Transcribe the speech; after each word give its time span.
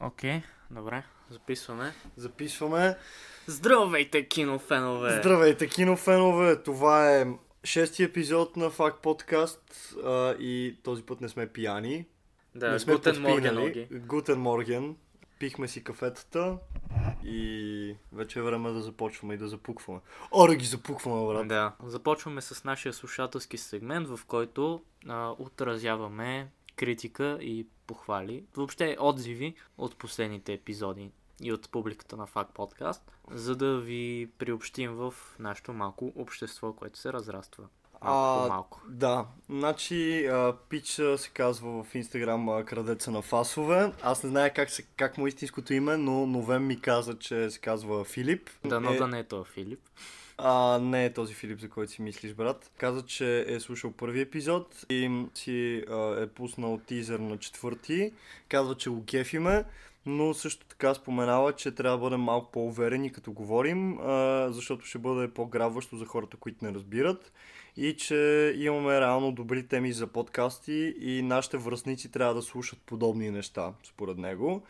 Окей, 0.00 0.42
добре, 0.70 1.02
записваме. 1.30 1.92
Записваме. 2.16 2.96
Здравейте, 3.46 4.28
кинофенове! 4.28 5.18
Здравейте, 5.20 5.68
кинофенове! 5.68 6.62
Това 6.62 7.16
е 7.16 7.26
шести 7.64 8.02
епизод 8.02 8.56
на 8.56 8.70
Факт 8.70 9.02
подкаст 9.02 9.94
а, 10.04 10.34
и 10.38 10.78
този 10.82 11.02
път 11.02 11.20
не 11.20 11.28
сме 11.28 11.46
пияни. 11.46 12.06
Да, 12.54 12.70
не 12.70 12.78
сме 12.78 12.92
Гутен 12.92 13.22
Морген. 13.22 13.86
Гутен 13.92 14.40
Морген. 14.40 14.96
Пихме 15.38 15.68
си 15.68 15.84
кафетата 15.84 16.58
и 17.24 17.96
вече 18.12 18.38
е 18.38 18.42
време 18.42 18.70
да 18.70 18.80
започваме 18.80 19.34
и 19.34 19.38
да 19.38 19.48
запукваме. 19.48 20.00
О, 20.30 20.46
да 20.46 20.56
ги 20.56 20.64
запукваме, 20.64 21.26
брат. 21.26 21.48
Да, 21.48 21.72
започваме 21.84 22.40
с 22.40 22.64
нашия 22.64 22.92
слушателски 22.92 23.58
сегмент, 23.58 24.08
в 24.08 24.20
който 24.26 24.82
а, 25.08 25.30
отразяваме 25.38 26.48
критика 26.76 27.38
и 27.40 27.66
похвали, 27.86 28.44
въобще 28.56 28.96
отзиви 29.00 29.54
от 29.78 29.96
последните 29.96 30.52
епизоди 30.52 31.10
и 31.42 31.52
от 31.52 31.70
публиката 31.70 32.16
на 32.16 32.26
Факт 32.26 32.54
подкаст, 32.54 33.12
за 33.30 33.56
да 33.56 33.80
ви 33.80 34.30
приобщим 34.38 34.92
в 34.92 35.14
нашето 35.38 35.72
малко 35.72 36.12
общество, 36.16 36.72
което 36.72 36.98
се 36.98 37.12
разраства. 37.12 37.64
Малко 38.04 38.42
по 38.42 38.48
малко. 38.48 38.80
Да, 38.88 39.26
значи 39.48 40.26
а, 40.26 40.56
Пич 40.68 40.98
а, 40.98 41.18
се 41.18 41.30
казва 41.30 41.84
в 41.84 41.94
Инстаграм 41.94 42.48
а, 42.48 42.64
крадеца 42.64 43.10
на 43.10 43.22
фасове. 43.22 43.92
Аз 44.02 44.22
не 44.22 44.30
знае 44.30 44.54
как, 44.54 44.70
се, 44.70 44.82
как 44.82 45.18
му 45.18 45.26
е 45.26 45.28
истинското 45.28 45.74
име, 45.74 45.96
но 45.96 46.26
Новем 46.26 46.66
ми 46.66 46.80
каза, 46.80 47.18
че 47.18 47.50
се 47.50 47.58
казва 47.58 48.04
Филип. 48.04 48.50
Дано 48.64 48.90
е, 48.90 48.96
да 48.96 49.08
не 49.08 49.18
е 49.18 49.24
това, 49.24 49.44
Филип. 49.44 49.80
А, 50.38 50.78
не 50.78 51.04
е 51.04 51.12
този 51.12 51.34
Филип, 51.34 51.60
за 51.60 51.68
който 51.68 51.92
си 51.92 52.02
мислиш, 52.02 52.34
брат. 52.34 52.70
Каза, 52.78 53.02
че 53.06 53.44
е 53.48 53.60
слушал 53.60 53.92
първи 53.92 54.20
епизод 54.20 54.86
и 54.90 55.26
си 55.34 55.84
а, 55.90 56.22
е 56.22 56.26
пуснал 56.26 56.80
тизър 56.86 57.18
на 57.18 57.38
четвърти. 57.38 58.12
Казва, 58.48 58.74
че 58.74 58.90
го 58.90 59.04
кефиме, 59.04 59.64
но 60.06 60.34
също 60.34 60.66
така 60.66 60.94
споменава, 60.94 61.52
че 61.52 61.70
трябва 61.70 61.98
да 61.98 62.02
бъдем 62.02 62.20
малко 62.20 62.50
по-уверени 62.52 63.12
като 63.12 63.32
говорим, 63.32 63.98
а, 64.00 64.48
защото 64.50 64.86
ще 64.86 64.98
бъде 64.98 65.28
по-грабващо 65.28 65.96
за 65.96 66.04
хората, 66.04 66.36
които 66.36 66.64
не 66.64 66.74
разбират. 66.74 67.32
И 67.76 67.96
че 67.96 68.52
имаме 68.56 69.00
реално 69.00 69.32
добри 69.32 69.66
теми 69.66 69.92
за 69.92 70.06
подкасти 70.06 70.94
и 71.00 71.22
нашите 71.22 71.56
връзници 71.56 72.10
трябва 72.10 72.34
да 72.34 72.42
слушат 72.42 72.78
подобни 72.86 73.30
неща, 73.30 73.72
според 73.84 74.18
него. 74.18 74.62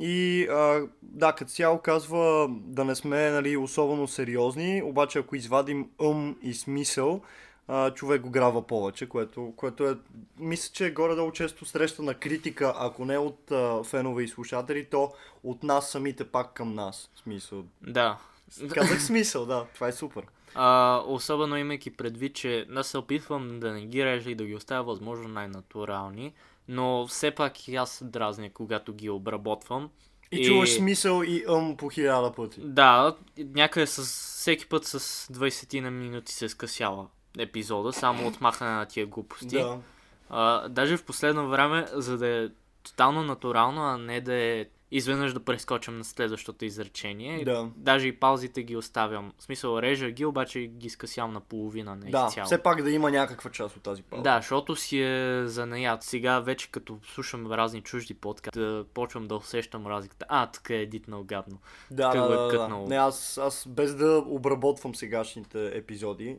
И 0.00 0.46
а, 0.50 0.86
да, 1.02 1.32
като 1.32 1.50
цяло 1.50 1.78
казва 1.78 2.48
да 2.50 2.84
не 2.84 2.94
сме 2.94 3.30
нали, 3.30 3.56
особено 3.56 4.08
сериозни, 4.08 4.82
обаче 4.84 5.18
ако 5.18 5.36
извадим 5.36 5.90
ум 5.98 6.36
и 6.42 6.54
смисъл, 6.54 7.22
а, 7.68 7.94
човек 7.94 8.22
го 8.22 8.30
грава 8.30 8.66
повече, 8.66 9.08
което, 9.08 9.52
което 9.56 9.88
е, 9.88 9.96
мисля, 10.38 10.70
че 10.72 10.86
е 10.86 10.90
горе-долу 10.90 11.32
често 11.32 11.64
среща 11.64 12.02
на 12.02 12.14
критика, 12.14 12.74
ако 12.76 13.04
не 13.04 13.18
от 13.18 13.50
а, 13.50 13.84
фенове 13.84 14.22
и 14.22 14.28
слушатели, 14.28 14.84
то 14.84 15.12
от 15.44 15.62
нас 15.62 15.90
самите 15.90 16.24
пак 16.24 16.52
към 16.52 16.74
нас. 16.74 17.10
Смисъл. 17.22 17.64
Да. 17.82 18.18
Казах 18.74 19.02
смисъл, 19.06 19.46
да, 19.46 19.66
това 19.74 19.88
е 19.88 19.92
супер. 19.92 20.22
А, 20.54 21.02
особено 21.06 21.56
имайки 21.56 21.90
предвид, 21.90 22.34
че 22.34 22.66
аз 22.76 22.86
се 22.86 22.98
опитвам 22.98 23.60
да 23.60 23.72
не 23.72 23.86
ги 23.86 24.04
режа 24.04 24.30
и 24.30 24.34
да 24.34 24.44
ги 24.44 24.54
оставя 24.54 24.84
възможно 24.84 25.28
най-натурални, 25.28 26.32
но 26.68 27.06
все 27.06 27.30
пак 27.30 27.68
и 27.68 27.76
аз 27.76 28.02
дразня, 28.04 28.50
когато 28.50 28.94
ги 28.94 29.10
обработвам. 29.10 29.90
И, 30.32 30.46
чуваш 30.46 30.72
смисъл 30.72 31.22
и 31.22 31.44
ъм 31.48 31.76
по 31.76 31.88
хиляда 31.88 32.32
пъти. 32.32 32.60
Да, 32.64 33.16
някъде 33.38 33.86
с 33.86 34.02
всеки 34.38 34.66
път 34.66 34.84
с 34.84 34.98
20 35.32 35.80
на 35.80 35.90
минути 35.90 36.32
се 36.32 36.48
скъсява 36.48 37.06
епизода, 37.38 37.92
само 37.92 38.28
от 38.28 38.40
махане 38.40 38.70
на 38.70 38.86
тия 38.86 39.06
глупости. 39.06 39.54
Да. 39.54 39.78
А, 40.30 40.68
даже 40.68 40.96
в 40.96 41.04
последно 41.04 41.48
време, 41.48 41.86
за 41.92 42.18
да 42.18 42.28
е 42.28 42.48
тотално 42.82 43.22
натурално, 43.22 43.82
а 43.82 43.98
не 43.98 44.20
да 44.20 44.34
е 44.34 44.66
изведнъж 44.90 45.32
да 45.32 45.40
прескочим 45.40 45.98
на 45.98 46.04
следващото 46.04 46.64
изречение. 46.64 47.44
Да. 47.44 47.70
Даже 47.76 48.06
и 48.08 48.12
паузите 48.12 48.62
ги 48.62 48.76
оставям. 48.76 49.32
В 49.38 49.42
смисъл, 49.42 49.82
режа 49.82 50.10
ги, 50.10 50.24
обаче 50.24 50.60
ги 50.66 50.90
скъсявам 50.90 51.32
на 51.32 51.40
половина, 51.40 51.96
не 51.96 52.10
Да, 52.10 52.26
изцяло. 52.28 52.46
все 52.46 52.62
пак 52.62 52.82
да 52.82 52.90
има 52.90 53.10
някаква 53.10 53.50
част 53.50 53.76
от 53.76 53.82
тази 53.82 54.02
пауза. 54.02 54.22
Да, 54.22 54.36
защото 54.36 54.76
си 54.76 55.00
е 55.02 55.42
занаят. 55.46 56.02
Сега 56.02 56.40
вече 56.40 56.70
като 56.70 56.98
слушам 57.12 57.52
разни 57.52 57.80
чужди 57.82 58.14
подкасти, 58.14 58.58
да 58.58 58.84
почвам 58.94 59.28
да 59.28 59.36
усещам 59.36 59.86
разликата. 59.86 60.26
А, 60.28 60.50
тук 60.50 60.70
е 60.70 60.76
едитнал 60.76 61.24
гадно. 61.24 61.58
Да, 61.90 62.10
Тук 62.10 62.20
да, 62.20 62.26
е 62.26 62.36
да, 62.36 62.42
да. 62.42 62.50
кътнало. 62.50 62.86
Не, 62.88 62.96
аз, 62.96 63.38
аз 63.38 63.68
без 63.68 63.94
да 63.94 64.24
обработвам 64.26 64.94
сегашните 64.94 65.70
епизоди, 65.74 66.38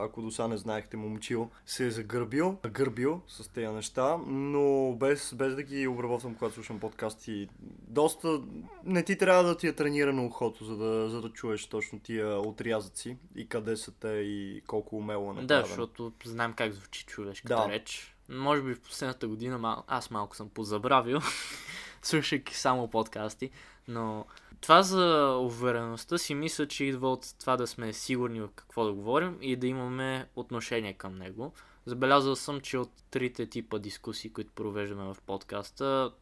ако 0.00 0.22
до 0.22 0.30
сега 0.30 0.48
не 0.48 0.56
знаехте, 0.56 0.96
момчил 0.96 1.50
се 1.66 1.86
е 1.86 1.90
загърбил, 1.90 2.58
гърбил 2.70 3.20
с 3.28 3.48
тези 3.48 3.66
неща, 3.66 4.16
но 4.26 4.92
без, 4.92 5.34
без 5.34 5.54
да 5.54 5.62
ги 5.62 5.86
обработвам, 5.86 6.34
когато 6.34 6.54
слушам 6.54 6.80
подкасти, 6.80 7.48
доста 7.78 8.40
не 8.84 9.04
ти 9.04 9.18
трябва 9.18 9.44
да 9.44 9.56
ти 9.56 9.66
е 9.66 9.72
тренирано 9.72 10.26
ухото, 10.26 10.64
за 10.64 10.76
да, 10.76 11.10
за 11.10 11.20
да 11.20 11.32
чуеш 11.32 11.66
точно 11.66 12.00
тия 12.00 12.40
отрязъци 12.40 13.16
и 13.36 13.48
къде 13.48 13.76
са 13.76 13.92
те 13.92 14.08
и 14.08 14.62
колко 14.66 14.96
умело 14.96 15.30
е 15.30 15.34
Да, 15.34 15.40
направено. 15.40 15.66
защото 15.66 16.12
знаем 16.24 16.52
как 16.52 16.72
звучи 16.72 17.06
човешката 17.06 17.54
Да. 17.66 17.68
реч. 17.72 18.16
Може 18.28 18.62
би 18.62 18.74
в 18.74 18.80
последната 18.80 19.28
година 19.28 19.58
мал... 19.58 19.84
аз 19.86 20.10
малко 20.10 20.36
съм 20.36 20.48
позабравил, 20.48 21.18
слушайки 22.02 22.56
само 22.56 22.90
подкасти, 22.90 23.50
но 23.88 24.26
това 24.60 24.82
за 24.82 25.36
увереността 25.40 26.18
си 26.18 26.34
мисля, 26.34 26.68
че 26.68 26.84
идва 26.84 27.12
от 27.12 27.34
това 27.40 27.56
да 27.56 27.66
сме 27.66 27.92
сигурни 27.92 28.40
в 28.40 28.48
какво 28.54 28.84
да 28.84 28.92
говорим 28.92 29.38
и 29.40 29.56
да 29.56 29.66
имаме 29.66 30.28
отношение 30.36 30.92
към 30.92 31.14
него. 31.14 31.52
Забелязал 31.86 32.36
съм, 32.36 32.60
че 32.60 32.78
от 32.78 32.90
трите 33.10 33.46
типа 33.46 33.78
дискусии, 33.78 34.32
които 34.32 34.50
провеждаме 34.52 35.14
в 35.14 35.16
подкаста, 35.26 36.12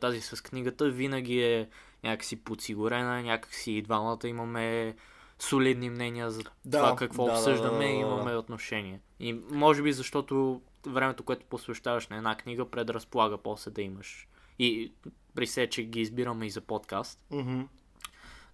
тази 0.00 0.20
с 0.20 0.44
книгата 0.44 0.88
винаги 0.90 1.42
е 1.42 1.68
някакси 2.04 2.36
подсигурена, 2.36 3.22
някакси 3.22 3.72
и 3.72 3.82
двамата 3.82 4.18
имаме 4.24 4.94
солидни 5.38 5.90
мнения 5.90 6.30
за 6.30 6.42
Да, 6.64 6.78
това 6.78 6.96
какво 6.96 7.24
да, 7.24 7.32
да, 7.32 7.38
обсъждаме 7.38 7.78
да, 7.78 7.78
да, 7.78 7.88
и 7.88 7.92
да. 7.92 7.98
имаме 8.00 8.36
отношение. 8.36 9.00
И 9.20 9.32
може 9.50 9.82
би 9.82 9.92
защото 9.92 10.60
времето, 10.86 11.22
което 11.22 11.46
посвещаваш 11.46 12.08
на 12.08 12.16
една 12.16 12.36
книга, 12.36 12.70
предразполага 12.70 13.38
после 13.38 13.70
да 13.70 13.82
имаш. 13.82 14.28
И 14.58 14.92
при 15.34 15.46
се, 15.46 15.66
че 15.66 15.82
ги 15.82 16.00
избираме 16.00 16.46
и 16.46 16.50
за 16.50 16.60
подкаст. 16.60 17.24
Мгм, 17.30 17.60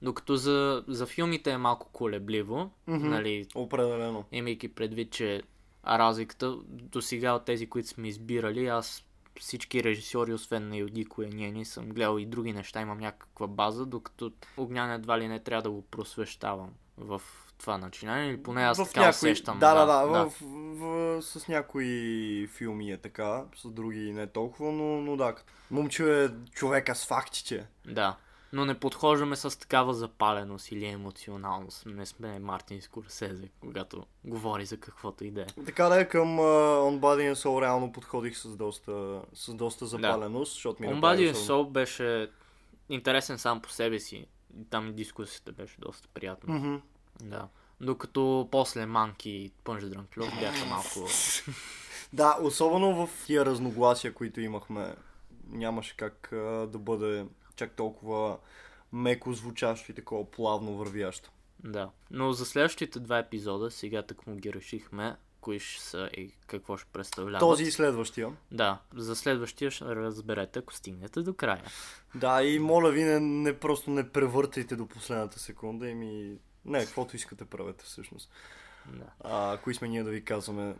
Докато 0.03 0.37
за, 0.37 0.85
за 0.89 1.07
филмите 1.07 1.51
е 1.51 1.59
малко 1.59 1.89
колебливо, 1.93 2.71
Мгм. 2.87 3.09
нали, 3.09 3.47
Определено. 3.55 4.25
имайки 4.33 4.69
предвид, 4.69 5.11
че 5.11 5.43
разликата 5.87 6.57
до 6.67 7.03
сега 7.03 7.33
от 7.33 7.45
тези, 7.45 7.67
които 7.67 7.89
сме 7.89 8.09
избирали, 8.09 8.67
аз 8.67 9.05
всички 9.41 9.85
режисьори, 9.85 10.33
освен 10.33 10.69
на 10.69 10.77
Юди 10.77 11.05
Коенени, 11.05 11.65
съм 11.65 11.89
гледал 11.89 12.19
и 12.19 12.27
други 12.27 12.53
неща, 12.53 12.81
имам 12.81 12.99
някаква 12.99 13.47
база, 13.47 13.87
докато 13.87 14.33
Огнян 14.57 14.93
едва 14.93 15.19
ли 15.19 15.29
не 15.29 15.41
трябва 15.41 15.63
да 15.63 15.71
го 15.71 15.83
просвещавам 15.83 16.71
в 16.97 17.23
това 17.59 17.79
начинание, 17.79 18.31
или 18.31 18.43
поне 18.43 18.63
аз 18.63 18.79
в 18.79 18.85
така 18.85 19.01
някои... 19.01 19.31
усещам. 19.31 19.59
Да, 19.59 19.75
да, 19.75 19.87
да. 19.87 20.25
В, 20.25 20.33
в, 20.41 21.23
с 21.23 21.49
някои 21.49 22.47
филми 22.47 22.93
е 22.93 22.97
така, 22.97 23.45
с 23.57 23.69
други 23.69 24.13
не 24.13 24.27
толкова, 24.27 24.73
но, 24.73 25.01
но 25.01 25.17
да. 25.17 25.35
Момче 25.71 26.25
е 26.25 26.29
човека 26.55 26.95
с 26.95 27.07
фактите. 27.07 27.67
да. 27.87 28.17
Но 28.55 28.65
не 28.65 28.75
подхождаме 28.75 29.37
с 29.37 29.59
такава 29.59 29.95
запаленост 29.95 30.73
или 30.73 30.87
емоционалност. 30.87 31.87
Не 31.87 32.07
сме 32.07 32.39
Мартин 32.39 32.83
Скорсезе, 32.83 33.49
когато 33.61 34.07
говори 34.25 34.67
за 34.67 34.77
каквото 34.77 35.25
и 35.25 35.31
да 35.31 35.43
е. 35.43 35.47
Така 35.67 35.89
да 35.89 36.01
е 36.01 36.09
към 36.09 36.29
uh, 36.29 36.91
On 36.91 37.01
Body 37.01 37.33
and 37.33 37.35
Soul 37.35 37.63
реално 37.63 37.93
подходих 37.93 38.39
с 38.39 38.57
доста, 38.57 39.23
с 39.35 39.55
доста 39.55 39.87
запаленост, 39.87 40.53
защото 40.53 40.83
ми 40.83 40.87
направи 40.87 40.97
Омбади 40.97 41.25
особено- 41.25 41.47
Сол 41.47 41.65
беше 41.65 42.31
интересен 42.89 43.39
сам 43.39 43.61
по 43.63 43.71
себе 43.71 44.01
си. 44.01 44.27
Там 44.71 44.93
дискусията 44.93 45.53
беше 45.53 45.81
доста 45.81 46.09
приятна. 46.09 46.55
Мгм. 46.55 46.77
Да. 47.23 47.49
Докато 47.81 48.49
после 48.51 48.87
Манки 48.87 49.31
и 49.31 49.53
Пънж 49.65 49.85
Дранклюв 49.85 50.29
бяха 50.41 50.67
малко... 50.67 50.89
Да, 52.13 52.39
особено 52.43 53.07
в 53.07 53.27
тия 53.27 53.47
разногласия, 53.47 54.15
които 54.15 54.41
имахме, 54.41 54.95
нямаше 55.49 55.97
как 55.97 56.29
uh, 56.33 56.67
да 56.67 56.79
бъде 56.79 57.27
чак 57.57 57.73
толкова 57.77 58.39
меко 58.93 59.33
звучащо 59.33 59.93
и 59.93 59.95
такова 59.95 60.31
плавно 60.31 60.77
вървящо. 60.77 61.31
Да. 61.65 61.91
Но 62.11 62.33
за 62.33 62.47
следващите 62.47 63.01
два 63.01 63.19
епизода, 63.19 63.71
сега 63.71 64.03
так 64.03 64.27
му 64.27 64.37
ги 64.37 64.53
решихме, 64.53 65.17
кои 65.41 65.61
ще 65.61 65.83
са 65.83 66.11
и 66.17 66.31
какво 66.47 66.77
ще 66.77 66.91
представляват. 66.93 67.41
Този 67.41 67.63
и 67.63 67.71
следващия. 67.71 68.33
Да, 68.51 68.79
за 68.95 69.17
следващия 69.17 69.71
ще 69.71 69.85
разберете, 69.85 70.59
ако 70.59 70.75
стигнете 70.75 71.23
до 71.23 71.35
края. 71.35 71.63
Да, 72.15 72.43
и 72.43 72.59
моля 72.59 72.91
ви, 72.91 73.05
не, 73.05 73.21
не 73.21 73.59
просто 73.59 73.91
не 73.91 74.09
превъртайте 74.09 74.77
до 74.77 74.87
последната 74.87 75.39
секунда 75.39 75.89
и 75.89 75.95
ми... 75.95 76.39
Не, 76.65 76.85
каквото 76.85 77.17
искате 77.17 77.45
правете 77.45 77.85
всъщност. 77.85 78.31
Да. 78.87 79.07
А, 79.21 79.57
кои 79.57 79.75
сме 79.75 79.89
ние 79.89 80.03
да 80.03 80.11
ви 80.11 80.25
казваме 80.25 80.75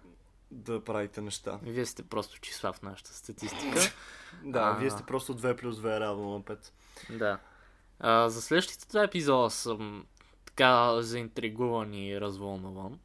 да 0.55 0.85
правите 0.85 1.21
неща. 1.21 1.59
Вие 1.63 1.87
сте 1.87 2.03
просто 2.03 2.41
числа 2.41 2.73
в 2.73 2.83
нашата 2.83 3.11
статистика. 3.15 3.81
Да, 4.45 4.61
А. 4.61 4.73
вие 4.79 4.91
сте 4.91 5.03
просто 5.03 5.35
2 5.39 5.57
плюс 5.57 5.77
2 5.77 5.97
е 5.97 6.01
равно 6.01 6.31
на 6.33 6.41
5. 6.43 6.71
да. 7.11 7.39
А, 8.01 8.29
за 8.29 8.43
следващите 8.43 8.89
два 8.89 9.03
епизода 9.03 9.51
съм 9.51 10.07
така 10.47 11.03
заинтригуван 11.03 11.95
и 11.95 12.21
развълнуван 12.21 12.99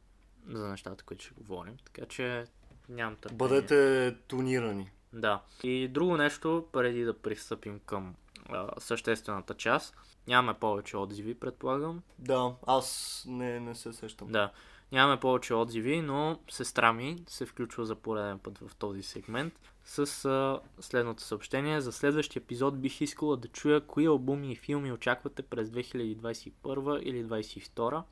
за 0.48 0.68
нещата, 0.68 1.04
които 1.04 1.24
ще 1.24 1.34
говорим. 1.34 1.76
Така 1.84 2.06
че 2.08 2.44
нямам 2.88 3.16
търпение. 3.16 3.36
Бъдете 3.38 4.16
тонирани. 4.28 4.90
Да. 5.12 5.42
И 5.62 5.88
друго 5.88 6.16
нещо, 6.16 6.66
преди 6.72 7.04
да 7.04 7.18
пристъпим 7.18 7.80
към 7.86 8.14
а, 8.48 8.68
съществената 8.78 9.54
част. 9.54 9.96
Нямаме 10.26 10.58
повече 10.58 10.96
отзиви, 10.96 11.34
предполагам. 11.34 12.02
Да, 12.18 12.54
аз 12.66 13.22
не, 13.28 13.60
не 13.60 13.74
се 13.74 13.92
сещам. 13.92 14.28
Да. 14.28 14.52
Нямаме 14.92 15.20
повече 15.20 15.54
отзиви, 15.54 16.02
но 16.02 16.38
сестра 16.50 16.92
ми 16.92 17.22
се 17.28 17.46
включва 17.46 17.86
за 17.86 17.94
пореден 17.94 18.38
път 18.38 18.58
в 18.58 18.74
този 18.74 19.02
сегмент 19.02 19.54
с 19.84 20.24
а, 20.24 20.60
следното 20.80 21.22
съобщение. 21.22 21.80
За 21.80 21.92
следващия 21.92 22.40
епизод 22.40 22.80
бих 22.80 23.00
искала 23.00 23.36
да 23.36 23.48
чуя 23.48 23.80
кои 23.80 24.06
албуми 24.06 24.52
и 24.52 24.56
филми 24.56 24.92
очаквате 24.92 25.42
през 25.42 25.68
2021 25.68 27.00
или 27.00 27.24
2022 27.24 28.02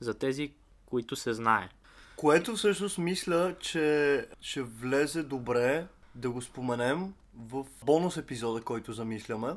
за 0.00 0.14
тези, 0.14 0.52
които 0.86 1.16
се 1.16 1.34
знае. 1.34 1.68
Което 2.16 2.56
всъщност 2.56 2.98
мисля, 2.98 3.54
че 3.60 4.26
ще 4.40 4.62
влезе 4.62 5.22
добре 5.22 5.86
да 6.14 6.30
го 6.30 6.42
споменем 6.42 7.14
в 7.34 7.66
бонус 7.84 8.16
епизода, 8.16 8.62
който 8.62 8.92
замисляме. 8.92 9.48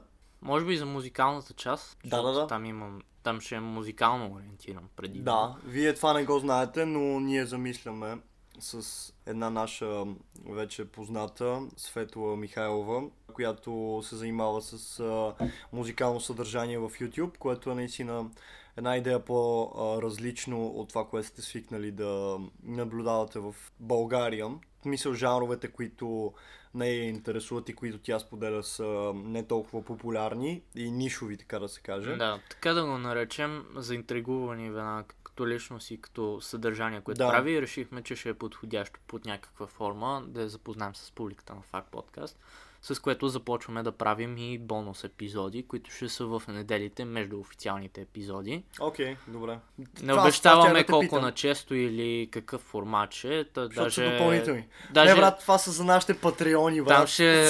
Може 0.42 0.66
би 0.66 0.78
за 0.78 0.86
музикалната 0.86 1.54
част. 1.54 1.98
Да, 2.06 2.22
да, 2.22 2.32
да. 2.32 2.48
Там, 2.48 2.66
имам, 2.66 3.02
там 3.24 3.42
ще 3.42 3.56
е 3.56 3.60
музикално 3.60 4.34
ориентиран 4.36 4.90
преди. 4.96 5.20
Да, 5.20 5.56
вие 5.66 5.94
това 5.94 6.14
не 6.14 6.26
го 6.26 6.40
знаете, 6.40 6.86
но 6.86 7.20
ние 7.20 7.46
замисляме 7.46 8.18
с 8.60 9.14
една 9.26 9.50
наша 9.50 10.06
вече 10.50 10.86
позната, 10.86 11.62
Светла 11.78 12.38
Михайлова, 12.38 13.04
която 13.34 14.02
се 14.04 14.16
занимава 14.16 14.62
с 14.62 15.00
а, 15.00 15.34
музикално 15.74 16.20
съдържание 16.20 16.78
в 16.78 16.90
YouTube, 16.90 17.38
което 17.38 17.72
е 17.72 17.76
наистина 17.76 18.30
една 18.78 18.98
идея 18.98 19.26
по-различно 19.26 20.68
от 20.68 20.90
това, 20.90 21.08
което 21.08 21.28
сте 21.28 21.42
свикнали 21.42 21.92
да 21.92 22.40
наблюдавате 22.64 23.40
в 23.40 23.56
България. 23.80 24.48
Мисъл, 24.86 25.14
жанровете, 25.14 25.68
които 25.68 26.34
не 26.74 26.90
я 26.90 27.04
интересуват 27.10 27.70
и 27.70 27.74
които 27.74 27.98
тя 27.98 28.20
споделя 28.20 28.64
са 28.64 29.14
не 29.16 29.48
толкова 29.48 29.86
популярни 29.86 30.62
и 30.76 30.92
нишови, 30.92 31.38
така 31.38 31.60
да 31.60 31.70
се 31.70 31.82
каже. 31.82 32.16
Да, 32.16 32.40
така 32.50 32.74
да 32.74 32.86
го 32.86 32.98
наречем, 32.98 33.66
заинтригувани 33.76 34.72
веднага 34.72 35.08
като 35.24 35.48
личност 35.48 35.92
и 35.92 36.02
като 36.02 36.42
съдържание, 36.42 37.02
което 37.02 37.18
Да. 37.18 37.30
прави, 37.30 37.62
решихме, 37.62 38.02
че 38.02 38.16
ще 38.16 38.30
е 38.30 38.34
подходящо 38.34 39.00
под 39.08 39.26
някаква 39.26 39.68
форма 39.68 40.24
да 40.28 40.42
я 40.42 40.50
запознаем 40.50 40.96
с 40.96 41.12
публиката 41.12 41.56
на 41.56 41.62
Факт 41.62 41.92
подкаст, 41.92 42.40
с 42.86 43.02
което 43.02 43.28
започваме 43.28 43.84
да 43.84 43.92
правим 43.92 44.38
и 44.38 44.60
бонус 44.60 45.04
епизоди, 45.04 45.64
които 45.64 45.92
ще 45.92 46.10
са 46.10 46.26
в 46.26 46.44
неделите 46.48 47.06
между 47.06 47.40
официалните 47.40 48.02
епизоди. 48.02 48.64
Окей, 48.80 49.18
добре. 49.28 49.60
Не 49.78 49.86
Това- 49.86 50.08
това 50.08 50.22
обещаваме 50.22 50.70
да 50.74 50.78
те 50.78 50.86
колко 50.86 51.02
питам. 51.02 51.22
на 51.22 51.32
често 51.32 51.76
или 51.76 52.30
какъв 52.32 52.62
формат 52.62 53.14
ще 53.14 53.40
е. 53.40 53.44
Та, 53.44 53.62
Защото 53.66 53.84
даже, 53.84 53.96
са 53.96 54.12
допълнителни. 54.12 54.68
Даже, 54.92 55.14
Не, 55.14 55.20
брат, 55.20 55.40
това 55.40 55.58
са 55.58 55.72
за 55.72 55.84
нашите 55.84 56.20
патреони, 56.20 56.82
брат. 56.82 56.98
там, 56.98 57.08
ще, 57.08 57.48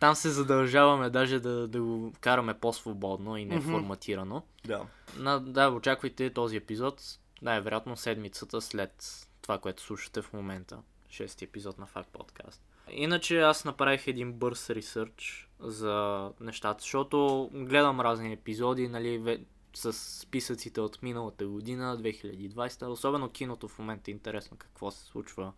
там 0.00 0.14
се 0.14 0.30
задължаваме 0.30 1.10
даже 1.10 1.40
да, 1.40 1.68
да 1.68 1.82
го 1.82 2.12
караме 2.20 2.54
по-свободно 2.54 3.36
и 3.36 3.44
неформатирано. 3.44 4.42
Да. 4.64 4.82
На, 5.16 5.40
да, 5.40 5.68
очаквайте 5.68 6.30
този 6.30 6.56
епизод, 6.56 7.02
най-вероятно 7.42 7.96
седмицата 7.96 8.60
след 8.60 9.04
това, 9.42 9.58
което 9.58 9.82
слушате 9.82 10.22
в 10.22 10.32
момента. 10.32 10.78
Шести 11.10 11.44
епизод 11.44 11.78
на 11.78 11.86
Факт 11.86 12.08
подкаст. 12.12 12.62
Иначе 12.90 13.40
аз 13.40 13.64
направих 13.64 14.06
един 14.06 14.32
бърз 14.32 14.70
ресърч 14.70 15.48
за 15.60 16.30
нещата, 16.40 16.82
защото 16.82 17.50
гледам 17.52 18.00
разни 18.00 18.32
епизоди, 18.32 18.88
нали, 18.88 19.38
с 19.74 19.92
списъците 19.92 20.80
от 20.80 21.02
миналата 21.02 21.46
година, 21.46 21.98
2020. 21.98 22.86
Особено 22.86 23.30
киното 23.30 23.68
в 23.68 23.78
момента 23.78 24.10
е 24.10 24.12
интересно 24.12 24.56
какво 24.56 24.90
се 24.90 25.04
случва. 25.04 25.52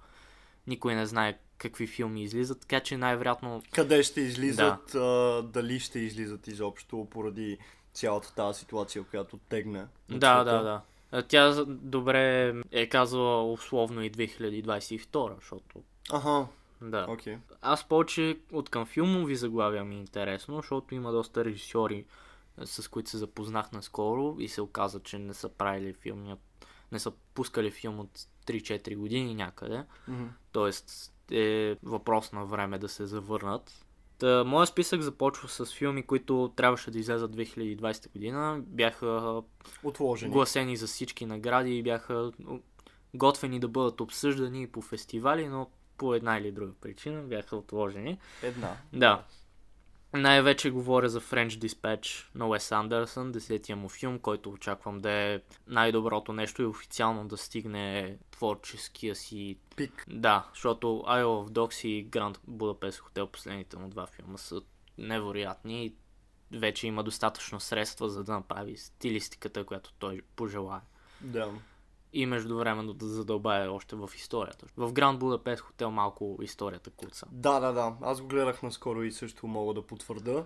Никой 0.67 0.95
не 0.95 1.07
знае 1.07 1.39
какви 1.59 1.87
филми 1.87 2.23
излизат, 2.23 2.61
така 2.61 2.81
че 2.81 2.97
най-вероятно 2.97 3.63
Къде 3.73 4.03
ще 4.03 4.21
излизат, 4.21 4.95
а, 4.95 5.43
дали 5.43 5.81
ще 5.81 5.99
излизат 5.99 6.47
изобщо 6.47 7.07
поради 7.11 7.59
цялата 7.93 8.35
тази 8.35 8.59
ситуация, 8.59 9.05
която 9.05 9.39
тегне. 9.49 9.87
Да, 10.09 10.45
да, 10.45 10.63
да. 10.63 10.83
Тя 11.23 11.65
добре 11.67 12.55
е 12.71 12.89
казала 12.89 13.53
условно 13.53 14.03
и 14.03 14.11
2022, 14.13 15.35
защото 15.35 15.83
Аха, 16.13 16.47
да. 16.83 17.07
окей. 17.09 17.37
Аз 17.63 17.89
повече 17.89 18.39
от 18.53 18.71
към 18.71 18.87
филмови 18.87 19.37
заглавия 19.37 19.85
ми 19.85 19.95
е 19.95 19.99
интересно, 19.99 20.57
защото 20.57 20.95
има 20.95 21.13
доста 21.13 21.45
режисьори, 21.45 22.05
е, 22.61 22.67
с 22.67 22.89
които 22.89 23.11
се 23.11 23.19
запознах 23.19 23.73
наскоро 23.73 24.37
и 24.39 24.49
се 24.49 24.63
оказа, 24.63 25.01
че 25.01 25.19
не 25.19 25.35
са 25.35 25.49
правили 25.49 25.93
филми, 25.93 26.35
не 26.93 26.99
са 26.99 27.13
пускали 27.35 27.71
филм 27.71 28.01
от 28.01 28.19
3-4 28.47 28.97
години 28.97 29.35
някъде. 29.35 29.85
Мгм. 30.09 30.25
Тоест 30.53 31.15
е 31.31 31.77
въпрос 31.83 32.33
на 32.33 32.45
време 32.45 32.79
да 32.79 32.89
се 32.89 33.07
завърнат. 33.07 33.85
Та, 34.19 34.45
моят 34.45 34.69
списък 34.69 35.01
започва 35.01 35.49
с 35.49 35.75
филми, 35.75 36.03
които 36.03 36.53
трябваше 36.57 36.91
да 36.91 36.99
излезат 36.99 37.37
2020 37.37 38.13
година. 38.13 38.63
Бяха 38.67 39.43
Отложени. 39.83 40.33
гласени 40.33 40.77
за 40.77 40.87
всички 40.87 41.27
награди 41.27 41.79
и 41.79 41.83
бяха 41.83 42.33
готвени 43.15 43.61
да 43.61 43.69
бъдат 43.69 44.01
обсъждани 44.01 44.67
по 44.67 44.83
фестивали, 44.83 45.49
но 45.49 45.71
по 45.99 46.15
една 46.15 46.39
или 46.39 46.53
друга 46.53 46.73
причина 46.81 47.23
бяха 47.23 47.56
отложени. 47.56 48.19
Една. 48.43 48.77
Да. 48.93 49.25
Най-вече 50.12 50.71
говоря 50.71 51.09
за 51.09 51.21
French 51.21 51.49
Dispatch 51.49 52.27
на 52.35 52.49
Уес 52.49 52.73
Андерсън, 52.73 53.33
десетия 53.33 53.77
му 53.77 53.89
филм, 53.89 54.19
който 54.19 54.50
очаквам 54.50 54.99
да 54.99 55.11
е 55.11 55.41
най-доброто 55.67 56.33
нещо 56.33 56.62
и 56.62 56.67
официално 56.67 57.29
да 57.29 57.37
стигне 57.37 58.19
творческия 58.31 59.15
си 59.15 59.59
Пик. 59.77 60.05
да, 60.09 60.49
защото 60.53 60.87
Isle 60.87 61.25
of 61.25 61.49
Dogs 61.49 61.89
и 61.89 62.11
Grand 62.11 62.39
Budapest 62.51 63.01
Hotel, 63.01 63.27
последните 63.27 63.79
му 63.79 63.89
два 63.89 64.06
филма 64.06 64.39
са 64.39 64.61
невероятни 64.99 65.85
и 65.85 65.94
вече 66.53 66.87
има 66.87 67.05
достатъчно 67.05 67.61
средства, 67.61 68.09
за 68.09 68.25
да 68.25 68.33
направи 68.33 68.77
стилистиката, 68.77 69.65
която 69.65 69.93
той 69.93 70.21
пожелае. 70.37 70.81
Да. 71.21 71.51
И 72.12 72.26
междувременно 72.26 72.93
да 72.94 73.06
задълбае 73.06 73.69
още 73.69 73.96
в 73.96 74.10
историята. 74.16 74.66
В 74.76 74.93
Grand 74.93 75.19
Budapest 75.19 75.60
Hotel 75.60 75.87
малко 75.87 76.38
историята 76.43 76.90
куца. 76.90 77.26
Да, 77.32 77.60
да, 77.60 77.72
да. 77.72 77.96
Аз 78.02 78.20
го 78.20 78.28
гледах 78.28 78.62
наскоро 78.62 79.02
и 79.02 79.12
също 79.12 79.46
мога 79.46 79.75
да 79.75 79.82
потвърда. 79.82 80.44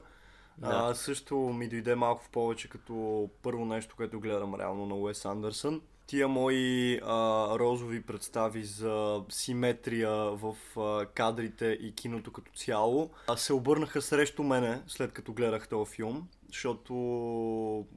Да. 0.58 0.68
А, 0.72 0.94
също 0.94 1.36
ми 1.36 1.68
дойде 1.68 1.94
малко 1.94 2.24
в 2.24 2.28
повече 2.28 2.68
като 2.68 3.28
първо 3.42 3.64
нещо, 3.64 3.96
което 3.96 4.20
гледам 4.20 4.54
реално 4.54 4.86
на 4.86 4.94
Уес 4.94 5.24
Андерсън. 5.24 5.80
Тия 6.06 6.28
мои 6.28 7.00
а, 7.04 7.48
розови 7.58 8.02
представи 8.02 8.64
за 8.64 9.22
симетрия 9.28 10.12
в 10.14 10.56
а, 10.76 11.06
кадрите 11.06 11.78
и 11.80 11.94
киното 11.94 12.32
като 12.32 12.52
цяло 12.52 13.10
а, 13.28 13.36
се 13.36 13.52
обърнаха 13.52 14.02
срещу 14.02 14.42
мене 14.42 14.82
след 14.86 15.12
като 15.12 15.32
гледах 15.32 15.68
този 15.68 15.90
филм, 15.90 16.28
защото 16.52 16.94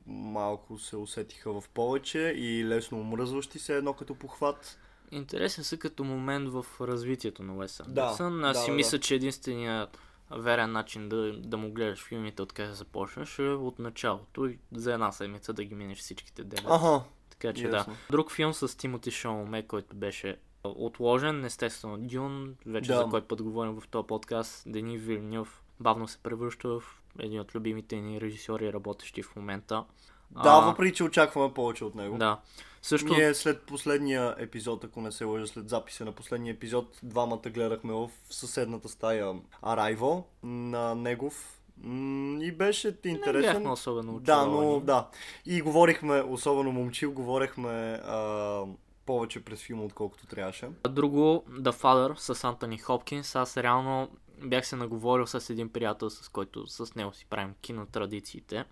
малко 0.08 0.80
се 0.80 0.98
усетиха 0.98 1.62
в 1.62 1.70
повече 1.74 2.20
и 2.20 2.66
лесно 2.66 3.00
омръзващи 3.00 3.60
се 3.60 3.78
едно 3.78 3.94
като 3.94 4.16
похват. 4.16 4.80
Интересен 5.12 5.64
са 5.64 5.78
като 5.78 6.04
момент 6.04 6.50
в 6.50 6.66
развитието 6.82 7.44
на 7.44 7.56
Уес 7.56 7.78
Да, 7.78 8.02
Андерсън. 8.02 8.44
Аз 8.44 8.58
да, 8.58 8.64
си 8.64 8.70
да, 8.70 8.76
мисля, 8.76 9.00
че 9.00 9.16
единственият 9.16 10.00
верен 10.32 10.72
начин 10.72 11.10
да, 11.10 11.34
да 11.40 11.58
му 11.58 11.72
гледаш 11.72 12.04
филмите 12.04 12.42
откъде 12.42 12.74
започнеш 12.74 13.40
е 13.40 13.44
от 13.44 13.80
началото 13.80 14.46
и 14.46 14.60
за 14.72 14.94
една 14.94 15.12
седмица 15.12 15.54
да 15.54 15.64
ги 15.64 15.76
минеш 15.76 15.98
всичките 16.00 16.44
девет. 16.44 16.66
Ага, 16.70 17.04
Така 17.30 17.54
че 17.54 17.64
ясно. 17.68 17.94
да. 17.94 18.00
Друг 18.12 18.32
филм 18.32 18.54
с 18.54 18.78
Тимоти 18.78 19.12
Шаломе, 19.12 19.64
който 19.64 19.96
беше 19.96 20.38
отложен, 20.64 21.46
естествено 21.46 21.98
Дюн, 21.98 22.56
вече 22.66 22.92
Да. 22.92 22.98
за 22.98 23.06
кой 23.10 23.22
път 23.22 23.42
говорим 23.42 23.80
в 23.82 23.88
този 23.88 24.08
подкаст, 24.08 24.64
Дени 24.68 24.98
Вилнюв 24.98 25.64
бавно 25.80 26.08
се 26.08 26.18
превръща 26.18 26.70
в 26.70 26.84
един 27.20 27.40
от 27.40 27.56
любимите 27.56 27.96
ни 27.96 28.22
режисьори, 28.22 28.74
работещи 28.74 29.24
в 29.24 29.36
момента. 29.36 29.86
да, 30.32 30.50
А, 30.50 30.60
въпреки 30.60 30.96
че 30.96 31.04
очакваме 31.04 31.54
повече 31.54 31.86
от 31.86 31.96
него. 31.96 32.18
Да. 32.18 32.40
Също 32.82 33.14
Ние 33.14 33.34
след 33.34 33.62
последния 33.62 34.36
епизод, 34.38 34.84
ако 34.84 35.02
не 35.02 35.12
се 35.12 35.24
лъжа, 35.24 35.48
след 35.48 35.70
записа 35.70 36.06
на 36.06 36.12
последния 36.12 36.54
епизод, 36.54 37.00
двамата 37.04 37.50
гледахме 37.50 37.94
в 37.94 38.10
съседната 38.30 38.90
стая 38.90 39.34
Arrival 39.64 40.24
на 40.44 40.96
негов. 40.96 41.60
И 42.42 42.54
беше 42.58 42.98
не 43.06 43.12
интересен. 43.12 43.54
бяхме 43.54 43.70
особено 43.72 44.20
да, 44.20 44.46
но 44.46 44.80
да. 44.80 45.08
И 45.46 45.62
говорихме, 45.62 46.22
особено 46.22 46.72
момчил, 46.72 47.12
говорихме 47.12 48.00
а, 48.06 48.64
повече 49.06 49.46
през 49.46 49.62
филма, 49.62 49.84
отколкото 49.84 50.28
трябваше. 50.28 50.70
Друго, 50.90 51.44
The 51.50 51.72
Father 51.72 52.16
с 52.16 52.44
Антони 52.44 52.78
Хопкинс. 52.78 53.36
Аз 53.36 53.58
реално 53.58 54.10
бях 54.42 54.68
се 54.68 54.76
наговорил 54.76 55.28
с 55.28 55.50
един 55.50 55.70
приятел, 55.70 56.10
с 56.10 56.30
който 56.30 56.68
с 56.68 56.96
него 56.96 57.14
си 57.14 57.26
правим 57.30 57.54
кинотрадициите. 57.62 58.66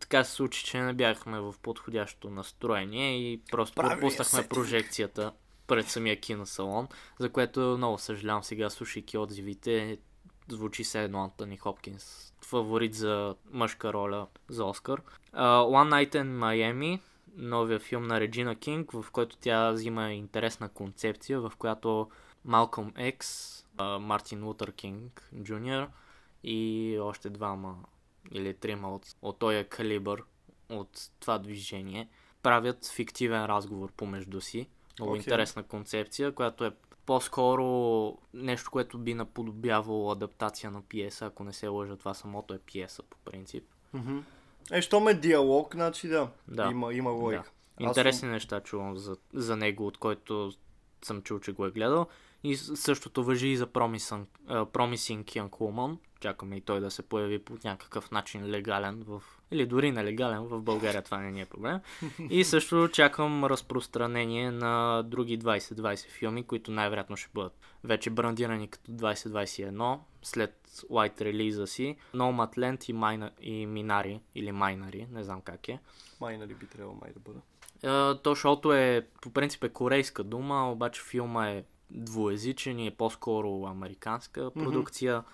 Така 0.00 0.24
се 0.24 0.32
случи, 0.32 0.64
че 0.64 0.80
не 0.80 0.92
бяхме 0.92 1.40
в 1.40 1.54
подходящото 1.62 2.30
настроение 2.30 3.32
и 3.32 3.42
просто 3.50 3.74
Правилният 3.74 4.00
пропуснахме 4.00 4.48
прожекцията 4.48 5.32
пред 5.66 5.88
самия 5.88 6.20
киносалон, 6.20 6.88
за 7.18 7.28
което 7.28 7.60
много 7.60 7.98
съжалявам 7.98 8.44
сега, 8.44 8.70
слушайки 8.70 9.18
отзивите, 9.18 9.98
звучи 10.48 10.84
се 10.84 11.02
едно 11.02 11.22
Антони 11.22 11.56
Хопкинс, 11.56 12.34
фаворит 12.44 12.94
за 12.94 13.34
мъжка 13.50 13.92
роля 13.92 14.26
за 14.48 14.64
Оскар. 14.64 15.02
Uh, 15.34 15.40
One 15.64 15.90
Night 15.90 16.14
in 16.14 16.38
Miami, 16.38 17.00
новия 17.36 17.78
филм 17.78 18.02
на 18.02 18.20
Реджина 18.20 18.56
Кинг, 18.56 18.92
в 18.92 19.06
който 19.12 19.36
тя 19.40 19.70
взима 19.70 20.12
интересна 20.12 20.68
концепция, 20.68 21.40
в 21.40 21.52
която 21.58 22.10
Малком 22.44 22.92
Екс 22.96 23.59
Мартин 24.00 24.44
Лутър 24.44 24.72
Кинг 24.72 25.30
Джуниор 25.42 25.88
и 26.44 26.98
още 27.00 27.30
двама 27.30 27.76
или 28.32 28.54
трима 28.54 28.94
от, 28.94 29.06
от 29.22 29.38
този 29.38 29.64
калибър, 29.64 30.22
от 30.68 31.10
това 31.20 31.38
движение, 31.38 32.08
правят 32.42 32.86
фиктивен 32.86 33.44
разговор 33.44 33.92
помежду 33.92 34.40
си. 34.40 34.68
Много 34.98 35.12
Окей. 35.12 35.18
интересна 35.18 35.62
концепция, 35.62 36.32
която 36.32 36.64
е 36.64 36.72
по-скоро 37.06 38.18
нещо, 38.34 38.70
което 38.70 38.98
би 38.98 39.14
наподобявало 39.14 40.10
адаптация 40.10 40.70
на 40.70 40.82
пиеса, 40.82 41.26
ако 41.26 41.44
не 41.44 41.52
се 41.52 41.68
лъжа, 41.68 41.96
това 41.96 42.14
самото 42.14 42.54
е 42.54 42.58
пиеса 42.58 43.02
по 43.02 43.16
принцип. 43.24 43.64
Мгм. 43.92 44.18
Е, 44.72 44.82
що 44.82 45.00
ме 45.00 45.14
диалог, 45.14 45.74
значи 45.74 46.08
да. 46.08 46.28
Да. 46.48 46.68
Има, 46.70 46.94
има 46.94 47.10
логика. 47.10 47.50
Да. 47.80 47.86
Интересни 47.86 48.28
неща 48.28 48.60
чувам 48.60 48.98
за, 48.98 49.16
за 49.32 49.56
него, 49.56 49.86
от 49.86 49.98
който 49.98 50.52
съм 51.02 51.22
чул, 51.22 51.40
че 51.40 51.52
го 51.52 51.66
е 51.66 51.70
гледал. 51.70 52.06
И 52.44 52.56
същото 52.56 53.24
въжи 53.24 53.48
и 53.48 53.56
за 53.56 53.66
Promising, 53.66 54.24
Promising 54.48 55.24
Young 55.24 55.48
Woman. 55.48 55.96
Чакаме 56.20 56.56
и 56.56 56.60
той 56.60 56.80
да 56.80 56.90
се 56.90 57.02
появи 57.02 57.38
по 57.38 57.56
някакъв 57.64 58.10
начин 58.10 58.50
легален 58.50 59.04
в... 59.06 59.22
Или 59.50 59.66
дори 59.66 59.92
нелегален 59.92 60.42
в 60.42 60.60
България, 60.60 61.02
това 61.02 61.18
не 61.18 61.32
ни 61.32 61.40
е 61.40 61.46
проблем. 61.46 61.80
И 62.30 62.44
също 62.44 62.88
чакам 62.92 63.44
разпространение 63.44 64.50
на 64.50 65.02
други 65.02 65.38
2020 65.38 66.10
филми, 66.10 66.42
които 66.42 66.70
най-вероятно 66.70 67.16
ще 67.16 67.30
бъдат 67.34 67.58
вече 67.84 68.10
брандирани 68.10 68.68
като 68.68 68.90
2021 68.92 69.98
след 70.22 70.84
лайт 70.90 71.20
релиза 71.20 71.66
си. 71.66 71.96
Nomadland 72.14 72.90
и, 72.90 72.92
Майна, 72.92 73.30
и 73.40 73.66
Минари, 73.66 74.20
или 74.34 74.52
Майнари, 74.52 75.06
не 75.12 75.24
знам 75.24 75.40
как 75.40 75.68
е. 75.68 75.78
Май 76.20 76.38
нали 76.38 76.54
би 76.54 76.66
трябвало 76.66 76.98
май 77.00 77.12
да 77.12 77.20
бъде. 77.20 77.40
То 78.22 78.34
шоуто 78.34 78.72
е, 78.72 79.06
по 79.22 79.30
принцип 79.32 79.64
е 79.64 79.68
корейска 79.68 80.24
дума, 80.24 80.72
обаче 80.72 81.02
филма 81.02 81.48
е 81.48 81.64
двуязичен 81.90 82.78
и 82.78 82.86
е 82.86 82.90
по-скоро 82.90 83.64
американска 83.64 84.50
продукция. 84.50 85.24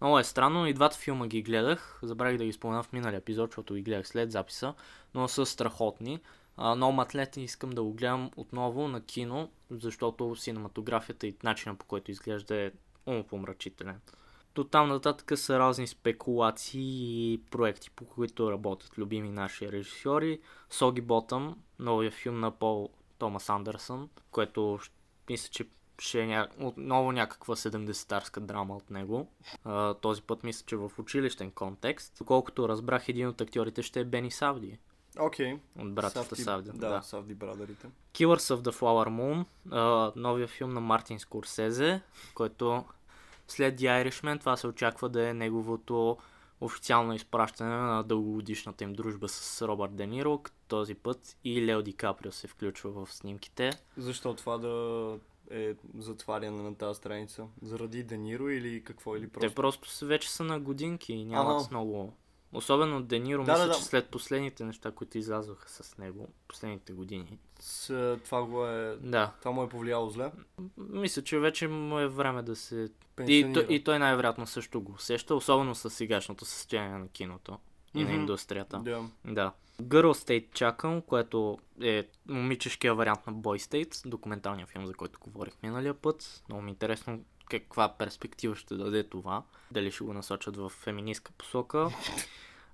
Много 0.00 0.18
е 0.18 0.24
странно, 0.24 0.66
и 0.66 0.74
двата 0.74 0.96
филма 0.96 1.26
ги 1.26 1.42
гледах, 1.42 2.00
забравих 2.02 2.38
да 2.38 2.44
ги 2.44 2.52
спомена 2.52 2.82
в 2.82 2.92
миналия 2.92 3.18
епизод, 3.18 3.50
защото 3.50 3.74
ги 3.74 3.82
гледах 3.82 4.08
след 4.08 4.32
записа, 4.32 4.74
но 5.14 5.28
са 5.28 5.46
страхотни. 5.46 6.20
А, 6.56 6.76
Nomadland 6.76 7.38
искам 7.38 7.70
да 7.70 7.82
го 7.82 7.92
гледам 7.92 8.30
отново 8.36 8.88
на 8.88 9.00
кино, 9.00 9.50
защото 9.70 10.36
синематографията 10.36 11.26
и 11.26 11.36
начина 11.42 11.74
по 11.74 11.86
който 11.86 12.10
изглежда 12.10 12.56
е 12.56 12.70
умопомрачителен. 13.06 14.00
До 14.54 14.64
там 14.64 14.88
нататък 14.88 15.38
са 15.38 15.58
разни 15.58 15.86
спекулации 15.86 17.32
и 17.32 17.42
проекти, 17.50 17.90
по 17.90 18.04
които 18.04 18.52
работят 18.52 18.98
любими 18.98 19.30
наши 19.30 19.72
режисьори. 19.72 20.40
Соги 20.70 21.00
Ботъм, 21.00 21.56
новия 21.78 22.10
филм 22.10 22.40
на 22.40 22.50
Пол 22.50 22.90
Томас 23.18 23.48
Андерсън, 23.48 24.08
което 24.30 24.78
мисля, 25.30 25.48
че 25.50 25.68
ще 26.00 26.20
е 26.20 26.26
ня... 26.26 26.48
отново 26.60 27.12
някаква 27.12 27.56
70-тарска 27.56 28.40
драма 28.40 28.76
от 28.76 28.90
него. 28.90 29.28
А, 29.64 29.94
този 29.94 30.22
път 30.22 30.44
мисля, 30.44 30.64
че 30.66 30.76
в 30.76 30.90
училищен 30.98 31.50
контекст. 31.50 32.14
Доколкото 32.18 32.68
разбрах, 32.68 33.08
един 33.08 33.28
от 33.28 33.40
актьорите 33.40 33.82
ще 33.82 34.00
е 34.00 34.04
Бени 34.04 34.30
Савди. 34.30 34.78
Окей. 35.18 35.58
От 35.78 35.94
братята 35.94 36.36
Савди. 36.36 36.70
Да, 36.74 36.88
да, 36.88 37.02
Савди 37.02 37.34
брадарите. 37.34 37.86
Killers 38.14 38.54
of 38.56 38.62
the 38.62 38.72
Flower 38.72 39.08
Moon, 39.08 39.44
а, 39.70 40.12
новия 40.16 40.48
филм 40.48 40.74
на 40.74 40.80
Мартин 40.80 41.18
Скорсезе, 41.18 42.00
който 42.34 42.84
след 43.48 43.80
The 43.80 44.10
Irishman 44.10 44.40
това 44.40 44.56
се 44.56 44.66
очаква 44.66 45.08
да 45.08 45.28
е 45.28 45.34
неговото 45.34 46.18
официално 46.60 47.14
изпращане 47.14 47.76
на 47.76 48.02
дългогодишната 48.02 48.84
им 48.84 48.92
дружба 48.92 49.28
с 49.28 49.62
Робърт 49.68 49.96
Де 49.96 50.06
Ниро, 50.06 50.42
този 50.68 50.94
път 50.94 51.36
и 51.44 51.66
Лео 51.66 51.82
Ди 51.82 51.92
Каприо 51.92 52.32
се 52.32 52.46
включва 52.46 52.90
в 52.90 53.12
снимките. 53.12 53.70
Защо 53.96 54.34
това 54.34 54.58
да 54.58 55.18
е 55.50 55.74
затваряне 55.94 56.62
на 56.62 56.74
тази 56.74 56.96
страница? 56.96 57.46
Заради 57.62 58.02
Дениро 58.02 58.48
или 58.48 58.84
какво? 58.84 59.16
Или 59.16 59.24
Те 59.24 59.30
просто... 59.30 59.54
просто 59.54 59.88
са- 59.88 60.06
вече 60.06 60.30
са 60.30 60.44
на 60.44 60.60
годинки 60.60 61.12
и 61.12 61.24
нямат 61.24 61.56
Ага. 61.56 61.68
много... 61.70 62.12
Особено 62.52 63.02
Де 63.02 63.18
Ниро, 63.18 63.44
Да, 63.44 63.52
мисля, 63.52 63.62
да, 63.62 63.68
да. 63.68 63.74
че 63.74 63.84
след 63.84 64.08
последните 64.08 64.64
неща, 64.64 64.90
които 64.90 65.18
излязоха 65.18 65.68
с 65.68 65.98
него, 65.98 66.28
последните 66.48 66.92
години. 66.92 67.38
С, 67.60 67.86
това 68.24 68.44
го 68.44 68.66
е... 68.66 68.96
Да, 68.96 69.32
Това 69.38 69.50
му 69.50 69.62
е 69.62 69.68
повлияло 69.68 70.10
зле. 70.10 70.32
мисля, 70.78 71.22
че 71.22 71.38
вече 71.38 71.68
му 71.68 71.98
е 71.98 72.08
време 72.08 72.42
да 72.42 72.56
се 72.56 72.88
И, 73.20 73.38
и 73.68 73.84
той 73.84 73.98
най-вероятно 73.98 74.46
също 74.46 74.80
го 74.80 74.92
усеща, 74.92 75.34
особено 75.34 75.74
с 75.74 75.90
сегашното 75.90 76.44
състояние 76.44 76.98
на 76.98 77.08
киното 77.08 77.58
и 77.94 77.98
на 78.04 78.10
Мгм. 78.10 78.20
индустрията. 78.20 78.78
Да. 78.78 79.08
Да. 79.24 79.52
Girl 79.82 80.12
State 80.12 80.52
чакам, 80.52 81.02
което 81.02 81.58
е 81.82 82.08
момичешкия 82.28 82.94
вариант 82.94 83.26
на 83.26 83.32
Boy 83.32 83.58
State, 83.58 84.08
документалния 84.08 84.66
филм, 84.66 84.86
за 84.86 84.94
който 84.94 85.20
говорих 85.20 85.54
миналия 85.62 85.94
път. 85.94 86.42
Много 86.48 86.62
ми 86.62 86.70
е 86.70 86.72
интересно 86.72 87.20
каква 87.50 87.94
перспектива 87.98 88.56
ще 88.56 88.74
даде 88.74 89.02
това. 89.04 89.42
Дали 89.70 89.90
ще 89.90 90.04
го 90.04 90.12
насочат 90.12 90.56
в 90.56 90.68
феминистка 90.68 91.32
посока. 91.38 91.78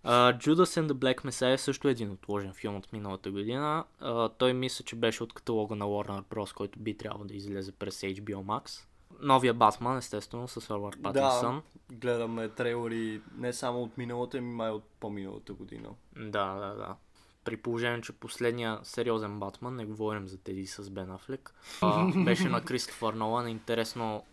Uh, 0.05 0.37
Judas 0.39 0.81
and 0.83 0.89
the 0.89 0.93
Black 0.93 1.25
Messiah 1.25 1.53
е 1.55 1.59
също 1.59 1.89
един 1.89 2.11
отложен 2.11 2.53
филм 2.55 2.77
от 2.77 2.93
миналата 2.93 3.31
година. 3.31 3.85
Uh, 4.03 4.33
той 4.39 4.53
мисля, 4.53 4.85
че 4.85 4.97
беше 4.97 5.23
от 5.23 5.33
каталога 5.33 5.75
на 5.77 5.85
Warner 5.85 6.23
Bros., 6.23 6.55
който 6.55 6.79
би 6.79 6.97
трябвало 6.97 7.25
да 7.25 7.35
излезе 7.35 7.73
през 7.73 8.01
HBO 8.01 8.43
Max. 8.45 8.87
Новия 9.21 9.55
Батман, 9.55 9.99
естествено, 9.99 10.49
с 10.49 10.71
Робърт 10.71 11.03
Патинсън. 11.03 11.63
Гледаме 11.93 12.49
трейлери 12.49 13.21
не 13.39 13.53
само 13.53 13.83
от 13.83 13.99
миналата, 13.99 14.39
ами 14.39 14.55
май 14.55 14.71
от 14.71 14.85
по-миналата 15.01 15.53
година. 15.53 15.89
Да, 16.17 16.55
да, 16.55 16.75
да. 16.75 16.97
При 17.45 17.57
положение, 17.57 18.01
че 18.01 18.13
последния 18.13 18.81
сериозен 18.83 19.41
Батман, 19.41 19.77
не 19.77 19.85
говорим 19.85 20.29
за 20.29 20.39
тези 20.39 20.67
с 20.67 20.91
Бен 20.91 21.11
Афлек, 21.11 21.55
а, 21.83 22.13
беше 22.25 22.49
на 22.49 22.65
Кристофър 22.65 23.15
Нолан. 23.15 23.49
Интересно, 23.49 24.25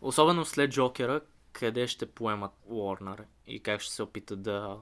особено 0.00 0.44
след 0.44 0.70
Джокера, 0.70 1.20
къде 1.52 1.86
ще 1.86 2.06
поемат 2.06 2.52
Уорнер 2.66 3.24
и 3.46 3.60
как 3.60 3.80
ще 3.80 3.94
се 3.94 4.02
опитат 4.02 4.42
да 4.42 4.78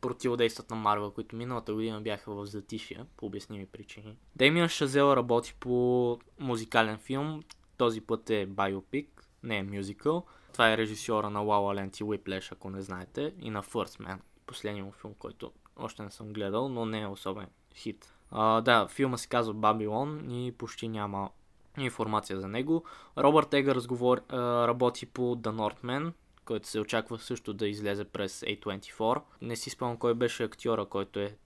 противодействат 0.00 0.70
на 0.70 0.76
Марвел, 0.76 1.10
които 1.10 1.36
миналата 1.36 1.74
година 1.74 2.00
бяха 2.00 2.34
в 2.34 2.46
затишие, 2.46 3.04
по 3.16 3.26
обясними 3.26 3.66
причини. 3.66 4.16
Демиан 4.36 4.68
Шазел 4.68 5.12
работи 5.16 5.54
по 5.60 6.18
музикален 6.38 6.98
филм, 6.98 7.42
този 7.78 8.00
път 8.00 8.30
е 8.30 8.46
биопик, 8.46 9.24
не 9.42 9.58
е 9.58 9.62
мюзикъл. 9.62 10.24
Това 10.52 10.72
е 10.72 10.76
режисьора 10.76 11.30
на 11.30 11.40
La 11.40 11.44
La 11.44 11.80
Land 11.80 12.00
и 12.00 12.04
Whiplash, 12.04 12.52
ако 12.52 12.70
не 12.70 12.82
знаете, 12.82 13.34
и 13.40 13.50
на 13.50 13.62
First 13.62 14.00
Man, 14.00 14.18
последния 14.46 14.84
му 14.84 14.92
филм, 14.92 15.14
който 15.18 15.52
още 15.76 16.02
не 16.02 16.10
съм 16.10 16.32
гледал, 16.32 16.68
но 16.68 16.86
не 16.86 17.00
е 17.00 17.06
особен 17.06 17.46
хит. 17.74 18.14
А, 18.30 18.60
да, 18.60 18.88
филма 18.88 19.16
се 19.16 19.28
казва 19.28 19.54
Бабилон 19.54 20.30
и 20.30 20.52
почти 20.52 20.88
няма 20.88 21.30
информация 21.78 22.40
за 22.40 22.48
него. 22.48 22.84
Робърт 23.18 23.54
Егър 23.54 23.74
разговор, 23.74 24.22
а, 24.28 24.68
работи 24.68 25.06
по 25.06 25.36
The 25.36 25.50
Northman, 25.50 26.12
който 26.44 26.68
се 26.68 26.80
очаква 26.80 27.18
също 27.18 27.54
да 27.54 27.68
излезе 27.68 28.04
през 28.04 28.40
A24. 28.40 29.22
Не 29.42 29.56
си 29.56 29.70
спомням 29.70 29.96
кой 29.96 30.14
беше 30.14 30.44
актьора, 30.44 30.84
който 30.84 31.20
е 31.20 31.36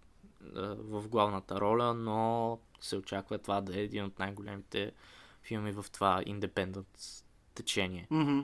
а, 0.56 0.76
в 0.78 1.08
главната 1.08 1.60
роля, 1.60 1.94
но 1.94 2.58
се 2.80 2.96
очаква 2.96 3.38
това 3.38 3.60
да 3.60 3.78
е 3.78 3.82
един 3.82 4.04
от 4.04 4.18
най-големите 4.18 4.92
филми 5.42 5.72
в 5.72 5.84
това 5.92 6.22
independent 6.26 7.22
течение. 7.54 8.06
Мгм. 8.10 8.40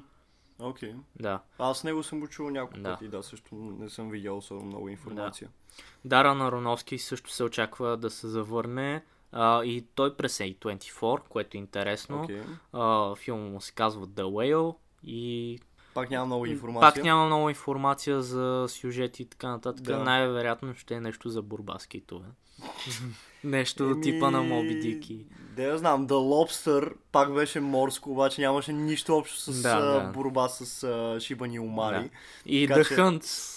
Окей. 0.59 0.95
Да. 1.17 1.41
Аз 1.59 1.85
него 1.85 2.03
съм 2.03 2.21
го 2.21 2.29
чул 2.29 2.51
няколко 2.51 2.81
Да. 2.81 2.93
пъти, 2.93 3.09
да, 3.09 3.23
също 3.23 3.55
не 3.55 3.91
съм 3.91 4.11
видял 4.11 4.37
особено 4.37 4.67
много 4.67 4.89
информация. 4.89 5.49
Даран 6.05 6.43
Ароновски 6.43 6.99
също 6.99 7.31
се 7.31 7.45
очаква 7.45 7.97
да 7.97 8.11
се 8.11 8.29
завърне 8.29 9.05
а, 9.33 9.65
и 9.65 9.87
той 9.95 10.17
през 10.17 10.39
A24, 10.39 11.21
което 11.29 11.57
е 11.57 11.61
интересно. 11.61 12.23
Окей. 12.23 12.43
А, 12.73 13.15
филма 13.15 13.45
му 13.45 13.61
се 13.61 13.73
казва 13.73 14.07
The 14.07 14.23
Whale 14.23 14.77
и 15.03 15.59
Пак 15.99 16.11
няма 16.11 16.27
много 16.27 16.47
информация. 16.47 16.93
пак 16.93 17.05
няма 17.05 17.27
много 17.27 17.49
информация 17.49 18.23
за 18.23 18.67
сюжети 18.69 19.23
и 19.23 19.27
така 19.27 19.49
нататък. 19.49 19.83
Да. 19.83 19.99
Най-вероятно 19.99 20.75
ще 20.75 20.95
е 20.95 21.01
нещо 21.01 21.29
за 21.29 21.43
борба 21.43 21.79
с 21.79 21.87
китове. 21.87 22.27
нещо 23.45 23.85
Еми, 23.85 24.01
типа 24.01 24.31
на 24.31 24.43
Моби 24.43 24.75
Дик 24.75 25.11
и... 25.11 25.27
Да 25.57 25.63
я 25.63 25.79
знам, 25.79 26.09
The 26.09 26.13
Lobster 26.13 26.93
пак 27.13 27.35
беше 27.35 27.61
морско, 27.61 28.11
обаче 28.11 28.41
нямаше 28.41 28.73
нищо 28.73 29.17
общо 29.17 29.37
с 29.37 29.63
Да, 29.63 29.81
да. 29.81 30.13
борба 30.13 30.49
с 30.49 30.83
а, 30.85 31.21
шибани 31.21 31.61
омари. 31.61 32.03
Да. 32.03 32.09
И 32.47 32.69
Така 32.69 32.81
The 32.81 32.89
че- 32.89 32.95
Hunt 32.95 33.55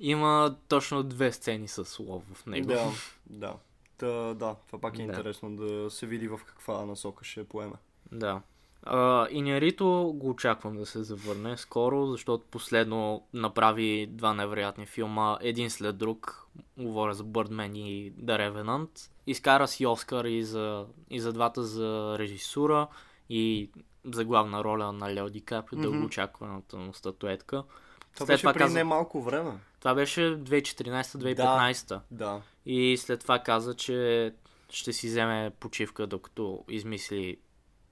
има 0.00 0.56
точно 0.68 1.02
две 1.02 1.32
сцени 1.32 1.68
с 1.68 1.98
лов 2.00 2.22
в 2.34 2.46
него. 2.46 2.66
Да, 2.68 2.90
да. 3.26 3.54
Та, 3.98 4.06
да, 4.34 4.54
това 4.66 4.80
пак 4.80 4.94
е 4.94 4.96
Да. 4.96 5.02
интересно 5.02 5.56
да 5.56 5.90
се 5.90 6.06
види 6.06 6.28
в 6.28 6.40
каква 6.46 6.84
насока 6.86 7.24
ще 7.24 7.44
поеме. 7.44 7.74
Да. 8.12 8.40
А, 8.86 9.26
Инярито 9.30 9.86
го 10.14 10.30
очаквам 10.30 10.76
да 10.76 10.86
се 10.86 11.02
завърне 11.02 11.56
скоро, 11.56 12.06
защото 12.06 12.44
последно 12.44 13.22
направи 13.32 14.06
два 14.06 14.34
невероятни 14.34 14.86
филма, 14.86 15.38
един 15.40 15.70
след 15.70 15.96
друг. 15.96 16.46
Говоря 16.78 17.14
за 17.14 17.24
Birdman 17.24 17.72
и 17.74 18.12
The 18.14 18.24
Revenant. 18.40 18.88
Изкара 19.26 19.68
си 19.68 19.86
Оскар 19.86 20.24
и 20.24 20.42
за, 20.42 20.86
и 21.10 21.20
за 21.20 21.32
двата 21.32 21.62
за 21.62 22.16
режисура 22.18 22.86
и 23.30 23.70
за 24.04 24.24
главна 24.24 24.64
роля 24.64 24.92
на 24.92 25.14
Лео 25.14 25.30
Ди 25.30 25.40
Каприо, 25.40 25.78
Мгм. 25.78 25.82
дълго 25.84 26.06
очакваната 26.06 26.76
му 26.76 26.94
статуетка. 26.94 27.62
Това 28.14 28.18
След 28.18 28.28
беше 28.28 28.40
това 28.40 28.52
при 28.52 28.58
каза- 28.58 28.74
не 28.74 28.84
малко 28.84 29.22
време. 29.22 29.52
Това 29.80 29.94
беше 29.94 30.36
2014-2015. 30.36 32.00
Да. 32.10 32.40
И 32.66 32.96
след 32.96 33.20
това 33.20 33.38
каза, 33.38 33.74
че 33.74 34.32
ще 34.70 34.92
си 34.92 35.06
вземе 35.06 35.52
почивка, 35.60 36.06
докато 36.06 36.64
измисли 36.68 37.36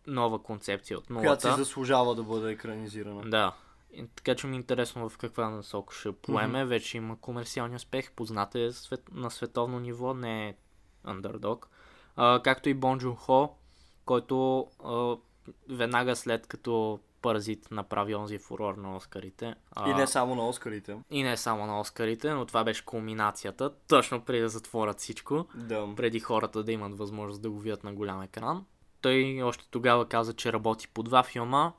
нова 0.07 0.43
концепция 0.43 0.99
от 0.99 1.07
Която 1.07 1.41
си 1.41 1.47
нулата. 1.47 1.65
заслужава 1.65 2.15
да 2.15 2.23
бъде 2.23 2.51
екранизирана. 2.51 3.23
Да. 3.23 3.53
И, 3.93 4.07
така 4.07 4.35
че 4.35 4.47
ми 4.47 4.57
е 4.57 4.59
интересно 4.59 5.09
в 5.09 5.19
каква 5.19 5.51
насока 5.51 5.95
ще 5.95 6.13
поеме. 6.13 6.65
Вече 6.65 6.97
има 6.97 7.17
комерциални 7.17 7.77
успех, 7.77 8.13
познат 8.13 8.55
е 8.55 8.73
свет, 8.73 9.03
на 9.13 9.31
световно 9.31 9.81
ниво, 9.81 10.15
не 10.15 10.49
е 10.49 10.55
андердог. 11.05 11.69
А, 12.17 12.41
както 12.45 12.69
и 12.69 12.75
Бон 12.75 12.99
Джун 12.99 13.17
Хо, 13.17 13.55
който 14.05 14.67
а, 14.85 15.17
веднага 15.69 16.17
след 16.17 16.47
като 16.47 17.01
Паразит 17.23 17.71
направи 17.71 18.15
онзи 18.15 18.39
фурор 18.39 18.75
на 18.75 18.97
Оскарите. 18.97 19.55
А, 19.73 19.91
И 19.91 19.95
не 19.95 20.07
само 20.07 20.35
на 20.35 20.49
Оскарите. 20.49 20.97
и 21.11 21.23
не 21.23 21.37
само 21.37 21.67
на 21.67 21.81
Оскарите, 21.81 22.31
но 22.31 22.47
това 22.47 22.65
беше 22.65 22.85
кулминацията, 22.85 23.73
точно 23.89 24.21
преди 24.21 24.41
да 24.41 24.49
затворят 24.49 24.99
всичко 24.99 25.47
Да. 25.55 25.89
преди 25.97 26.21
хората 26.21 26.65
да 26.65 26.73
имат 26.73 26.99
възможност 26.99 27.43
да 27.43 27.51
го 27.51 27.59
видят 27.59 27.85
на 27.85 27.93
голям 27.93 28.23
екран. 28.23 28.65
Той 29.03 29.43
още 29.43 29.65
тогава 29.71 30.09
каза, 30.09 30.35
че 30.35 30.53
работи 30.53 30.89
по 30.89 31.03
два 31.03 31.23
филма. 31.23 31.73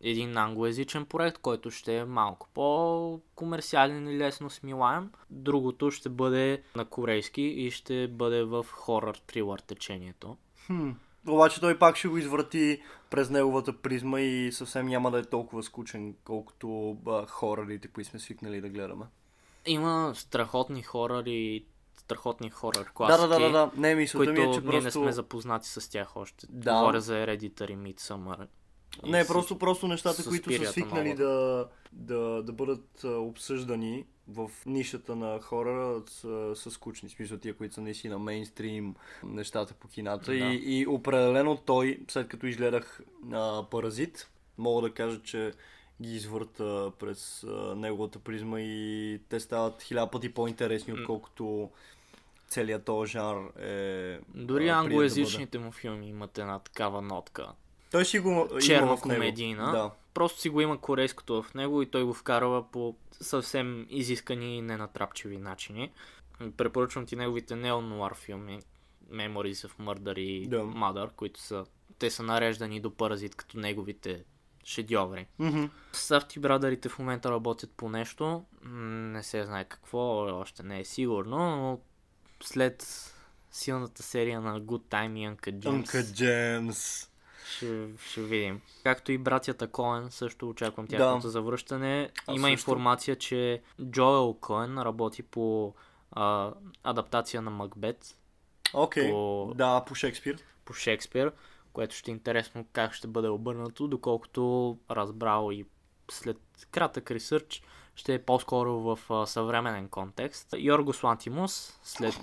Един 0.00 0.36
англоязичен 0.36 1.06
проект, 1.06 1.38
който 1.38 1.70
ще 1.70 1.96
е 1.96 2.04
малко 2.04 2.48
по-комерциален 2.54 4.08
и 4.08 4.18
лесно 4.18 4.50
смилаем. 4.50 5.10
Другото 5.30 5.90
ще 5.90 6.08
бъде 6.08 6.62
на 6.76 6.84
корейски 6.84 7.42
и 7.42 7.70
ще 7.70 8.08
бъде 8.08 8.44
в 8.44 8.66
хорър 8.70 9.14
трилър 9.26 9.58
течението. 9.58 10.36
Хм. 10.66 10.90
Обаче 11.28 11.60
той 11.60 11.78
пак 11.78 11.96
ще 11.96 12.08
го 12.08 12.18
извърти 12.18 12.82
през 13.10 13.30
неговата 13.30 13.72
призма 13.72 14.20
и 14.20 14.52
съвсем 14.52 14.86
няма 14.86 15.10
да 15.10 15.18
е 15.18 15.22
толкова 15.22 15.62
скучен, 15.62 16.14
колкото 16.24 16.96
а, 17.06 17.26
хорорите, 17.26 17.88
които 17.88 18.10
сме 18.10 18.20
свикнали 18.20 18.60
да 18.60 18.68
гледаме. 18.68 19.04
Има 19.66 20.12
страхотни 20.14 20.82
хоръри, 20.82 21.64
страхотни 22.08 22.50
хорър 22.50 22.90
класики, 22.94 23.20
да, 23.20 23.28
да, 23.28 23.38
да, 23.40 23.50
да. 23.50 23.70
Не, 23.76 23.94
мисълта 23.94 24.32
ми 24.32 24.40
е, 24.40 24.52
че 24.52 24.60
ние 24.60 24.72
не 24.76 24.80
просто... 24.82 25.00
сме 25.00 25.12
запознати 25.12 25.68
с 25.68 25.90
тях 25.90 26.16
още. 26.16 26.46
Да. 26.50 26.72
Говоря 26.72 27.00
за 27.00 27.14
Hereditary, 27.14 27.76
Midsummer. 27.76 28.46
и 29.06 29.10
Не, 29.10 29.24
с- 29.24 29.28
просто, 29.28 29.58
просто 29.58 29.88
нещата, 29.88 30.24
които 30.24 30.52
са 30.52 30.72
свикнали 30.72 31.14
да, 31.14 31.66
да, 31.92 32.42
да 32.42 32.52
бъдат 32.52 33.04
обсъждани 33.04 34.06
в 34.28 34.50
нишата 34.66 35.16
на 35.16 35.40
хора 35.40 36.02
са, 36.06 36.52
са 36.54 36.70
скучни. 36.70 37.08
Смисъл 37.08 37.38
тия, 37.38 37.56
които 37.56 37.74
са 37.74 37.80
наистина 37.80 38.18
мейнстрим, 38.18 38.94
нещата 39.24 39.74
по 39.74 39.88
кината. 39.88 40.24
Да. 40.32 40.36
И, 40.36 40.80
и 40.80 40.86
определено 40.86 41.56
той, 41.56 42.00
след 42.08 42.28
като 42.28 42.46
изгледах 42.46 43.00
а, 43.32 43.62
Паразит, 43.70 44.30
мога 44.58 44.82
да 44.82 44.94
кажа, 44.94 45.22
че 45.22 45.52
ги 46.02 46.14
извърта 46.14 46.92
през 46.98 47.44
а, 47.44 47.74
неговата 47.76 48.18
призма 48.18 48.60
и 48.60 49.20
те 49.28 49.40
стават 49.40 49.82
хиляда 49.82 50.10
пъти 50.10 50.34
по-интересни, 50.34 50.92
отколкото 50.92 51.70
целият 52.48 52.84
този 52.84 53.12
жанр 53.12 53.58
е... 53.58 54.20
Дори 54.34 54.64
а, 54.64 54.66
прият 54.66 54.76
да 54.76 54.80
англоязичните 54.80 55.58
му 55.58 55.72
филми 55.72 56.08
имат 56.08 56.38
една 56.38 56.58
такава 56.58 57.02
нотка. 57.02 57.52
Той 57.90 58.04
си 58.04 58.18
го 58.18 58.30
има 58.30 58.60
Черно 58.60 58.96
в 58.96 59.04
него. 59.04 59.16
комедийна. 59.16 59.72
Да. 59.72 59.90
Просто 60.14 60.40
си 60.40 60.48
го 60.48 60.60
има 60.60 60.80
корейското 60.80 61.42
в 61.42 61.54
него 61.54 61.82
и 61.82 61.86
той 61.86 62.04
го 62.04 62.14
вкарва 62.14 62.70
по 62.70 62.96
съвсем 63.20 63.86
изискани 63.90 64.56
и 64.56 64.62
ненатрапчиви 64.62 65.38
начини. 65.38 65.92
Препоръчвам 66.56 67.06
ти 67.06 67.16
неговите 67.16 67.56
неонуар 67.56 68.14
филми 68.14 68.60
Memories 69.12 69.68
of 69.68 69.72
Murder 69.80 70.18
и 70.18 70.46
Да. 70.46 70.56
Mother, 70.56 71.10
които 71.10 71.40
са 71.40 71.64
те 71.98 72.10
са 72.10 72.22
нареждани 72.22 72.80
до 72.80 72.90
Паразит 72.90 73.34
като 73.34 73.58
неговите 73.58 74.24
шедьоври. 74.64 75.26
Мгм. 75.38 75.64
Сафти 75.92 76.40
брадърите 76.40 76.88
в 76.88 76.98
момента 76.98 77.30
работят 77.30 77.70
по 77.76 77.88
нещо. 77.88 78.44
Не 78.64 79.22
се 79.22 79.44
знае 79.44 79.64
какво, 79.64 79.98
още 80.40 80.62
не 80.62 80.80
е 80.80 80.84
сигурно, 80.84 81.36
но 81.36 81.80
след 82.42 82.86
силната 83.50 84.02
серия 84.02 84.40
на 84.40 84.60
Good 84.60 84.82
Time 84.82 85.18
и 85.20 85.28
Uncut 85.28 85.58
Gems 85.58 85.84
Uncle 85.84 86.12
Джемс. 86.12 87.08
ще, 87.48 87.88
ще 88.00 88.20
видим. 88.22 88.60
Както 88.82 89.12
и 89.12 89.18
братята 89.18 89.68
Коен, 89.68 90.10
също 90.10 90.48
очаквам 90.48 90.86
тяхното 90.86 91.22
Да. 91.22 91.30
завръщане. 91.30 92.10
Аз 92.18 92.36
Има 92.36 92.46
също. 92.46 92.52
информация, 92.52 93.16
че 93.16 93.62
Джоел 93.82 94.34
Коен 94.34 94.78
работи 94.78 95.22
по 95.22 95.74
а, 96.12 96.52
адаптация 96.82 97.42
на 97.42 97.50
Макбет 97.50 98.16
Окей. 98.74 99.10
По- 99.10 99.52
Да, 99.54 99.84
по 99.84 99.94
Шекспир. 99.94 100.38
по 100.64 100.72
Шекспир, 100.72 101.32
което 101.72 101.94
ще 101.94 102.10
е 102.10 102.14
интересно 102.14 102.66
как 102.72 102.92
ще 102.94 103.06
бъде 103.06 103.28
обърнато, 103.28 103.88
доколкото 103.88 104.42
разбрал 104.90 105.50
и 105.52 105.66
след 106.10 106.36
кратък 106.70 107.10
ресърч 107.10 107.62
ще 107.98 108.14
е 108.14 108.22
по-скоро 108.22 108.72
в 108.74 108.98
а, 109.10 109.26
съвременен 109.26 109.88
контекст. 109.88 110.54
Йоргос 110.58 111.02
Лантимус 111.02 111.78
след 111.82 112.14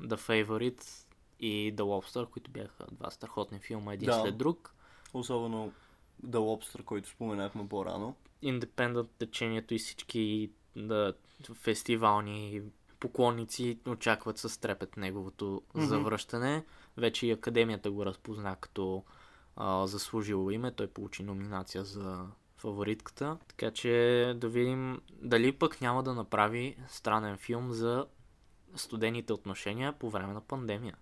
The 0.00 0.16
Favorite 0.16 1.04
и 1.40 1.72
The 1.76 1.80
Lobster, 1.82 2.26
които 2.26 2.50
бяха 2.50 2.86
два 2.92 3.10
страхотни 3.10 3.58
филма 3.58 3.92
един 3.94 4.06
Да. 4.06 4.20
след 4.20 4.36
друг. 4.36 4.74
Особено 5.14 5.72
The 6.26 6.36
Lobster, 6.38 6.84
който 6.84 7.08
споменахме 7.08 7.68
по-рано. 7.68 8.14
Independent 8.44 9.06
течението 9.18 9.74
и 9.74 9.78
всички 9.78 10.50
да, 10.76 11.14
фестивални 11.54 12.62
поклонници 13.00 13.78
очакват 13.88 14.38
с 14.38 14.60
трепет 14.60 14.96
неговото 14.96 15.62
Мгм. 15.74 15.86
завръщане. 15.86 16.64
Вече 16.96 17.26
и 17.26 17.30
Академията 17.30 17.90
го 17.90 18.06
разпозна 18.06 18.56
като 18.56 19.04
а, 19.56 19.86
заслужило 19.86 20.50
име. 20.50 20.72
Той 20.72 20.86
получи 20.86 21.22
номинация 21.22 21.84
за 21.84 22.26
фаворитката. 22.60 23.36
Така 23.48 23.70
че 23.70 23.90
да 24.36 24.48
видим 24.48 25.00
дали 25.22 25.52
пък 25.52 25.80
няма 25.80 26.02
да 26.02 26.14
направи 26.14 26.76
странен 26.88 27.36
филм 27.36 27.72
за 27.72 28.06
студените 28.76 29.32
отношения 29.32 29.92
по 29.92 30.10
време 30.10 30.32
на 30.32 30.40
пандемия. 30.40 30.96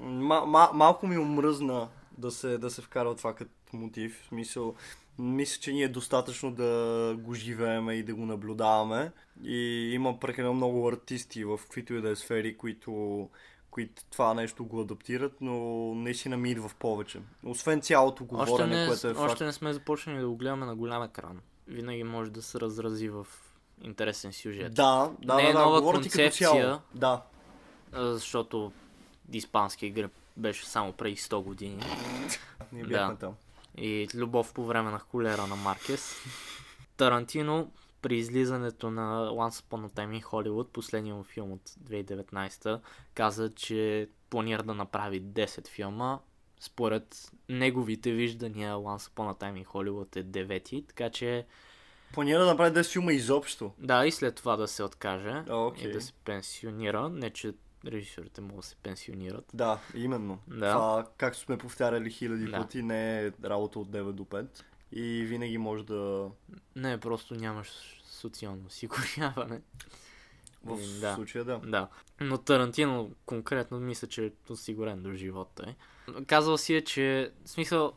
Ма, 0.00 0.46
ма, 0.46 0.70
малко 0.74 1.06
ми 1.06 1.18
омръзна 1.18 1.88
да 2.18 2.30
се, 2.30 2.58
да 2.58 2.70
се 2.70 2.82
вкарва 2.82 3.16
това 3.16 3.34
като 3.34 3.50
мотив. 3.72 4.22
В 4.22 4.28
смисъл, 4.28 4.74
мисля, 5.18 5.60
че 5.60 5.72
ние 5.72 5.84
е 5.84 5.88
достатъчно 5.88 6.52
да 6.52 7.16
го 7.18 7.34
живееме 7.34 7.94
и 7.94 8.02
да 8.02 8.14
го 8.14 8.26
наблюдаваме. 8.26 9.12
И 9.44 9.90
има 9.94 10.20
прекалено 10.20 10.54
много 10.54 10.88
артисти 10.88 11.44
в 11.44 11.60
каквито 11.62 11.94
и 11.94 12.00
да 12.00 12.10
е 12.10 12.16
сфери, 12.16 12.56
които, 12.56 13.28
които 13.70 14.04
това 14.10 14.34
нещо 14.34 14.64
го 14.64 14.80
адаптират, 14.80 15.32
но 15.40 15.54
наистина 15.94 16.36
ми 16.36 16.50
идва 16.50 16.68
в 16.68 16.74
повече. 16.74 17.20
Освен 17.44 17.80
цялото 17.80 18.24
говорене, 18.24 18.80
не, 18.80 18.86
което 18.88 19.08
е 19.08 19.14
факт. 19.14 19.30
още 19.32 19.44
не 19.44 19.52
сме 19.52 19.72
започнали 19.72 20.18
да 20.18 20.28
го 20.28 20.36
гледаме 20.36 20.66
на 20.66 20.76
голям 20.76 21.02
екран. 21.02 21.40
Винаги 21.68 22.04
може 22.04 22.30
да 22.30 22.42
се 22.42 22.60
разрази 22.60 23.08
в 23.08 23.26
интересен 23.82 24.32
сюжет. 24.32 24.74
Да, 24.74 25.10
да, 25.22 25.34
Не 25.36 25.42
да, 25.42 25.48
е 25.48 25.52
да, 25.52 25.58
нова 25.58 25.78
ти 25.80 25.86
като 25.86 25.92
концепция. 26.00 26.48
цяло. 26.50 26.78
Да. 26.94 27.22
Защото 27.92 28.72
испанския 29.32 29.90
гръб 29.92 30.12
беше 30.36 30.66
само 30.66 30.92
преди 30.92 31.16
100 31.16 31.42
години. 31.42 31.82
Ние 32.72 32.82
Да. 32.82 32.88
бяхме 32.88 33.16
там. 33.16 33.34
И 33.76 34.08
любов 34.14 34.52
по 34.52 34.64
време 34.64 34.90
на 34.90 34.98
холера 34.98 35.46
на 35.46 35.56
Маркес. 35.56 36.14
Тарантино 36.96 37.70
при 38.02 38.16
излизането 38.16 38.90
на 38.90 39.28
Once 39.28 39.64
Upon 39.64 39.88
a 39.88 39.92
Time 39.92 40.20
in 40.20 40.24
Hollywood, 40.24 40.68
последния 40.68 41.14
му 41.14 41.22
филм 41.24 41.52
от 41.52 41.70
2019, 41.70 42.80
каза, 43.14 43.50
че 43.50 44.08
планира 44.30 44.62
да 44.62 44.74
направи 44.74 45.22
10 45.22 45.68
филма. 45.68 46.18
Според 46.60 47.30
неговите 47.48 48.12
виждания 48.12 48.74
Once 48.74 49.10
Upon 49.10 49.34
a 49.34 49.40
Time 49.40 49.64
in 49.64 49.66
Hollywood 49.66 50.16
е 50.16 50.24
9, 50.24 50.86
така 50.88 51.10
че 51.10 51.46
Планира 52.12 52.38
да 52.38 52.46
направи 52.46 52.76
10 52.76 52.92
филма 52.92 53.12
изобщо. 53.12 53.72
да, 53.78 54.06
и 54.06 54.12
след 54.12 54.34
това 54.34 54.56
да 54.56 54.68
се 54.68 54.82
откаже 54.82 55.44
окей. 55.50 55.88
и 55.88 55.92
да 55.92 56.00
се 56.00 56.12
пенсионира. 56.14 57.08
Не, 57.08 57.30
че 57.30 57.52
режисьорите 57.86 58.40
могат 58.40 58.56
да 58.56 58.62
се 58.62 58.76
пенсионират. 58.76 59.44
Да, 59.54 59.78
именно. 59.94 60.38
Да. 60.48 60.72
Това, 60.72 61.06
както 61.16 61.38
сме 61.38 61.58
повтаряли 61.58 62.10
хиляди 62.10 62.44
Да. 62.44 62.56
пъти, 62.56 62.82
не 62.82 63.26
е 63.26 63.32
работа 63.44 63.78
от 63.78 63.88
9 63.88 64.12
до 64.12 64.24
5. 64.24 64.46
И 64.92 65.24
винаги 65.24 65.58
може 65.58 65.84
да... 65.84 66.30
Не, 66.76 67.00
просто 67.00 67.34
нямаш 67.34 67.68
социално 68.04 68.66
осигуряване. 68.66 69.60
В 70.64 70.70
М, 70.70 71.00
да. 71.00 71.14
случая 71.14 71.44
да. 71.44 71.58
Да. 71.58 71.88
Но 72.20 72.38
Тарантино 72.38 73.10
конкретно 73.26 73.80
мисля, 73.80 74.08
че 74.08 74.26
е 74.26 74.30
осигурен 74.50 75.02
до 75.02 75.14
живота. 75.14 75.64
Е. 75.68 75.74
Казал 76.24 76.58
си 76.58 76.74
е, 76.74 76.84
че 76.84 77.32
в 77.44 77.50
смисъл 77.50 77.92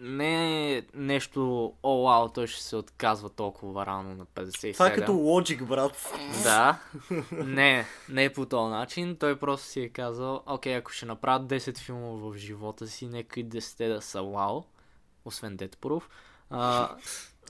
не 0.00 0.76
е 0.76 0.82
нещо, 0.94 1.72
о, 1.82 2.02
вау, 2.02 2.28
той 2.28 2.46
ще 2.46 2.62
се 2.62 2.76
отказва 2.76 3.30
толкова 3.30 3.86
рано 3.86 4.14
на 4.14 4.26
57. 4.26 4.72
Това 4.72 4.86
е 4.86 4.94
като 4.94 5.12
лоджик, 5.12 5.64
брат. 5.64 6.12
Да, 6.42 6.78
не, 7.32 7.86
не 8.08 8.24
е 8.24 8.32
по 8.32 8.46
този 8.46 8.70
начин. 8.70 9.16
Той 9.16 9.38
просто 9.38 9.66
си 9.66 9.80
е 9.80 9.88
казал, 9.88 10.42
окей, 10.46 10.76
ако 10.76 10.90
ще 10.90 11.06
направят 11.06 11.48
10 11.48 11.78
филма 11.78 12.08
в 12.08 12.36
живота 12.36 12.86
си, 12.86 13.06
нека 13.06 13.40
и 13.40 13.46
10 13.46 13.94
да 13.94 14.02
са 14.02 14.22
вау, 14.22 14.62
освен 15.24 15.58
Proof. 15.58 16.02
А, 16.50 16.96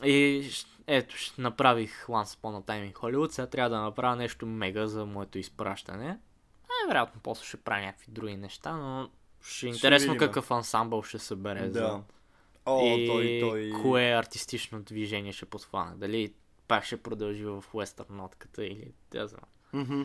и 0.05 0.51
ето, 0.87 1.17
ще 1.17 1.41
направих 1.41 2.07
Once 2.07 2.25
Upon 2.25 2.63
a 2.63 2.65
Time 2.65 2.93
in 2.93 2.95
Hollywood, 2.95 3.31
сега 3.31 3.47
трябва 3.47 3.71
да 3.71 3.83
направя 3.83 4.17
нещо 4.17 4.47
мега 4.47 4.87
за 4.87 5.07
моето 5.07 5.39
изпращане. 5.39 6.19
Е, 6.65 6.89
вероятно, 6.89 7.21
после 7.25 7.45
ще 7.45 7.57
правя 7.57 7.81
някакви 7.87 8.13
други 8.13 8.37
неща, 8.37 8.73
но 8.73 9.11
ще 9.41 9.67
е 9.67 9.73
Ще 9.73 9.77
интересно 9.77 10.13
видим. 10.13 10.27
какъв 10.27 10.51
ансамбъл 10.51 11.03
ще 11.03 11.19
събере 11.19 11.71
за... 11.71 11.81
Да. 11.81 12.03
О, 12.67 12.83
и 12.87 13.07
той, 13.07 13.39
той... 13.41 13.83
кое 13.83 14.13
артистично 14.13 14.83
движение 14.83 15.33
ще 15.33 15.47
подхване. 15.47 15.97
Дали 15.97 16.35
пак 16.69 16.85
ще 16.85 16.97
продължи 16.97 17.45
в 17.45 17.65
уестърн 17.73 18.17
нотката 18.17 18.65
или 18.65 18.93
да 19.11 19.27
знам. 19.27 19.41
Мгм. 19.73 20.03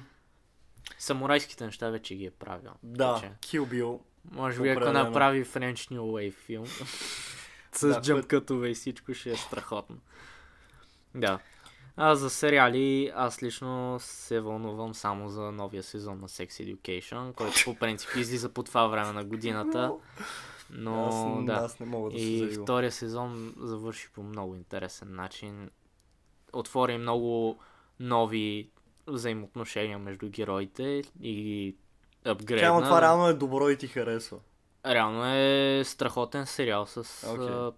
Самурайските 0.99 1.65
неща 1.65 1.89
вече 1.89 2.15
ги 2.15 2.25
е 2.25 2.31
правил. 2.31 2.71
Да, 2.83 3.21
Kill 3.39 3.61
Bill. 3.61 3.99
Може 4.31 4.61
би 4.61 4.69
ако 4.69 4.91
направи 4.91 5.45
French 5.45 5.91
New 5.91 5.99
Wave 5.99 6.33
филм 6.33 6.65
с 7.73 7.87
Да, 7.87 8.01
джъмкътове 8.01 8.69
и 8.69 8.73
всичко 8.73 9.13
ще 9.13 9.31
е 9.31 9.35
страхотно. 9.35 9.97
Да. 11.15 11.39
А 11.97 12.15
за 12.15 12.29
сериали, 12.29 13.11
аз 13.15 13.43
лично 13.43 13.97
се 13.99 14.39
вълнувам 14.39 14.93
само 14.93 15.29
за 15.29 15.51
новия 15.51 15.83
сезон 15.83 16.19
на 16.19 16.27
Sex 16.29 16.75
Education, 16.75 17.33
който 17.33 17.53
по 17.65 17.75
принцип 17.75 18.09
излиза 18.15 18.49
по 18.49 18.63
това 18.63 18.87
време 18.87 19.11
на 19.11 19.23
годината. 19.23 19.93
Но 20.69 21.05
аз, 21.05 21.45
да. 21.45 21.53
аз 21.53 21.79
не 21.79 21.85
мога 21.85 22.11
да 22.11 22.17
се 22.17 22.23
И 22.23 22.37
заявя. 22.39 22.63
втория 22.63 22.91
сезон 22.91 23.53
завърши 23.57 24.09
по 24.13 24.23
много 24.23 24.55
интересен 24.55 25.15
начин. 25.15 25.69
Отвори 26.53 26.97
много 26.97 27.59
нови 27.99 28.69
взаимоотношения 29.07 29.99
между 29.99 30.29
героите 30.29 30.83
и 31.21 31.33
ги 31.33 31.75
апгрейдна. 32.25 32.79
Тя, 32.79 32.85
това 32.85 33.01
реално 33.01 33.27
е 33.27 33.33
добро 33.33 33.69
и 33.69 33.77
ти 33.77 33.87
харесва. 33.87 34.37
Реално 34.85 35.25
е 35.25 35.81
страхотен 35.85 36.45
сериал 36.45 36.85
с... 36.85 37.03
Okay. 37.03 37.73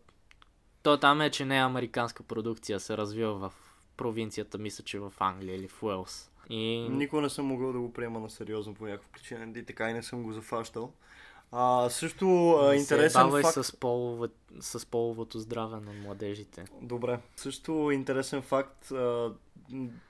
То 0.83 0.97
там 0.97 1.21
е, 1.21 1.31
че 1.31 1.45
не 1.45 1.57
е 1.57 1.61
американска 1.61 2.23
продукция, 2.23 2.79
се 2.79 2.97
развива 2.97 3.33
в 3.33 3.53
провинцията, 3.97 4.57
мисля, 4.57 4.83
че 4.83 4.99
в 4.99 5.13
Англия 5.19 5.55
или 5.55 5.67
в 5.67 5.83
Уелс. 5.83 6.31
И... 6.49 6.87
Никога 6.89 7.21
не 7.21 7.29
съм 7.29 7.45
могъл 7.45 7.73
да 7.73 7.79
го 7.79 7.93
приема 7.93 8.19
на 8.19 8.29
сериозно 8.29 8.73
по 8.73 8.85
някаква 8.85 9.09
причина 9.11 9.59
и 9.59 9.65
така 9.65 9.89
и 9.89 9.93
не 9.93 10.03
съм 10.03 10.23
го 10.23 10.33
зафащал. 10.33 10.93
А, 11.51 11.89
също 11.89 12.51
а, 12.51 12.75
интересен 12.75 13.31
се 13.31 13.41
факт... 13.41 13.65
с, 13.65 13.77
полове, 13.77 14.27
с 14.59 14.85
половото 14.85 15.39
здраве 15.39 15.79
на 15.79 15.91
младежите. 16.03 16.65
Добре. 16.81 17.19
Също 17.35 17.91
интересен 17.91 18.41
факт. 18.41 18.91
А, 18.91 19.31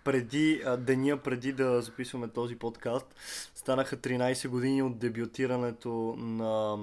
преди, 0.03 0.61
а, 0.65 0.77
деня 0.77 1.17
преди 1.17 1.53
да 1.53 1.81
записваме 1.81 2.27
този 2.27 2.55
подкаст, 2.55 3.15
станаха 3.55 3.97
13 3.97 4.47
години 4.47 4.83
от 4.83 4.99
дебютирането 4.99 6.15
на 6.17 6.77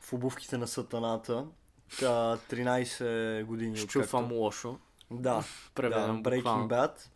в 0.00 0.12
обувките 0.12 0.58
на 0.58 0.66
сатаната. 0.66 1.46
Та, 2.00 2.36
13 2.50 3.44
години 3.44 3.76
Щуфам 3.76 4.24
откакто... 4.24 4.34
лошо. 4.34 4.78
Да, 5.10 5.44
да, 5.76 5.90
Breaking 5.90 6.36
буквално. 6.36 6.68
Bad. 6.68 7.08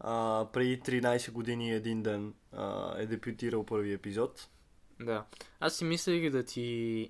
А, 0.00 0.46
преди 0.52 0.80
13 0.80 1.30
години 1.30 1.72
един 1.72 2.02
ден 2.02 2.34
а, 2.52 2.94
е 2.98 3.06
дебютирал 3.06 3.64
първи 3.66 3.92
епизод. 3.92 4.48
Да. 5.00 5.24
Аз 5.60 5.74
си 5.74 5.84
мислех 5.84 6.30
да 6.30 6.42
ти 6.42 7.08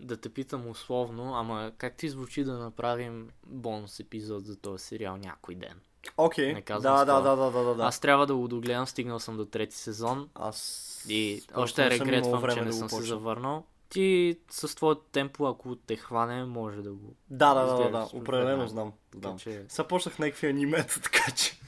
да 0.00 0.16
те 0.16 0.28
питам 0.28 0.68
условно, 0.68 1.34
ама 1.34 1.72
как 1.78 1.96
ти 1.96 2.08
звучи 2.08 2.44
да 2.44 2.58
направим 2.58 3.30
бонус 3.46 4.00
епизод 4.00 4.46
за 4.46 4.56
този 4.56 4.84
сериал 4.84 5.16
някой 5.16 5.54
ден? 5.54 5.80
Окей, 6.16 6.62
казвам 6.62 6.96
да, 6.96 7.04
да, 7.04 7.20
да, 7.20 7.36
да, 7.36 7.64
да, 7.64 7.74
да. 7.74 7.84
Аз 7.84 8.00
трябва 8.00 8.26
да 8.26 8.36
го 8.36 8.48
догледам, 8.48 8.86
стигнал 8.86 9.18
съм 9.18 9.36
до 9.36 9.44
трети 9.44 9.76
сезон 9.76 10.28
Аз... 10.34 11.06
и 11.08 11.42
още 11.54 11.90
регретвам, 11.90 12.50
че 12.50 12.60
не 12.60 12.66
да 12.66 12.72
съм 12.72 12.88
се 12.88 13.02
завърнал. 13.02 13.64
Ти 13.88 14.38
с 14.50 14.74
твоето 14.74 15.02
темпо, 15.12 15.46
ако 15.46 15.76
те 15.76 15.96
хване, 15.96 16.44
може 16.44 16.82
да 16.82 16.92
го... 16.92 17.14
Да, 17.30 17.54
да, 17.54 17.66
да, 17.66 17.76
да, 17.76 17.90
да, 17.90 18.08
определено 18.12 18.68
знам. 18.68 18.92
Да. 19.14 19.36
че... 19.38 19.64
Сега 19.68 19.88
почнах 19.88 20.18
някакви 20.18 20.46
анимета, 20.46 21.00
така 21.02 21.30
че... 21.36 21.60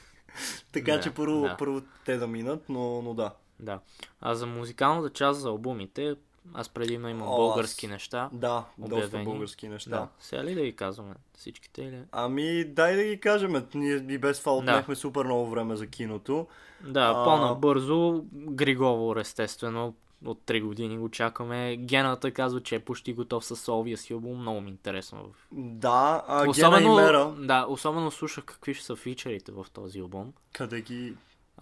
така 0.71 0.93
Да, 0.93 1.01
че 1.01 1.13
първо, 1.13 1.41
да. 1.41 1.57
първо 1.57 1.81
те 2.05 2.17
да 2.17 2.27
минат, 2.27 2.69
но, 2.69 3.01
но 3.01 3.13
да. 3.13 3.33
Да. 3.61 3.79
А 4.21 4.35
за 4.35 4.45
музикалната 4.47 5.09
част, 5.09 5.39
за 5.39 5.49
албумите, 5.49 6.15
аз 6.53 6.69
предимно 6.69 7.09
имам 7.09 7.27
О, 7.27 7.37
български 7.37 7.85
аз- 7.85 7.91
неща. 7.91 8.29
Да, 8.33 8.65
доста 8.77 8.95
Обявени. 8.97 9.25
български 9.25 9.67
неща. 9.67 9.89
Да. 9.89 10.07
Сега 10.19 10.43
ли 10.43 10.55
да 10.55 10.61
ги 10.61 10.75
казваме 10.75 11.13
всичките 11.33 11.81
или... 11.81 11.99
Ами, 12.11 12.63
дай 12.65 12.95
да 12.95 13.03
ги 13.03 13.19
кажем. 13.19 13.67
Ние 13.73 14.05
и 14.09 14.17
без 14.17 14.39
това 14.39 14.51
Да. 14.51 14.57
отнехме 14.57 14.95
супер 14.95 15.25
много 15.25 15.49
време 15.49 15.75
за 15.75 15.87
киното. 15.87 16.47
Да, 16.81 17.01
А- 17.07 17.23
по-набързо, 17.25 18.23
Григовор, 18.33 19.17
естествено, 19.17 19.93
от 20.25 20.39
3 20.39 20.61
години 20.61 20.97
го 20.97 21.09
чакаме. 21.09 21.77
Гената 21.77 22.31
казва, 22.31 22.61
че 22.61 22.75
е 22.75 22.79
почти 22.79 23.13
готов 23.13 23.45
с 23.45 23.55
соловия 23.55 23.97
си 23.97 24.13
албум, 24.13 24.39
много 24.39 24.61
ми 24.61 24.67
е 24.67 24.71
интересно. 24.71 25.31
Да, 25.51 26.23
а 26.27 26.49
особено, 26.49 26.77
Гена 26.79 27.01
и 27.01 27.05
Мера, 27.05 27.33
да, 27.39 27.65
особено 27.69 28.11
слушах 28.11 28.43
какви 28.45 28.73
ще 28.73 28.85
са 28.85 28.95
фичерите 28.95 29.51
в 29.51 29.65
този 29.73 29.99
албум. 29.99 30.33
къде 30.53 30.81
ги... 30.81 31.13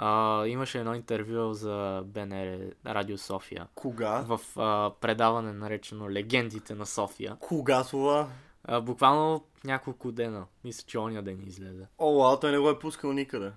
А, 0.01 0.47
имаше 0.47 0.79
едно 0.79 0.95
интервю 0.95 1.53
за 1.53 2.03
БНР 2.05 2.57
Радио 2.85 3.17
София 3.17 3.67
Кога? 3.75 4.25
в 4.27 4.39
а, 4.57 4.91
предаване 5.01 5.53
наречено 5.53 6.09
Легендите 6.09 6.75
на 6.75 6.85
София. 6.85 7.37
Кога 7.39 7.83
това? 7.83 8.27
А, 8.63 8.81
буквално 8.81 9.43
няколко 9.63 10.11
дена. 10.11 10.45
Мисля, 10.63 10.83
че 10.87 10.99
ония 10.99 11.21
ден 11.21 11.43
излезе. 11.47 11.87
О, 11.97 12.33
а 12.33 12.39
той 12.39 12.51
не 12.51 12.59
го 12.59 12.69
е 12.69 12.79
пускал 12.79 13.13
никъде. 13.13 13.51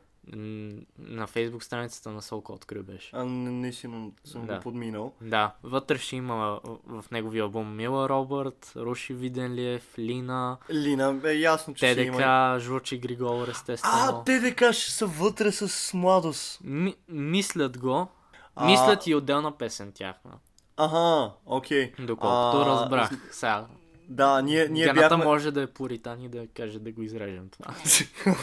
На 0.98 1.26
фейсбук 1.26 1.62
страницата 1.64 2.10
на 2.10 2.22
Солко 2.22 2.52
открил 2.52 2.82
беше. 2.82 3.10
А 3.12 3.24
не, 3.24 3.50
наистина 3.50 4.10
съм 4.24 4.46
Да. 4.46 4.54
го 4.54 4.60
подминал. 4.60 5.12
Да, 5.20 5.54
вътре 5.62 5.98
ще 5.98 6.16
има 6.16 6.60
в 6.86 7.04
неговия 7.10 7.42
албум 7.42 7.76
Мила 7.76 8.08
Робърт, 8.08 8.72
Руши 8.76 9.14
Виденлиев, 9.14 9.98
Лина, 9.98 10.56
Лина, 10.70 11.20
е 11.24 11.32
ясно, 11.32 11.74
че 11.74 11.92
ще 11.92 12.02
има. 12.02 12.16
ТДК, 12.16 12.64
Жучи 12.64 12.98
Григор, 12.98 13.48
естествено. 13.48 13.94
А, 13.96 14.24
ТДК 14.24 14.72
ще 14.72 14.90
са 14.90 15.06
вътре 15.06 15.52
с 15.52 15.94
младост. 15.94 16.60
Ми, 16.64 16.94
мислят 17.08 17.78
го. 17.78 18.08
А- 18.56 18.66
Мислят 18.66 19.06
и 19.06 19.14
отделна 19.14 19.52
песен 19.52 19.92
тяхна. 19.92 20.30
Аха, 20.76 21.32
окей. 21.46 21.92
Доколкото 21.98 22.62
А, 22.62 22.66
разбрах. 22.66 23.10
Сега, 23.30 23.66
Да, 24.12 24.42
ние, 24.42 24.68
ние 24.68 24.84
Гената 24.84 25.08
бяхме... 25.08 25.24
може 25.24 25.50
да 25.50 25.62
е 25.62 25.66
пуритан 25.66 26.20
и 26.20 26.28
да 26.28 26.46
каже 26.46 26.78
да 26.78 26.92
го 26.92 27.02
изрежем 27.02 27.48
това. 27.50 27.74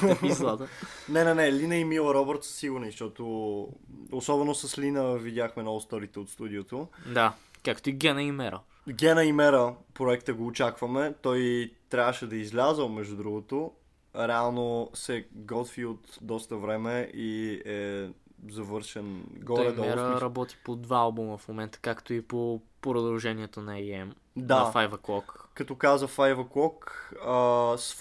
епизода. 0.11 0.67
Не, 1.09 1.23
не, 1.23 1.33
не, 1.33 1.53
Лина 1.53 1.75
и 1.75 1.85
Мила 1.85 2.13
Робърт 2.13 2.43
са 2.43 2.53
сигурни, 2.53 2.85
защото 2.91 3.67
особено 4.11 4.55
с 4.55 4.77
Лина 4.77 5.17
видяхме 5.17 5.63
много 5.63 5.79
сторите 5.79 6.19
от 6.19 6.29
студиото. 6.29 6.87
Да, 7.13 7.33
както 7.65 7.89
и 7.89 7.93
Гена 7.93 8.23
и 8.23 8.31
Мера. 8.31 8.59
Гена 8.89 9.25
и 9.25 9.31
Мера 9.31 9.75
проекта 9.93 10.33
го 10.33 10.47
очакваме. 10.47 11.13
Той 11.21 11.71
трябваше 11.89 12.27
да 12.27 12.35
е 12.35 12.39
излязъл, 12.39 12.89
между 12.89 13.15
другото. 13.15 13.71
Реално 14.15 14.89
се 14.93 15.27
готви 15.31 15.85
от 15.85 16.17
доста 16.21 16.57
време 16.57 17.11
и 17.13 17.61
е 17.65 18.09
завършен 18.49 19.23
Той 19.33 19.55
горе-долу. 19.55 19.87
в 19.87 19.95
Мера 19.95 20.21
работи 20.21 20.57
по 20.63 20.75
два 20.75 20.97
албума 20.97 21.37
в 21.37 21.47
момента, 21.47 21.79
както 21.81 22.13
и 22.13 22.21
по 22.21 22.61
продължението 22.81 23.61
на 23.61 23.71
AM. 23.73 24.11
Да. 24.35 24.59
На 24.59 24.73
5 24.73 24.89
O'Clock. 24.89 25.23
Като 25.53 25.75
каза 25.75 26.07
Five 26.07 26.35
O'Clock, 26.35 26.91
а, 27.25 27.77
с 27.77 27.93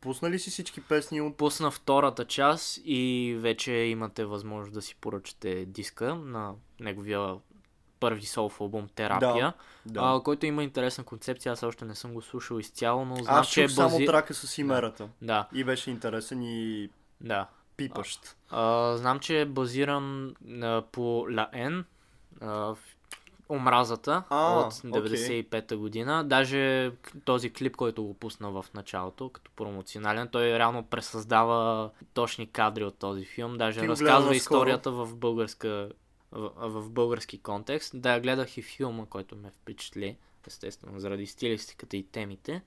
пусна 0.00 0.30
ли 0.30 0.38
си 0.38 0.50
всички 0.50 0.80
песни 0.80 1.20
от... 1.20 1.36
Пусна 1.36 1.70
втората 1.70 2.24
част 2.24 2.80
и 2.84 3.36
вече 3.40 3.72
имате 3.72 4.24
възможност 4.24 4.74
да 4.74 4.82
си 4.82 4.96
поръчате 5.00 5.64
диска 5.64 6.14
на 6.14 6.54
неговия 6.80 7.36
първи 8.00 8.26
солф 8.26 8.60
албум 8.60 8.88
Терапия, 8.94 9.52
Да. 9.86 10.00
а, 10.04 10.20
който 10.22 10.46
има 10.46 10.62
интересна 10.62 11.04
концепция. 11.04 11.52
Аз 11.52 11.62
още 11.62 11.84
не 11.84 11.94
съм 11.94 12.14
го 12.14 12.22
слушал 12.22 12.58
изцяло, 12.58 13.04
но 13.04 13.16
знам, 13.16 13.36
Аз 13.36 13.48
че 13.48 13.62
е 13.62 13.68
чух 13.68 13.74
само 13.74 13.90
бази... 13.90 14.06
трака 14.06 14.34
с 14.34 14.58
Имерата. 14.58 15.08
Да, 15.22 15.48
И 15.54 15.64
беше 15.64 15.90
интересен 15.90 16.42
и 16.42 16.88
да. 17.20 17.46
пипащ. 17.76 18.36
А, 18.50 18.96
знам, 18.96 19.18
че 19.18 19.40
е 19.40 19.44
базиран 19.44 20.34
а, 20.62 20.82
по 20.92 21.26
а, 22.40 22.48
в 22.74 22.78
Омразата 23.52 24.22
А, 24.30 24.58
от 24.58 24.72
95-та 24.72 25.76
година. 25.76 26.24
Даже 26.24 26.92
този 27.24 27.52
клип, 27.52 27.76
който 27.76 28.04
го 28.04 28.14
пусна 28.14 28.50
в 28.50 28.64
началото, 28.74 29.28
като 29.28 29.50
промоционален, 29.56 30.28
той 30.28 30.58
реално 30.58 30.82
пресъздава 30.82 31.90
точни 32.14 32.46
кадри 32.46 32.84
от 32.84 32.98
този 32.98 33.24
филм. 33.24 33.58
Даже 33.58 33.80
Ти 33.80 33.88
разказва 33.88 34.36
историята 34.36 34.90
в 34.90 35.16
българска 35.16 35.88
в, 36.32 36.50
в 36.56 36.90
български 36.90 37.38
контекст. 37.38 38.00
Да, 38.00 38.20
гледах 38.20 38.56
и 38.56 38.62
филма, 38.62 39.06
който 39.06 39.36
ме 39.36 39.50
впечатли, 39.50 40.16
естествено, 40.46 41.00
заради 41.00 41.26
стилистиката 41.26 41.96
и 41.96 42.02
темите. 42.02 42.62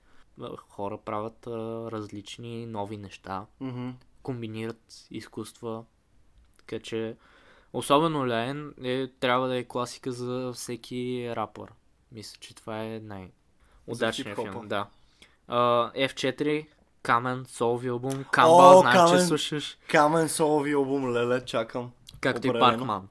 Хора 0.68 0.98
правят 0.98 1.46
а, 1.46 1.50
различни 1.90 2.66
нови 2.66 2.96
неща 2.96 3.46
Мгм. 3.60 3.90
комбинират 4.22 5.06
изкуства. 5.10 5.84
Така 6.58 6.82
че, 6.82 7.16
особено 7.76 8.26
Лен 8.26 8.74
е, 8.84 9.06
трябва 9.06 9.48
да 9.48 9.56
е 9.56 9.64
класика 9.64 10.12
за 10.12 10.52
всеки 10.54 11.32
рапър. 11.36 11.72
Мисля, 12.12 12.36
че 12.40 12.54
това 12.54 12.82
е 12.82 13.00
най-удачният 13.02 14.38
филм. 14.38 14.68
Да. 14.68 14.86
Uh, 15.48 16.08
F4, 16.08 16.66
Камен, 17.02 17.44
солови 17.48 17.88
албум, 17.88 18.24
Камбал, 18.30 18.78
О, 18.78 18.80
знаеш, 18.80 18.96
че 18.96 19.06
Камен! 19.06 19.26
слушаш. 19.26 19.78
Камен 19.88 20.28
солови 20.28 20.72
албум, 20.72 21.12
леле, 21.12 21.44
чакам. 21.44 21.90
Както 22.20 22.46
и. 22.46 22.52
Паркман. 22.52 23.08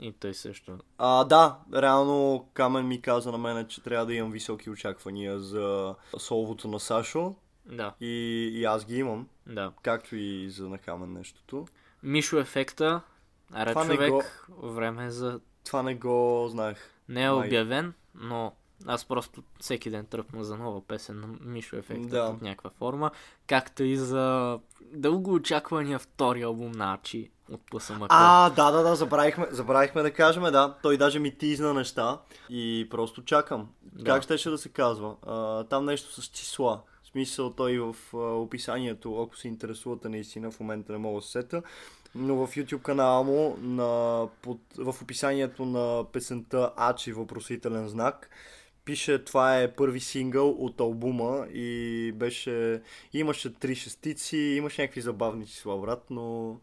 И 0.00 0.12
той 0.12 0.34
също. 0.34 0.78
А, 0.98 1.24
да, 1.24 1.58
реално 1.74 2.48
Камен 2.54 2.86
ми 2.88 3.02
каза 3.02 3.32
на 3.32 3.38
мен, 3.38 3.66
че 3.66 3.82
трябва 3.82 4.06
да 4.06 4.14
имам 4.14 4.32
високи 4.32 4.70
очаквания 4.70 5.40
за 5.40 5.94
соловото 6.18 6.68
на 6.68 6.80
Сашо 6.80 7.34
Да, 7.66 7.94
и, 8.00 8.50
и 8.54 8.64
аз 8.64 8.84
ги 8.84 8.96
имам, 8.96 9.28
да. 9.46 9.72
както 9.82 10.16
и 10.16 10.50
за 10.50 10.68
на 10.68 10.78
Камен 10.78 11.12
нещото. 11.12 11.66
Мишо 12.02 12.38
ефекта, 12.38 13.00
аре 13.52 13.70
Това 13.70 13.84
човек, 13.86 14.12
време 14.62 15.04
е 15.04 15.10
за 15.10 15.40
Това 15.64 15.82
не 15.82 15.94
го 15.94 16.46
знаех. 16.50 16.76
Не 17.08 17.22
е 17.22 17.30
Май. 17.30 17.46
обявен, 17.46 17.94
но 18.14 18.52
аз 18.86 19.04
просто 19.04 19.42
всеки 19.60 19.90
ден 19.90 20.06
тръпна 20.06 20.44
за 20.44 20.56
нова 20.56 20.86
песен 20.86 21.20
на 21.20 21.26
Мишо 21.40 21.76
Ефекта 21.76 22.08
Да. 22.08 22.30
под 22.30 22.42
някаква 22.42 22.70
форма, 22.70 23.10
както 23.46 23.82
и 23.82 23.96
за 23.96 24.58
дълго 24.92 25.34
очаквания 25.34 25.98
втори 25.98 26.42
албум 26.42 26.72
на 26.72 26.94
Ачи. 26.94 27.30
от 27.50 27.60
ПСМК. 27.70 28.06
А, 28.08 28.50
да, 28.50 28.70
да, 28.70 28.82
да, 28.82 28.96
забравихме, 28.96 29.46
забравихме 29.50 30.02
да 30.02 30.12
кажем, 30.12 30.42
да. 30.42 30.74
Той 30.82 30.96
даже 30.96 31.18
ми 31.18 31.38
тизна 31.38 31.74
неща 31.74 32.20
и 32.50 32.86
просто 32.90 33.24
чакам. 33.24 33.68
Да. 33.82 34.04
Как 34.04 34.22
щеше 34.22 34.50
да 34.50 34.58
се 34.58 34.68
казва? 34.68 35.16
А, 35.26 35.64
там 35.64 35.84
нещо 35.84 36.22
с 36.22 36.26
числа. 36.26 36.80
В 37.02 37.06
смисъл 37.06 37.50
той 37.50 37.78
в 37.78 37.96
а, 38.14 38.16
описанието, 38.16 39.22
ако 39.22 39.36
се 39.36 39.48
интересувате 39.48 40.08
наистина, 40.08 40.50
в 40.50 40.60
момента 40.60 40.92
не 40.92 40.98
мога 40.98 41.20
да 41.20 41.26
се 41.26 41.32
сета, 41.32 41.62
но 42.14 42.46
в 42.46 42.54
YouTube 42.54 42.82
канала 42.82 43.22
му 43.22 43.56
на, 43.60 44.28
под, 44.42 44.58
в 44.76 45.02
описанието 45.02 45.64
на 45.64 46.04
песента 46.12 46.72
Ачи 46.76 47.12
въпросителен 47.12 47.88
знак 47.88 48.30
пише 48.84 49.24
това 49.24 49.60
е 49.60 49.74
първи 49.74 50.00
сингъл 50.00 50.50
от 50.50 50.80
албума 50.80 51.46
и 51.52 52.12
беше 52.14 52.82
имаше 53.12 53.54
три 53.54 53.74
шестици, 53.74 54.36
имаше 54.36 54.82
някакви 54.82 55.00
забавни 55.00 55.46
числа, 55.46 55.80
брат, 55.80 56.04
но 56.10 56.56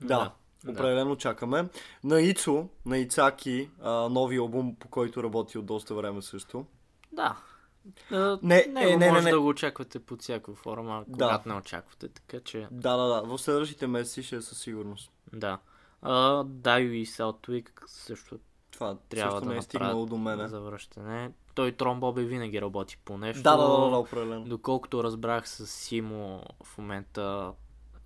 да, 0.00 0.32
да. 0.64 0.70
определено 0.70 1.16
чакаме. 1.16 1.68
На 2.04 2.20
Ицо, 2.20 2.68
на 2.86 2.98
Ицаки, 2.98 3.70
а, 3.82 3.90
нови 3.90 4.36
албум, 4.36 4.76
по 4.80 4.88
който 4.88 5.22
работи 5.22 5.58
от 5.58 5.66
доста 5.66 5.94
време 5.94 6.22
също. 6.22 6.66
Да. 7.12 7.36
А, 8.10 8.38
Не, 8.42 8.66
не, 8.68 8.82
е, 8.82 8.86
не, 8.86 8.96
не, 8.96 9.10
може 9.10 9.24
не. 9.24 9.30
да 9.30 9.40
го 9.40 9.48
очаквате 9.48 9.98
под 9.98 10.22
всяка 10.22 10.54
форма, 10.54 11.04
Да. 11.08 11.12
когато 11.14 11.48
не 11.48 11.54
очаквате, 11.54 12.08
така 12.08 12.40
че 12.40 12.68
Да, 12.70 12.96
да, 12.96 13.04
да, 13.04 13.22
в 13.22 13.38
следващите 13.38 13.86
месеци 13.86 14.22
ще 14.22 14.36
е 14.36 14.40
със 14.40 14.58
сигурност. 14.58 15.12
да. 15.32 15.58
А, 16.02 16.44
Дайо 16.44 16.92
и 16.92 17.06
Саутвик 17.06 17.82
също 17.86 18.38
Това 18.70 18.96
трябва 19.08 19.32
също 19.32 19.44
да 19.44 19.52
не 19.52 19.58
е 19.58 19.62
стигнало 19.62 20.06
до 20.06 20.16
мене. 20.16 20.48
за 20.48 20.60
връщане. 20.60 21.30
Той 21.54 21.72
Трон 21.72 22.00
Боби 22.00 22.24
винаги 22.24 22.60
работи 22.60 22.98
по 23.04 23.18
нещо. 23.18 23.42
Да, 23.42 23.56
да, 23.56 23.68
да, 23.70 23.90
да, 23.90 23.96
определено. 23.96 24.44
Доколкото 24.44 25.04
разбрах 25.04 25.48
с 25.48 25.66
Симо 25.66 26.42
в 26.64 26.78
момента 26.78 27.52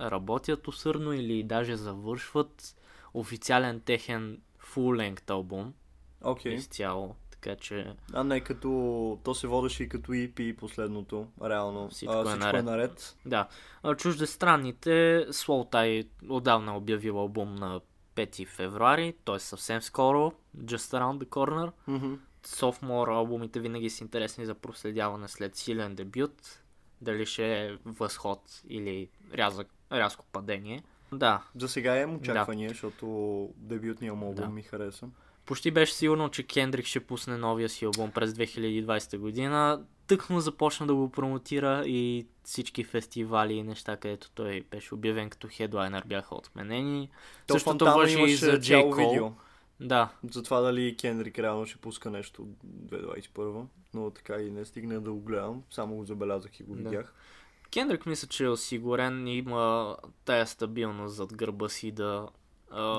работят 0.00 0.68
усърдно 0.68 1.12
или 1.12 1.42
даже 1.42 1.76
завършват 1.76 2.76
официален 3.14 3.80
техен 3.80 4.40
full-length 4.74 5.30
албум 5.30 5.74
Окей. 6.22 6.54
изцяло. 6.54 7.14
Така 7.42 7.56
че 7.56 7.94
А 8.12 8.24
не 8.24 8.40
като... 8.40 9.18
То 9.24 9.34
се 9.34 9.46
водеше 9.46 9.82
и 9.82 9.88
като 9.88 10.12
EP 10.12 10.56
последното, 10.56 11.26
реално. 11.44 11.88
Всичко 11.88 12.14
а, 12.14 12.20
е 12.20 12.24
всичко 12.24 12.38
наред. 12.38 12.60
е 12.60 12.62
наред. 12.62 13.16
Да. 13.26 13.48
А, 13.82 13.94
Чуждестранните, 13.94 15.26
Слоутай 15.30 16.04
отдавна 16.28 16.72
е 16.72 16.76
обявил 16.76 17.18
албум 17.18 17.54
на 17.54 17.80
5 18.14 18.46
февруари, 18.46 19.14
т.е. 19.24 19.38
съвсем 19.38 19.82
скоро, 19.82 20.32
Just 20.58 20.98
Around 20.98 21.24
the 21.24 21.26
Corner. 21.26 21.72
Мгм. 21.86 22.14
Sophomore 22.44 23.16
албумите 23.16 23.60
винаги 23.60 23.90
са 23.90 24.04
интересни 24.04 24.46
за 24.46 24.54
проследяване 24.54 25.28
след 25.28 25.56
силен 25.56 25.94
дебют. 25.94 26.62
Дали 27.00 27.26
ще 27.26 27.66
е 27.66 27.76
възход 27.84 28.62
или 28.68 29.08
рязък, 29.34 29.68
рязко 29.92 30.24
падение. 30.32 30.82
Да, 31.12 31.42
За 31.56 31.68
сега 31.68 32.00
имам 32.00 32.16
очаквания, 32.16 32.68
защото 32.68 33.48
дебютният 33.56 34.16
му 34.16 34.26
албум 34.26 34.44
Да. 34.44 34.50
ми 34.50 34.62
хареса. 34.62 35.08
Почти 35.46 35.70
беше 35.70 35.94
сигурно, 35.94 36.28
че 36.28 36.42
Кендрик 36.42 36.86
ще 36.86 37.00
пусне 37.00 37.36
новия 37.36 37.68
си 37.68 37.84
албум 37.84 38.10
през 38.10 38.32
2020 38.32 39.18
година. 39.18 39.84
Тъкмо 40.06 40.40
започна 40.40 40.86
да 40.86 40.94
го 40.94 41.10
промотира 41.10 41.82
и 41.86 42.26
всички 42.44 42.84
фестивали 42.84 43.54
и 43.54 43.62
неща, 43.62 43.96
където 43.96 44.30
той 44.30 44.64
беше 44.70 44.94
обявен 44.94 45.30
като 45.30 45.48
хедлайнер 45.50 46.02
бяха 46.06 46.34
отменени. 46.34 47.10
То 47.46 47.54
Същото 47.54 47.84
въжи 47.84 48.22
и 48.22 48.34
за 48.36 48.60
Джей 48.60 48.82
Кол. 48.82 48.94
видео. 48.94 49.30
Да, 49.80 50.08
За 50.30 50.42
това 50.42 50.60
дали 50.60 50.96
Кендрик 50.96 51.38
реално 51.38 51.66
ще 51.66 51.78
пуска 51.78 52.10
нещо 52.10 52.48
2021, 52.66 53.64
но 53.94 54.10
така 54.10 54.36
и 54.36 54.50
не 54.50 54.64
стигна 54.64 55.00
да 55.00 55.12
го 55.12 55.20
гледам, 55.20 55.62
само 55.70 55.96
го 55.96 56.04
забелязах 56.04 56.60
и 56.60 56.62
го 56.62 56.74
Да. 56.74 56.82
видях. 56.90 57.14
Кендрик 57.72 58.06
мисля, 58.06 58.28
че 58.28 58.44
е 58.44 58.48
осигурен 58.48 59.26
и 59.26 59.36
има 59.36 59.96
тая 60.24 60.46
стабилност 60.46 61.14
зад 61.14 61.36
гърба 61.36 61.68
си 61.68 61.90
да... 61.90 62.28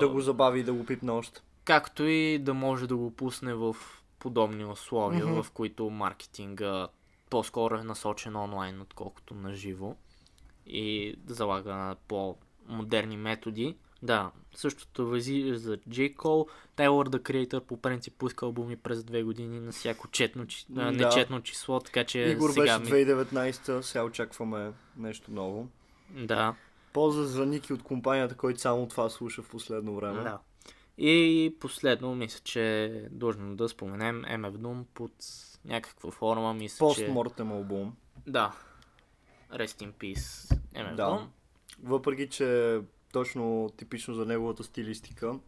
Да 0.00 0.08
го 0.08 0.20
забави 0.20 0.60
и 0.60 0.64
да 0.64 0.72
го 0.72 0.86
пипне 0.86 1.12
още. 1.12 1.40
Както 1.64 2.04
и 2.04 2.38
да 2.38 2.54
може 2.54 2.86
да 2.86 2.96
го 2.96 3.10
пусне 3.10 3.54
в 3.54 3.76
подобни 4.18 4.64
условия, 4.64 5.26
Мгм. 5.26 5.42
в 5.42 5.50
които 5.50 5.90
маркетинга 5.90 6.88
по-скоро 7.30 7.74
е 7.76 7.84
насочен 7.84 8.36
онлайн, 8.36 8.80
отколкото 8.80 9.34
на 9.34 9.52
живо 9.54 9.94
и 10.66 11.14
залага 11.26 11.74
на 11.74 11.96
по-модерни 12.08 13.16
методи. 13.16 13.76
Да, 14.02 14.30
същото 14.54 15.06
възи 15.06 15.52
за 15.54 15.76
J. 15.76 16.16
Cole. 16.16 16.48
Taylor 16.76 17.08
the 17.08 17.18
Creator 17.18 17.60
по 17.60 17.76
принцип 17.76 18.14
пуска 18.18 18.46
албуми 18.46 18.76
през 18.76 19.04
две 19.04 19.22
години 19.22 19.60
на 19.60 19.72
всяко 19.72 20.08
четно, 20.08 20.46
Да. 20.68 20.92
нечетно 20.92 21.42
число, 21.42 21.80
така 21.80 22.04
че 22.04 22.18
Игор 22.20 22.50
сега 22.50 22.78
беше 22.78 22.94
ми... 22.94 23.04
2019, 23.04 23.80
сега 23.80 24.04
очакваме 24.04 24.72
нещо 24.96 25.30
ново. 25.30 25.68
Да, 26.10 26.54
Полза 26.92 27.24
за 27.24 27.46
Ники 27.46 27.72
от 27.72 27.82
компанията, 27.82 28.34
който 28.34 28.60
само 28.60 28.88
това 28.88 29.10
слуша 29.10 29.42
в 29.42 29.48
последно 29.48 29.96
време. 29.96 30.22
да. 30.22 30.38
И 30.98 31.56
последно, 31.60 32.14
мисля, 32.14 32.40
че 32.44 32.84
е 32.84 32.88
длъжно 33.10 33.56
да 33.56 33.68
споменем 33.68 34.22
MF 34.22 34.56
Doom 34.56 34.84
под 34.94 35.12
някаква 35.64 36.10
форма. 36.10 36.54
Мисля, 36.54 36.94
че... 36.94 37.04
Постмортем 37.04 37.52
албум. 37.52 37.96
Да. 38.26 38.52
Rest 39.52 39.84
in 39.84 39.92
Peace. 39.92 40.58
MF 40.74 40.94
Да. 40.94 41.02
Doom. 41.02 41.26
Въпреки, 41.82 42.28
че 42.28 42.80
точно 43.12 43.70
типично 43.76 44.14
за 44.14 44.26
неговата 44.26 44.64
стилистика, 44.64 45.38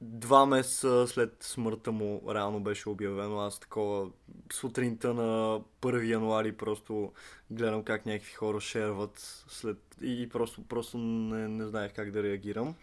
два 0.00 0.46
месеца 0.46 1.06
след 1.06 1.36
смъртта 1.40 1.92
му 1.92 2.22
реално 2.34 2.60
беше 2.60 2.88
обявено. 2.88 3.40
Аз 3.40 3.58
такова 3.58 4.10
сутринта 4.52 5.14
на 5.14 5.60
1 5.80 6.10
януари 6.10 6.56
просто 6.56 7.12
гледам 7.50 7.84
как 7.84 8.06
някакви 8.06 8.32
хора 8.32 8.60
шерват 8.60 9.44
след... 9.48 9.78
и, 10.02 10.22
и 10.22 10.28
просто, 10.28 10.62
просто 10.62 10.98
не, 10.98 11.48
не 11.48 11.66
знаех 11.66 11.92
как 11.94 12.10
да 12.10 12.22
реагирам. 12.22 12.74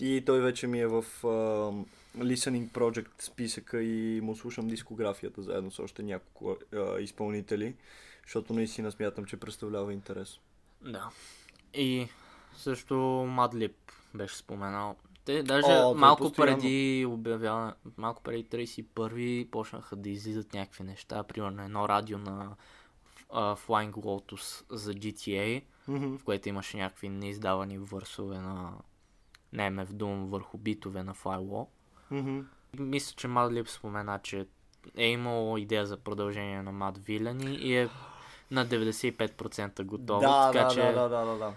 И 0.00 0.22
той 0.26 0.40
вече 0.40 0.66
ми 0.66 0.80
е 0.80 0.86
в 0.86 1.04
uh, 1.22 1.84
Listening 2.18 2.68
Project 2.68 3.22
списъка 3.22 3.82
и 3.82 4.20
му 4.20 4.36
слушам 4.36 4.68
дискографията 4.68 5.42
заедно 5.42 5.70
с 5.70 5.78
още 5.78 6.02
няколко 6.02 6.56
uh, 6.72 6.98
изпълнители, 6.98 7.74
защото 8.26 8.52
наистина 8.52 8.92
смятам, 8.92 9.24
че 9.24 9.36
представлява 9.36 9.92
интерес. 9.92 10.38
Да. 10.82 11.10
И 11.74 12.08
също 12.56 12.96
Мадлип 13.28 13.76
беше 14.14 14.36
споменал. 14.36 14.96
Те 15.24 15.42
даже 15.42 15.66
О, 15.66 15.94
малко 15.94 16.22
постоянно. 16.22 16.56
преди 16.56 17.06
обявяване, 17.08 17.72
малко 17.96 18.22
преди 18.22 18.44
31-ви 18.44 19.48
почнаха 19.50 19.96
да 19.96 20.10
излизат 20.10 20.54
някакви 20.54 20.84
неща. 20.84 21.22
Примерно 21.22 21.62
едно 21.62 21.88
радио 21.88 22.18
на 22.18 22.56
а, 23.32 23.56
Flying 23.56 23.92
Lotus 23.92 24.64
за 24.70 24.94
GTA, 24.94 25.62
Мгм. 25.88 26.16
в 26.16 26.24
което 26.24 26.48
имаше 26.48 26.76
някакви 26.76 27.08
неиздавани 27.08 27.78
върсове 27.78 28.38
на, 28.38 28.72
на 29.52 29.70
MF 29.70 29.86
Doom 29.86 30.28
върху 30.28 30.58
битове 30.58 31.02
на 31.02 31.14
Firewall. 31.14 31.66
Мгм. 32.10 32.40
Мисля, 32.78 33.14
че 33.16 33.28
Мадлип 33.28 33.68
спомена, 33.68 34.20
че 34.22 34.46
е 34.96 35.06
имало 35.06 35.58
идея 35.58 35.86
за 35.86 35.96
продължение 35.96 36.62
на 36.62 36.72
Мад 36.72 36.98
Вилени 36.98 37.54
и 37.54 37.76
е 37.76 37.88
на 38.50 38.66
95% 38.66 39.82
готово. 39.82 40.20
Да, 40.20 40.50
така 40.52 40.64
да, 40.64 40.70
че 40.70 40.82
да, 40.82 41.08
да, 41.08 41.24
да, 41.24 41.38
да. 41.38 41.52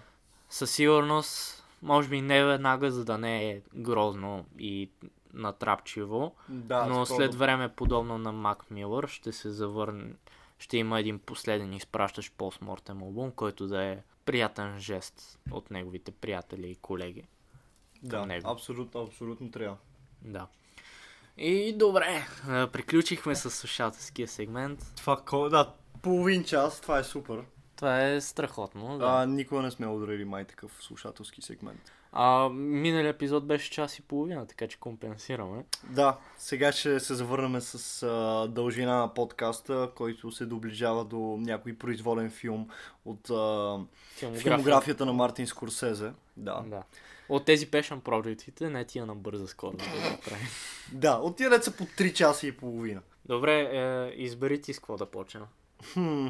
със 0.48 0.70
сигурност, 0.70 1.64
може 1.82 2.08
би 2.08 2.20
не 2.20 2.44
веднага, 2.44 2.90
за 2.90 3.04
да 3.04 3.18
не 3.18 3.50
е 3.50 3.60
грозно 3.74 4.46
и 4.58 4.90
натрапчиво, 5.34 6.34
да 6.48 6.86
но 6.86 7.06
скоро. 7.06 7.16
след 7.16 7.34
време, 7.34 7.68
подобно 7.68 8.18
на 8.18 8.32
Мак 8.32 8.70
Милър, 8.70 9.06
ще 9.06 9.32
се 9.32 9.50
завърне, 9.50 10.14
ще 10.58 10.76
има 10.76 11.00
един 11.00 11.18
последен 11.18 11.72
изпращащ 11.72 12.32
постмортем 12.36 13.02
албум, 13.02 13.30
който 13.30 13.66
да 13.66 13.84
е 13.84 13.98
приятен 14.24 14.78
жест 14.78 15.38
от 15.50 15.70
неговите 15.70 16.10
приятели 16.10 16.70
и 16.70 16.76
колеги. 16.76 17.24
Да, 18.04 18.16
към 18.16 18.28
него. 18.28 18.50
абсолютно, 18.50 19.02
абсолютно 19.02 19.50
трябва. 19.50 19.76
Да. 20.22 20.46
И 21.36 21.72
добре, 21.72 22.26
приключихме 22.46 23.34
с 23.34 23.50
слушателския 23.50 24.28
сегмент. 24.28 24.92
Това, 24.96 25.48
да, 25.48 25.72
половин 26.02 26.44
час, 26.44 26.80
това 26.80 26.98
е 26.98 27.04
супер. 27.04 27.44
Това 27.76 28.02
е 28.02 28.20
страхотно. 28.20 28.98
Да. 28.98 29.06
А, 29.06 29.26
никога 29.26 29.62
не 29.62 29.70
сме 29.70 29.86
ударили 29.86 30.24
май 30.24 30.44
такъв 30.44 30.72
слушателски 30.80 31.42
сегмент. 31.42 31.92
А, 32.12 32.48
миналият 32.48 33.16
епизод 33.16 33.46
беше 33.46 33.70
час 33.70 33.98
и 33.98 34.02
половина, 34.02 34.46
така 34.46 34.68
че 34.68 34.78
компенсираме. 34.78 35.64
Да, 35.90 36.16
сега 36.38 36.72
ще 36.72 37.00
се 37.00 37.14
завърнем 37.14 37.60
с 37.60 38.02
а, 38.02 38.48
дължина 38.48 38.98
на 38.98 39.14
подкаста, 39.14 39.90
който 39.94 40.32
се 40.32 40.46
доближава 40.46 41.04
до 41.04 41.36
някой 41.40 41.74
произволен 41.74 42.30
филм 42.30 42.68
от 43.04 43.30
а, 43.30 43.78
филмографията 44.16 45.06
на 45.06 45.12
Мартин 45.12 45.46
Скорсезе. 45.46 46.12
Да. 46.36 46.64
Да. 46.66 46.82
От 47.28 47.44
тези 47.44 47.70
passion 47.70 48.00
projectите, 48.00 48.68
не 48.70 48.84
тия 48.84 49.06
на 49.06 49.14
бърза 49.14 49.46
скорост 49.46 49.78
да 49.78 50.10
го 50.10 50.20
правим. 50.24 50.46
да, 50.92 51.12
от 51.16 51.36
тия 51.36 51.50
деца 51.50 51.72
по 51.72 51.84
3 51.84 52.12
часа 52.12 52.46
и 52.46 52.52
половина. 52.52 53.00
Добре, 53.24 53.60
е, 53.60 54.12
избери 54.22 54.60
ти 54.60 54.72
с 54.72 54.78
какво 54.78 54.96
да 54.96 55.06
хм. 55.92 56.26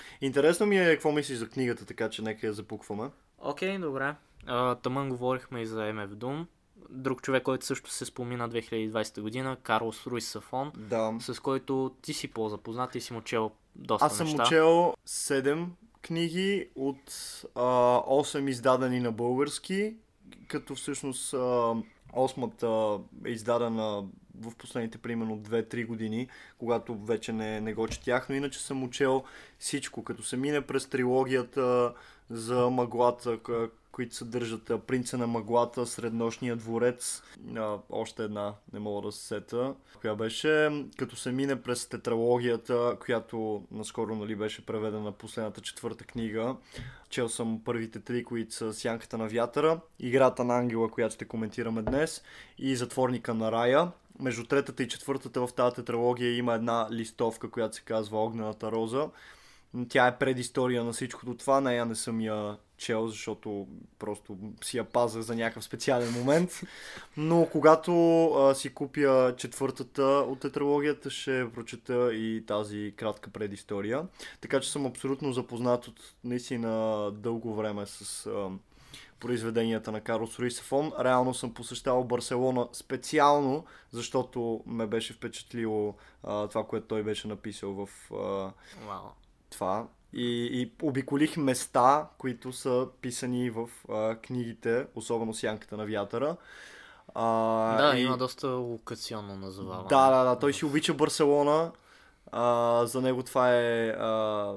Интересно 0.20 0.66
ми 0.66 0.78
е 0.78 0.94
какво 0.94 1.12
мислиш 1.12 1.38
за 1.38 1.48
книгата, 1.48 1.86
така 1.86 2.10
че 2.10 2.22
нека 2.22 2.46
я 2.46 2.52
запукваме. 2.52 3.10
Окей, 3.38 3.78
добре. 3.78 4.14
А, 4.46 4.74
тъмън 4.74 5.08
говорихме 5.08 5.60
и 5.60 5.66
за 5.66 5.80
MF 5.80 6.08
Doom. 6.08 6.46
Друг 6.90 7.22
човек, 7.22 7.42
който 7.42 7.66
също 7.66 7.90
се 7.90 8.04
спомина 8.04 8.48
2020 8.48 9.20
година, 9.20 9.56
Карлос 9.62 10.06
Руис 10.06 10.28
Сафон, 10.28 10.72
Да. 10.76 11.12
с 11.20 11.40
който 11.40 11.94
ти 12.02 12.14
си 12.14 12.28
по-запознат, 12.28 12.90
ти 12.92 13.00
си 13.00 13.12
му 13.12 13.22
чел 13.22 13.50
доста 13.76 14.06
Аз 14.06 14.16
съм 14.16 14.26
неща. 14.26 14.42
учел 14.42 14.94
7 15.08 15.66
книги 16.04 16.68
от 16.76 17.10
а, 17.54 17.60
8 18.00 18.50
издадени 18.50 19.00
на 19.00 19.12
български 19.12 19.96
като 20.48 20.74
всъщност 20.74 21.34
а, 21.34 21.74
осмата 22.12 22.98
е 23.26 23.30
издадена 23.30 24.04
в 24.40 24.54
последните 24.58 24.98
примерно 24.98 25.38
2-3 25.38 25.86
години, 25.86 26.28
когато 26.58 26.94
вече 26.94 27.32
не, 27.32 27.60
не 27.60 27.74
го 27.74 27.88
четях, 27.88 28.28
но 28.28 28.34
иначе 28.34 28.62
съм 28.62 28.82
учел 28.82 29.24
всичко, 29.58 30.04
като 30.04 30.22
се 30.22 30.36
мине 30.36 30.60
през 30.60 30.86
трилогията 30.86 31.94
за 32.30 32.70
мъглата, 32.70 33.38
които 33.94 34.14
съдържат 34.14 34.72
Принца 34.86 35.18
на 35.18 35.26
мъглата, 35.26 35.86
Среднощния 35.86 36.56
дворец, 36.56 37.22
а, 37.56 37.78
още 37.90 38.24
една, 38.24 38.54
не 38.72 38.78
мога 38.78 39.06
да 39.06 39.12
се 39.12 39.26
сета, 39.26 39.74
коя 40.00 40.14
беше, 40.14 40.84
като 40.96 41.16
се 41.16 41.32
мине 41.32 41.62
през 41.62 41.88
тетралогията, 41.88 42.96
която 43.00 43.64
наскоро 43.70 44.14
нали, 44.14 44.36
беше 44.36 44.66
преведена 44.66 45.12
последната 45.12 45.60
четвърта 45.60 46.04
книга. 46.04 46.56
Чел 47.10 47.28
съм 47.28 47.60
първите 47.64 48.00
три, 48.00 48.24
които 48.24 48.54
са 48.54 48.74
Сянката 48.74 49.18
на 49.18 49.28
вятъра, 49.28 49.80
Играта 49.98 50.44
на 50.44 50.58
ангела, 50.58 50.90
която 50.90 51.14
ще 51.14 51.24
коментираме 51.24 51.82
днес 51.82 52.22
и 52.58 52.76
Затворника 52.76 53.34
на 53.34 53.52
рая. 53.52 53.90
Между 54.20 54.44
третата 54.44 54.82
и 54.82 54.88
четвъртата 54.88 55.46
в 55.46 55.52
тази 55.52 55.74
тетралогия 55.74 56.36
има 56.36 56.54
една 56.54 56.88
листовка, 56.90 57.50
която 57.50 57.76
се 57.76 57.82
казва 57.82 58.24
Огнената 58.24 58.72
роза. 58.72 59.08
Тя 59.88 60.06
е 60.06 60.18
предистория 60.18 60.84
на 60.84 60.92
всичкото 60.92 61.36
това, 61.36 61.60
нея 61.60 61.86
не 61.86 61.94
съм 61.94 62.20
я 62.20 62.56
чел, 62.76 63.08
защото 63.08 63.66
просто 63.98 64.36
си 64.64 64.76
я 64.76 64.84
пазах 64.84 65.22
за 65.22 65.34
някакъв 65.34 65.64
специален 65.64 66.12
момент. 66.12 66.60
Но 67.16 67.48
когато 67.52 68.24
а, 68.26 68.54
си 68.54 68.74
купя 68.74 69.34
четвъртата 69.36 70.02
от 70.02 70.40
тетралогията, 70.40 71.10
ще 71.10 71.50
прочета 71.54 72.14
и 72.14 72.44
тази 72.46 72.94
кратка 72.96 73.30
предистория. 73.30 74.06
Така 74.40 74.60
че 74.60 74.72
съм 74.72 74.86
абсолютно 74.86 75.32
запознат 75.32 75.88
от 75.88 76.14
наистина 76.24 77.10
дълго 77.12 77.54
време 77.54 77.86
с 77.86 78.26
а, 78.26 78.50
произведенията 79.20 79.92
на 79.92 80.00
Карлос 80.00 80.38
Руисафон. 80.38 80.92
Реално 81.00 81.34
съм 81.34 81.54
посещавал 81.54 82.04
Барселона 82.04 82.68
специално, 82.72 83.64
защото 83.90 84.62
ме 84.66 84.86
беше 84.86 85.12
впечатлило 85.12 85.94
а, 86.22 86.48
това, 86.48 86.64
което 86.64 86.86
той 86.86 87.02
беше 87.02 87.28
написал 87.28 87.72
в 87.72 87.88
а, 88.12 88.16
Вау. 88.86 89.06
това. 89.50 89.86
И, 90.16 90.48
и 90.52 90.72
обиколих 90.82 91.36
места, 91.36 92.08
които 92.18 92.52
са 92.52 92.88
писани 93.00 93.50
в 93.50 93.68
а, 93.88 94.16
книгите, 94.16 94.86
особено 94.94 95.34
Сянката 95.34 95.76
на 95.76 95.86
вятъра. 95.86 96.36
А, 97.14 97.76
Да, 97.76 97.98
и... 97.98 98.02
има 98.02 98.16
доста 98.16 98.48
локационно 98.48 99.36
назоваване. 99.36 99.88
Да, 99.88 100.10
да, 100.10 100.24
да. 100.24 100.38
Той 100.38 100.52
си 100.52 100.64
обича 100.64 100.94
Барселона. 100.94 101.72
А, 102.32 102.86
за 102.86 103.00
него 103.00 103.22
това 103.22 103.54
е 103.54 103.88
а, 103.88 104.54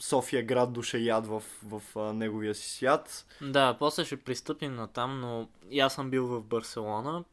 София 0.00 0.42
град 0.42 0.72
душа 0.72 0.98
яд 0.98 1.26
в, 1.26 1.42
в 1.66 1.82
а, 1.96 2.12
неговия 2.12 2.54
си 2.54 2.70
свят. 2.70 3.26
Да, 3.42 3.76
после 3.78 4.04
ще 4.04 4.16
пристъпим 4.16 4.74
на 4.74 4.88
там, 4.88 5.20
но 5.20 5.48
и 5.70 5.80
аз 5.80 5.94
съм 5.94 6.10
бил 6.10 6.26
в 6.26 6.42
Барселона 6.42 7.24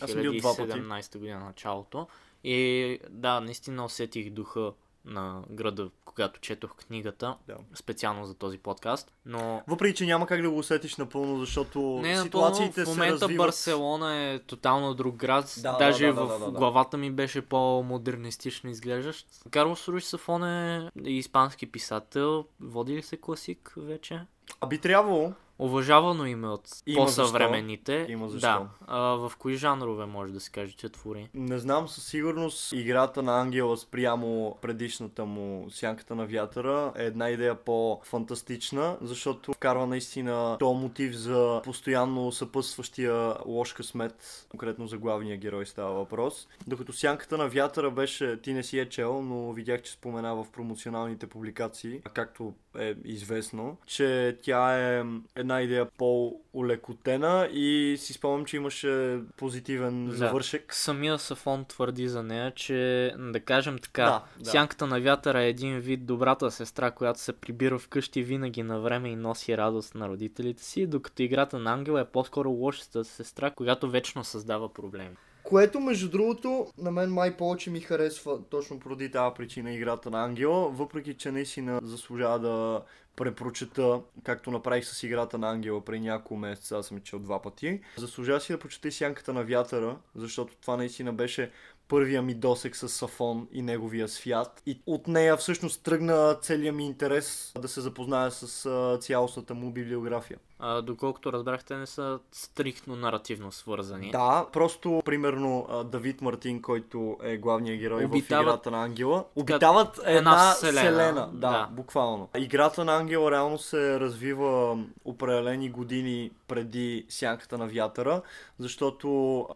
Аз 0.00 0.10
съм 0.10 0.22
бил 0.22 0.32
два 0.32 0.56
пъти. 0.56 0.72
2017 0.72 1.18
година 1.18 1.40
началото. 1.40 2.06
И 2.44 2.98
да, 3.10 3.40
наистина 3.40 3.84
усетих 3.84 4.30
духа 4.30 4.72
на 5.04 5.42
града, 5.50 5.90
когато 6.04 6.40
четох 6.40 6.74
книгата, 6.76 7.36
Да. 7.48 7.56
специално 7.74 8.26
за 8.26 8.34
този 8.34 8.58
подкаст. 8.58 9.12
Но 9.26 9.62
Въпреки, 9.68 9.94
че 9.96 10.06
няма 10.06 10.26
как 10.26 10.42
да 10.42 10.50
го 10.50 10.58
усетиш 10.58 10.96
напълно, 10.96 11.38
защото 11.40 11.80
не, 12.02 12.22
ситуациите 12.22 12.80
напълно, 12.80 12.84
в 12.86 12.94
се 12.94 12.98
момента 13.00 13.24
развиват. 13.24 13.46
Барселона 13.46 14.16
е 14.16 14.38
тотално 14.38 14.94
друг 14.94 15.16
град. 15.16 15.54
Да, 15.62 15.72
да, 15.72 15.78
Даже 15.78 16.06
да, 16.06 16.12
в 16.12 16.28
да, 16.28 16.38
да, 16.38 16.44
да. 16.44 16.50
главата 16.50 16.96
ми 16.96 17.10
беше 17.10 17.42
по-модернистично 17.42 18.70
изглеждащ. 18.70 19.26
Карлос 19.50 19.88
Руис 19.88 20.04
Сафон 20.06 20.44
е 20.44 20.90
испански 21.04 21.66
писател. 21.72 22.44
Води 22.60 22.96
ли 22.96 23.02
се 23.02 23.16
класик 23.16 23.74
вече? 23.76 24.20
А 24.60 24.66
би 24.66 24.78
трябвало. 24.78 25.32
Уважавано 25.58 26.26
име 26.26 26.48
от 26.48 26.68
Има 26.86 27.04
по-съвременните. 27.04 28.06
Има 28.08 28.28
защо. 28.28 28.46
Да. 28.46 28.68
А, 28.86 28.98
в 29.00 29.32
кои 29.38 29.56
жанрове 29.56 30.06
може 30.06 30.32
да 30.32 30.40
се 30.40 30.50
каже, 30.50 30.72
че 30.76 30.88
твори? 30.88 31.28
Не 31.34 31.58
знам 31.58 31.88
със 31.88 32.06
сигурност 32.06 32.72
играта 32.72 33.22
на 33.22 33.40
Ангела 33.40 33.76
спрямо 33.76 34.58
предишната 34.62 35.24
му 35.24 35.66
Сянката 35.70 36.14
на 36.14 36.26
вятъра 36.26 36.92
е 36.96 37.04
една 37.04 37.30
идея 37.30 37.54
по-фантастична, 37.54 38.96
защото 39.00 39.52
вкарва 39.52 39.86
наистина 39.86 40.56
то 40.58 40.74
мотив 40.74 41.14
за 41.14 41.60
постоянно 41.64 42.32
съпътстващия 42.32 43.34
лош 43.46 43.72
късмет, 43.72 44.46
конкретно 44.48 44.86
за 44.86 44.98
главния 44.98 45.36
герой 45.36 45.66
става 45.66 45.92
въпрос. 45.92 46.48
Докато 46.66 46.92
Сянката 46.92 47.38
на 47.38 47.48
вятъра 47.48 47.90
беше, 47.90 48.40
ти 48.42 48.52
не 48.52 48.62
си 48.62 48.78
е 48.78 48.88
чел, 48.88 49.22
но 49.22 49.52
видях, 49.52 49.82
че 49.82 49.92
споменава 49.92 50.44
в 50.44 50.50
промоционалните 50.50 51.26
публикации, 51.26 52.00
както 52.14 52.54
е 52.78 52.94
известно, 53.04 53.76
че 53.86 54.38
тя 54.42 54.78
е 54.78 55.04
една 55.44 55.62
идея 55.62 55.86
по-улекотена 55.98 57.48
и 57.52 57.96
си 57.98 58.12
спомням, 58.12 58.46
че 58.46 58.56
имаше 58.56 59.18
позитивен 59.36 60.06
Да. 60.06 60.12
завършек. 60.16 60.74
Самия 60.74 61.18
Сафон 61.18 61.64
твърди 61.64 62.08
за 62.08 62.22
нея, 62.22 62.50
че 62.54 63.12
да 63.18 63.40
кажем 63.40 63.78
така, 63.78 64.04
Да, 64.04 64.22
да. 64.38 64.50
сянката 64.50 64.86
на 64.86 65.00
вятъра 65.00 65.42
е 65.42 65.48
един 65.48 65.80
вид 65.80 66.06
добрата 66.06 66.50
сестра, 66.50 66.90
която 66.90 67.20
се 67.20 67.32
прибира 67.32 67.78
вкъщи 67.78 68.22
винаги 68.22 68.62
на 68.62 68.80
време 68.80 69.08
и 69.08 69.16
носи 69.16 69.56
радост 69.56 69.94
на 69.94 70.08
родителите 70.08 70.64
си, 70.64 70.86
докато 70.86 71.22
играта 71.22 71.58
на 71.58 71.72
ангела 71.72 72.00
е 72.00 72.04
по-скоро 72.04 72.50
лошата 72.50 73.04
сестра, 73.04 73.50
която 73.50 73.90
вечно 73.90 74.24
създава 74.24 74.72
проблеми. 74.72 75.16
Което, 75.44 75.80
между 75.80 76.10
другото, 76.10 76.66
на 76.78 76.90
мен 76.90 77.12
май 77.12 77.36
повече 77.36 77.70
ми 77.70 77.80
харесва 77.80 78.42
точно 78.50 78.78
поради 78.78 79.10
тази 79.10 79.34
причина 79.34 79.72
играта 79.72 80.10
на 80.10 80.24
Ангела, 80.24 80.68
въпреки 80.68 81.14
че 81.14 81.30
наистина 81.30 81.80
заслужава 81.82 82.38
да 82.38 82.82
препрочета, 83.16 84.00
както 84.24 84.50
направих 84.50 84.84
с 84.84 85.02
играта 85.02 85.38
на 85.38 85.50
Ангела 85.50 85.84
преди 85.84 86.06
няколко 86.06 86.36
месеца, 86.36 86.76
аз 86.78 86.86
съм 86.86 87.00
чел 87.00 87.18
два 87.18 87.42
пъти. 87.42 87.80
Заслужава 87.98 88.40
си 88.40 88.52
да 88.52 88.58
прочета 88.58 88.92
Сянката 88.92 89.32
на 89.32 89.44
вятъра, 89.44 89.96
защото 90.14 90.56
това 90.56 90.76
наистина 90.76 91.12
беше 91.12 91.50
първия 91.88 92.22
ми 92.22 92.34
досек 92.34 92.76
с 92.76 92.88
Сафон 92.88 93.48
и 93.52 93.62
неговия 93.62 94.08
свят. 94.08 94.62
И 94.66 94.80
от 94.86 95.06
нея 95.08 95.36
всъщност 95.36 95.82
тръгна 95.82 96.38
целият 96.42 96.76
ми 96.76 96.86
интерес 96.86 97.52
да 97.58 97.68
се 97.68 97.80
запозная 97.80 98.30
с 98.30 98.68
цялостната 99.00 99.54
му 99.54 99.70
библиография. 99.70 100.38
А, 100.58 100.82
доколкото 100.82 101.32
разбрахте, 101.32 101.76
не 101.76 101.86
са 101.86 102.18
стриктно 102.32 102.96
наративно 102.96 103.52
свързани. 103.52 104.10
Да, 104.10 104.46
просто, 104.52 105.02
примерно, 105.04 105.66
Давид 105.84 106.20
Мартин, 106.20 106.62
който 106.62 107.16
е 107.22 107.36
главният 107.36 107.78
герой 107.78 108.04
Обитават- 108.04 108.44
в 108.44 108.48
играта 108.48 108.70
на 108.70 108.84
Ангела, 108.84 109.24
обитават 109.36 109.98
една, 109.98 110.10
една 110.10 110.50
вселена. 110.50 110.80
вселена, 110.80 111.28
Да, 111.32 111.50
да. 111.50 111.68
буквално. 111.72 112.28
Играта 112.36 112.84
на 112.84 112.96
Ангела 112.96 113.30
реално 113.30 113.58
се 113.58 114.00
развива 114.00 114.78
определени 115.04 115.70
години 115.70 116.30
преди 116.48 117.06
Сянката 117.08 117.58
на 117.58 117.66
вятъра, 117.68 118.22
защото 118.58 119.08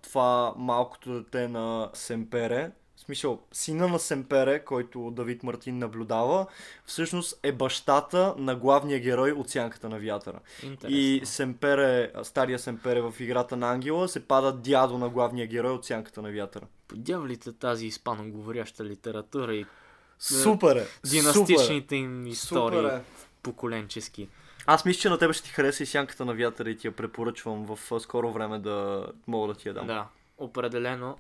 това 0.03 0.53
малкото 0.57 1.11
дете 1.13 1.49
на 1.49 1.91
Семпере, 1.93 2.71
смисъл, 3.09 3.40
сина 3.53 3.88
на 3.88 3.99
Семпере, 3.99 4.64
който 4.64 5.11
Давид 5.11 5.42
Мартин 5.42 5.79
наблюдава, 5.79 6.47
всъщност 6.87 7.40
е 7.42 7.53
бащата 7.53 8.35
на 8.38 8.57
главния 8.57 9.01
герой 9.01 9.33
от 9.33 9.51
Сянката 9.51 9.88
на 9.88 9.99
вятъра. 9.99 10.40
Интересно. 10.62 10.99
И 10.99 11.21
Семпере, 11.25 12.12
стария 12.23 12.59
Семпере 12.59 13.01
в 13.01 13.14
играта 13.21 13.57
на 13.57 13.71
Ангела 13.71 14.09
се 14.09 14.27
пада 14.27 14.53
дядо 14.53 14.99
на 14.99 15.09
главния 15.09 15.47
герой 15.47 15.73
от 15.73 15.85
Сянката 15.85 16.23
на 16.23 16.33
вятъра. 16.33 16.64
По 16.88 16.97
дяволите 16.97 17.53
тази 17.53 17.87
испаноговоряща 17.87 18.85
литература 18.85 19.55
и 19.55 19.66
Супер 20.18 20.77
е! 20.77 20.87
династичните 21.09 21.97
им 21.97 22.27
истории, 22.27 22.79
Супер 22.79 22.97
е! 22.97 23.03
поколенчески. 23.42 24.29
Аз 24.66 24.85
мисля, 24.85 25.01
че 25.01 25.09
на 25.09 25.18
тебе 25.18 25.33
ще 25.33 25.44
ти 25.44 25.51
хареса 25.51 25.83
и 25.83 25.87
Сянката 25.87 26.25
на 26.25 26.35
вятъра 26.35 26.71
и 26.71 26.77
ти 26.77 26.87
я 26.87 26.92
препоръчвам 26.92 27.66
в 27.66 28.01
скоро 28.01 28.33
време 28.33 28.59
да 28.59 29.07
мога 29.27 29.55
да 29.55 29.61
ти 29.61 29.68
я 29.68 29.75
дам. 29.75 29.87
Да, 29.87 30.07
определено. 30.38 31.16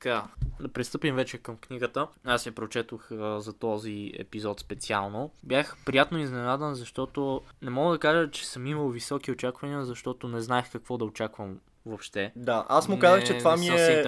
Така, 0.00 0.24
да 0.60 0.68
пристъпим 0.68 1.14
вече 1.14 1.38
към 1.38 1.56
книгата. 1.56 2.06
Аз 2.24 2.46
я 2.46 2.52
прочетох 2.52 3.10
а, 3.12 3.40
за 3.40 3.52
този 3.52 4.12
епизод 4.18 4.60
специално. 4.60 5.30
Бях 5.44 5.76
приятно 5.86 6.18
изненадан, 6.18 6.74
защото 6.74 7.42
не 7.62 7.70
мога 7.70 7.92
да 7.94 7.98
кажа, 7.98 8.30
че 8.30 8.46
съм 8.48 8.66
имал 8.66 8.88
високи 8.88 9.32
очаквания, 9.32 9.84
защото 9.84 10.28
не 10.28 10.40
знаех 10.40 10.72
какво 10.72 10.98
да 10.98 11.04
очаквам 11.04 11.58
въобще. 11.86 12.32
Да, 12.36 12.66
аз 12.68 12.88
му 12.88 12.98
казах, 12.98 13.20
Не- 13.20 13.26
че 13.26 13.38
това 13.38 13.56
ми 13.56 13.68
е 13.68 14.04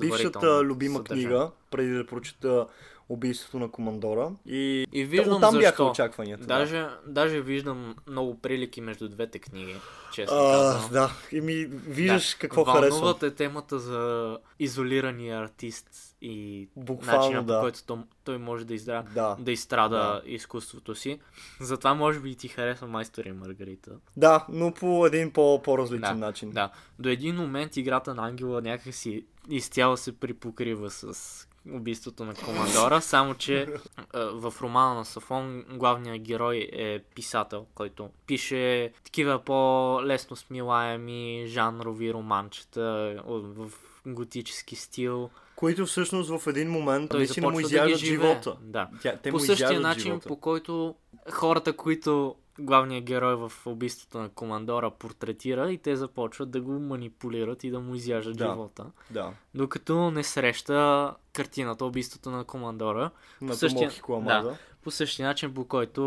бившата 0.00 0.64
любима 0.64 0.96
съдържание. 0.96 1.26
книга, 1.26 1.50
преди 1.70 1.92
да 1.92 2.06
прочета 2.06 2.66
убийството 3.08 3.58
на 3.58 3.70
командора. 3.70 4.30
И, 4.46 4.86
И 4.92 5.04
виждам 5.04 5.36
оттам 5.36 5.50
защо. 5.50 5.60
бяха 5.60 5.84
очакванията. 5.84 6.42
да. 6.42 6.46
Даже, 6.48 6.86
даже 7.06 7.40
виждам 7.40 7.94
много 8.06 8.38
прилики 8.38 8.80
между 8.80 9.08
двете 9.08 9.38
книги, 9.38 9.76
честно 10.12 10.36
А, 10.36 10.40
казано. 10.52 10.88
да, 10.92 11.10
и 11.32 11.40
ми 11.40 11.54
виждаш 11.66 12.32
Да. 12.32 12.38
какво 12.38 12.64
Вълнуват 12.64 12.90
харесвам. 13.16 13.16
е 13.22 13.34
темата 13.34 13.78
за 13.78 14.38
изолирания 14.58 15.38
артист 15.38 15.88
и 16.22 16.68
Буквално, 16.76 17.20
начина 17.22 17.42
да. 17.42 17.54
по 17.54 17.60
който 17.60 17.84
той, 17.84 17.96
той 18.24 18.38
може 18.38 18.64
да, 18.64 18.74
издра... 18.74 19.04
Да. 19.14 19.36
да 19.38 19.52
изстрада 19.52 20.22
изкуството 20.26 20.94
си. 20.94 21.20
Затова 21.60 21.94
може 21.94 22.20
би 22.20 22.30
и 22.30 22.36
ти 22.36 22.48
харесва 22.48 22.86
Майстор 22.86 23.24
и 23.24 23.32
Маргарита. 23.32 23.90
Да, 24.16 24.46
но 24.48 24.72
по 24.72 25.06
един 25.06 25.30
по- 25.30 25.62
по-различен 25.62 26.00
Да, 26.00 26.26
начин. 26.26 26.50
Да. 26.50 26.70
До 26.98 27.08
един 27.08 27.36
момент 27.36 27.76
играта 27.76 28.14
на 28.14 28.26
Ангела 28.26 28.62
някакси 28.62 29.24
изцяло 29.50 29.96
се 29.96 30.12
припокрива 30.12 30.90
с 30.90 31.47
убийството 31.72 32.24
на 32.24 32.34
командора, 32.34 33.00
само 33.00 33.34
че 33.34 33.66
в 34.14 34.54
романа 34.62 34.94
на 34.94 35.04
Сафон 35.04 35.64
главният 35.68 36.22
герой 36.22 36.68
е 36.72 36.98
писател, 36.98 37.66
който 37.74 38.10
пише 38.26 38.92
такива 39.04 39.38
по-лесно 39.44 40.36
смилаеми 40.36 41.44
жанрови 41.46 42.12
романчета 42.12 43.22
в 43.26 43.70
готически 44.06 44.76
стил. 44.76 45.30
Които 45.58 45.86
всъщност 45.86 46.30
в 46.30 46.46
един 46.46 46.70
момент 46.70 47.10
Той 47.10 47.18
наистина 47.18 47.50
му 47.50 47.56
да 47.56 47.60
изяждат 47.62 47.98
живее. 47.98 48.28
живота. 48.28 48.56
Да. 48.62 48.88
Тя, 49.02 49.16
те 49.16 49.30
по 49.30 49.38
същия 49.38 49.80
начин, 49.80 50.02
живота. 50.02 50.28
по 50.28 50.36
който 50.36 50.94
хората, 51.30 51.72
които 51.72 52.34
главният 52.58 53.04
герой 53.04 53.34
в 53.36 53.52
убийството 53.66 54.18
на 54.18 54.28
командора 54.28 54.90
портретира 54.90 55.72
и 55.72 55.78
те 55.78 55.96
започват 55.96 56.50
да 56.50 56.60
го 56.60 56.72
манипулират 56.72 57.64
и 57.64 57.70
да 57.70 57.80
му 57.80 57.94
изяждат 57.94 58.36
Да. 58.36 58.44
живота. 58.44 58.86
Да. 59.10 59.32
Докато 59.54 60.10
не 60.10 60.24
среща 60.24 61.12
картината 61.32 61.84
убийството 61.84 62.30
на 62.30 62.44
командора. 62.44 63.10
На 63.40 63.54
същия- 63.54 63.80
Томоки 63.80 64.00
Куамада. 64.00 64.56
По 64.82 64.90
същия 64.90 65.28
начин, 65.28 65.54
по 65.54 65.64
който 65.64 66.02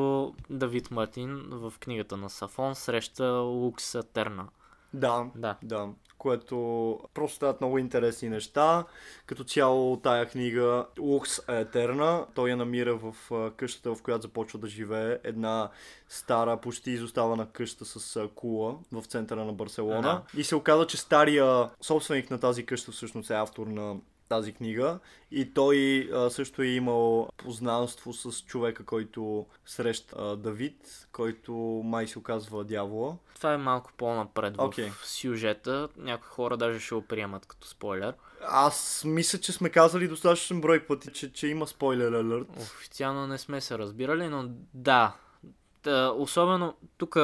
Давид 0.49 0.91
Мартин 0.91 1.41
в 1.43 1.73
книгата 1.79 2.17
на 2.17 2.29
Сафон 2.29 2.75
среща 2.75 3.25
Лукс 3.31 3.95
Терна. 4.13 4.47
Да. 4.93 5.25
Да. 5.35 5.55
Да, 5.63 5.87
което 6.21 6.99
просто 7.13 7.35
стават 7.35 7.61
много 7.61 7.77
интересни 7.77 8.29
неща. 8.29 8.85
Като 9.25 9.43
цяло 9.43 9.97
тая 9.97 10.25
книга 10.25 10.85
Лукс 10.99 11.39
е 11.49 11.59
етерна. 11.59 12.25
Той 12.35 12.49
я 12.49 12.57
намира 12.57 12.95
в 12.95 13.15
къщата, 13.57 13.95
в 13.95 14.01
която 14.01 14.21
започва 14.21 14.59
да 14.59 14.67
живее. 14.67 15.17
Една 15.23 15.69
стара, 16.09 16.57
почти 16.57 16.91
изоставана 16.91 17.47
къща 17.51 17.85
с 17.85 18.27
кула 18.35 18.75
в 18.91 19.03
центъра 19.05 19.45
на 19.45 19.53
Барселона. 19.53 20.21
И 20.37 20.43
се 20.43 20.55
оказа, 20.55 20.87
че 20.87 20.97
стария 20.97 21.69
собственик 21.81 22.31
на 22.31 22.39
тази 22.39 22.65
къща 22.65 22.91
всъщност 22.91 23.29
е 23.29 23.33
автор 23.33 23.67
на 23.67 23.95
тази 24.31 24.53
книга 24.53 24.99
и 25.31 25.53
той 25.53 26.09
а, 26.13 26.29
също 26.29 26.61
е 26.61 26.67
имал 26.67 27.29
познанство 27.37 28.13
с 28.13 28.41
човека, 28.45 28.85
който 28.85 29.45
среща 29.65 30.15
а, 30.19 30.35
Давид, 30.35 31.07
който 31.11 31.53
май 31.85 32.07
се 32.07 32.19
оказва 32.19 32.63
дявола. 32.63 33.15
Това 33.35 33.53
е 33.53 33.57
малко 33.57 33.91
по-напред 33.97 34.55
Окей. 34.57 34.89
в 34.89 35.07
сюжета. 35.07 35.89
Някои 35.97 36.27
хора 36.27 36.57
даже 36.57 36.79
ще 36.79 36.95
го 36.95 37.01
приемат 37.01 37.45
като 37.45 37.67
спойлер. 37.67 38.13
Аз 38.47 39.03
мисля, 39.05 39.39
че 39.39 39.51
сме 39.51 39.69
казали 39.69 40.07
достатъчно 40.07 40.61
брой 40.61 40.85
пъти, 40.85 41.13
че, 41.13 41.33
че 41.33 41.47
има 41.47 41.67
спойлер 41.67 42.11
алерт. 42.11 42.47
Официално 42.57 43.27
не 43.27 43.37
сме 43.37 43.61
се 43.61 43.77
разбирали, 43.77 44.27
но 44.27 44.49
да. 44.73 45.15
Та, 45.81 46.11
особено 46.11 46.73
тук 46.97 47.17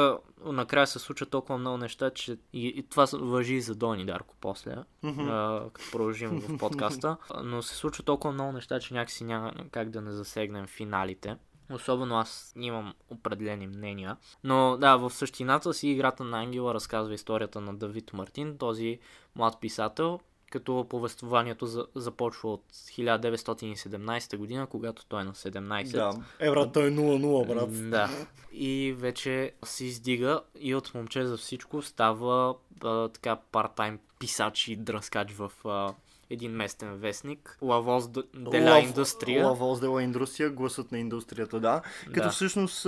накрая 0.45 0.87
се 0.87 0.99
случват 0.99 1.29
толкова 1.29 1.57
много 1.57 1.77
неща, 1.77 2.09
че 2.09 2.37
и, 2.53 2.67
и 2.67 2.83
това 2.89 3.07
въжи 3.13 3.53
и 3.53 3.61
за 3.61 3.75
Дони 3.75 4.05
Дарко 4.05 4.35
после, 4.41 4.75
Мгм. 5.03 5.29
а, 5.29 5.69
като 5.73 5.91
продължим 5.91 6.29
в 6.39 6.57
подкаста. 6.57 7.17
Но 7.43 7.61
се 7.61 7.75
случва 7.75 8.03
толкова 8.03 8.33
много 8.33 8.51
неща, 8.51 8.79
че 8.79 8.93
някакси 8.93 9.23
няма 9.23 9.53
как 9.71 9.89
да 9.89 10.01
не 10.01 10.11
засегнем 10.11 10.67
финалите. 10.67 11.37
Особено 11.71 12.15
аз 12.15 12.53
имам 12.55 12.93
определени 13.09 13.67
мнения. 13.67 14.17
Но 14.43 14.77
да, 14.77 14.97
в 14.97 15.09
същината 15.09 15.73
си 15.73 15.89
играта 15.89 16.23
на 16.23 16.39
Ангела 16.39 16.73
разказва 16.73 17.13
историята 17.13 17.61
на 17.61 17.75
Давид 17.75 18.13
Мартин, 18.13 18.57
този 18.57 18.99
млад 19.35 19.59
писател, 19.61 20.19
като 20.51 20.85
повествованието 20.89 21.65
за, 21.65 21.87
започва 21.95 22.53
от 22.53 22.63
1917 22.73 24.37
година, 24.37 24.67
когато 24.67 25.05
той 25.05 25.21
е 25.21 25.23
на 25.23 25.33
17. 25.33 25.91
Да. 25.91 26.13
Е, 26.39 26.49
брат, 26.49 26.73
той 26.73 26.87
е 26.87 26.91
0-0, 26.91 27.47
брат. 27.47 27.89
Да. 27.89 28.09
И 28.51 28.95
вече 28.97 29.51
се 29.65 29.85
издига 29.85 30.41
и 30.59 30.75
от 30.75 30.93
момче 30.93 31.25
за 31.25 31.37
всичко 31.37 31.81
става 31.81 32.55
а, 32.83 33.09
така 33.09 33.37
парт-тайм 33.51 33.97
писач 34.19 34.67
и 34.67 34.75
дръскач 34.75 35.31
в 35.31 35.51
а, 35.65 35.93
един 36.29 36.51
местен 36.51 36.95
вестник. 36.95 37.57
Лавоз 37.61 38.07
де 38.07 38.21
ла 38.69 38.79
индустрия. 38.79 39.45
Лавоз 39.47 39.79
де 39.79 39.87
ла 39.87 40.03
индустрия, 40.03 40.49
гласът 40.49 40.91
на 40.91 40.99
индустрията, 40.99 41.59
да. 41.59 41.81
Като 42.05 42.27
Да. 42.27 42.29
всъщност 42.29 42.87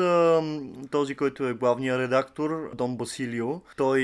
този, 0.92 1.16
който 1.16 1.48
е 1.48 1.54
главният 1.54 2.00
редактор, 2.00 2.72
Дон 2.76 2.98
Басилио, 2.98 3.62
той 3.78 4.02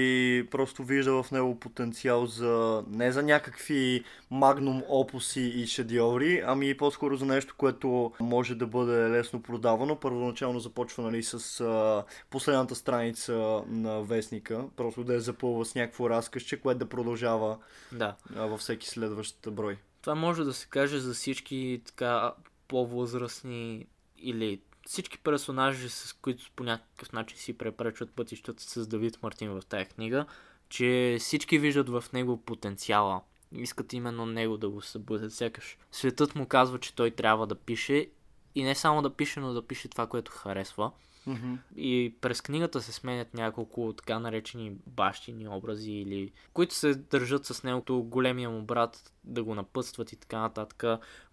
просто 0.52 0.84
вижда 0.84 1.24
в 1.24 1.32
него 1.32 1.60
потенциал 1.60 2.26
за 2.26 2.84
не 2.90 3.12
за 3.12 3.24
някакви 3.24 4.04
магнум 4.32 4.84
опуси 4.90 5.42
и 5.42 5.68
шедьоври, 5.68 6.44
ами 6.46 6.78
по-скоро 6.78 7.16
за 7.16 7.26
нещо, 7.26 7.56
което 7.58 8.12
може 8.20 8.56
да 8.56 8.68
бъде 8.68 9.10
лесно 9.10 9.42
продавано. 9.42 9.96
Първоначално 9.96 10.60
започва 10.60 11.04
нали, 11.04 11.24
с 11.24 11.62
а, 11.62 12.04
последната 12.30 12.76
страница 12.76 13.34
на 13.68 14.02
вестника, 14.02 14.66
просто 14.76 15.04
да 15.04 15.14
я 15.14 15.22
запълва 15.22 15.66
с 15.66 15.76
някакво 15.76 16.10
разкъсче, 16.10 16.60
което 16.60 16.80
да 16.80 16.86
продължава 16.90 17.58
Да. 17.92 18.16
а, 18.36 18.46
във 18.46 18.60
всеки 18.60 18.90
следващ 18.90 19.25
брой. 19.52 19.78
Това 20.02 20.16
може 20.16 20.44
да 20.44 20.54
се 20.54 20.68
каже 20.68 21.00
за 21.00 21.14
всички 21.14 21.82
така 21.86 22.34
по-възрастни 22.68 23.88
или 24.18 24.62
всички 24.88 25.18
персонажи, 25.18 25.90
с 25.90 26.14
които 26.22 26.52
по 26.56 26.64
някакъв 26.64 27.12
начин 27.12 27.38
си 27.38 27.58
препречват 27.58 28.12
пътищата 28.12 28.64
с 28.64 28.88
Давид 28.88 29.24
Мартин 29.24 29.50
в 29.50 29.62
тая 29.70 29.86
книга, 29.86 30.26
че 30.70 31.18
всички 31.20 31.60
виждат 31.60 31.90
в 31.90 32.04
него 32.14 32.38
потенциала. 32.38 33.22
Искат 33.52 33.94
именно 33.94 34.26
него 34.26 34.58
да 34.58 34.70
го 34.70 34.82
събудят. 34.82 35.34
Сякаш 35.34 35.78
светът 35.92 36.36
му 36.36 36.48
казва, 36.48 36.80
че 36.80 36.96
той 36.96 37.12
трябва 37.12 37.48
да 37.48 37.56
пише 37.56 38.08
и 38.56 38.64
не 38.64 38.76
само 38.76 39.02
да 39.02 39.10
пише, 39.10 39.40
но 39.40 39.54
да 39.54 39.68
пише 39.68 39.88
това, 39.88 40.08
което 40.08 40.32
харесва. 40.32 40.92
Мгм. 41.28 41.54
И 41.76 42.16
през 42.22 42.42
книгата 42.42 42.82
се 42.82 42.92
сменят 42.92 43.34
няколко 43.34 43.94
така 43.98 44.20
наречени 44.20 44.74
бащини 44.88 45.48
образи, 45.48 45.92
или 45.92 46.32
които 46.54 46.76
се 46.76 46.96
държат 46.96 47.46
с 47.46 47.64
него, 47.64 47.80
като 47.80 48.02
големия 48.02 48.50
му 48.50 48.62
брат 48.62 49.14
да 49.24 49.44
го 49.44 49.56
напътстват 49.56 50.12
и 50.12 50.16
така 50.16 50.40
нататък. 50.40 50.84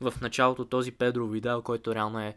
В 0.01 0.15
началото 0.21 0.65
този 0.65 0.93
Педро 0.93 1.27
Видал, 1.27 1.63
който 1.63 1.95
реално 1.95 2.21
е 2.21 2.37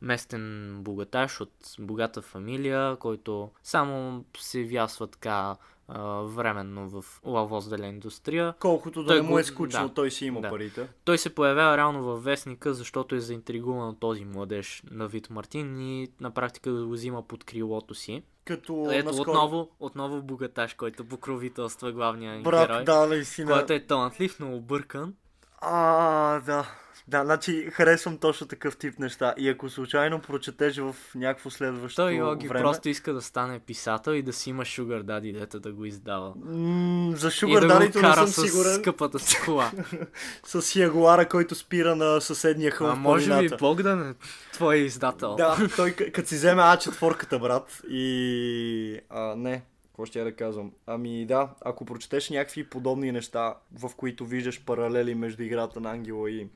местен 0.00 0.76
богаташ 0.82 1.40
от 1.40 1.74
богата 1.78 2.22
фамилия, 2.22 2.96
който 2.96 3.50
само 3.62 4.24
се 4.38 4.64
вясва 4.64 5.06
така 5.06 5.56
а, 5.88 6.02
временно 6.20 6.88
в 6.88 7.20
Лавоз 7.24 7.68
де 7.68 7.80
ла 7.80 7.86
индустрия. 7.86 8.54
Колкото 8.60 9.02
да 9.02 9.08
Той 9.08 9.22
не 9.22 9.28
му 9.28 9.38
е 9.38 9.44
скучно, 9.44 9.88
да. 9.88 9.94
той 9.94 10.10
си 10.10 10.26
има 10.26 10.40
Да. 10.40 10.50
парите. 10.50 10.88
Той 11.04 11.18
се 11.18 11.34
появява 11.34 11.76
реално 11.76 12.02
във 12.02 12.24
вестника, 12.24 12.74
защото 12.74 13.14
е 13.14 13.20
заинтригуван 13.20 13.88
от 13.88 14.00
този 14.00 14.24
младеж 14.24 14.82
на 14.90 15.08
Вит 15.08 15.30
Мартин 15.30 15.80
и 15.80 16.08
на 16.20 16.30
практика 16.30 16.72
го 16.72 16.90
взима 16.92 17.22
под 17.22 17.44
крилото 17.44 17.94
си. 17.94 18.22
Като 18.44 18.88
Ето 18.92 19.08
наскоро... 19.08 19.30
отново, 19.30 19.68
отново 19.80 20.22
богаташ, 20.22 20.74
който 20.74 21.04
покровителства 21.04 21.92
главния 21.92 22.42
Брат, 22.42 22.68
герой, 22.68 22.84
да, 22.84 23.06
наистина. 23.06 23.52
който 23.52 23.72
е 23.72 23.86
талантлив, 23.86 24.40
но 24.40 24.56
объркан. 24.56 25.14
А, 25.58 26.40
да. 26.40 26.66
Да, 27.08 27.24
значи 27.24 27.68
харесвам 27.72 28.18
точно 28.18 28.46
такъв 28.46 28.76
тип 28.76 28.98
неща. 28.98 29.34
И 29.38 29.48
ако 29.48 29.70
случайно 29.70 30.20
прочетеш 30.20 30.76
в 30.76 30.96
някакво 31.14 31.50
следващо 31.50 32.02
Той 32.02 32.12
Йоги 32.12 32.48
време... 32.48 32.62
просто 32.62 32.88
иска 32.88 33.12
да 33.12 33.22
стане 33.22 33.58
писател 33.58 34.12
и 34.12 34.22
да 34.22 34.32
си 34.32 34.50
има 34.50 34.62
Sugar 34.64 35.02
Daddy, 35.02 35.38
дето 35.38 35.60
да 35.60 35.72
го 35.72 35.84
издава. 35.84 36.32
М- 36.44 37.16
за 37.16 37.28
и 37.28 37.30
Sugar 37.30 37.60
да 37.60 37.66
го 37.66 37.72
Daddy 37.72 38.08
не 38.08 38.14
съм 38.14 38.26
с 38.26 38.48
сигурен. 38.48 38.74
скъпата 38.74 39.18
си 39.18 39.36
кола. 39.44 39.70
С 40.44 40.76
Ягуара, 40.76 41.28
който 41.28 41.54
спира 41.54 41.96
на 41.96 42.20
съседния 42.20 42.70
хълм 42.70 42.90
а 42.90 42.94
може 42.94 43.40
би. 43.40 43.48
Богдан 43.60 44.10
е 44.10 44.14
твой 44.52 44.76
издател. 44.76 45.34
Да, 45.34 45.56
той 45.76 45.92
като 45.92 46.28
си 46.28 46.34
вземе 46.34 46.62
А4-ката, 46.62 47.38
брат. 47.40 47.82
И... 47.88 49.00
А, 49.10 49.34
не, 49.36 49.62
какво 49.96 50.06
ще 50.06 50.18
я 50.18 50.24
да 50.24 50.36
казвам? 50.36 50.72
Ами 50.86 51.26
да, 51.26 51.48
ако 51.60 51.84
прочетеш 51.84 52.30
някакви 52.30 52.64
подобни 52.64 53.12
неща, 53.12 53.54
в 53.78 53.90
които 53.96 54.24
виждаш 54.24 54.64
паралели 54.64 55.14
между 55.14 55.42
играта 55.42 55.80
на 55.80 55.90
Ангела 55.90 56.30
и 56.30 56.48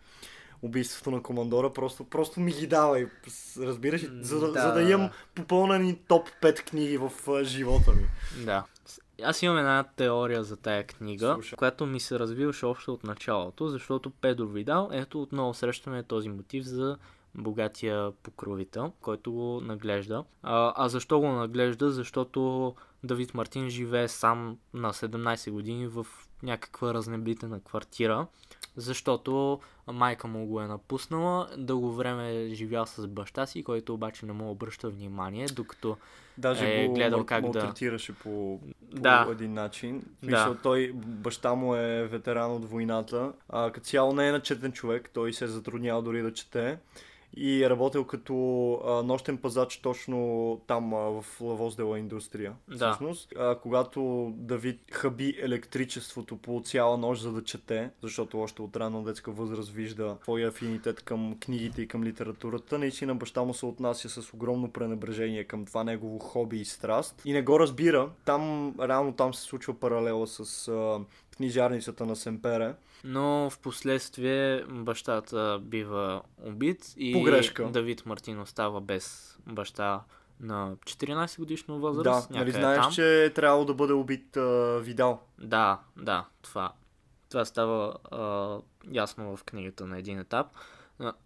убийството 0.62 1.10
на 1.10 1.22
командора, 1.22 1.72
просто, 1.72 2.04
просто 2.04 2.40
ми 2.40 2.52
ги 2.52 2.66
давай. 2.66 3.06
Разбираш? 3.58 4.06
За, 4.20 4.40
да, 4.40 4.60
за 4.60 4.72
да 4.72 4.82
имам 4.82 5.10
попълнени 5.34 5.98
топ 6.08 6.28
5 6.42 6.64
книги 6.64 6.96
в 6.96 7.12
а, 7.28 7.44
живота 7.44 7.92
ми. 7.92 8.06
Да. 8.44 8.64
Аз 9.22 9.42
имам 9.42 9.58
една 9.58 9.84
теория 9.96 10.44
за 10.44 10.56
тая 10.56 10.84
книга, 10.86 11.32
Слушай. 11.34 11.56
която 11.56 11.86
ми 11.86 12.00
се 12.00 12.18
развиваше 12.18 12.66
още 12.66 12.90
от 12.90 13.04
началото, 13.04 13.68
защото 13.68 14.10
Педро 14.10 14.46
Видал, 14.46 14.88
ето 14.92 15.22
отново 15.22 15.54
срещаме 15.54 16.02
този 16.02 16.28
мотив 16.28 16.64
за 16.64 16.98
богатия 17.34 18.12
покровител, 18.12 18.92
който 19.00 19.32
го 19.32 19.60
наглежда. 19.60 20.24
А, 20.42 20.72
а 20.76 20.88
защо 20.88 21.20
го 21.20 21.28
наглежда? 21.28 21.90
Защото 21.90 22.74
Давид 23.04 23.34
Мартин 23.34 23.70
живее 23.70 24.08
сам 24.08 24.58
на 24.74 24.92
17 24.92 25.50
години 25.50 25.86
в 25.86 26.06
някаква 26.42 26.94
разнебитена 26.94 27.60
квартира, 27.60 28.26
защото 28.76 29.60
майка 29.86 30.28
му 30.28 30.46
го 30.46 30.60
е 30.60 30.66
напуснала, 30.66 31.48
дълго 31.56 31.92
време 31.92 32.34
е 32.34 32.54
живял 32.54 32.86
с 32.86 33.06
баща 33.06 33.46
си, 33.46 33.62
който 33.62 33.94
обаче 33.94 34.26
не 34.26 34.32
му 34.32 34.50
обръща 34.50 34.90
внимание, 34.90 35.46
докато 35.46 35.96
Даже 36.38 36.74
Е, 36.74 36.86
го 36.86 36.94
гледал 36.94 37.18
мал- 37.18 37.26
как 37.26 37.40
да- 37.42 37.46
малтретираше 37.58 38.12
по, 38.12 38.60
по 38.90 39.00
Да. 39.00 39.28
един 39.30 39.52
начин. 39.52 40.02
В 40.22 40.26
Да. 40.26 40.56
Той, 40.62 40.92
баща 40.94 41.54
му 41.54 41.74
е 41.74 42.06
ветеран 42.06 42.52
от 42.52 42.64
войната. 42.64 43.32
А, 43.48 43.70
като 43.70 43.86
цяло 43.86 44.12
не 44.12 44.28
е 44.28 44.32
начетен 44.32 44.72
човек, 44.72 45.10
той 45.14 45.32
се 45.32 45.44
е 45.44 45.48
затруднял 45.48 46.02
дори 46.02 46.22
да 46.22 46.32
чете. 46.32 46.78
И 47.36 47.64
е 47.64 47.70
работил 47.70 48.04
като 48.04 48.72
а, 48.86 49.02
нощен 49.02 49.36
пазач 49.36 49.76
точно 49.76 50.60
там 50.66 50.94
а, 50.94 50.96
в 50.96 51.24
Лавоздела 51.40 51.98
индустрия. 51.98 52.52
Да. 52.68 52.90
Всъщност, 52.90 53.32
а, 53.38 53.54
когато 53.54 54.32
Давид 54.36 54.80
хаби 54.92 55.36
електричеството 55.42 56.36
по 56.36 56.62
цяла 56.64 56.96
нощ 56.96 57.22
за 57.22 57.32
да 57.32 57.44
чете, 57.44 57.90
защото 58.02 58.40
още 58.40 58.62
от 58.62 58.76
рано 58.76 59.02
детска 59.02 59.30
възраст 59.30 59.70
вижда 59.70 60.16
твоя 60.22 60.48
афинитет 60.48 61.02
към 61.02 61.36
книгите 61.40 61.82
и 61.82 61.88
към 61.88 62.04
литературата, 62.04 62.78
наистина 62.78 63.14
баща 63.14 63.42
му 63.42 63.54
се 63.54 63.66
отнася 63.66 64.08
с 64.08 64.34
огромно 64.34 64.70
пренебрежение 64.70 65.44
към 65.44 65.66
това 65.66 65.84
негово 65.84 66.18
хоби 66.18 66.56
и 66.56 66.64
страст 66.64 67.22
и 67.24 67.32
не 67.32 67.42
го 67.42 67.60
разбира. 67.60 68.10
Там, 68.24 68.74
реално 68.80 69.12
там 69.12 69.34
се 69.34 69.42
случва 69.42 69.74
паралела 69.74 70.26
с 70.26 70.68
а, 70.68 71.00
книжарницата 71.36 72.06
на 72.06 72.16
Семпере. 72.16 72.74
Но 73.04 73.50
в 73.50 73.58
последствие 73.58 74.64
бащата 74.68 75.58
бива 75.62 76.22
убит 76.42 76.94
и 76.96 77.12
По 77.12 77.22
грешка. 77.22 77.68
Давид 77.70 78.06
Мартин 78.06 78.40
остава 78.40 78.80
без 78.80 79.36
баща 79.46 80.00
на 80.40 80.76
14 80.76 81.38
годишна 81.38 81.74
Да, 81.74 81.80
възраст. 81.80 82.30
нали 82.30 82.38
някъде 82.38 82.58
знаеш, 82.58 82.80
там. 82.80 82.92
че 82.92 83.24
е 83.24 83.32
трябвало 83.32 83.64
да 83.64 83.74
бъде 83.74 83.92
убит 83.92 84.36
а, 84.36 84.78
Видал. 84.82 85.20
Да, 85.38 85.80
да, 85.96 86.26
това. 86.42 86.72
Това 87.30 87.44
става 87.44 87.96
а, 88.10 88.58
ясно 88.92 89.36
в 89.36 89.44
книгата 89.44 89.86
на 89.86 89.98
един 89.98 90.18
етап. 90.18 90.46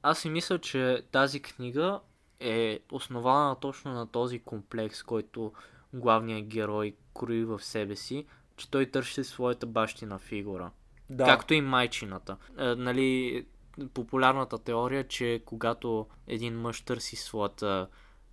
Аз 0.03 0.19
си 0.19 0.31
мисля, 0.31 0.59
че 0.59 1.03
тази 1.13 1.41
книга 1.41 2.01
е 2.41 2.81
основана 2.93 3.57
точно 3.61 3.93
на 3.93 4.07
този 4.07 4.39
комплекс, 4.39 5.03
който 5.03 5.53
главният 5.93 6.47
герой 6.47 6.95
крои 7.15 7.45
в 7.45 7.65
себе 7.65 7.97
си, 7.97 8.27
че 8.57 8.71
той 8.71 8.87
търси 8.87 9.25
своята 9.25 9.67
бащина 9.67 10.19
фигура. 10.19 10.71
Да. 11.11 11.25
Както 11.25 11.55
и 11.55 11.61
майчината. 11.61 12.37
Е, 12.59 12.65
нали, 12.65 13.47
популярната 13.95 14.59
теория, 14.59 15.01
е, 15.01 15.09
че 15.09 15.43
когато 15.45 16.07
един 16.27 16.61
мъж 16.61 16.81
търси 16.81 17.17
своята 17.17 17.89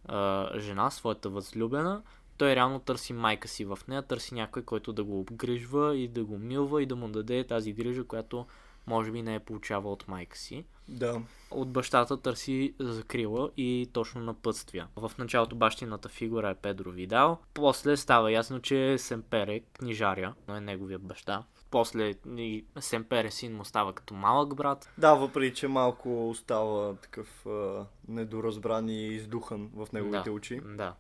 е, 0.09 0.59
жена, 0.59 0.89
своята 0.89 1.29
възлюбена, 1.29 2.01
той 2.37 2.55
реално 2.55 2.79
търси 2.79 3.13
майка 3.13 3.47
си 3.47 3.65
в 3.65 3.79
нея, 3.87 4.01
търси 4.01 4.33
някой, 4.33 4.63
който 4.63 4.93
да 4.93 5.03
го 5.03 5.19
обгрижва 5.19 5.97
и 5.97 6.07
да 6.07 6.23
го 6.23 6.37
милва 6.37 6.83
и 6.83 6.85
да 6.85 6.95
му 6.95 7.07
даде 7.07 7.43
тази 7.43 7.73
грижа, 7.73 8.03
която 8.03 8.45
може 8.87 9.11
би 9.11 9.21
не 9.21 9.35
е 9.35 9.39
получавал 9.39 9.91
от 9.91 10.07
майка 10.07 10.37
си. 10.37 10.65
Да. 10.87 11.21
От 11.51 11.71
бащата 11.71 12.21
търси 12.21 12.73
закрила 12.79 13.51
и 13.57 13.89
точно 13.93 14.21
напътствия. 14.21 14.87
В 14.95 15.11
началото 15.17 15.55
бащината 15.55 16.09
фигура 16.09 16.49
е 16.49 16.55
Педро 16.55 16.91
Видал. 16.91 17.39
После 17.53 17.97
става 17.97 18.31
ясно, 18.31 18.59
че 18.59 18.97
Семпере, 18.97 19.59
книжаря, 19.59 20.33
но 20.47 20.55
е 20.55 20.61
неговия 20.61 20.99
баща. 20.99 21.43
После 21.71 22.13
и 22.37 22.65
Семпере 22.79 23.31
син 23.31 23.55
му 23.55 23.65
става 23.65 23.93
като 23.93 24.13
малък 24.13 24.55
брат. 24.55 24.89
Да, 24.97 25.13
въпреки 25.13 25.55
че 25.55 25.67
малко 25.67 26.29
остава 26.29 26.95
такъв 26.95 27.45
а, 27.45 27.85
недоразбран 28.07 28.89
и 28.89 29.07
издухан 29.07 29.69
в 29.75 29.87
неговите 29.93 30.29
да, 30.29 30.31
очи. 30.31 30.61
Да. 30.65 30.93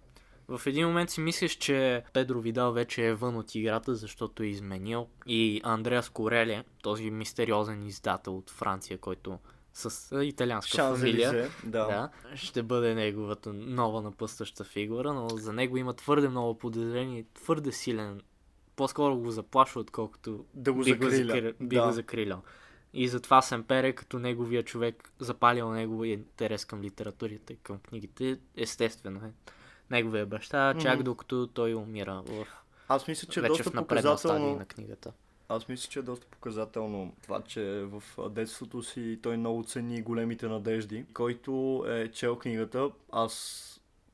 В 0.47 0.67
един 0.67 0.87
момент 0.87 1.09
си 1.09 1.21
мислиш, 1.21 1.55
че 1.55 2.03
Педро 2.13 2.39
Видал 2.39 2.71
вече 2.71 3.07
е 3.07 3.13
вън 3.13 3.35
от 3.35 3.55
играта, 3.55 3.95
защото 3.95 4.43
е 4.43 4.47
изменил. 4.47 5.07
И 5.25 5.61
Андреас 5.63 6.09
Кореле, 6.09 6.63
този 6.83 7.11
мистериозен 7.11 7.87
издател 7.87 8.37
от 8.37 8.49
Франция, 8.49 8.97
който 8.97 9.39
с 9.73 10.17
италианска 10.23 10.95
фамилия, 10.95 11.29
Шанзелизе, 11.29 11.49
да. 11.63 11.85
Да, 11.85 12.09
ще 12.35 12.63
бъде 12.63 12.95
неговата 12.95 13.53
нова 13.53 14.01
напъстваща 14.01 14.63
фигура, 14.63 15.13
но 15.13 15.29
за 15.29 15.53
него 15.53 15.77
има 15.77 15.93
твърде 15.93 16.29
много 16.29 16.57
подозрение, 16.57 17.25
твърде 17.33 17.71
силен. 17.71 18.21
По-скоро 18.81 19.17
го 19.17 19.31
заплашва, 19.31 19.81
отколкото 19.81 20.45
Да 20.53 20.73
го 20.73 20.83
би 20.83 20.93
го, 20.93 21.09
закри... 21.09 21.53
би 21.61 21.75
Да. 21.75 21.85
го 21.85 21.91
закрилял. 21.91 22.41
И 22.93 23.07
затова 23.07 23.41
Семпере, 23.41 23.93
като 23.93 24.19
неговия 24.19 24.63
човек, 24.63 25.11
запалил 25.19 25.71
неговия 25.71 26.13
интерес 26.13 26.65
към 26.65 26.81
литературата 26.81 27.53
и 27.53 27.55
към 27.55 27.79
книгите, 27.79 28.39
естествено 28.55 29.19
е. 29.25 29.31
Неговия 29.91 30.25
баща, 30.25 30.75
чак 30.81 30.95
Мгм. 30.95 31.03
докато 31.03 31.47
той 31.47 31.73
умира 31.73 32.23
в... 32.27 32.45
Аз 32.87 33.07
мисля, 33.07 33.27
че 33.27 33.39
е 33.39 33.43
вече 33.43 33.63
доста 33.63 33.69
в 33.69 33.87
показателно. 33.87 34.55
на 34.55 34.65
книгата. 34.65 35.11
Аз 35.49 35.67
мисля, 35.67 35.89
че 35.89 35.99
е 35.99 36.01
доста 36.01 36.27
показателно 36.27 37.13
това, 37.23 37.41
че 37.41 37.63
в 37.83 38.03
детството 38.29 38.83
си 38.83 39.19
той 39.23 39.37
много 39.37 39.63
цени 39.63 40.01
големите 40.01 40.47
надежди. 40.47 41.05
Който 41.13 41.83
е 41.87 42.07
чел 42.07 42.35
книгата, 42.35 42.89
аз 43.11 43.67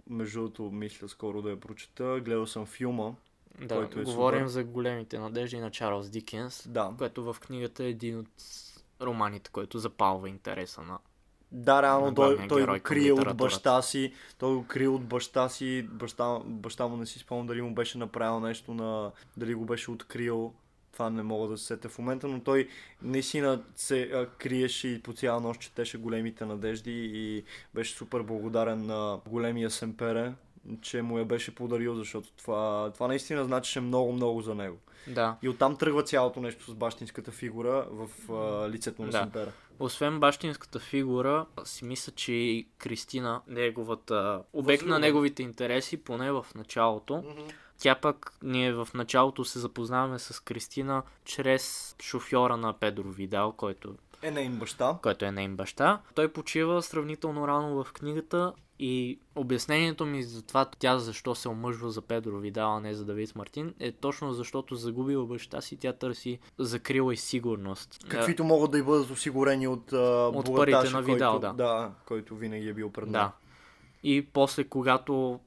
между 0.10 0.40
другото 0.40 0.64
мисля 0.72 1.10
скоро 1.10 1.42
да 1.42 1.50
я 1.50 1.60
прочета, 1.60 2.22
гледал 2.26 2.48
съм 2.48 2.66
филма. 2.66 3.12
Да, 3.62 3.76
който 3.76 4.00
е 4.00 4.04
говорим 4.04 4.40
супер. 4.40 4.50
за 4.50 4.64
големите 4.64 5.20
надежди 5.20 5.60
на 5.60 5.72
Чарлз 5.72 6.10
Дикенс, 6.10 6.68
Да. 6.70 6.92
което 6.98 7.34
в 7.34 7.40
книгата 7.40 7.84
е 7.84 7.90
един 7.90 8.20
от 8.20 8.28
романите, 9.02 9.50
който 9.52 9.80
запалва 9.80 10.30
интереса 10.30 10.82
на 10.82 11.00
Да, 11.52 11.82
реално 11.82 12.16
той, 12.16 12.48
той 12.48 12.66
го 12.66 12.84
крие 12.84 13.14
от 13.14 13.38
баща 13.38 13.82
си. 13.82 14.14
Той 14.38 14.56
го 14.56 14.68
крие 14.68 14.88
от 14.88 15.06
баща 15.06 15.50
си. 15.50 15.88
Баща, 15.92 16.40
баща 16.46 16.88
му 16.88 16.98
не 16.98 17.06
си 17.06 17.20
спомням 17.20 17.48
дали 17.48 17.62
му 17.62 17.74
беше 17.74 17.98
направил 17.98 18.40
нещо 18.40 18.74
на... 18.74 19.12
Дали 19.38 19.54
го 19.54 19.66
беше 19.66 19.92
открил. 19.92 20.54
Това 20.94 21.10
не 21.10 21.24
мога 21.24 21.48
да 21.48 21.58
се 21.58 21.66
сетя 21.66 21.90
в 21.90 21.98
момента, 21.98 22.28
но 22.28 22.40
той 22.40 22.68
наистина 23.02 23.64
се 23.76 24.02
а, 24.02 24.30
криеше 24.38 24.88
и 24.88 25.02
по 25.02 25.14
цяла 25.14 25.42
нощ 25.42 25.62
четеше 25.62 25.98
големите 25.98 26.46
надежди 26.46 27.12
и 27.14 27.44
беше 27.74 27.94
супер 27.94 28.22
благодарен 28.22 28.86
на 28.86 29.20
големия 29.30 29.70
Семпере, 29.70 30.34
че 30.82 31.02
му 31.02 31.20
я 31.20 31.26
беше 31.26 31.56
подарил, 31.56 31.96
защото 31.96 32.32
това, 32.32 32.92
това 32.94 33.08
наистина 33.08 33.46
значеше 33.46 33.82
много-много 33.82 34.42
за 34.42 34.56
него. 34.56 34.78
Да. 35.08 35.38
И 35.42 35.50
оттам 35.50 35.76
тръгва 35.78 36.04
цялото 36.04 36.40
нещо 36.42 36.72
с 36.72 36.76
бащинската 36.76 37.32
фигура 37.32 37.86
в 37.92 38.10
а, 38.34 38.70
лицето 38.70 39.02
на 39.02 39.10
Да. 39.10 39.18
Семпера. 39.20 39.52
Освен 39.80 40.20
бащинската 40.20 40.80
фигура, 40.80 41.46
си 41.64 41.86
мисля, 41.86 42.12
че 42.12 42.32
и 42.32 42.68
Кристина, 42.78 43.42
неговата 43.48 44.42
обект 44.54 44.82
на 44.82 44.86
Възлюбена. 44.86 45.00
неговите 45.00 45.44
интереси, 45.44 45.98
поне 45.98 46.32
в 46.32 46.46
началото. 46.56 47.24
Тя 47.80 47.96
пък, 47.96 48.34
ние 48.44 48.74
в 48.74 48.88
началото 48.94 49.46
се 49.46 49.60
запознаваме 49.60 50.20
с 50.20 50.44
Кристина 50.44 51.04
чрез 51.26 51.96
шофьора 52.02 52.58
на 52.58 52.74
Педро 52.74 53.04
Видал, 53.04 53.52
който, 53.52 53.96
Е 54.22 54.32
нейн 54.32 54.56
баща. 54.56 54.98
който 55.02 55.26
е 55.26 55.32
нейн 55.32 55.56
баща. 55.56 56.02
Той 56.16 56.28
почива 56.28 56.82
сравнително 56.82 57.48
рано 57.48 57.84
в 57.84 57.94
книгата 57.94 58.54
и 58.80 59.20
обяснението 59.36 60.06
ми 60.06 60.24
за 60.24 60.42
това 60.42 60.66
тя 60.80 61.00
защо 61.00 61.36
се 61.36 61.50
омъжва 61.50 61.92
за 61.92 62.02
Педро 62.02 62.38
Видал, 62.38 62.76
а 62.76 62.80
не 62.80 62.94
за 62.94 63.06
Давид 63.06 63.36
Мартин, 63.36 63.74
е 63.80 63.92
точно 63.92 64.34
защото 64.34 64.76
загубила 64.76 65.26
баща 65.26 65.62
си, 65.62 65.78
тя 65.78 65.94
търси 65.94 66.40
закрила 66.58 67.14
и 67.14 67.18
сигурност. 67.18 68.06
Каквито 68.10 68.44
могат 68.44 68.72
да 68.72 68.78
й 68.78 68.84
бъдат 68.84 69.10
осигурени 69.10 69.68
от, 69.68 69.94
а, 69.94 70.32
От 70.36 70.56
парите 70.56 70.90
на 70.90 71.02
Видал, 71.02 71.32
който, 71.32 71.48
да. 71.48 71.54
да. 71.54 71.92
който 72.06 72.36
винаги 72.36 72.68
е 72.68 72.74
бил 72.74 72.92
пред 72.92 73.12
Да. 73.12 73.32
И 74.04 74.28
после, 74.34 74.64
когато 74.64 75.40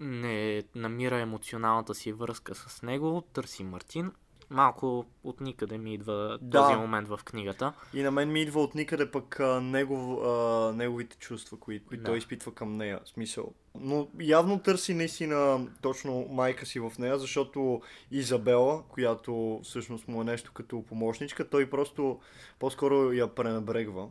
не 0.00 0.62
намира 0.74 1.20
емоционалната 1.20 1.94
си 1.94 2.12
връзка 2.12 2.54
с 2.54 2.82
него, 2.82 3.22
търси 3.32 3.64
Мартин. 3.64 4.12
Малко 4.50 5.04
от 5.24 5.40
никъде 5.40 5.78
ми 5.78 5.94
идва 5.94 6.38
Да. 6.42 6.62
този 6.62 6.74
момент 6.74 7.08
в 7.08 7.20
книгата. 7.24 7.72
И 7.94 8.02
на 8.02 8.10
мен 8.10 8.32
ми 8.32 8.42
идва 8.42 8.62
от 8.62 8.74
никъде 8.74 9.10
пък 9.10 9.40
а, 9.40 9.60
негов, 9.60 10.24
а, 10.24 10.72
неговите 10.76 11.16
чувства, 11.16 11.56
които, 11.58 11.86
които 11.86 12.02
Да. 12.02 12.06
той 12.10 12.18
изпитва 12.18 12.52
към 12.54 12.76
нея. 12.76 13.00
Смисъл. 13.04 13.52
Но 13.80 14.08
явно 14.20 14.58
търси 14.58 14.94
наистина 14.94 15.66
точно 15.82 16.26
майка 16.30 16.66
си 16.66 16.80
в 16.80 16.92
нея, 16.98 17.18
защото 17.18 17.80
Изабела, 18.10 18.82
която 18.88 19.60
всъщност 19.62 20.08
му 20.08 20.20
е 20.20 20.24
нещо 20.24 20.52
като 20.54 20.82
помощничка, 20.82 21.48
той 21.48 21.70
просто 21.70 22.20
по-скоро 22.58 23.12
я 23.12 23.34
пренебрегва. 23.34 24.08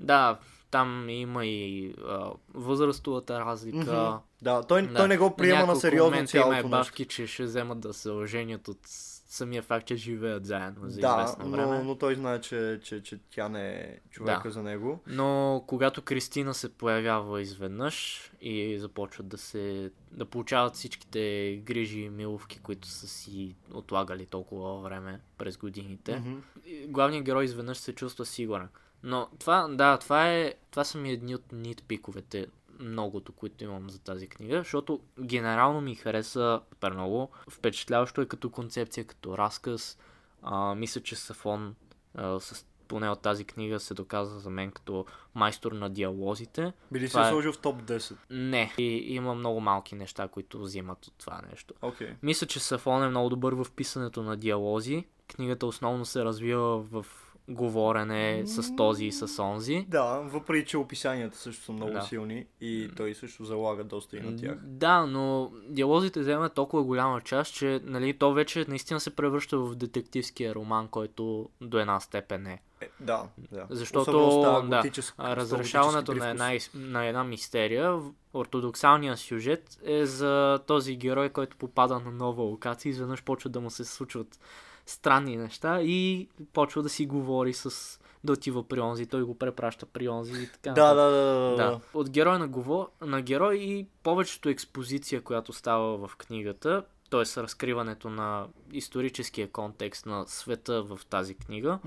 Да, 0.00 0.38
там 0.70 1.08
има 1.08 1.46
и 1.46 1.94
а, 2.08 2.30
възрастовата 2.54 3.40
разлика. 3.40 3.76
Мгм. 3.78 4.16
Да, 4.42 4.62
той, 4.62 4.82
Да. 4.82 4.94
той 4.94 5.08
не 5.08 5.18
го 5.18 5.36
приема 5.36 5.66
на 5.66 5.76
сериозно 5.76 6.16
има 6.16 6.26
цялото 6.26 6.52
и 6.52 6.54
нещо. 6.54 6.68
бавки, 6.68 7.04
че 7.04 7.26
ще 7.26 7.42
вземат 7.44 7.80
да 7.80 7.94
се 7.94 8.10
оженят 8.10 8.68
от 8.68 8.78
самия 9.26 9.62
факт, 9.62 9.86
че 9.86 9.96
живеят 9.96 10.46
заедно 10.46 10.90
за 10.90 11.00
Да, 11.00 11.22
известно 11.22 11.50
време. 11.50 11.78
но, 11.78 11.84
но 11.84 11.94
той 11.94 12.14
знае, 12.14 12.40
че, 12.40 12.80
че, 12.82 13.02
че 13.02 13.18
тя 13.30 13.48
не 13.48 13.70
е 13.70 13.98
човека 14.10 14.48
Да. 14.48 14.50
за 14.50 14.62
него. 14.62 15.00
Но 15.06 15.64
когато 15.66 16.02
Кристина 16.02 16.54
се 16.54 16.68
появява 16.68 17.42
изведнъж 17.42 18.30
и 18.40 18.78
започват 18.78 19.28
да 19.28 19.38
се 19.38 19.90
да 20.12 20.24
получават 20.24 20.74
всичките 20.74 21.20
грижи 21.64 22.00
и 22.00 22.10
миловки, 22.10 22.58
които 22.58 22.88
са 22.88 23.08
си 23.08 23.56
отлагали 23.72 24.26
толкова 24.26 24.80
време 24.80 25.20
през 25.38 25.56
годините, 25.56 26.22
и 26.66 26.86
главният 26.86 27.24
герой 27.24 27.44
изведнъж 27.44 27.78
се 27.78 27.92
чувства 27.94 28.26
сигурен. 28.26 28.68
Но 29.02 29.28
това, 29.38 29.68
да, 29.68 29.98
това 29.98 30.32
е, 30.32 30.54
това 30.70 30.84
са 30.84 30.98
ми 30.98 31.10
едни 31.10 31.34
от 31.34 31.52
нитпиковете 31.52 32.46
многото, 32.80 33.32
които 33.32 33.64
имам 33.64 33.90
за 33.90 33.98
тази 33.98 34.28
книга, 34.28 34.58
защото 34.58 35.00
генерално 35.20 35.80
ми 35.80 35.94
хареса 35.94 36.60
супер 36.84 36.92
много. 36.92 37.30
Впечатляващо 37.50 38.20
е 38.20 38.26
като 38.26 38.50
концепция, 38.50 39.04
като 39.04 39.38
разказ. 39.38 39.98
А, 40.42 40.74
мисля, 40.74 41.00
че 41.00 41.16
Сафон 41.16 41.74
а, 42.14 42.40
с, 42.40 42.66
поне 42.88 43.08
от 43.10 43.22
тази 43.22 43.44
книга 43.44 43.80
се 43.80 43.94
доказа 43.94 44.38
за 44.38 44.50
мен 44.50 44.70
като 44.70 45.06
майстор 45.34 45.72
на 45.72 45.90
диалозите. 45.90 46.72
Би 46.92 47.00
ли 47.00 47.08
се 47.08 47.12
Това 47.12 47.28
е- 47.28 47.30
сложил 47.30 47.52
в 47.52 47.58
топ 47.58 47.82
10? 47.82 48.16
Не, 48.30 48.74
и, 48.78 49.14
има 49.14 49.34
много 49.34 49.60
малки 49.60 49.94
неща, 49.94 50.28
които 50.28 50.60
взимат 50.60 51.06
от 51.06 51.14
това 51.18 51.40
нещо. 51.50 51.74
Окей. 51.82 52.14
Мисля, 52.22 52.46
че 52.46 52.60
Сафон 52.60 53.02
е 53.04 53.08
много 53.08 53.28
добър 53.28 53.52
в 53.52 53.66
писането 53.76 54.22
на 54.22 54.36
диалози. 54.36 55.04
Книгата 55.28 55.66
основно 55.66 56.04
се 56.04 56.24
развива 56.24 56.78
в 56.78 57.06
говорене 57.48 58.42
с 58.46 58.76
този 58.76 59.04
и 59.04 59.12
с 59.12 59.42
онзи. 59.42 59.86
Да, 59.88 60.20
въпреки 60.24 60.68
че 60.68 60.78
описанията 60.78 61.36
също 61.38 61.64
са 61.64 61.72
много 61.72 61.92
Да. 61.92 62.02
силни 62.02 62.46
и 62.60 62.90
той 62.96 63.14
също 63.14 63.44
залага 63.44 63.84
доста 63.84 64.16
и 64.16 64.20
на 64.20 64.36
тях. 64.36 64.58
Да, 64.62 65.06
но 65.06 65.52
диалозите 65.68 66.20
вземат 66.20 66.54
толкова 66.54 66.84
голяма 66.84 67.20
част, 67.20 67.54
че 67.54 67.80
нали, 67.84 68.18
то 68.18 68.32
вече 68.32 68.64
наистина 68.68 69.00
се 69.00 69.16
превръща 69.16 69.58
в 69.58 69.74
детективския 69.74 70.54
роман, 70.54 70.88
който 70.88 71.48
до 71.60 71.78
една 71.78 72.00
степен 72.00 72.46
е. 72.46 72.62
Е, 72.80 72.88
да, 73.00 73.22
да. 73.52 73.66
Защото, 73.70 74.40
да, 74.70 74.82
Разрешаването 75.18 76.14
на 76.14 76.30
една, 76.30 76.52
на 76.74 77.04
една 77.04 77.24
мистерия, 77.24 78.00
ортодоксалният 78.34 79.18
сюжет 79.18 79.78
е 79.84 80.06
за 80.06 80.60
този 80.66 80.96
герой, 80.96 81.28
който 81.28 81.56
попада 81.56 82.00
на 82.00 82.10
нова 82.10 82.42
локация 82.42 82.90
и 82.90 82.92
изведнъж 82.92 83.22
почва 83.22 83.50
да 83.50 83.60
му 83.60 83.70
се 83.70 83.84
случват 83.84 84.38
странни 84.86 85.36
неща 85.36 85.82
и 85.82 86.28
почва 86.52 86.82
да 86.82 86.88
си 86.88 87.06
говори 87.06 87.52
с 87.52 88.00
да 88.24 88.32
отива 88.32 88.68
при 88.68 88.80
онзи, 88.80 89.06
той 89.06 89.22
го 89.22 89.38
препраща 89.38 89.86
при 89.86 90.08
онзи 90.08 90.42
и 90.42 90.46
така 90.46 90.70
Да, 90.70 90.94
да, 90.94 91.10
да, 91.10 91.56
да. 91.56 91.80
От 91.94 92.10
герой 92.10 92.38
на, 92.38 92.48
говор... 92.48 92.88
на 93.00 93.22
герой 93.22 93.56
и 93.56 93.86
повечето 94.02 94.48
експозиция, 94.48 95.20
която 95.22 95.52
става 95.52 96.08
в 96.08 96.16
книгата, 96.16 96.84
т.е. 97.10 97.42
разкриването 97.42 98.10
на 98.10 98.46
историческия 98.72 99.50
контекст 99.50 100.06
на 100.06 100.24
света 100.26 100.82
в 100.82 101.00
тази 101.10 101.34
книга, 101.34 101.78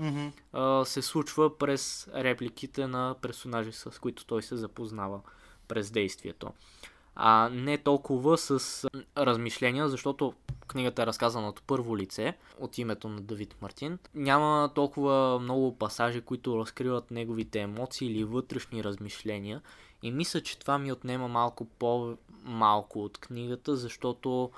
а, 0.52 0.84
се 0.84 1.02
случва 1.02 1.58
през 1.58 2.08
репликите 2.14 2.86
на 2.86 3.14
персонажи, 3.22 3.72
с 3.72 4.00
които 4.00 4.26
той 4.26 4.42
се 4.42 4.56
запознава 4.56 5.20
през 5.68 5.90
действието. 5.90 6.52
А 7.20 7.48
не 7.52 7.78
толкова 7.78 8.38
с 8.38 8.84
размишления, 9.16 9.88
защото 9.88 10.32
книгата 10.68 11.02
е 11.02 11.06
разказана 11.06 11.48
от 11.48 11.62
първо 11.62 11.96
лице, 11.96 12.36
от 12.60 12.78
името 12.78 13.08
на 13.08 13.20
Давид 13.20 13.56
Мартин. 13.62 13.98
Няма 14.14 14.70
толкова 14.74 15.38
много 15.38 15.78
пасажи, 15.78 16.20
които 16.20 16.58
разкриват 16.58 17.10
неговите 17.10 17.60
емоции 17.60 18.08
или 18.08 18.24
вътрешни 18.24 18.84
размишления. 18.84 19.62
И 20.02 20.10
мисля, 20.10 20.40
че 20.40 20.58
това 20.58 20.78
ми 20.78 20.92
отнема 20.92 21.28
малко 21.28 21.64
по-малко 21.64 23.04
от 23.04 23.18
книгата, 23.18 23.76
защото 23.76 24.50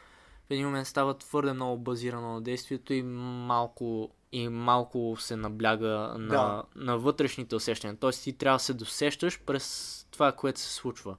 в 0.49 0.51
един 0.51 0.67
момент 0.67 0.87
става 0.87 1.15
твърде 1.15 1.53
много 1.53 1.79
базирано 1.79 2.35
на 2.35 2.41
действието 2.41 2.93
и 2.93 3.03
малко, 3.03 4.11
и 4.33 4.49
малко 4.49 5.17
се 5.19 5.37
набляга 5.37 6.15
на, 6.19 6.29
Да. 6.29 6.63
на 6.77 6.99
вътрешните 6.99 7.55
усещания. 7.55 7.97
Тоест 8.01 8.25
ти 8.25 8.33
трябва 8.33 8.57
да 8.57 8.63
се 8.63 8.75
досещаш 8.75 9.41
през 9.47 10.07
това, 10.11 10.33
което 10.33 10.61
се 10.61 10.75
случва. 10.75 11.17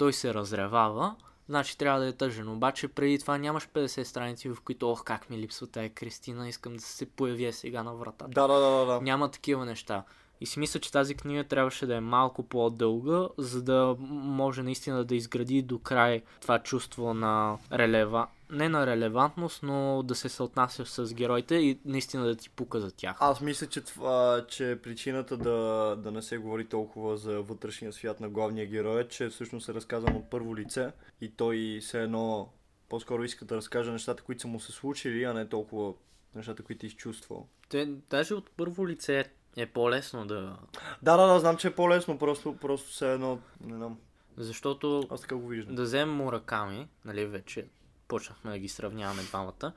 Той 0.00 0.12
се 0.12 0.34
разревава, 0.34 1.16
значи 1.48 1.78
трябва 1.78 2.00
да 2.00 2.06
е 2.06 2.12
тъжен. 2.12 2.48
Обаче 2.48 2.88
преди 2.88 3.18
това 3.18 3.38
нямаш 3.38 3.68
50 3.68 4.02
страници, 4.02 4.48
в 4.48 4.56
които, 4.64 4.90
ох, 4.90 5.04
как 5.04 5.30
ми 5.30 5.38
липсва 5.38 5.66
тая 5.66 5.90
Кристина, 5.90 6.48
искам 6.48 6.74
да 6.74 6.82
се 6.82 7.06
появи 7.06 7.52
сега 7.52 7.82
на 7.82 7.94
вратата. 7.94 8.28
Да, 8.28 8.46
да, 8.46 8.60
да, 8.60 8.86
да. 8.86 9.00
Няма 9.00 9.30
такива 9.30 9.66
неща. 9.66 10.04
И 10.40 10.46
си 10.46 10.58
мисля, 10.58 10.80
че 10.80 10.92
тази 10.92 11.14
книга 11.14 11.44
трябваше 11.44 11.86
да 11.86 11.96
е 11.96 12.00
малко 12.00 12.42
по-дълга, 12.42 13.28
за 13.38 13.62
да 13.62 13.96
може 14.08 14.62
наистина 14.62 15.04
да 15.04 15.14
изгради 15.14 15.62
до 15.62 15.78
край 15.78 16.22
това 16.40 16.58
чувство 16.58 17.14
на 17.14 17.58
релева... 17.72 18.26
Не 18.50 18.68
на 18.68 18.86
релевантност, 18.86 19.62
но 19.62 20.02
да 20.02 20.14
се 20.14 20.28
съотнася 20.28 20.86
с 20.86 21.14
героите 21.14 21.54
и 21.54 21.78
наистина 21.84 22.26
да 22.26 22.36
ти 22.36 22.50
пука 22.50 22.80
за 22.80 22.90
тях. 22.90 23.16
Аз 23.20 23.40
мисля, 23.40 23.66
че, 23.66 23.80
това, 23.80 24.44
че 24.48 24.78
причината 24.82 25.36
да, 25.36 25.96
да 25.98 26.10
не 26.10 26.22
се 26.22 26.38
говори 26.38 26.64
толкова 26.64 27.16
за 27.16 27.42
вътрешния 27.42 27.92
свят 27.92 28.20
на 28.20 28.28
главния 28.28 28.66
герой 28.66 29.00
е, 29.00 29.08
че 29.08 29.28
всъщност 29.28 29.68
е 29.68 29.74
разказан 29.74 30.16
от 30.16 30.30
първо 30.30 30.56
лице 30.56 30.90
и 31.20 31.30
той 31.36 31.78
все 31.82 32.02
едно 32.02 32.48
по-скоро 32.88 33.24
иска 33.24 33.44
да 33.44 33.56
разкаже 33.56 33.92
нещата, 33.92 34.22
които 34.22 34.42
са 34.42 34.48
му 34.48 34.60
се 34.60 34.72
случили, 34.72 35.24
а 35.24 35.32
не 35.32 35.48
толкова 35.48 35.94
нещата, 36.34 36.62
които 36.62 36.86
е 36.86 36.88
изчувствал. 36.88 37.48
Те, 37.68 37.86
даже 38.10 38.34
от 38.34 38.50
първо 38.56 38.88
лице 38.88 39.24
е 39.56 39.66
по-лесно 39.66 40.26
да... 40.26 40.56
Да, 41.02 41.16
да, 41.16 41.26
да, 41.26 41.40
знам, 41.40 41.56
че 41.56 41.68
е 41.68 41.74
по-лесно, 41.74 42.18
просто, 42.18 42.56
просто 42.56 42.90
все 42.90 43.12
едно, 43.12 43.38
не 43.64 43.76
знам, 43.76 43.98
Защото 44.36 45.08
аз 45.10 45.20
така 45.20 45.36
го 45.36 45.48
виждам. 45.48 45.74
да 45.74 45.82
вземем 45.82 46.16
Мураками, 46.16 46.88
нали 47.04 47.26
вече 47.26 47.66
почнахме 48.08 48.50
да 48.50 48.58
ги 48.58 48.68
сравняваме 48.68 49.22
двамата. 49.22 49.72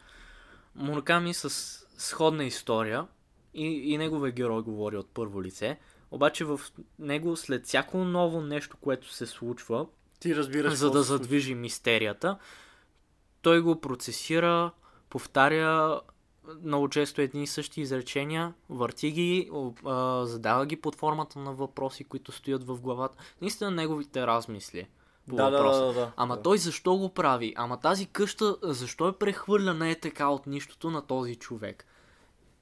Мураками 0.76 1.34
с 1.34 1.49
сходна 1.97 2.43
история 2.43 3.07
и, 3.53 3.93
и 3.93 3.97
неговия 3.97 4.32
герой 4.32 4.61
говори 4.61 4.97
от 4.97 5.09
първо 5.13 5.43
лице, 5.43 5.78
обаче 6.11 6.45
в 6.45 6.61
него 6.99 7.36
след 7.36 7.65
всяко 7.65 7.97
ново 7.97 8.41
нещо, 8.41 8.78
което 8.82 9.13
се 9.13 9.26
случва, 9.26 9.88
Ти 10.19 10.36
разбираш 10.36 10.74
за 10.74 10.91
да 10.91 11.03
се 11.03 11.07
задвижи 11.07 11.55
мистерията, 11.55 12.38
той 13.41 13.61
го 13.61 13.82
процесира, 13.82 14.71
повтаря 15.09 16.01
много 16.64 16.89
често 16.89 17.22
едни 17.22 17.44
и 17.44 17.48
същи 17.48 17.82
изречения, 17.82 18.54
върти 18.70 19.12
ги, 19.12 19.50
а, 19.86 20.26
задава 20.26 20.66
ги 20.66 20.76
под 20.76 20.96
формата 20.96 21.39
на 21.39 21.54
въпроси, 21.54 22.04
които 22.04 22.32
стоят 22.32 22.64
в 22.64 22.82
главата. 22.82 23.18
Наистина 23.41 23.72
неговите 23.72 24.28
размисли 24.28 24.88
по 25.30 25.36
Да, 25.36 25.50
да, 25.50 25.58
въпроса. 25.58 25.80
да, 25.80 25.88
да, 25.88 25.94
да. 25.94 26.12
Ама 26.18 26.36
да. 26.36 26.41
той 26.41 26.58
защо 26.58 26.96
го 26.98 27.10
прави? 27.10 27.54
Ама 27.58 27.80
тази 27.80 28.06
къща 28.06 28.58
защо 28.62 29.08
е 29.08 29.18
прехвърляна 29.18 29.89
е 29.89 29.96
така 29.96 30.28
от 30.28 30.48
нищото 30.48 30.91
на 30.91 31.02
този 31.02 31.36
човек? 31.36 31.86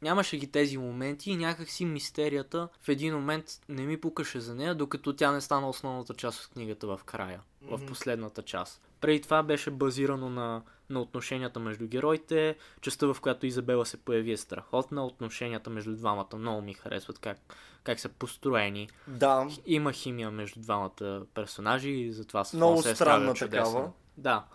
Нямаше 0.01 0.37
ги 0.37 0.47
тези 0.51 0.77
моменти 0.77 1.31
и 1.31 1.35
някакси 1.37 1.85
мистерията 1.85 2.67
в 2.81 2.89
един 2.89 3.13
момент 3.15 3.45
не 3.69 3.85
ми 3.85 4.01
пукаше 4.01 4.39
за 4.39 4.55
нея, 4.55 4.75
докато 4.75 5.15
тя 5.15 5.31
не 5.31 5.41
стана 5.41 5.69
основната 5.69 6.13
част 6.13 6.43
от 6.43 6.51
книгата 6.53 6.87
в 6.87 6.99
края, 7.05 7.41
в 7.61 7.77
Мгм. 7.77 7.85
последната 7.85 8.41
част. 8.41 8.81
Преди 9.01 9.21
това 9.21 9.43
беше 9.43 9.71
базирано 9.71 10.29
на, 10.29 10.61
на 10.89 11.01
отношенията 11.01 11.59
между 11.59 11.87
героите, 11.87 12.55
частта 12.81 13.07
в 13.07 13.17
която 13.21 13.45
Изабела 13.45 13.85
се 13.85 13.97
появи 13.97 14.31
е 14.31 14.37
страхотна, 14.37 15.05
отношенията 15.05 15.69
между 15.69 15.95
двамата 15.95 16.35
много 16.37 16.61
ми 16.61 16.73
харесват 16.73 17.19
как, 17.19 17.37
как 17.83 17.99
са 17.99 18.09
построени. 18.09 18.89
Да, 19.07 19.47
Има 19.65 19.93
химия 19.93 20.31
между 20.31 20.59
двамата 20.59 21.25
персонажи 21.33 21.89
и 21.89 22.11
затова 22.11 22.43
с 22.43 22.53
Много 22.53 22.81
се 22.81 22.95
странна 22.95 23.21
справя 23.21 23.33
чудесно. 23.33 23.73
такава. 23.73 23.91
Да. 24.17 24.45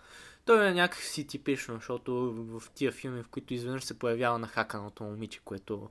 Той 0.45 0.67
е 0.67 0.73
някакси 0.73 1.27
типично, 1.27 1.75
защото 1.75 2.33
в 2.33 2.63
тия 2.75 2.91
филми, 2.91 3.23
в 3.23 3.27
които 3.27 3.53
изведнъж 3.53 3.83
се 3.83 3.99
появява 3.99 4.39
нахаканото 4.39 5.03
момиче, 5.03 5.39
което 5.45 5.89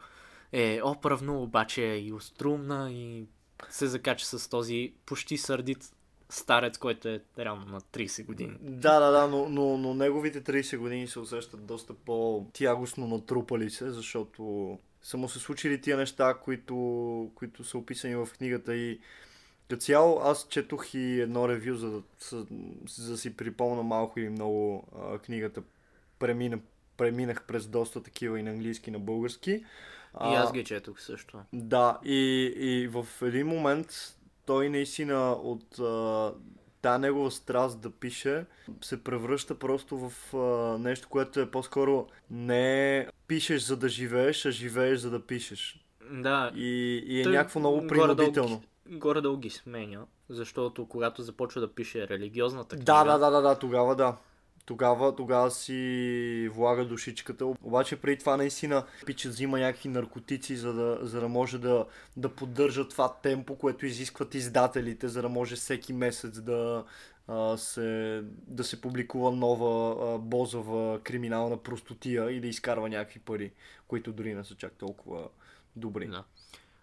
е 0.53 0.81
оправно, 0.85 1.43
обаче 1.43 1.85
е 1.85 1.99
и 1.99 2.13
острумна 2.13 2.93
и 2.93 3.27
се 3.71 3.87
закача 3.87 4.27
с 4.27 4.49
този 4.51 4.93
почти 5.07 5.39
сърдит 5.39 5.93
старец, 6.29 6.79
който 6.79 7.09
е 7.09 7.21
реално 7.39 7.67
на 7.67 7.81
30 7.81 8.25
години. 8.25 8.57
Да, 8.61 9.01
да, 9.01 9.11
да, 9.11 9.27
но, 9.27 9.49
но, 9.49 9.77
но 9.79 9.95
неговите 9.95 10.43
30 10.43 10.79
години 10.79 11.09
се 11.09 11.19
усещат 11.19 11.67
доста 11.67 11.95
по-тягостно 11.95 13.07
натрупали 13.07 13.71
се, 13.71 13.91
защото 13.91 14.79
са 15.03 15.17
му 15.17 15.29
се 15.29 15.39
случили 15.39 15.81
тия 15.81 15.97
неща, 15.97 16.35
които, 16.35 17.31
които 17.35 17.65
са 17.65 17.79
описани 17.79 18.17
в 18.17 18.29
книгата 18.39 18.77
и 18.77 19.01
като 19.69 19.81
цяло 19.81 20.21
аз 20.21 20.49
четох 20.49 20.95
и 20.95 21.21
едно 21.21 21.49
ревю, 21.49 21.75
за 21.75 21.91
да, 21.91 22.03
за 22.89 23.11
да 23.11 23.17
си 23.17 23.37
припомна 23.37 23.83
малко 23.83 24.21
или 24.21 24.29
много 24.29 24.89
а, 24.99 25.19
книгата. 25.19 25.63
Премина, 26.19 26.59
преминах 26.97 27.47
през 27.47 27.67
доста 27.67 28.03
такива 28.03 28.41
и 28.41 28.43
на 28.43 28.51
английски, 28.51 28.91
и 28.91 28.93
на 28.93 28.99
български. 28.99 29.51
И 29.51 30.35
аз 30.35 30.53
ги 30.53 30.65
четох 30.65 31.01
също. 31.01 31.41
Да, 31.53 31.99
и, 32.05 32.53
и 32.57 32.89
в 32.89 33.07
един 33.23 33.47
момент 33.47 34.17
той 34.47 34.69
наистина 34.69 35.33
от 35.33 35.79
а, 35.79 36.33
та 36.83 36.99
негова 36.99 37.31
страст 37.31 37.81
да 37.81 37.91
пише 37.91 38.45
се 38.81 39.05
превръща 39.05 39.55
просто 39.55 39.99
в 39.99 40.37
а, 40.37 40.79
нещо, 40.79 41.09
което 41.09 41.41
е 41.41 41.51
по-скоро 41.51 42.07
не 42.31 43.09
пишеш 43.29 43.63
за 43.63 43.77
да 43.77 43.89
живееш, 43.89 44.47
а 44.47 44.51
живееш 44.51 44.99
за 44.99 45.11
да 45.11 45.27
пишеш. 45.27 45.85
Да, 46.11 46.53
И, 46.55 47.03
и 47.07 47.21
е 47.21 47.23
Той 47.23 47.33
някакво 47.33 47.61
много 47.61 47.87
принудително. 47.87 48.63
Горе-долу 48.91 49.37
ги 49.37 49.51
сменя, 49.51 50.07
защото 50.29 50.87
когато 50.87 51.23
започва 51.23 51.61
да 51.61 51.75
пише 51.75 52.09
религиозната 52.09 52.77
книга, 52.77 52.85
Да, 52.85 53.05
да, 53.05 53.19
да, 53.19 53.31
да, 53.31 53.41
да, 53.41 53.59
тогава 53.59 53.97
да. 53.97 54.17
Тогава, 54.67 55.17
тогава 55.17 55.51
си 55.51 56.51
влага 56.53 56.85
душичката. 56.85 57.47
Обаче 57.47 58.01
преди 58.01 58.19
това 58.19 58.37
наистина 58.37 58.85
пича 59.07 59.29
взима 59.29 59.59
някакви 59.59 59.89
наркотици, 59.89 60.57
за 60.57 60.73
да, 60.73 60.99
за 61.03 61.21
да 61.21 61.29
може 61.29 61.59
да, 61.59 61.87
да 62.17 62.29
поддържа 62.29 62.89
това 62.89 63.15
темпо, 63.23 63.59
което 63.59 63.87
изискват 63.87 64.35
издателите, 64.35 65.09
за 65.09 65.23
да 65.23 65.29
може 65.29 65.57
всеки 65.57 65.93
месец 65.93 66.41
да, 66.41 66.85
а, 67.29 67.57
се, 67.57 68.23
да 68.47 68.65
се 68.65 68.81
публикува 68.81 69.33
нова 69.33 69.97
а, 70.15 70.19
бозова 70.19 71.01
криминална 71.01 71.57
простотия 71.57 72.31
и 72.31 72.41
да 72.41 72.47
изкарва 72.47 72.89
някакви 72.89 73.21
пари, 73.21 73.53
които 73.89 74.13
дори 74.13 74.35
не 74.35 74.45
са 74.45 74.55
чак 74.55 74.73
толкова 74.73 75.29
добри. 75.77 76.07
Да. 76.07 76.25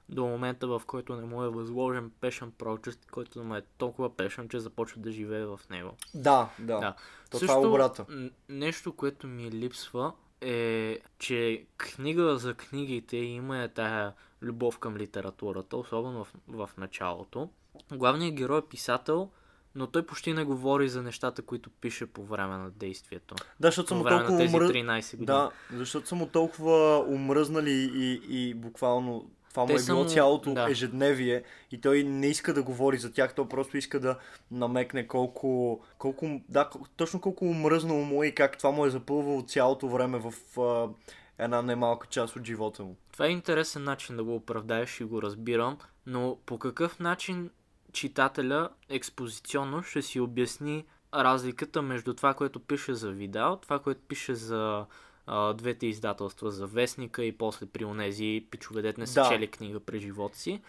До 0.09 0.25
момента, 0.25 0.67
в 0.67 0.81
който 0.87 1.15
не 1.15 1.25
му 1.25 1.43
е 1.43 1.49
възложен 1.49 2.11
пешен 2.21 2.51
прочест, 2.51 3.05
който 3.11 3.43
му 3.43 3.55
е 3.55 3.61
толкова 3.77 4.17
пешен, 4.17 4.49
че 4.49 4.59
започва 4.59 5.01
да 5.01 5.11
живее 5.11 5.45
в 5.45 5.59
него. 5.69 5.91
Да, 6.13 6.49
да. 6.59 6.79
Да. 6.79 6.95
То 7.31 7.39
това 7.39 7.53
е 7.53 7.57
обрата. 7.57 8.05
нещо, 8.49 8.91
което 8.91 9.27
ми 9.27 9.51
липсва 9.51 10.13
е, 10.41 10.99
че 11.19 11.65
книга 11.77 12.37
за 12.37 12.53
книгите 12.53 13.17
има 13.17 13.63
е 13.63 13.67
тая 13.67 14.13
любов 14.41 14.79
към 14.79 14.97
литературата, 14.97 15.77
особено 15.77 16.23
в, 16.23 16.33
в 16.47 16.69
началото. 16.77 17.49
Главният 17.91 18.35
герой 18.35 18.59
е 18.59 18.69
писател, 18.69 19.29
но 19.75 19.87
той 19.87 20.05
почти 20.05 20.33
не 20.33 20.43
говори 20.43 20.89
за 20.89 21.03
нещата, 21.03 21.41
които 21.41 21.69
пише 21.69 22.05
по 22.05 22.25
време 22.25 22.57
на 22.57 22.71
действието. 22.71 23.35
Да, 23.59 23.67
защото 23.67 23.87
са 23.87 23.95
му 23.95 24.03
толкова 24.03 24.43
умръ... 24.43 24.69
13 24.69 25.11
години. 25.11 25.25
Да, 25.25 25.51
защото 25.71 26.07
са 26.07 26.15
му 26.15 26.27
толкова 26.27 27.05
умръзнали 27.07 27.91
и, 27.95 28.21
и 28.29 28.53
буквално 28.53 29.31
Това 29.53 29.65
му 29.65 29.71
е 29.73 29.85
било 29.85 30.03
му- 30.03 30.09
цялото 30.09 30.53
да. 30.53 30.71
ежедневие 30.71 31.43
и 31.71 31.81
той 31.81 32.03
не 32.03 32.27
иска 32.27 32.53
да 32.53 32.63
говори 32.63 32.97
за 32.97 33.13
тях, 33.13 33.35
той 33.35 33.49
просто 33.49 33.77
иска 33.77 33.99
да 33.99 34.17
намекне 34.51 35.07
колко, 35.07 35.81
колко 35.97 36.41
да, 36.49 36.69
точно 36.97 37.21
колко 37.21 37.45
мръзнало 37.45 38.01
му 38.01 38.23
е 38.23 38.27
и 38.27 38.35
как 38.35 38.57
това 38.57 38.71
му 38.71 38.85
е 38.85 38.89
запълвало 38.89 39.41
цялото 39.41 39.89
време 39.89 40.19
в 40.19 40.59
а, 40.61 40.89
една 41.37 41.61
немалка 41.61 42.07
част 42.07 42.35
от 42.35 42.45
живота 42.45 42.83
му. 42.83 42.95
Това 43.11 43.25
е 43.25 43.29
интересен 43.29 43.83
начин 43.83 44.17
да 44.17 44.23
го 44.23 44.35
оправдаеш 44.35 44.99
и 44.99 45.03
го 45.03 45.21
разбирам, 45.21 45.77
но 46.05 46.37
по 46.45 46.59
какъв 46.59 46.99
начин 46.99 47.49
читателя 47.93 48.69
експозиционно 48.89 49.83
ще 49.83 50.01
си 50.01 50.19
обясни 50.19 50.85
разликата 51.13 51.81
между 51.81 52.13
това, 52.13 52.33
което 52.33 52.59
пише 52.59 52.93
за 52.93 53.11
Видал, 53.11 53.57
това, 53.61 53.79
което 53.79 54.01
пише 54.07 54.35
за 54.35 54.85
а, 55.27 55.53
двете 55.53 55.87
издателства, 55.87 56.51
за 56.51 56.67
Вестника 56.67 57.25
и 57.25 57.31
после 57.31 57.65
при 57.65 57.85
онези 57.85 58.45
пичове, 58.51 58.81
дет 58.81 58.97
не 58.97 59.07
са 59.07 59.21
Да. 59.21 59.29
чели 59.29 59.47
книга 59.47 59.79
през 59.79 60.01
живота 60.01 60.37
си. 60.37 60.61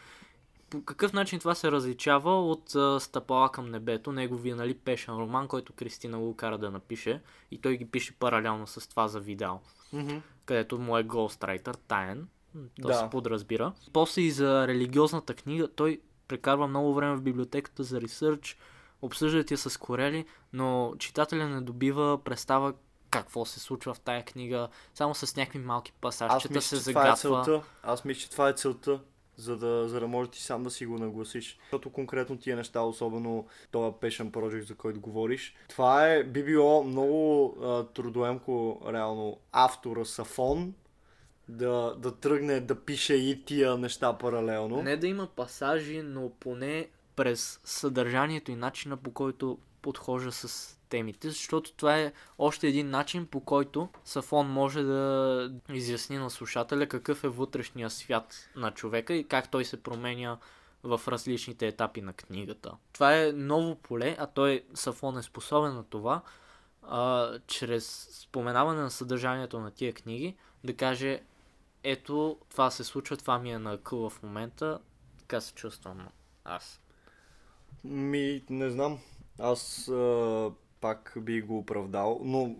По 0.70 0.82
какъв 0.82 1.12
начин 1.12 1.38
това 1.38 1.54
се 1.54 1.72
различава 1.72 2.50
от 2.50 2.74
а, 2.74 3.00
Стъпала 3.00 3.52
към 3.52 3.70
небето, 3.70 4.12
неговия 4.12 4.56
нали, 4.56 4.74
пешен 4.74 5.14
роман, 5.14 5.48
който 5.48 5.72
Кристина 5.72 6.18
го 6.18 6.36
кара 6.36 6.58
да 6.58 6.70
напише 6.70 7.20
и 7.50 7.58
той 7.58 7.76
ги 7.76 7.84
пише 7.84 8.12
паралелно 8.12 8.66
с 8.66 8.88
това 8.90 9.08
за 9.08 9.20
Видал 9.20 9.60
където 10.46 10.78
му 10.78 10.98
е 10.98 11.04
Ghostwriter, 11.04 11.76
таен. 11.88 12.28
То 12.82 12.88
Да. 12.88 12.94
се 12.94 13.10
подразбира. 13.10 13.72
После 13.92 14.22
и 14.22 14.30
за 14.30 14.68
религиозната 14.68 15.34
книга, 15.34 15.68
той 15.68 16.00
прекарва 16.28 16.66
много 16.68 16.94
време 16.94 17.16
в 17.16 17.22
библиотеката 17.22 17.82
за 17.82 18.00
ресърч, 18.00 18.58
обсъждат 19.02 19.50
я 19.50 19.58
с 19.58 19.78
корели, 19.80 20.24
но 20.52 20.94
читателя 20.98 21.48
не 21.48 21.60
добива 21.60 22.18
представа 22.24 22.74
какво 23.18 23.44
се 23.44 23.60
случва 23.60 23.94
в 23.94 24.00
тая 24.00 24.24
книга, 24.24 24.68
само 24.94 25.14
с 25.14 25.36
някакви 25.36 25.58
малки 25.58 25.92
пасажчета 25.92 26.62
се 26.62 26.78
това 26.78 27.02
е 27.02 27.04
загатва. 27.04 27.44
целта. 27.44 27.66
Аз 27.82 28.04
мисля, 28.04 28.20
че 28.20 28.30
това 28.30 28.48
е 28.48 28.52
целта. 28.52 29.00
За 29.36 29.56
да, 29.56 29.88
за 29.88 30.00
да 30.00 30.06
може 30.06 30.30
ти 30.30 30.42
сам 30.42 30.62
да 30.62 30.70
си 30.70 30.86
го 30.86 30.98
нагласиш. 30.98 31.58
Защото 31.62 31.90
конкретно 31.90 32.38
тия 32.38 32.56
неща, 32.56 32.80
особено 32.80 33.46
този 33.70 33.90
Passion 33.90 34.30
Project, 34.30 34.62
за 34.62 34.74
който 34.74 35.00
говориш, 35.00 35.54
това 35.68 36.08
е, 36.08 36.24
би 36.24 36.44
било 36.44 36.84
много 36.84 37.56
а, 37.62 37.84
трудоемко, 37.84 38.80
реално, 38.92 39.38
автора 39.52 40.04
Сафон 40.04 40.74
да, 41.48 41.94
да 41.98 42.16
тръгне 42.16 42.60
да 42.60 42.80
пише 42.80 43.14
и 43.14 43.44
тия 43.44 43.76
неща 43.76 44.18
паралелно. 44.18 44.82
Не 44.82 44.96
да 44.96 45.06
има 45.06 45.26
пасажи, 45.26 46.02
но 46.02 46.30
поне 46.40 46.88
през 47.16 47.60
съдържанието 47.64 48.50
и 48.50 48.56
начина 48.56 48.96
по 48.96 49.10
който 49.10 49.58
подхожда 49.82 50.32
с 50.32 50.76
темите, 50.94 51.30
защото 51.30 51.72
това 51.72 51.98
е 51.98 52.12
още 52.38 52.68
един 52.68 52.90
начин 52.90 53.26
по 53.26 53.40
който 53.40 53.88
Сафон 54.04 54.46
може 54.46 54.82
да 54.82 55.52
изясни 55.68 56.18
на 56.18 56.30
слушателя 56.30 56.86
какъв 56.86 57.24
е 57.24 57.28
вътрешния 57.28 57.90
свят 57.90 58.48
на 58.56 58.70
човека 58.70 59.14
и 59.14 59.24
как 59.24 59.50
той 59.50 59.64
се 59.64 59.82
променя 59.82 60.38
в 60.82 61.00
различните 61.08 61.66
етапи 61.66 62.02
на 62.02 62.12
книгата. 62.12 62.72
Това 62.92 63.18
е 63.18 63.32
ново 63.32 63.74
поле, 63.74 64.16
а 64.18 64.26
той 64.26 64.64
Сафон 64.74 65.18
е 65.18 65.22
способен 65.22 65.74
на 65.74 65.84
това, 65.84 66.22
а, 66.82 67.32
чрез 67.46 68.08
споменаване 68.22 68.80
на 68.80 68.90
съдържанието 68.90 69.60
на 69.60 69.70
тия 69.70 69.92
книги, 69.92 70.36
да 70.64 70.76
каже 70.76 71.20
ето, 71.82 72.38
това 72.50 72.70
се 72.70 72.84
случва, 72.84 73.16
това 73.16 73.38
ми 73.38 73.52
е 73.52 73.58
на 73.58 73.78
къл 73.78 74.10
в 74.10 74.22
момента, 74.22 74.78
така 75.18 75.40
се 75.40 75.54
чувствам 75.54 76.08
аз. 76.44 76.80
Ми, 77.84 78.42
не 78.50 78.70
знам. 78.70 78.98
Аз 79.38 79.90
пак 80.84 81.12
би 81.16 81.42
го 81.42 81.58
оправдал, 81.58 82.20
но 82.24 82.54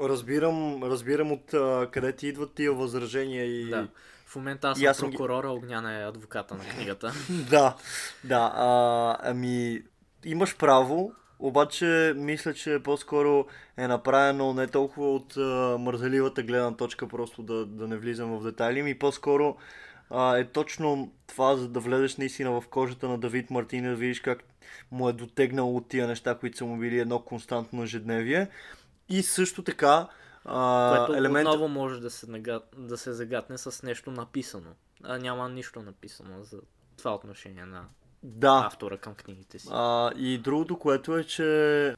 разбирам, 0.00 0.82
разбирам 0.84 1.32
от 1.32 1.54
а, 1.54 1.88
къде 1.92 2.12
ти 2.12 2.26
идват 2.28 2.54
тия 2.54 2.72
възражения 2.72 3.44
и... 3.44 3.70
Да. 3.70 3.88
В 4.26 4.36
момента 4.36 4.68
аз 4.68 4.78
съм 4.78 4.86
аз 4.86 4.96
съм 4.96 5.10
ги- 5.10 5.16
прокурора, 5.16 5.50
Огняна 5.50 6.00
е 6.00 6.04
адвоката 6.04 6.54
на 6.54 6.64
книгата. 6.64 7.12
да, 7.50 7.76
да. 8.24 8.52
А, 8.54 9.16
ами, 9.22 9.82
имаш 10.24 10.56
право, 10.56 11.12
обаче 11.38 12.14
мисля, 12.16 12.54
че 12.54 12.80
по-скоро 12.84 13.46
е 13.76 13.86
направено 13.86 14.54
не 14.54 14.66
толкова 14.66 15.14
от 15.14 15.36
а, 15.36 15.76
мързеливата 15.78 16.42
гледна 16.42 16.76
точка, 16.76 17.08
просто 17.08 17.42
да, 17.42 17.66
да 17.66 17.88
не 17.88 17.96
влизам 17.96 18.38
в 18.38 18.42
детайли, 18.42 18.82
ми 18.82 18.98
по-скоро 18.98 19.56
а, 20.10 20.38
е 20.38 20.44
точно 20.44 21.12
това, 21.26 21.56
за 21.56 21.68
да 21.68 21.80
влезеш 21.80 22.16
наистина 22.16 22.60
в 22.60 22.68
кожата 22.68 23.08
на 23.08 23.18
Давид 23.18 23.50
Мартин, 23.50 23.84
да 23.84 23.94
видиш 23.94 24.20
как 24.20 24.44
му 24.90 25.08
е 25.08 25.12
дотегнал 25.12 25.76
от 25.76 25.88
тия 25.88 26.06
неща, 26.06 26.34
които 26.34 26.56
са 26.56 26.64
му 26.64 26.76
били 26.76 26.98
едно 26.98 27.18
константно 27.18 27.82
ежедневие. 27.82 28.48
И 29.08 29.22
също 29.22 29.62
така, 29.64 30.08
а, 30.44 30.94
което 30.96 31.18
елемент... 31.18 31.48
отново 31.48 31.68
може 31.68 32.00
да 32.00 32.10
се, 32.10 32.30
нага... 32.30 32.60
да 32.76 32.98
се 32.98 33.12
загатне 33.12 33.58
с 33.58 33.82
нещо 33.82 34.10
написано. 34.10 34.70
А 35.02 35.18
няма 35.18 35.48
нищо 35.48 35.82
написано 35.82 36.42
за 36.42 36.60
това 36.98 37.14
отношение 37.14 37.64
на 37.64 37.84
Да, 38.22 38.62
автора 38.66 38.96
към 38.96 39.14
книгите 39.14 39.58
си. 39.58 39.68
А, 39.70 40.10
и 40.16 40.38
другото, 40.38 40.78
което 40.78 41.16
е, 41.16 41.24
че 41.24 41.42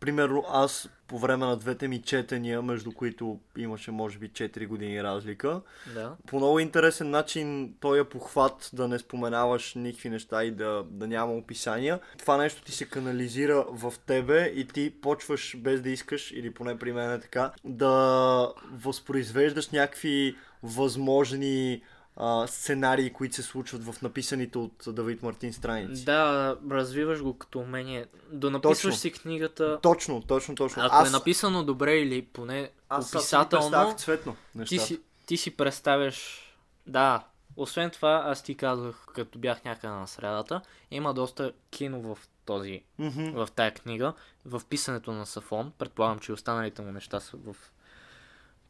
примерно 0.01 0.45
аз 0.49 0.89
по 1.07 1.19
време 1.19 1.47
на 1.47 1.57
двете 1.57 1.89
ми 1.89 2.03
четения, 2.03 2.63
между 2.63 2.93
които 2.93 3.39
имаше 3.57 3.91
може 3.91 4.19
би 4.19 4.31
4 4.31 4.67
години 4.67 5.03
разлика, 5.03 5.61
Да. 5.95 6.17
по 6.27 6.37
много 6.37 6.59
интересен 6.59 7.11
начин 7.11 7.75
той 7.81 8.01
е 8.01 8.05
похват 8.05 8.71
да 8.73 8.89
не 8.89 8.99
споменаваш 8.99 9.75
никакви 9.75 10.11
неща 10.11 10.45
и 10.45 10.51
да, 10.51 10.85
да 10.91 11.07
няма 11.07 11.33
описания. 11.33 12.01
Това 12.19 12.37
нещо 12.37 12.63
ти 12.63 12.73
се 12.73 12.89
канализира 12.89 13.65
в 13.71 13.95
тебе 14.07 14.53
и 14.55 14.67
ти 14.67 14.95
почваш 15.03 15.57
без 15.57 15.81
да 15.83 15.91
искаш, 15.91 16.31
или 16.31 16.55
поне 16.55 16.79
при 16.79 16.93
мен 16.93 17.13
е 17.13 17.21
така, 17.21 17.51
да 17.65 18.53
възпроизвеждаш 18.73 19.71
някакви 19.71 20.37
възможни 20.63 21.83
а, 22.17 22.47
сценарии, 22.47 23.13
които 23.13 23.35
се 23.35 23.43
случват 23.43 23.85
в 23.85 24.03
написаните 24.03 24.59
от 24.59 24.85
Давид 24.87 25.23
Мартин 25.23 25.53
страници. 25.53 26.05
Да, 26.05 26.57
развиваш 26.71 27.23
го 27.23 27.39
като 27.39 27.59
умение. 27.59 28.07
Да 28.33 28.51
написваш 28.51 28.83
Точно. 28.83 28.93
си 28.93 29.13
книгата. 29.13 29.79
Точно, 29.83 30.23
точно, 30.23 30.55
точно. 30.55 30.83
Ако 30.85 31.07
е 31.07 31.11
написано 31.11 31.65
добре 31.65 31.97
или 31.97 32.23
поне 32.25 32.71
Аз 32.89 33.11
си 33.11 33.17
описателно, 33.17 33.71
представях 33.71 33.97
цветно 33.97 34.37
ти 34.69 34.79
си, 34.79 35.01
ти 35.27 35.37
си 35.37 35.57
представяш... 35.57 36.41
Да, 36.87 37.25
освен 37.57 37.91
това, 37.91 38.23
аз 38.27 38.43
ти 38.43 38.55
казах, 38.55 39.07
като 39.15 39.39
бях 39.39 39.65
някъде 39.65 39.93
на 39.93 40.07
средата, 40.09 40.61
има 40.91 41.15
доста 41.15 41.53
кино 41.71 42.15
в 42.15 42.19
този, 42.45 42.83
Мгм. 42.99 43.31
в 43.31 43.49
тая 43.55 43.75
книга, 43.75 44.13
в 44.45 44.63
писането 44.69 45.13
на 45.13 45.27
Сафон. 45.27 45.73
Предполагам, 45.79 46.19
че 46.19 46.33
останалите 46.33 46.83
му 46.83 46.93
неща 46.93 47.21
са 47.21 47.37
в 47.37 47.57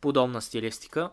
подобна 0.01 0.43
стилистика. 0.43 1.11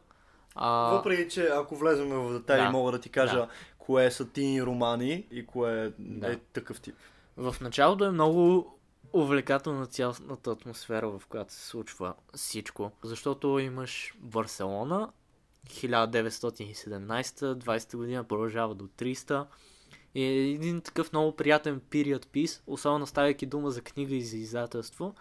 А, 0.56 0.96
Въпреки, 0.96 1.30
че 1.30 1.48
ако 1.48 1.76
влезем 1.76 2.10
в 2.10 2.34
детайли, 2.34 2.64
Да. 2.64 2.70
мога 2.72 2.92
да 2.92 3.00
ти 3.00 3.10
кажа 3.10 3.36
Да. 3.36 3.48
кое 3.78 4.12
са 4.12 4.30
тини 4.30 4.64
романи 4.64 5.28
и 5.32 5.46
кое 5.46 5.86
е 5.86 5.92
Да. 6.00 6.38
такъв 6.54 6.82
тип. 6.82 6.96
В 7.38 7.56
началото 7.62 8.06
е 8.06 8.12
много 8.12 8.74
увлекателна 9.14 9.86
цялостната 9.86 10.52
атмосфера, 10.52 11.10
в 11.10 11.22
която 11.30 11.54
се 11.54 11.68
случва 11.68 12.14
всичко. 12.36 12.92
Защото 13.04 13.60
имаш 13.60 14.14
Барселона, 14.20 15.10
1917, 15.68 17.54
20 17.56 17.98
година 17.98 18.24
продължава 18.24 18.76
до 18.76 18.88
300. 18.88 19.46
И 20.16 20.24
е 20.24 20.50
един 20.52 20.82
такъв 20.82 21.14
много 21.14 21.36
приятен 21.36 21.82
period 21.90 22.26
piece, 22.26 22.62
особено 22.68 23.08
ставайки 23.08 23.46
дума 23.46 23.72
за 23.72 23.82
книга 23.82 24.16
и 24.16 24.22
за 24.22 24.38
издателство. 24.38 25.16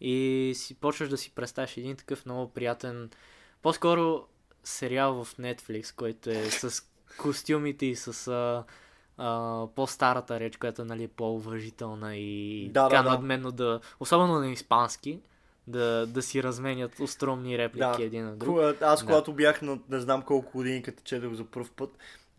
И 0.00 0.52
си 0.56 0.74
почваш 0.74 1.08
да 1.08 1.16
си 1.16 1.30
представиш 1.34 1.76
един 1.76 1.96
такъв 1.96 2.26
много 2.26 2.52
приятен, 2.52 3.10
по-скоро 3.62 4.26
сериал 4.64 5.24
в 5.24 5.36
Netflix, 5.36 5.94
който 5.96 6.30
е 6.30 6.50
с 6.50 6.82
костюмите 7.18 7.86
и 7.86 7.96
с 7.96 8.28
а, 8.28 8.64
а, 9.18 9.66
по-старата 9.74 10.40
реч, 10.40 10.56
която 10.56 10.84
нали, 10.84 11.04
е 11.04 11.08
по-уважителна 11.08 12.16
и 12.16 12.68
Да, 12.68 12.88
така 12.88 13.02
да, 13.02 13.10
надменно 13.10 13.52
да, 13.52 13.80
особено 14.00 14.38
на 14.38 14.50
испански, 14.50 15.20
да, 15.66 16.06
да 16.06 16.22
си 16.22 16.42
разменят 16.42 17.00
остромни 17.00 17.58
реплики 17.58 17.98
Да. 17.98 18.04
един 18.04 18.24
на 18.24 18.36
друг. 18.36 18.58
Аз 18.80 19.00
Да. 19.00 19.06
когато 19.06 19.32
бях 19.32 19.62
на 19.62 19.78
не 19.88 20.00
знам 20.00 20.22
колко 20.22 20.52
години, 20.52 20.82
като 20.82 21.02
четох 21.02 21.32
за 21.34 21.44
първ 21.44 21.68
път 21.76 21.90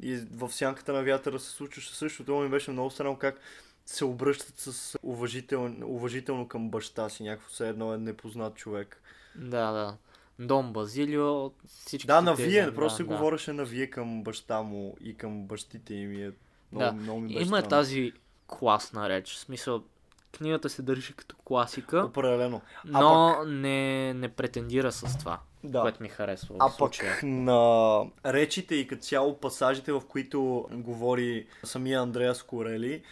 и 0.01 0.15
в 0.15 0.51
сянката 0.51 0.93
на 0.93 1.03
вятъра 1.03 1.39
се 1.39 1.49
случваше 1.49 1.95
същото, 1.95 2.35
ми 2.35 2.49
беше 2.49 2.71
много 2.71 2.89
странно 2.89 3.17
как 3.17 3.39
се 3.85 4.05
обръщат 4.05 4.59
с 4.59 4.97
уважител, 5.03 5.75
уважително 5.83 6.47
към 6.47 6.69
баща 6.69 7.09
си, 7.09 7.23
някакво 7.23 7.49
все 7.49 7.69
едно 7.69 7.93
е 7.93 7.97
непознат 7.97 8.55
човек. 8.55 9.01
Да, 9.35 9.71
да. 9.71 9.97
Дом 10.43 10.73
Базилио, 10.73 11.51
всички 11.67 12.07
Да, 12.07 12.21
на 12.21 12.35
тези, 12.35 12.49
вие, 12.49 12.65
да, 12.65 12.75
просто 12.75 12.97
се 12.97 13.03
да. 13.03 13.09
говореше 13.09 13.53
на 13.53 13.65
вие 13.65 13.87
към 13.87 14.23
баща 14.23 14.61
му 14.61 14.97
и 15.01 15.17
към 15.17 15.47
бащите 15.47 15.93
им 15.93 16.11
е 16.11 16.31
много, 16.71 16.85
Да. 16.85 16.91
много 16.93 17.19
ми 17.19 17.33
Има 17.33 17.45
странно. 17.45 17.67
тази 17.69 18.13
класна 18.47 19.09
реч. 19.09 19.33
В 19.33 19.39
смисъл, 19.39 19.83
книгата 20.31 20.69
се 20.69 20.81
държи 20.81 21.13
като 21.13 21.35
класика, 21.35 21.99
Определено. 21.99 22.61
но 22.85 23.35
не, 23.45 24.13
не 24.13 24.29
претендира 24.29 24.91
с 24.91 25.17
това, 25.19 25.39
Да. 25.63 25.81
което 25.81 26.03
ми 26.03 26.09
харесва. 26.09 26.55
А 26.59 26.69
пък 26.79 26.91
на 27.23 28.01
речите 28.25 28.75
и 28.75 28.87
като 28.87 29.01
цяло 29.01 29.37
пасажите, 29.37 29.91
в 29.91 30.01
които 30.07 30.67
говори 30.71 31.47
самия 31.63 32.01
Андреас 32.01 32.43
Корели, 32.43 33.03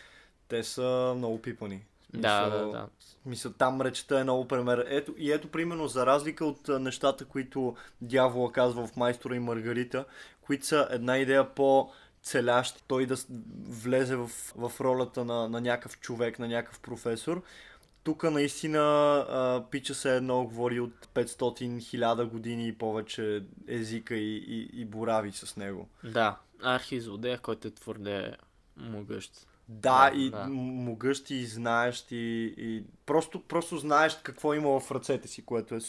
те 0.47 0.63
са 0.63 1.13
много 1.17 1.41
пипани. 1.41 1.82
Да, 2.14 2.49
да, 2.49 2.72
да. 2.72 2.88
Мисля, 3.26 3.53
там 3.53 3.82
речта 3.82 4.20
е 4.20 4.24
много 4.24 4.47
пример. 4.47 4.86
Ето, 4.88 5.14
и 5.18 5.32
ето, 5.32 5.47
примерно, 5.47 5.88
за 5.88 6.05
разлика 6.05 6.45
от 6.45 6.68
нещата, 6.68 7.26
които 7.26 7.76
дявола 8.01 8.51
казва 8.51 8.88
в 8.88 8.95
Майстора 8.95 9.36
и 9.36 9.39
Маргарита, 9.39 10.05
които 10.41 10.66
са 10.66 10.88
една 10.91 11.18
идея 11.18 11.49
по 11.55 11.91
целящи 12.24 12.84
той 12.88 13.05
да 13.05 13.16
влезе 13.68 14.16
в, 14.16 14.28
в 14.55 14.72
ролята 14.82 15.26
на, 15.26 15.49
на 15.49 15.62
някакъв 15.62 15.99
човек, 15.99 16.39
на 16.39 16.47
някакъв 16.47 16.80
професор. 16.80 17.43
Тук 18.03 18.24
наистина 18.24 18.80
а, 18.80 19.64
пича 19.72 19.95
се 19.95 20.16
едно 20.16 20.43
говори 20.43 20.80
от 20.80 21.05
500-1000 21.14 22.26
години 22.26 22.68
и 22.68 22.78
повече 22.78 23.43
езика 23.68 24.16
и, 24.16 24.38
и, 24.38 24.82
и 24.82 24.86
борави 24.86 25.32
с 25.32 25.57
него. 25.57 25.89
Да, 26.03 26.38
архизлодея, 26.64 27.39
който 27.39 27.68
е 27.68 27.72
твърде 27.72 28.36
могъщ. 28.78 29.47
Да, 29.72 30.09
Да, 30.09 30.17
и 30.17 30.30
да. 30.30 30.38
м- 30.39 30.49
могъщ 30.84 31.30
и 31.30 31.45
знаещ 31.45 32.07
и, 32.11 32.84
просто, 33.05 33.41
просто 33.41 33.78
знаеш 33.78 34.17
какво 34.24 34.53
има 34.53 34.80
в 34.80 34.91
ръцете 34.91 35.28
си, 35.28 35.45
което 35.45 35.76
е 35.76 35.80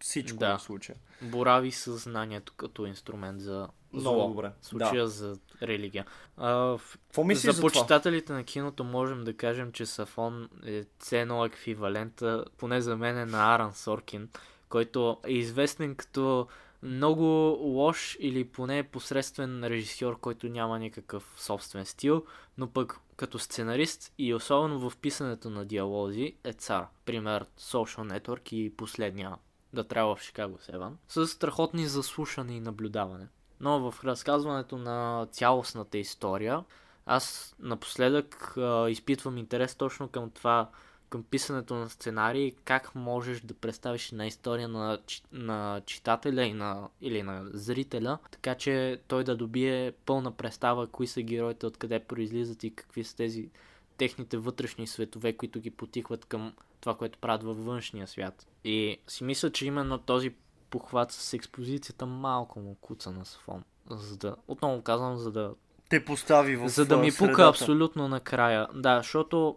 всичко 0.00 0.38
Да. 0.38 0.58
в 0.58 0.62
случая. 0.62 0.98
Борави 1.22 1.72
с 1.72 1.92
знанието 1.92 2.52
като 2.56 2.86
инструмент 2.86 3.40
за 3.40 3.68
зло. 3.92 4.12
Много 4.12 4.34
добре. 4.34 4.52
В 4.60 4.66
случая 4.66 5.08
за 5.08 5.36
религия. 5.62 6.06
А, 6.36 6.48
в 6.52 6.80
Какво 6.92 7.24
мислиш 7.24 7.44
за, 7.44 7.52
за, 7.52 7.60
това? 7.60 7.68
почитателите 7.70 8.32
на 8.32 8.44
киното 8.44 8.84
можем 8.84 9.24
да 9.24 9.36
кажем, 9.36 9.72
че 9.72 9.86
Сафон 9.86 10.48
е 10.66 10.84
ценно 10.98 11.44
еквивалента, 11.44 12.44
поне 12.56 12.80
за 12.80 12.96
мен 12.96 13.18
е 13.18 13.26
на 13.26 13.54
Аран 13.54 13.74
Соркин, 13.74 14.28
който 14.68 15.18
е 15.26 15.32
известен 15.32 15.94
като 15.94 16.46
много 16.82 17.24
лош 17.60 18.16
или 18.20 18.44
поне 18.44 18.82
посредствен 18.82 19.64
режисьор, 19.64 20.20
който 20.20 20.48
няма 20.48 20.78
никакъв 20.78 21.34
собствен 21.36 21.86
стил, 21.86 22.24
но 22.58 22.70
пък 22.70 23.00
като 23.16 23.38
сценарист 23.38 24.12
и 24.18 24.34
особено 24.34 24.90
в 24.90 24.96
писането 24.96 25.50
на 25.50 25.64
диалози 25.64 26.36
е 26.44 26.52
цар. 26.52 26.86
Пример 27.04 27.46
Social 27.58 28.18
Network 28.18 28.52
и 28.52 28.76
последния 28.76 29.36
да 29.72 29.84
трябва 29.84 30.16
в 30.16 30.20
Chicago 30.20 30.72
7 30.72 30.92
с 31.08 31.26
страхотни 31.26 31.86
заслушане 31.86 32.56
и 32.56 32.60
наблюдаване. 32.60 33.28
Но 33.60 33.90
в 33.90 34.04
разказването 34.04 34.78
на 34.78 35.28
цялостната 35.32 35.98
история, 35.98 36.64
аз 37.06 37.56
напоследък 37.58 38.54
а, 38.56 38.90
изпитвам 38.90 39.38
интерес 39.38 39.74
точно 39.74 40.08
към 40.08 40.30
това, 40.30 40.70
към 41.10 41.22
писането 41.22 41.74
на 41.74 41.90
сценарии, 41.90 42.54
как 42.64 42.94
можеш 42.94 43.40
да 43.40 43.54
представиш 43.54 44.12
една 44.12 44.26
история 44.26 44.68
на, 44.68 44.98
на 45.32 45.80
читателя 45.86 46.44
и 46.44 46.52
на, 46.52 46.88
или 47.00 47.22
на 47.22 47.44
зрителя, 47.52 48.18
така 48.30 48.54
че 48.54 49.00
той 49.08 49.24
да 49.24 49.36
добие 49.36 49.92
пълна 50.06 50.32
представа 50.32 50.86
кои 50.86 51.06
са 51.06 51.22
героите, 51.22 51.66
откъде 51.66 52.00
произлизат 52.00 52.64
и 52.64 52.74
какви 52.74 53.04
са 53.04 53.16
тези 53.16 53.48
техните 53.96 54.36
вътрешни 54.36 54.86
светове, 54.86 55.32
които 55.32 55.60
ги 55.60 55.70
потихват 55.70 56.24
към 56.24 56.52
това, 56.80 56.94
което 56.94 57.18
правят 57.18 57.42
във 57.42 57.64
външния 57.64 58.06
свят. 58.06 58.46
И 58.64 58.98
си 59.08 59.24
мисля, 59.24 59.50
че 59.50 59.66
именно 59.66 59.98
този 59.98 60.34
похват 60.70 61.12
с 61.12 61.32
експозицията 61.34 62.06
малко 62.06 62.60
му 62.60 62.74
куца 62.74 63.10
на 63.10 63.24
Сафон. 63.24 63.64
За 63.90 64.16
да, 64.16 64.36
отново 64.48 64.82
казвам, 64.82 65.16
за 65.16 65.32
да, 65.32 65.54
Те 65.88 66.04
постави 66.04 66.56
в 66.56 66.68
за 66.68 66.86
да 66.86 66.96
ми 66.96 67.08
а, 67.08 67.10
пука 67.10 67.16
средата. 67.18 67.48
абсолютно 67.48 68.08
накрая. 68.08 68.68
Да, 68.74 68.98
защото 68.98 69.56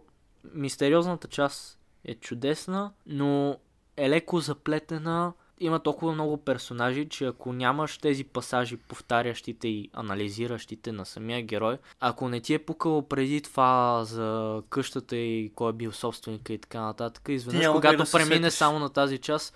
мистериозната 0.52 1.28
част 1.28 1.78
е 2.04 2.14
чудесна, 2.14 2.92
но 3.06 3.56
е 3.96 4.10
леко 4.10 4.40
заплетена. 4.40 5.32
Има 5.60 5.80
толкова 5.80 6.12
много 6.12 6.36
персонажи, 6.36 7.08
че 7.08 7.26
ако 7.26 7.52
нямаш 7.52 7.98
тези 7.98 8.24
пасажи, 8.24 8.76
повтарящите 8.76 9.68
и 9.68 9.90
анализиращите 9.92 10.92
на 10.92 11.06
самия 11.06 11.42
герой, 11.42 11.78
ако 12.00 12.28
не 12.28 12.40
ти 12.40 12.54
е 12.54 12.58
пукало 12.58 13.02
преди 13.02 13.40
това 13.40 14.02
за 14.04 14.62
къщата 14.68 15.16
и 15.16 15.52
кой 15.54 15.70
е 15.70 15.72
бил 15.72 15.92
собственика 15.92 16.52
и 16.52 16.58
така 16.58 16.80
нататък, 16.80 17.22
изведнъж, 17.28 17.66
когато 17.66 17.96
да 17.96 18.06
се 18.06 18.12
премине 18.12 18.50
сетиш. 18.50 18.58
само 18.58 18.78
на 18.78 18.88
тази 18.88 19.18
част, 19.18 19.54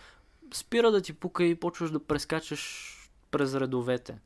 спира 0.54 0.90
да 0.90 1.00
ти 1.00 1.12
пука 1.12 1.44
и 1.44 1.54
почваш 1.54 1.90
да 1.90 2.04
прескачаш 2.04 2.94
през 3.30 3.54
редовете. 3.54 4.18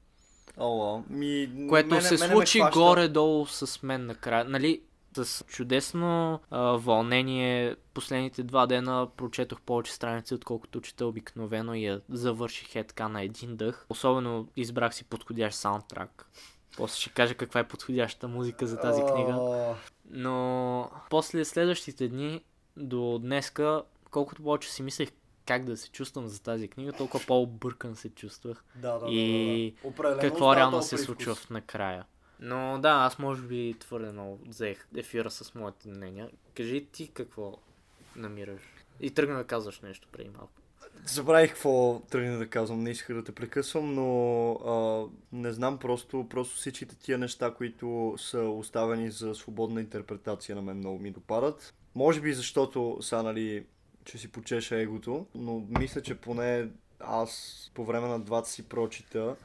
О, 0.58 1.02
ми, 1.10 1.66
Което 1.68 1.88
мене, 1.88 2.02
се 2.02 2.14
мене 2.14 2.26
ме 2.26 2.32
случи 2.32 2.60
горе-долу 2.72 3.46
с 3.46 3.82
мен 3.82 4.06
накрая. 4.06 4.44
Нали, 4.44 4.82
с 5.14 5.44
чудесно 5.48 6.40
а, 6.50 6.60
вълнение 6.60 7.76
последните 7.94 8.42
два 8.42 8.66
дена 8.66 9.08
прочетох 9.16 9.60
повече 9.60 9.92
страници, 9.92 10.34
отколкото 10.34 10.80
чета 10.80 11.06
обикновено 11.06 11.74
и 11.74 11.84
я 11.84 12.00
завърших 12.08 12.76
е 12.76 12.84
така 12.84 13.08
на 13.08 13.22
един 13.22 13.56
дъх. 13.56 13.86
Особено 13.88 14.48
избрах 14.56 14.94
си 14.94 15.04
подходящ 15.04 15.58
саундтрак. 15.58 16.26
После 16.76 17.00
ще 17.00 17.10
кажа 17.10 17.34
каква 17.34 17.60
е 17.60 17.68
подходящата 17.68 18.28
музика 18.28 18.66
за 18.66 18.80
тази 18.80 19.02
книга. 19.02 19.38
Но 20.10 20.90
после 21.10 21.44
следващите 21.44 22.08
дни 22.08 22.40
до 22.76 23.18
днеска, 23.18 23.82
колкото 24.10 24.42
повече 24.42 24.72
си 24.72 24.82
мислех 24.82 25.08
как 25.46 25.64
да 25.64 25.76
се 25.76 25.90
чувствам 25.90 26.28
за 26.28 26.42
тази 26.42 26.68
книга, 26.68 26.92
толкова 26.92 27.24
по-объркан 27.26 27.96
се 27.96 28.08
чувствах 28.08 28.64
Да, 28.76 28.98
да, 28.98 29.06
И 29.10 29.74
да, 29.76 29.82
да. 29.82 29.88
Определено 29.88 30.20
какво 30.20 30.56
реално 30.56 30.82
се 30.82 30.98
случва 30.98 31.34
в 31.34 31.50
накрая. 31.50 32.04
Но 32.42 32.78
да, 32.78 32.90
аз 32.90 33.18
може 33.18 33.42
би 33.42 33.74
твърде 33.78 34.12
много 34.12 34.38
взех 34.46 34.86
ефира 34.96 35.30
с 35.30 35.54
моите 35.54 35.88
мнения. 35.88 36.30
Кажи 36.56 36.86
ти 36.92 37.08
какво 37.08 37.58
намираш. 38.16 38.62
И 39.00 39.10
тръгна 39.10 39.36
да 39.36 39.44
казваш 39.44 39.80
нещо 39.80 40.08
преди 40.12 40.30
малко. 40.30 40.52
Забравих 41.06 41.50
какво 41.50 42.00
тръгна 42.00 42.38
да 42.38 42.48
казвам, 42.48 42.82
не 42.82 42.90
исках 42.90 43.16
да 43.16 43.24
те 43.24 43.32
прекъсвам, 43.32 43.94
но 43.94 44.52
а, 44.52 45.06
не 45.32 45.52
знам, 45.52 45.78
просто, 45.78 46.26
просто 46.30 46.56
всичките 46.56 46.96
тия 46.96 47.18
неща, 47.18 47.54
които 47.54 48.14
са 48.18 48.40
оставени 48.40 49.10
за 49.10 49.34
свободна 49.34 49.80
интерпретация 49.80 50.56
на 50.56 50.62
мен 50.62 50.76
много 50.76 50.98
ми 50.98 51.10
допадат. 51.10 51.74
Може 51.94 52.20
би 52.20 52.34
защото 52.34 52.98
са, 53.00 53.22
нали, 53.22 53.66
че 54.04 54.18
си 54.18 54.32
почеша 54.32 54.76
егото, 54.76 55.26
но 55.34 55.64
мисля, 55.78 56.02
че 56.02 56.14
поне 56.14 56.68
аз 57.00 57.70
по 57.74 57.84
време 57.84 58.08
на 58.08 58.20
двата 58.20 58.48
си 58.48 58.68
прочита, 58.68 59.36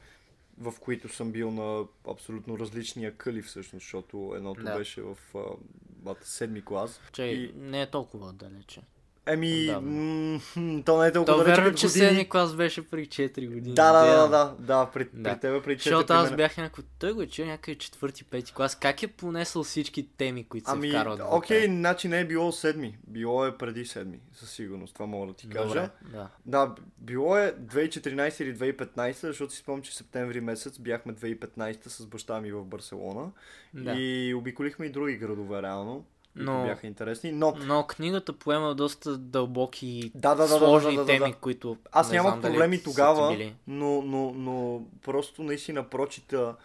в 0.57 0.73
които 0.79 1.09
съм 1.09 1.31
бил 1.31 1.51
на 1.51 1.85
абсолютно 2.07 2.59
различни 2.59 3.05
акъли 3.05 3.41
всъщност, 3.41 3.83
защото 3.83 4.33
едното 4.35 4.63
Да. 4.63 4.77
беше 4.77 5.01
в 5.01 5.17
а, 5.35 5.39
бата, 5.87 6.27
седми 6.27 6.65
клас. 6.65 7.01
Че 7.13 7.23
И- 7.23 7.51
не 7.55 7.81
е 7.81 7.89
толкова 7.89 8.33
далече. 8.33 8.81
Еми, 9.27 9.75
м- 9.81 10.39
то 10.85 11.01
не 11.01 11.07
е 11.07 11.11
толкова 11.11 11.25
То 11.37 11.37
далече 11.37 11.61
верно, 11.61 11.77
че 11.77 11.87
години. 11.87 12.05
седми 12.05 12.29
клас 12.29 12.55
беше 12.55 12.89
при 12.89 13.05
4 13.05 13.47
години. 13.47 13.75
Да, 13.75 13.91
да, 13.93 14.05
да, 14.17 14.27
да, 14.27 14.55
да, 14.59 14.85
при, 14.85 15.07
Да. 15.13 15.31
при 15.31 15.39
тебе 15.39 15.61
при 15.61 15.71
4 15.71 15.77
Защото 15.79 16.13
аз 16.13 16.35
бях 16.35 16.57
някакво... 16.57 16.81
Той 16.99 17.13
го 17.13 17.21
е 17.21 17.27
някъде 17.39 17.77
четвърти, 17.77 18.23
пети 18.23 18.53
клас. 18.53 18.75
Как 18.75 19.03
е 19.03 19.07
понесъл 19.07 19.63
всички 19.63 20.07
теми, 20.07 20.43
които 20.43 20.69
се 20.69 20.75
Ами, 20.75 20.89
вкарват 20.89 21.19
окей, 21.25 21.59
вътре? 21.59 21.71
значи 21.71 22.07
не 22.07 22.19
е 22.19 22.25
било 22.25 22.51
седми. 22.51 22.97
Било 23.07 23.45
е 23.45 23.57
преди 23.57 23.85
седми, 23.85 24.19
със 24.33 24.51
сигурност. 24.51 24.93
Това 24.93 25.05
мога 25.05 25.27
да 25.27 25.33
ти 25.33 25.49
кажа. 25.49 25.67
Добре, 25.67 25.89
да. 26.11 26.27
Да, 26.45 26.75
било 26.97 27.37
е 27.37 27.55
2014 27.55 28.41
или 28.41 28.55
2015, 28.55 29.11
защото 29.21 29.53
си 29.53 29.59
спомням, 29.59 29.81
че 29.81 29.97
септември 29.97 30.41
месец 30.41 30.79
бяхме 30.79 31.13
2015 31.13 31.87
с 31.87 32.05
баща 32.05 32.41
ми 32.41 32.51
в 32.51 32.65
Барселона. 32.65 33.31
да. 33.73 33.93
И 33.93 34.33
обиколихме 34.33 34.85
и 34.85 34.89
други 34.89 35.17
градове, 35.17 35.61
реално. 35.61 36.05
Които 36.37 36.51
Но- 36.51 36.63
бяха 36.65 36.87
интересни. 36.87 37.31
Но 37.31 37.53
Но 37.59 37.87
книгата 37.87 38.33
поема 38.33 38.75
доста 38.75 39.17
дълбоки 39.17 39.87
и 39.87 40.11
Да, 40.15 40.35
да, 40.35 40.47
да, 40.47 40.47
сложни 40.47 40.95
да, 40.95 41.05
да, 41.05 41.13
да, 41.13 41.19
теми, 41.19 41.33
които 41.33 41.77
Аз 41.91 42.11
нямах 42.11 42.41
проблеми 42.41 42.83
тогава, 42.83 43.51
но, 43.67 44.01
но, 44.01 44.33
но 44.33 44.81
просто 45.01 45.43
наистина 45.43 45.83
прочита 45.83 46.55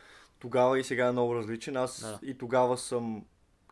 тогава 0.41 0.79
и 0.79 0.85
сега 0.85 1.07
е 1.07 1.13
много 1.13 1.35
различен. 1.35 1.77
Аз 1.77 2.01
Да. 2.01 2.19
и 2.23 2.39
тогава 2.39 2.79
съм 2.79 3.25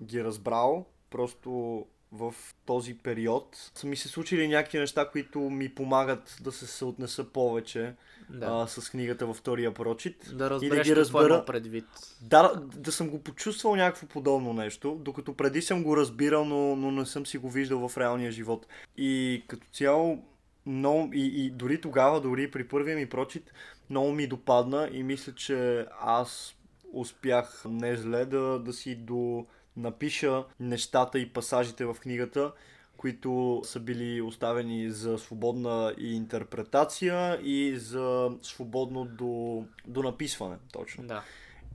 ги 0.02 0.24
разбрал, 0.24 0.86
просто 1.10 1.84
в 2.12 2.34
този 2.66 2.98
период 2.98 3.70
са 3.74 3.86
ми 3.86 3.96
се 3.96 4.08
случили 4.08 4.48
някакви 4.48 4.78
неща, 4.78 5.08
които 5.08 5.38
ми 5.40 5.74
помагат 5.74 6.36
да 6.40 6.52
се 6.52 6.66
съотнеса 6.66 7.24
повече 7.24 7.94
Да. 8.34 8.46
а, 8.50 8.66
с 8.66 8.90
книгата 8.90 9.26
във 9.26 9.36
втория 9.36 9.74
прочит. 9.74 10.30
Да 10.32 10.44
и 10.44 10.50
разбереш 10.50 10.86
да 10.86 10.94
ги 10.94 10.96
разбера. 10.96 11.44
предвид. 11.44 11.84
Да, 12.22 12.52
да 12.76 12.92
съм 12.92 13.08
го 13.08 13.22
почувствал 13.22 13.76
някакво 13.76 14.06
подобно 14.06 14.52
нещо, 14.52 14.98
докато 15.00 15.34
преди 15.34 15.62
съм 15.62 15.82
го 15.82 15.96
разбирал, 15.96 16.44
но, 16.44 16.76
но 16.76 16.90
не 16.90 17.06
съм 17.06 17.26
си 17.26 17.38
го 17.38 17.50
виждал 17.50 17.88
в 17.88 17.98
реалния 17.98 18.32
живот. 18.32 18.66
И 18.96 19.42
като 19.48 19.66
цяло, 19.72 20.24
много, 20.66 21.10
и, 21.14 21.46
и 21.46 21.50
дори 21.50 21.80
тогава, 21.80 22.20
дори 22.20 22.50
при 22.50 22.68
първия 22.68 22.96
ми 22.96 23.08
прочит, 23.08 23.52
много 23.90 24.12
ми 24.12 24.26
допадна 24.26 24.88
и 24.92 25.02
мисля, 25.02 25.34
че 25.34 25.86
аз 26.00 26.54
успях 26.92 27.62
не 27.68 27.96
зле 27.96 28.24
да, 28.24 28.58
да 28.58 28.72
си 28.72 28.94
до 28.94 29.46
напиша 29.76 30.44
нещата 30.60 31.18
и 31.18 31.28
пасажите 31.28 31.84
в 31.84 31.96
книгата, 32.00 32.52
които 33.00 33.62
са 33.64 33.80
били 33.80 34.20
оставени 34.20 34.90
за 34.90 35.18
свободна 35.18 35.94
и 35.98 36.16
интерпретация 36.16 37.40
и 37.42 37.76
за 37.76 38.30
свободно 38.42 39.04
до, 39.04 39.64
до 39.86 40.02
написване, 40.02 40.56
точно. 40.72 41.06
Да. 41.06 41.22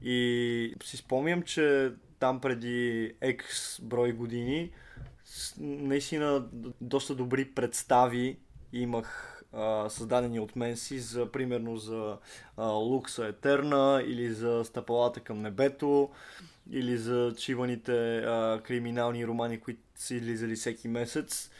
И 0.02 0.74
си 0.84 0.96
спомням, 0.96 1.42
че 1.42 1.92
там 2.18 2.40
преди 2.40 3.12
X 3.22 3.42
брой 3.82 4.12
години 4.12 4.70
наистина 5.58 6.46
доста 6.80 7.14
добри 7.14 7.44
представи 7.44 8.38
имах 8.72 9.42
а, 9.52 9.88
създадени 9.88 10.40
от 10.40 10.56
мен 10.56 10.76
си 10.76 10.98
за, 10.98 11.32
примерно, 11.32 11.76
за 11.76 12.16
а, 12.56 12.66
Лукса 12.66 13.26
Етерна 13.26 14.02
или 14.06 14.32
за 14.32 14.62
Стъпалата 14.64 15.20
към 15.20 15.42
небето 15.42 16.10
или 16.70 16.98
за 16.98 17.34
чиваните 17.38 18.18
а, 18.18 18.60
криминални 18.64 19.26
романи, 19.26 19.60
които 19.60 19.85
са 19.96 20.14
излизали 20.14 20.54
всеки 20.54 20.88
месец. 20.88 21.50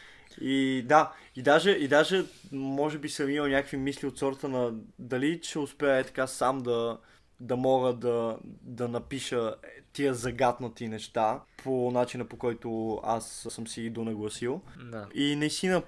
И 0.41 0.85
да, 0.87 1.13
и 1.37 1.43
даже, 1.43 1.71
и 1.71 1.89
даже 1.89 2.25
може 2.53 2.99
би 2.99 3.09
съм 3.09 3.31
имал 3.31 3.49
някакви 3.49 3.77
мисли 3.77 4.07
от 4.07 4.19
сорта 4.19 4.49
на 4.49 4.75
дали 4.99 5.41
ще 5.43 5.59
успея 5.59 5.97
е 5.97 6.05
така 6.05 6.27
сам 6.27 6.63
да, 6.63 6.99
да 7.41 7.57
мога 7.57 7.93
да, 7.93 8.39
да 8.63 8.89
напиша 8.89 9.55
тия 9.93 10.15
загатнати 10.15 10.89
неща 10.89 11.41
по 11.65 11.91
начина 11.91 12.25
по 12.25 12.37
който 12.37 13.01
аз 13.05 13.47
съм 13.51 13.67
си 13.67 13.91
донагласил. 13.91 14.61
Да. 14.91 15.09
И 15.15 15.37
наистина 15.37 15.83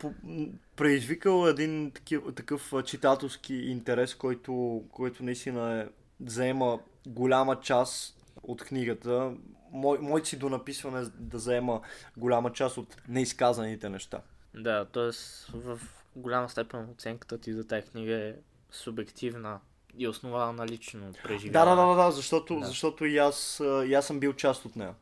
предизвикал 0.77 1.49
един 1.49 1.91
такив, 1.91 2.21
такъв 2.37 2.73
читателски 2.85 3.55
интерес, 3.55 4.15
който, 4.15 4.85
който 4.93 5.25
наистина 5.25 5.81
е, 5.81 5.87
заема 6.27 6.79
голяма 7.07 7.61
част 7.61 8.17
от 8.43 8.65
книгата. 8.65 9.33
Мой, 9.73 9.99
моите 9.99 10.29
си 10.29 10.39
до 10.39 10.49
написване 10.49 11.07
да 11.15 11.39
заема 11.39 11.81
голяма 12.17 12.53
част 12.53 12.77
от 12.77 12.97
неизказаните 13.09 13.89
неща. 13.89 14.21
Да, 14.55 14.85
т.е. 14.85 15.11
в 15.57 15.81
голяма 16.17 16.49
степен 16.49 16.91
оценката 16.91 17.39
ти 17.39 17.53
за 17.53 17.67
тази 17.67 17.87
книга 17.87 18.15
е 18.15 18.35
субективна 18.71 19.61
и 19.99 20.09
основана 20.09 20.53
на 20.53 20.67
лично 20.67 21.13
Да, 21.13 21.19
преживяване. 21.23 21.77
да, 21.83 21.87
да, 21.87 21.95
да, 22.05 22.11
защото, 22.11 22.61
Да. 22.61 22.67
защото 22.67 23.05
и, 23.05 23.19
аз, 23.19 23.63
и 23.87 23.95
аз 23.95 24.07
съм 24.07 24.21
бил 24.21 24.33
част 24.33 24.65
от 24.65 24.77
нея. 24.77 24.95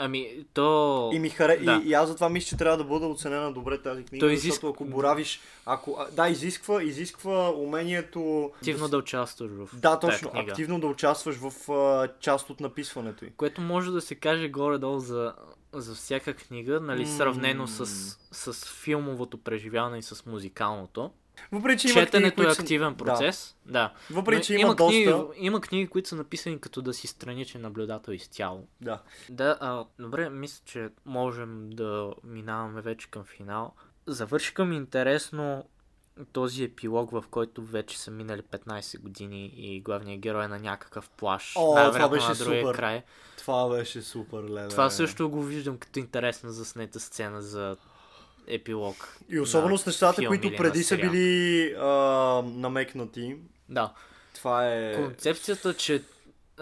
Ами, 0.00 0.44
то... 0.54 1.10
И, 1.12 1.18
ми 1.18 1.30
харе... 1.30 1.56
Да. 1.56 1.82
и, 1.84 1.88
и 1.88 1.94
аз 1.94 2.08
затова 2.08 2.28
мисля, 2.28 2.48
че 2.48 2.56
трябва 2.56 2.76
да 2.76 2.84
бъде 2.84 3.06
оценена 3.06 3.52
добре 3.52 3.78
тази 3.78 4.04
книга, 4.04 4.20
Той 4.20 4.28
защото 4.30 4.48
изисква- 4.48 4.68
ако 4.68 4.84
боравиш, 4.84 5.40
ако... 5.66 5.98
Да, 6.12 6.28
изисква, 6.28 6.82
изисква 6.82 7.50
умението... 7.50 8.50
активно 8.56 8.86
с- 8.86 8.90
да 8.90 8.98
участваш 8.98 9.50
в 9.50 9.68
Да, 9.74 9.98
точно. 9.98 10.30
книга. 10.30 10.50
Активно 10.50 10.80
да 10.80 10.86
участваш 10.86 11.36
в 11.36 11.72
а, 11.72 12.08
част 12.20 12.50
от 12.50 12.60
написването 12.60 13.24
й. 13.24 13.30
Което 13.30 13.60
може 13.60 13.90
да 13.90 14.00
се 14.00 14.14
каже 14.14 14.48
горе-долу 14.48 14.98
за, 14.98 15.34
за 15.72 15.94
всяка 15.94 16.34
книга, 16.34 16.80
нали, 16.80 17.06
сравнено 17.06 17.66
с, 17.66 17.80
М. 17.80 17.86
с 18.32 18.64
филмовото 18.74 19.38
преживяване 19.38 19.98
и 19.98 20.02
с 20.02 20.26
музикалното. 20.26 21.10
Въпреки, 21.52 21.80
че 21.80 21.88
има 21.88 21.94
книги, 21.94 22.06
Четенето 22.06 22.42
е 22.42 22.54
са- 22.54 22.62
активен 22.62 22.94
процес. 22.94 23.56
Да. 23.66 23.72
да. 23.72 23.92
Въпреки, 24.10 24.46
че 24.46 24.52
Но 24.54 24.58
има, 24.58 24.74
доста... 24.74 24.92
книги, 24.92 25.14
има 25.36 25.60
книги, 25.60 25.86
които 25.86 26.08
са 26.08 26.16
написани 26.16 26.60
като 26.60 26.82
да 26.82 26.94
си 26.94 27.06
страничен 27.06 27.60
наблюдател 27.62 28.12
изцяло. 28.12 28.66
Да. 28.80 29.02
Да, 29.30 29.56
а, 29.60 29.84
добре, 29.98 30.30
мисля, 30.30 30.62
че 30.64 30.88
можем 31.04 31.70
да 31.70 32.12
минаваме 32.24 32.80
вече 32.80 33.10
към 33.10 33.24
финал. 33.24 33.72
Завършиха 34.06 34.64
ми 34.64 34.76
интересно 34.76 35.64
този 36.32 36.64
епилог, 36.64 37.10
в 37.10 37.24
който 37.30 37.62
вече 37.62 37.98
са 37.98 38.10
минали 38.10 38.42
15 38.42 39.00
години 39.00 39.52
и 39.56 39.80
главният 39.80 40.20
герой 40.20 40.44
е 40.44 40.48
на 40.48 40.58
някакъв 40.58 41.10
плаш. 41.10 41.52
О, 41.56 41.92
това 41.92 42.08
беше 42.08 42.28
на 42.28 42.34
другия 42.34 42.62
супер. 42.62 42.76
край. 42.76 43.02
Това 43.38 43.68
беше 43.68 44.02
супер, 44.02 44.42
леле. 44.42 44.68
Това 44.68 44.90
също 44.90 45.30
го 45.30 45.42
виждам 45.42 45.78
като 45.78 45.98
интересна 45.98 46.52
заснета 46.52 47.00
сцена 47.00 47.42
за 47.42 47.76
епилог. 48.48 49.18
И 49.28 49.40
особено 49.40 49.72
на 49.72 49.78
с 49.78 49.86
нещата, 49.86 50.26
които 50.26 50.56
преди 50.56 50.84
са 50.84 50.96
били 50.96 51.74
а, 51.78 51.86
намекнати. 52.44 53.36
Да. 53.68 53.92
Това 54.34 54.74
е... 54.74 54.94
Концепцията, 54.94 55.74
че 55.74 56.02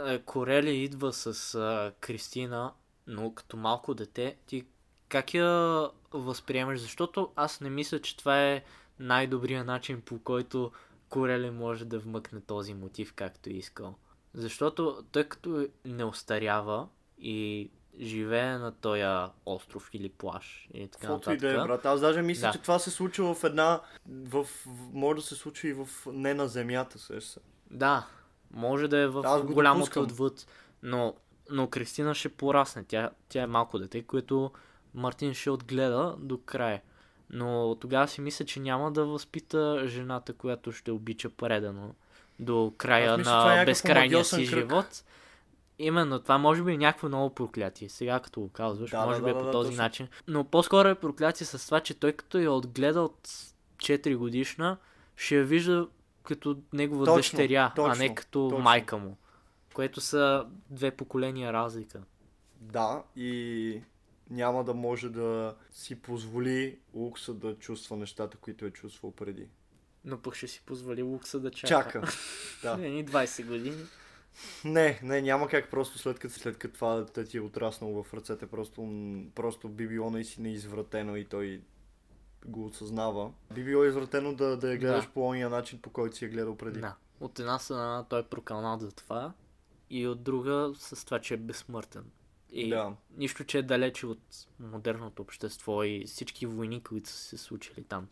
е, 0.06 0.18
Корели 0.18 0.70
идва 0.70 1.12
с 1.12 1.54
а, 1.54 1.92
Кристина, 2.00 2.72
но 3.06 3.34
като 3.34 3.56
малко 3.56 3.94
дете, 3.94 4.36
ти 4.46 4.64
как 5.08 5.34
я 5.34 5.88
възприемаш? 6.12 6.80
Защото 6.80 7.32
аз 7.36 7.60
не 7.60 7.70
мисля, 7.70 8.00
че 8.00 8.16
това 8.16 8.42
е 8.42 8.62
най-добрият 8.98 9.66
начин 9.66 10.00
по 10.00 10.18
който 10.18 10.72
Корели 11.08 11.50
може 11.50 11.84
да 11.84 11.98
вмъкне 11.98 12.40
този 12.40 12.74
мотив, 12.74 13.12
както 13.16 13.50
е 13.50 13.52
искал. 13.52 13.94
Защото 14.34 15.04
тъй 15.12 15.24
като 15.24 15.66
не 15.84 16.04
остарява 16.04 16.88
и 17.18 17.70
живее 18.00 18.58
на 18.58 18.72
този 18.72 19.02
остров 19.46 19.90
или 19.92 20.08
плаш 20.08 20.68
и 20.74 20.88
така 20.88 21.06
Каквото 21.06 21.32
и 21.32 21.36
да 21.36 21.50
е, 21.50 21.54
брат. 21.54 21.86
Аз 21.86 22.00
даже 22.00 22.22
мисля, 22.22 22.46
Да. 22.46 22.52
че 22.52 22.58
това 22.58 22.78
се 22.78 22.90
случва 22.90 23.34
в 23.34 23.44
една... 23.44 23.80
В, 24.06 24.46
може 24.92 25.16
да 25.20 25.26
се 25.26 25.34
случи 25.34 25.68
и 25.68 25.72
в 25.72 25.88
не 26.06 26.34
на 26.34 26.48
земята, 26.48 26.98
се. 26.98 27.40
Да, 27.70 28.06
може 28.50 28.88
да 28.88 28.98
е 28.98 29.06
в 29.06 29.22
Аз 29.24 29.42
го 29.42 29.54
голямото 29.54 30.00
отвъд, 30.00 30.46
но, 30.82 31.14
но 31.50 31.66
Кристина 31.66 32.14
ще 32.14 32.28
порасне. 32.28 32.84
Тя, 32.84 33.10
тя 33.28 33.42
е 33.42 33.46
малко 33.46 33.78
дете, 33.78 34.02
което 34.02 34.50
Мартин 34.94 35.34
ще 35.34 35.50
отгледа 35.50 36.14
до 36.18 36.38
края. 36.38 36.82
Но 37.30 37.76
тогава 37.80 38.08
си 38.08 38.20
мисля, 38.20 38.44
че 38.44 38.60
няма 38.60 38.92
да 38.92 39.04
възпита 39.04 39.82
жената, 39.86 40.32
която 40.32 40.72
ще 40.72 40.90
обича 40.90 41.30
предано 41.30 41.94
до 42.38 42.72
края 42.76 43.16
мисля, 43.16 43.30
е 43.30 43.34
на 43.34 43.44
някакъв 43.44 43.66
безкрайния 43.66 44.24
си 44.24 44.36
кръг. 44.36 44.48
живот. 44.48 45.04
Именно, 45.78 46.18
това 46.20 46.38
може 46.38 46.62
би 46.62 46.72
е 46.72 46.76
някакво 46.76 47.08
ново 47.08 47.34
проклятие. 47.34 47.88
Сега 47.88 48.20
като 48.20 48.40
го 48.40 48.48
казваш, 48.48 48.90
Да, 48.90 49.00
да, 49.00 49.06
може 49.06 49.20
би 49.20 49.24
да, 49.24 49.30
е 49.30 49.34
да, 49.34 49.38
по 49.38 49.44
да, 49.44 49.50
този 49.50 49.70
точно. 49.70 49.82
начин. 49.82 50.08
Но 50.28 50.44
по-скоро 50.44 50.88
е 50.88 50.94
проклятие 50.94 51.46
с 51.46 51.66
това, 51.66 51.80
че 51.80 51.94
той 51.94 52.12
като 52.12 52.38
я 52.38 52.52
отгледа 52.52 53.02
от 53.02 53.28
4 53.76 54.16
годишна, 54.16 54.76
ще 55.16 55.36
я 55.36 55.44
вижда 55.44 55.88
като 56.22 56.58
негова 56.72 57.04
Точно, 57.04 57.16
дъщеря, 57.16 57.70
а 57.70 57.74
точно, 57.74 58.02
не 58.02 58.14
като 58.14 58.48
точно. 58.48 58.64
майка 58.64 58.96
му. 58.98 59.16
Което 59.74 60.00
са 60.00 60.46
две 60.70 60.90
поколения 60.90 61.52
разлика. 61.52 62.02
Да, 62.60 63.02
и 63.16 63.80
няма 64.30 64.64
да 64.64 64.74
може 64.74 65.08
да 65.08 65.54
си 65.70 65.94
позволи 66.02 66.78
лукса 66.94 67.34
да 67.34 67.58
чувства 67.58 67.96
нещата, 67.96 68.36
които 68.36 68.64
е 68.64 68.70
чувствал 68.70 69.12
преди. 69.12 69.48
Но 70.04 70.18
пък 70.18 70.34
ще 70.34 70.48
си 70.48 70.62
позволи 70.66 71.02
Лукса 71.02 71.40
да 71.40 71.50
чака. 71.50 71.68
Чака. 71.68 72.02
Да. 72.62 72.86
Едни 72.86 73.06
20 73.06 73.46
години. 73.46 73.84
Не, 74.64 75.00
не, 75.02 75.22
няма 75.22 75.48
как 75.48 75.70
просто 75.70 75.98
след 75.98 76.18
като, 76.18 76.34
след 76.34 76.58
като 76.58 76.74
това 76.74 76.96
дете 76.96 77.24
ти 77.24 77.36
е 77.36 77.40
отраснало 77.40 78.02
в 78.02 78.14
ръцете, 78.14 78.46
просто, 78.46 78.88
просто 79.34 79.68
би 79.68 79.88
било 79.88 80.10
наистина 80.10 80.48
извратено 80.48 81.16
и 81.16 81.24
той 81.24 81.60
го 82.46 82.66
осъзнава. 82.66 83.32
Би 83.54 83.64
било 83.64 83.84
извратено 83.84 84.34
да, 84.34 84.56
да 84.56 84.70
я 84.70 84.78
гледаш 84.78 85.04
Да. 85.04 85.10
по 85.12 85.26
ония 85.28 85.50
начин, 85.50 85.78
по 85.78 85.90
който 85.90 86.16
си 86.16 86.24
я 86.24 86.30
гледал 86.30 86.56
преди. 86.56 86.80
Да. 86.80 86.94
От 87.20 87.38
една 87.38 87.58
страна 87.58 88.04
той 88.08 88.20
е 88.20 88.24
прокалнат 88.24 88.80
за 88.80 88.92
това 88.92 89.32
и 89.90 90.06
от 90.06 90.22
друга 90.22 90.72
с 90.78 91.04
това, 91.04 91.18
че 91.18 91.34
е 91.34 91.36
безсмъртен. 91.36 92.04
И 92.50 92.68
Да. 92.70 92.92
нищо, 93.16 93.44
че 93.44 93.58
е 93.58 93.62
далече 93.62 94.06
от 94.06 94.20
модерното 94.60 95.22
общество 95.22 95.82
и 95.82 96.04
всички 96.06 96.46
войни, 96.46 96.82
които 96.82 97.08
са 97.10 97.16
се 97.16 97.38
случили 97.38 97.84
там. 97.84 98.08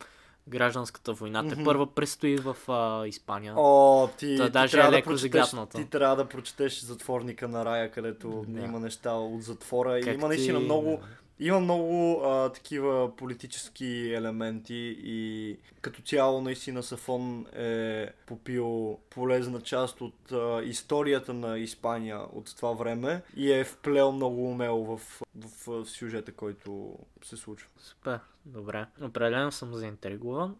Гражданската 0.47 1.13
война. 1.13 1.43
Те 1.43 1.55
Мгм. 1.55 1.63
първа 1.63 1.87
предстои 1.87 2.37
в 2.37 2.55
а, 2.67 3.07
Испания. 3.07 3.53
О, 3.57 4.07
ти, 4.09 4.37
Та 4.37 4.45
ти 4.45 4.51
даже 4.51 4.71
трябва 4.71 4.87
е 4.87 4.91
да 4.91 4.97
леко 4.97 5.09
прочетеш, 5.09 5.31
загатнато. 5.41 5.77
ти 5.77 5.85
трябва 5.85 6.15
да 6.15 6.25
прочетеш 6.25 6.79
Затворника 6.79 7.47
на 7.47 7.65
рая, 7.65 7.91
където 7.91 8.45
Да. 8.47 8.61
има 8.61 8.79
неща 8.79 9.11
от 9.11 9.43
затвора. 9.43 9.99
Как 9.99 10.07
и 10.07 10.15
има 10.15 10.27
наистина 10.27 10.59
ти- 10.59 10.65
много, 10.65 10.99
има 11.39 11.59
много 11.59 12.21
а, 12.23 12.49
такива 12.49 13.15
политически 13.15 14.13
елементи 14.13 14.97
и 15.03 15.57
като 15.81 16.01
цяло 16.01 16.41
наистина 16.41 16.83
Сафон 16.83 17.45
е 17.55 18.09
попил 18.25 18.99
полезна 19.09 19.61
част 19.61 20.01
от 20.01 20.31
а, 20.31 20.61
историята 20.63 21.33
на 21.33 21.59
Испания 21.59 22.19
от 22.33 22.55
това 22.55 22.71
време 22.71 23.21
и 23.35 23.51
е 23.51 23.63
вплел 23.63 24.11
много 24.11 24.49
умело 24.51 24.97
в, 24.97 25.21
в, 25.35 25.67
в 25.67 25.85
сюжета, 25.85 26.31
който 26.31 26.97
се 27.23 27.37
случва. 27.37 27.69
Супер, 27.77 28.19
добре. 28.45 28.85
Определено 29.01 29.51
съм 29.51 29.73
заинтригуван. 29.73 30.55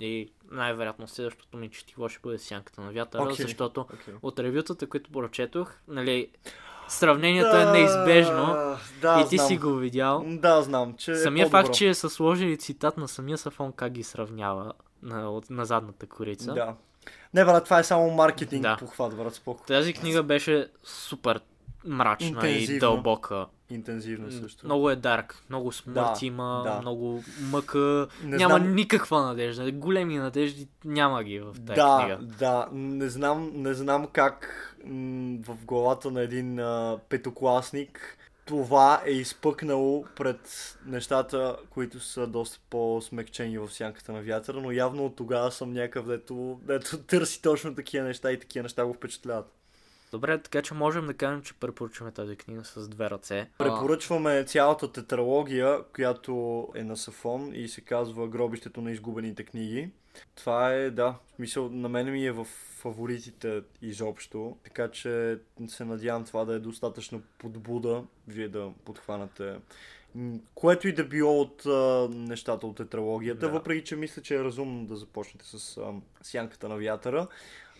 И 0.00 0.32
най-вероятно 0.50 1.08
следващото 1.08 1.56
ми 1.56 1.70
четиво 1.70 2.08
ще 2.08 2.20
бъде 2.22 2.38
Сянката 2.38 2.80
на 2.80 2.92
вятъра, 2.92 3.22
Окей. 3.22 3.36
защото 3.36 3.80
Okay. 3.80 4.14
от 4.22 4.38
ревютата, 4.38 4.86
които 4.86 5.12
прочетох, 5.12 5.74
нали, 5.88 6.30
сравнението 6.92 7.56
е 7.56 7.64
неизбежно. 7.64 8.76
Да, 9.00 9.20
и 9.20 9.28
ти 9.28 9.36
знам. 9.36 9.48
си 9.48 9.56
го 9.56 9.74
видял. 9.74 10.24
Да, 10.26 10.62
знам, 10.62 10.94
че 10.94 11.14
Самия 11.14 11.42
е 11.42 11.46
по-добро. 11.46 11.62
факт, 11.62 11.74
че 11.74 11.94
са 11.94 12.10
сложили 12.10 12.56
цитат 12.56 12.96
на 12.96 13.08
самия 13.08 13.38
Сафон 13.38 13.72
как 13.72 13.92
ги 13.92 14.02
сравнява 14.02 14.72
на, 15.02 15.30
от, 15.30 15.50
на 15.50 15.64
задната 15.64 16.06
корица. 16.06 16.54
Да. 16.54 16.74
Не, 17.34 17.44
брат, 17.44 17.64
това 17.64 17.78
е 17.78 17.84
само 17.84 18.10
маркетинг 18.10 18.62
Да. 18.62 18.76
похват, 18.76 19.16
брат, 19.16 19.34
споко. 19.34 19.64
Тази 19.66 19.92
книга 19.92 20.22
беше 20.22 20.66
супер 20.84 21.40
мрачна 21.86 22.26
Интензивна. 22.28 22.76
и 22.76 22.78
дълбока. 22.78 23.46
Интензивно 23.70 24.30
също. 24.32 24.66
Много 24.66 24.90
е 24.90 24.96
дарк, 24.96 25.44
много 25.48 25.72
смърт 25.72 25.94
Да, 25.94 26.14
има, 26.22 26.62
да. 26.64 26.80
много 26.80 27.22
мъка. 27.42 28.06
Не 28.24 28.36
няма 28.36 28.54
знам- 28.54 28.74
никаква 28.74 29.22
надежда. 29.22 29.72
Големи 29.72 30.18
надежди 30.18 30.68
няма 30.84 31.24
ги 31.24 31.40
в 31.40 31.52
тази 31.56 31.62
да, 31.66 31.98
книга. 31.98 32.18
да, 32.38 32.68
не 32.72 33.08
знам, 33.08 33.50
не 33.54 33.74
знам 33.74 34.06
как 34.06 34.48
в 35.46 35.56
главата 35.64 36.10
на 36.10 36.20
един 36.20 36.58
а, 36.58 36.98
петокласник 37.08 38.18
това 38.44 39.02
е 39.06 39.10
изпъкнало 39.10 40.04
пред 40.16 40.76
нещата, 40.86 41.56
които 41.70 42.00
са 42.00 42.26
доста 42.26 42.60
по-смекчени 42.70 43.58
в 43.58 43.70
сянката 43.70 44.12
на 44.12 44.22
вятъра, 44.22 44.60
но 44.60 44.72
явно 44.72 45.06
от 45.06 45.16
тогава 45.16 45.52
съм 45.52 45.72
някакъв, 45.72 46.06
дето, 46.06 46.60
дето 46.62 46.98
търси 46.98 47.42
точно 47.42 47.74
такива 47.74 48.04
неща 48.04 48.32
и 48.32 48.40
такива 48.40 48.62
неща 48.62 48.86
го 48.86 48.94
впечатляват. 48.94 49.52
Добре, 50.12 50.38
така 50.38 50.62
че 50.62 50.74
можем 50.74 51.06
да 51.06 51.14
кажем, 51.14 51.42
че 51.42 51.54
препоръчваме 51.54 52.12
тази 52.12 52.36
книга 52.36 52.64
с 52.64 52.88
две 52.88 53.10
ръце. 53.10 53.50
Препоръчваме 53.58 54.44
цялата 54.44 54.92
тетралогия, 54.92 55.78
която 55.94 56.68
е 56.74 56.84
на 56.84 56.96
Сафон 56.96 57.50
и 57.54 57.68
се 57.68 57.80
казва 57.80 58.28
Гробището 58.28 58.80
на 58.80 58.90
изгубените 58.90 59.44
книги. 59.44 59.90
Това 60.34 60.72
е, 60.72 60.90
да, 60.90 61.06
в 61.06 61.36
смисъл, 61.36 61.68
на 61.68 61.88
мен 61.88 62.12
ми 62.12 62.26
е 62.26 62.32
в 62.32 62.46
фаворитите 62.82 63.62
изобщо, 63.82 64.56
така 64.64 64.88
че 64.90 65.38
се 65.68 65.84
надявам 65.84 66.24
това 66.24 66.44
да 66.44 66.54
е 66.54 66.58
достатъчно 66.58 67.22
подбуда, 67.38 68.04
вие 68.28 68.48
да 68.48 68.70
подхванате 68.84 69.56
което 70.54 70.88
и 70.88 70.92
да 70.92 71.04
било 71.04 71.40
от 71.40 71.66
а, 71.66 72.08
нещата 72.10 72.66
от 72.66 72.76
тетралогията, 72.76 73.40
Да. 73.46 73.52
въпреки 73.52 73.84
че 73.84 73.96
мисля, 73.96 74.22
че 74.22 74.34
е 74.36 74.44
разумно 74.44 74.86
да 74.86 74.96
започнете 74.96 75.46
с 75.46 75.76
а, 75.76 75.92
Сянката 76.22 76.68
на 76.68 76.76
вятъра. 76.76 77.26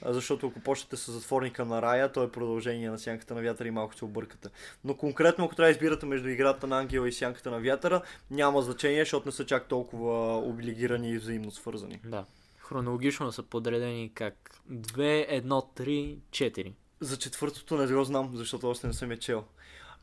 а, 0.02 0.12
защото 0.12 0.46
ако 0.46 0.60
почнете 0.60 0.96
с 0.96 1.12
затворника 1.12 1.64
на 1.64 1.82
рая, 1.82 2.12
то 2.12 2.22
е 2.22 2.32
продължение 2.32 2.90
на 2.90 2.98
сянката 2.98 3.34
на 3.34 3.42
вятъра 3.42 3.68
и 3.68 3.70
малко 3.70 3.94
се 3.94 4.04
объркате. 4.04 4.48
Но 4.84 4.96
конкретно, 4.96 5.44
ако 5.44 5.54
трябва 5.54 5.68
да 5.68 5.72
избирате 5.72 6.06
между 6.06 6.28
играта 6.28 6.66
на 6.66 6.78
ангела 6.78 7.08
и 7.08 7.12
сянката 7.12 7.50
на 7.50 7.60
вятъра, 7.60 8.02
няма 8.30 8.62
значение, 8.62 9.00
защото 9.00 9.28
не 9.28 9.32
са 9.32 9.46
чак 9.46 9.68
толкова 9.68 10.38
облигирани 10.38 11.10
и 11.10 11.18
взаимно 11.18 11.50
свързани. 11.50 12.00
Да. 12.04 12.24
Хронологично 12.62 13.32
са 13.32 13.42
подредени 13.42 14.10
как 14.14 14.60
2, 14.72 15.42
1, 15.42 15.48
3, 15.48 16.18
4. 16.30 16.72
За 17.00 17.16
четвъртото 17.16 17.76
не 17.76 17.86
го 17.86 18.04
знам, 18.04 18.30
защото 18.34 18.70
още 18.70 18.86
не 18.86 18.92
съм 18.92 19.10
я 19.10 19.18
чел. 19.18 19.44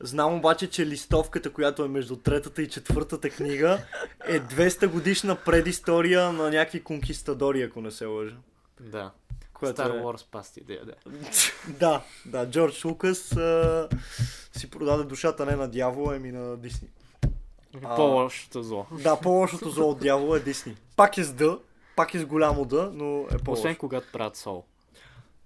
Знам 0.00 0.34
обаче, 0.34 0.70
че 0.70 0.86
листовката, 0.86 1.52
която 1.52 1.84
е 1.84 1.88
между 1.88 2.16
третата 2.16 2.62
и 2.62 2.68
четвъртата 2.68 3.30
книга, 3.30 3.82
е 4.24 4.40
200 4.40 4.86
годишна 4.86 5.36
предистория 5.36 6.32
на 6.32 6.50
някакви 6.50 6.84
конкистадори, 6.84 7.62
ако 7.62 7.80
не 7.80 7.90
се 7.90 8.06
лъжа. 8.06 8.36
Да. 8.80 9.10
Което 9.52 9.82
Star 9.82 10.00
е... 10.00 10.02
Wars 10.02 10.30
пасти 10.30 10.60
идея, 10.60 10.84
да. 10.84 10.94
да, 11.68 12.02
да, 12.26 12.50
Джордж 12.50 12.84
Лукас 12.84 13.36
а, 13.36 13.88
си 14.52 14.70
продаде 14.70 15.04
душата 15.04 15.46
не 15.46 15.56
на 15.56 15.68
дявола, 15.68 16.16
ами 16.16 16.32
на 16.32 16.56
Дисни. 16.56 16.88
А. 17.82 17.96
По-лошото 17.96 18.62
зло. 18.62 18.86
Да, 19.02 19.20
по-лошото 19.20 19.70
зло 19.70 19.90
от 19.90 20.00
дявола 20.00 20.36
е 20.36 20.40
Дисни. 20.40 20.76
Пак 20.96 21.18
е 21.18 21.24
с 21.24 21.32
Д, 21.32 21.58
пак 22.00 22.14
е 22.14 22.18
с 22.18 22.26
голямо 22.26 22.64
Д, 22.64 22.90
но 22.94 23.20
е 23.20 23.38
по-лошо. 23.38 23.52
Освен 23.52 23.76
когато 23.76 24.12
правят 24.12 24.36
сол. 24.36 24.64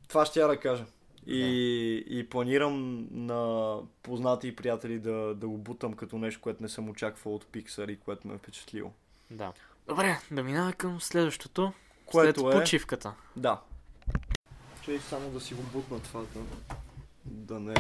Това 0.09 0.27
ще 0.27 0.41
я 0.41 0.49
да 0.49 0.61
кажа. 0.61 0.85
И, 1.27 2.05
и 2.07 2.29
планирам 2.29 3.07
на 3.11 3.79
познати 4.03 4.49
и 4.49 4.57
приятели 4.57 4.99
да, 4.99 5.35
да 5.35 5.49
го 5.49 5.59
бутам 5.59 5.93
като 5.93 6.19
нещо, 6.19 6.41
което 6.41 6.63
не 6.63 6.69
съм 6.69 6.89
очаквал 6.89 7.35
от 7.35 7.45
Pixar 7.45 7.91
и 7.91 7.97
което 7.97 8.29
ме 8.29 8.35
е 8.35 8.39
впечатлило. 8.39 8.93
Да. 9.31 9.53
Добре, 9.89 10.19
да 10.31 10.43
минаваме 10.43 10.73
към 10.73 11.01
следващото. 11.01 11.73
Което 12.07 12.41
след 12.41 12.55
е- 12.55 12.59
почивката. 12.59 13.15
Да. 13.37 13.61
Чай 14.85 14.99
само 14.99 15.31
да 15.31 15.41
си 15.41 15.55
го 15.55 15.63
бутна 15.63 16.01
това, 16.01 16.21
да, 16.21 16.41
да 17.25 17.61
не... 17.61 17.75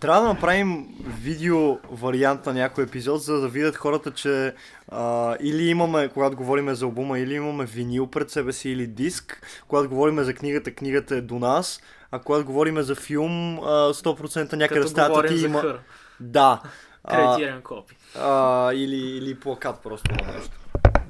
Трябва 0.00 0.22
да 0.22 0.28
направим 0.28 0.86
видео 1.20 1.78
вариант 1.90 2.46
на 2.46 2.54
някой 2.54 2.84
епизод, 2.84 3.22
за 3.22 3.40
да 3.40 3.48
видят 3.48 3.76
хората, 3.76 4.10
че 4.10 4.54
а, 4.88 5.36
или 5.40 5.68
имаме, 5.68 6.08
когато 6.08 6.36
говорим 6.36 6.74
за 6.74 6.84
албума, 6.84 7.18
или 7.18 7.34
имаме 7.34 7.64
винил 7.64 8.06
пред 8.06 8.30
себе 8.30 8.52
си, 8.52 8.70
или 8.70 8.86
диск. 8.86 9.42
Когато 9.68 9.88
говорим 9.88 10.22
за 10.22 10.34
книгата, 10.34 10.74
книгата 10.74 11.16
е 11.16 11.20
до 11.20 11.38
нас. 11.38 11.80
А 12.10 12.18
когато 12.18 12.44
говорим 12.44 12.82
за 12.82 12.94
филм, 12.94 13.58
а, 13.58 13.94
100% 13.94 14.56
някъде 14.56 14.80
Като 14.94 15.22
ти 15.28 15.44
има... 15.44 15.60
хър. 15.60 15.80
Да. 16.20 16.62
Кредитиран 17.08 17.62
копи. 17.62 17.96
а, 18.18 18.72
или, 18.72 18.96
или 18.96 19.40
плакат 19.40 19.82
просто 19.82 20.14
на 20.14 20.32
нещо. 20.32 20.56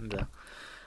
Да. 0.01 0.27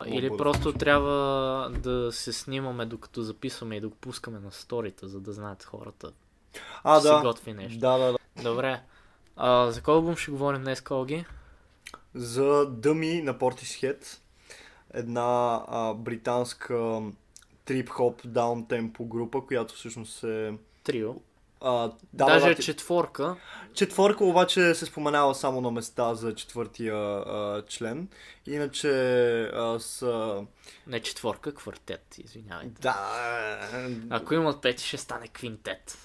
Или 0.06 0.38
просто 0.38 0.74
трябва 0.74 1.72
да 1.80 2.12
се 2.12 2.34
снимаме 2.34 2.86
докато 2.86 3.22
записваме 3.22 3.76
и 3.76 3.82
да 3.82 3.88
го 3.90 3.96
пускаме 3.96 4.40
на 4.40 4.52
сторита, 4.52 5.08
за 5.08 5.20
да 5.20 5.34
знаят 5.34 5.64
хората, 5.64 6.12
А, 6.84 6.98
че 6.98 7.02
се 7.02 7.08
да. 7.08 7.22
готви 7.22 7.54
нещо. 7.54 7.80
Да, 7.80 7.98
да, 7.98 8.12
да. 8.12 8.44
Добре. 8.44 8.82
А, 9.36 9.72
за 9.72 9.82
кой 9.82 9.94
албум 9.94 10.16
ще 10.16 10.32
говорим 10.32 10.62
днес, 10.62 10.82
Колги? 10.82 11.26
За 12.16 12.66
Дъми 12.70 13.22
на 13.22 13.38
Portishead. 13.38 14.20
Една 14.94 15.62
а, 15.68 15.94
британска 15.94 17.02
трип-хоп 17.66 18.22
даунтемпо 18.26 19.06
група, 19.06 19.46
която 19.46 19.74
всъщност 19.74 20.24
е... 20.24 20.54
Трио. 20.84 21.14
А, 21.62 21.92
да, 22.14 22.26
Даже 22.26 22.50
да, 22.50 22.56
да, 22.56 22.62
четворка. 22.62 23.36
Четвърка 23.74 24.24
обаче 24.24 24.76
се 24.76 24.86
споменава 24.86 25.36
само 25.36 25.62
на 25.62 25.72
места 25.72 26.16
за 26.16 26.36
четвъртия 26.36 26.96
а, 26.96 27.64
член. 27.68 28.08
Иначе 28.46 28.90
а, 29.44 29.80
са... 29.80 30.44
Не 30.88 31.00
четворка, 31.00 31.54
квартет, 31.54 32.16
извинявай. 32.18 32.68
Да... 32.82 32.98
Ако 34.10 34.34
имат 34.34 34.62
пети, 34.62 34.88
ще 34.88 34.98
стане 34.98 35.28
квинтет. 35.28 35.98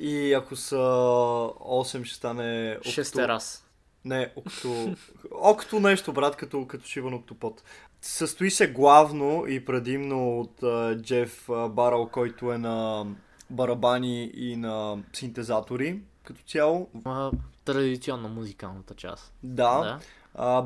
И 0.00 0.32
ако 0.32 0.56
са 0.56 0.76
8 0.76 2.04
ще 2.04 2.16
стане... 2.16 2.78
окто- 2.80 2.90
Шестерас. 2.90 3.64
Не, 4.04 4.32
окто... 4.36 4.94
окто 5.32 5.80
нещо, 5.80 6.12
брат, 6.12 6.36
като, 6.36 6.66
като 6.66 6.86
шиван 6.86 7.14
октопод. 7.14 7.62
Състои 8.00 8.50
се 8.50 8.66
главно 8.66 9.44
и 9.48 9.64
предимно 9.64 10.40
от 10.40 10.62
а, 10.62 10.98
Джеф 11.02 11.48
а, 11.48 11.68
Барал, 11.68 12.08
който 12.08 12.52
е 12.52 12.58
на 12.58 13.06
барабани 13.50 14.30
и 14.34 14.56
на 14.56 14.98
синтезатори 15.12 16.00
като 16.24 16.42
цяло. 16.42 16.88
А, 17.04 17.30
традиционно 17.64 18.28
музикалната 18.28 18.94
част. 18.94 19.32
Да. 19.42 19.78
да. 19.78 19.98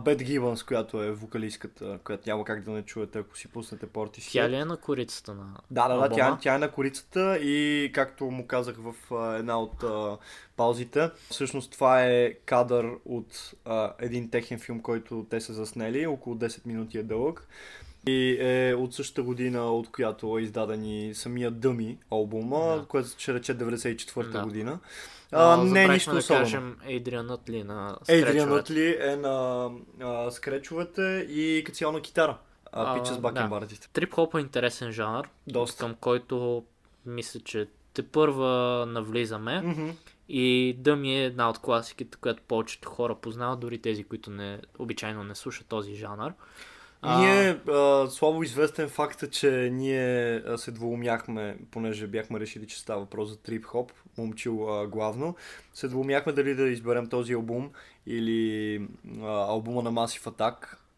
Бет 0.05 0.23
Гибънс, 0.23 0.63
която 0.63 1.03
е 1.03 1.13
вокалистката, 1.13 1.99
която 2.05 2.23
няма 2.27 2.45
как 2.45 2.65
да 2.65 2.71
не 2.71 2.83
чуете, 2.83 3.19
ако 3.19 3.37
си 3.37 3.49
пуснете 3.49 3.87
порти 3.87 4.29
Тя 4.33 4.49
ли 4.49 4.55
е 4.55 4.65
на 4.65 4.77
корицата 4.77 5.35
на 5.35 5.57
Да, 5.71 5.89
да, 5.89 6.09
да, 6.09 6.09
тя, 6.09 6.39
тя 6.41 6.55
е 6.55 6.59
на 6.59 6.71
корицата 6.71 7.39
и 7.39 7.91
както 7.95 8.25
му 8.25 8.47
казах 8.47 8.77
в 8.79 9.15
а, 9.15 9.37
една 9.37 9.61
от 9.61 9.83
а, 9.83 10.19
паузите, 10.57 11.11
всъщност 11.31 11.73
това 11.73 12.05
е 12.05 12.35
кадър 12.35 12.91
от 13.05 13.55
а, 13.65 13.93
един 13.99 14.31
техен 14.31 14.59
филм, 14.59 14.81
който 14.81 15.27
те 15.31 15.41
са 15.41 15.53
заснели, 15.53 16.07
около 16.07 16.37
10 16.37 16.67
минути 16.67 16.99
е 16.99 17.03
дълъг. 17.03 17.49
И 18.07 18.37
е 18.41 18.75
от 18.75 18.95
същата 18.95 19.23
година, 19.23 19.73
от 19.73 19.91
която 19.91 20.39
е 20.39 20.43
издаден 20.43 20.85
и 20.85 21.15
самия 21.15 21.51
Дъми 21.51 21.99
албума, 22.11 22.77
Да. 22.77 22.85
което 22.89 23.09
ще 23.19 23.35
рече 23.35 23.55
94-та 23.55 24.39
Да. 24.39 24.45
година. 24.45 24.79
А, 25.33 25.55
А, 25.55 25.65
не 25.65 25.85
е 25.85 25.89
нищо 25.89 26.11
да 26.13 26.17
особено. 26.19 26.45
кажем 26.45 26.77
Adrian 26.87 27.27
Nutley 27.27 27.63
на 27.63 27.97
скречовете. 28.03 28.47
Нътли 28.47 28.97
е 29.01 29.17
на 29.17 29.69
а, 30.01 30.31
скречовете 30.31 31.03
и 31.31 31.63
като 31.67 31.77
цяло 31.77 31.93
на 31.93 32.01
китара. 32.01 32.39
А, 32.73 33.05
с 33.05 33.15
да. 33.15 33.19
бакенбардите. 33.21 33.89
Трип-хоп 33.93 34.35
е 34.35 34.41
интересен 34.41 34.93
жанр, 34.93 35.29
Доста. 35.47 35.79
към 35.81 35.95
който 35.95 36.65
мисля, 37.07 37.41
че 37.41 37.67
те 37.95 38.03
първа 38.03 38.49
навлизаме. 38.89 39.61
Мгм. 39.63 39.89
И 40.29 40.77
Дъми 40.79 41.19
е 41.19 41.25
една 41.25 41.51
от 41.51 41.59
класиките, 41.59 42.19
която 42.21 42.43
повечето 42.49 42.89
хора 42.89 43.15
познават, 43.15 43.61
дори 43.61 43.79
тези, 43.79 44.05
които 44.05 44.31
не, 44.31 44.61
обичайно 44.79 45.25
не 45.25 45.35
слушат 45.35 45.67
този 45.67 45.95
жанр. 45.95 46.33
А, 47.05 47.19
Ние, 47.21 47.61
а, 47.69 48.07
слабо 48.11 48.43
известен 48.43 48.89
факт 48.89 49.23
е, 49.23 49.31
че 49.31 49.51
ние 49.73 50.43
се 50.57 50.71
двоумяхме, 50.71 51.59
понеже 51.71 52.07
бяхме 52.07 52.41
решили, 52.41 52.67
че 52.67 52.81
става 52.81 53.01
въпрос 53.01 53.29
за 53.31 53.37
трип-хоп, 53.37 53.93
момчил 54.19 54.69
а, 54.69 54.87
главно, 54.87 55.37
се 55.75 55.89
двоумяхме 55.89 56.33
дали 56.33 56.55
да 56.55 56.63
изберем 56.63 57.07
този 57.07 57.33
албум 57.33 57.71
или 58.07 58.77
а, 59.23 59.27
албума 59.27 59.83
на 59.83 59.93
Massive 59.93 60.25
Attack, 60.31 60.55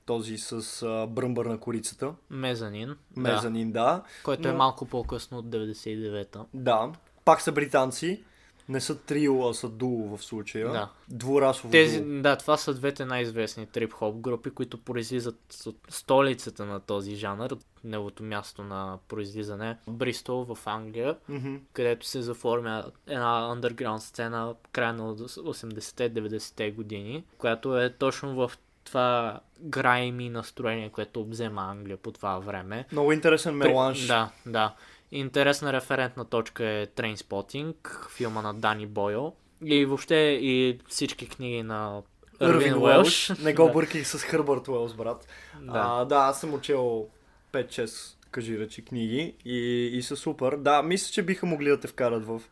този 0.07 0.38
с 0.38 0.82
а, 0.82 1.07
бръмбър 1.07 1.46
на 1.46 1.59
корицата, 1.59 2.14
Мезанин, 2.30 2.96
да, 3.16 3.20
Мезанин, 3.20 3.72
да. 3.72 4.02
който 4.24 4.48
е 4.48 4.52
но- 4.52 4.59
малко 4.59 4.86
по-късно 4.86 5.38
от 5.38 5.46
99-та. 5.46 6.44
Да, 6.55 6.92
пак 7.24 7.40
са 7.40 7.52
британци, 7.52 8.24
не 8.69 8.81
са 8.81 8.99
трио, 8.99 9.49
а 9.49 9.55
са 9.55 9.69
дуо 9.69 10.17
в 10.17 10.25
случая. 10.25 10.73
Да. 10.73 10.89
Двурасово 11.09 11.71
Тези, 11.71 12.01
дуо. 12.01 12.23
да, 12.23 12.37
това 12.37 12.57
са 12.57 12.75
двете 12.75 13.05
най-известни 13.05 13.67
трип-хоп 13.67 14.17
групи, 14.17 14.51
които 14.51 14.79
произлизат 14.79 15.37
от 15.67 15.77
столицата 15.89 16.65
на 16.65 16.81
този 16.81 17.15
жанр, 17.15 17.51
от 17.53 17.65
неговото 17.85 18.23
място 18.23 18.62
на 18.62 18.99
произлизане, 19.09 19.77
Бристол 19.89 20.45
в 20.45 20.59
Англия, 20.67 21.17
Мгм. 21.29 21.55
където 21.73 22.07
се 22.07 22.23
заформя 22.23 22.85
една 23.07 23.55
underground 23.57 23.99
сцена 23.99 24.55
края 24.73 24.93
на 24.93 25.15
80-те-90-те 25.15 26.71
години, 26.71 27.25
която 27.39 27.79
е 27.79 27.91
точно 27.91 28.35
в 28.35 28.53
това 28.85 29.41
грайми 29.61 30.31
настроение, 30.31 30.89
което 30.89 31.21
обзема 31.21 31.62
Англия 31.62 31.97
по 31.97 32.12
това 32.12 32.39
време. 32.39 32.85
Много 32.93 33.12
интересен 33.12 33.55
меланж. 33.55 34.07
Да, 34.07 34.31
да. 34.47 34.75
Интересна 35.15 35.73
референтна 35.73 36.25
точка 36.25 36.65
е 36.65 36.86
Trainspotting, 36.86 37.74
филма 38.11 38.43
на 38.43 38.55
Дани 38.55 38.86
Бойл. 38.86 39.32
И 39.65 39.85
въобще 39.85 40.15
и 40.43 40.78
всички 40.89 41.28
книги 41.28 41.62
на 41.62 42.03
Ирвин 42.43 42.82
Уелш. 42.82 43.32
Не 43.43 43.55
го 43.55 43.73
бъркай 43.73 44.05
с 44.05 44.19
Хърбърт 44.19 44.69
Уелш, 44.69 44.95
брат. 44.95 45.27
Да. 45.61 45.73
А, 45.74 46.05
да, 46.05 46.16
аз 46.16 46.41
съм 46.41 46.55
учил 46.55 47.09
5-6, 47.53 48.16
кажи 48.31 48.59
речи, 48.59 48.85
книги 48.85 49.35
и, 49.45 49.91
и 49.93 50.03
са 50.03 50.16
супер. 50.16 50.57
Да, 50.57 50.82
мисля, 50.82 51.12
че 51.12 51.23
биха 51.23 51.47
могли 51.47 51.69
да 51.69 51.81
те 51.81 51.89
вкарат 51.89 52.27
в, 52.27 52.43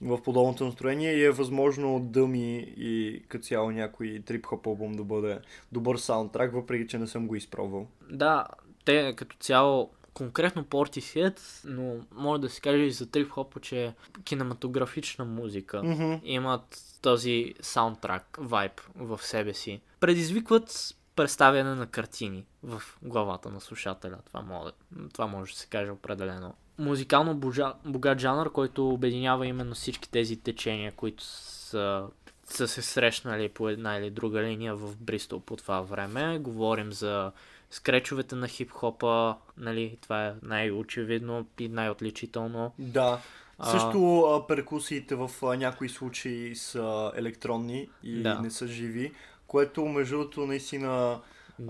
в 0.00 0.22
подобното 0.22 0.64
настроение 0.64 1.14
и 1.14 1.24
е 1.24 1.30
възможно 1.30 2.00
дъми 2.00 2.74
и 2.76 3.22
като 3.28 3.44
цяло 3.44 3.70
някой 3.70 4.22
трип-хоп 4.26 4.66
албум 4.66 4.92
да 4.92 5.04
бъде 5.04 5.38
добър 5.72 5.96
саундтрак, 5.96 6.54
въпреки 6.54 6.88
че 6.88 6.98
не 6.98 7.06
съм 7.06 7.26
го 7.26 7.36
изпробвал. 7.36 7.86
Да, 8.10 8.46
те 8.84 9.14
като 9.16 9.36
цяло 9.36 9.90
конкретно 10.14 10.64
Portishead, 10.64 11.40
но 11.64 11.96
може 12.14 12.40
да 12.40 12.48
се 12.48 12.60
каже 12.60 12.82
и 12.82 12.90
за 12.90 13.06
трип-хопа, 13.06 13.60
че 13.60 13.84
е 13.84 13.94
кинематографична 14.24 15.24
музика. 15.24 15.82
Мгм. 15.82 16.14
имат 16.24 16.98
този 17.02 17.54
саундтрак, 17.60 18.38
вайб 18.40 18.80
в 18.94 19.20
себе 19.22 19.54
си. 19.54 19.80
Предизвикват 20.00 20.96
представяне 21.16 21.74
на 21.74 21.86
картини 21.86 22.44
в 22.62 22.82
главата 23.02 23.50
на 23.50 23.60
слушателя. 23.60 24.18
Това 24.26 24.40
може, 24.40 24.72
това 25.12 25.26
може 25.26 25.52
да 25.52 25.58
се 25.58 25.66
каже 25.66 25.90
определено. 25.90 26.54
Музикално 26.78 27.34
божа, 27.34 27.74
богат 27.84 28.18
жанр, 28.18 28.52
който 28.52 28.88
обединява 28.88 29.46
именно 29.46 29.74
всички 29.74 30.10
тези 30.10 30.36
течения, 30.36 30.92
които 30.92 31.24
са 31.24 32.08
са 32.44 32.68
се 32.68 32.82
срещнали 32.82 33.48
по 33.48 33.68
една 33.68 33.96
или 33.96 34.10
друга 34.10 34.42
линия 34.42 34.76
в 34.76 34.96
Бристол 34.96 35.40
по 35.40 35.56
това 35.56 35.80
време. 35.80 36.38
Говорим 36.38 36.92
за 36.92 37.32
скречовете 37.72 38.34
на 38.34 38.48
хип-хопа, 38.48 39.36
нали, 39.56 39.98
това 40.00 40.26
е 40.26 40.32
най-очевидно 40.42 41.46
и 41.58 41.68
най-отличително. 41.68 42.72
Да. 42.78 43.20
А, 43.58 43.70
Също 43.70 44.20
а, 44.20 44.46
перкусиите 44.46 45.14
в 45.14 45.30
а, 45.42 45.56
някои 45.56 45.88
случаи 45.88 46.56
са 46.56 47.12
електронни 47.16 47.88
и 48.02 48.22
Да. 48.22 48.40
не 48.40 48.50
са 48.50 48.66
живи, 48.66 49.12
което 49.46 49.84
между 49.84 50.16
другото 50.16 50.46
наистина 50.46 51.20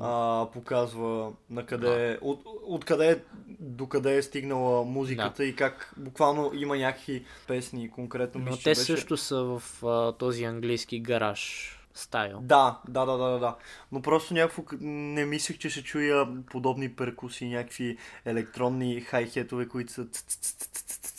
а, 0.01 0.47
показва 0.53 1.33
на 1.51 1.67
къде, 1.67 2.19
от, 2.21 2.43
от 2.63 2.85
къде 2.85 3.23
до 3.61 3.87
къде 3.87 4.17
е 4.17 4.23
стигнала 4.23 4.85
музиката 4.85 5.45
и 5.45 5.57
как 5.57 5.95
буквално 5.97 6.51
има 6.55 6.77
някакви 6.77 7.25
песни 7.47 7.91
конкретно. 7.91 8.41
Но 8.41 8.51
мисля, 8.51 8.63
те 8.63 8.71
беше... 8.71 8.81
също 8.81 9.17
са 9.17 9.43
в 9.43 9.63
а, 9.87 10.13
този 10.13 10.45
английски 10.45 11.01
гараж 11.01 11.79
стайл. 11.95 12.39
Да, 12.43 12.81
да, 12.89 13.07
да, 13.07 13.17
да, 13.17 13.39
да. 13.39 13.57
Но 13.93 14.03
просто 14.03 14.35
някакво 14.35 14.63
не 14.81 15.25
мислех, 15.25 15.59
че 15.59 15.71
ще 15.71 15.83
чуя 15.83 16.29
подобни 16.45 16.89
перкусии, 16.89 17.49
някакви 17.49 17.97
електронни 18.25 19.01
хай-хетове, 19.01 19.69
които 19.69 19.93
са 19.93 20.07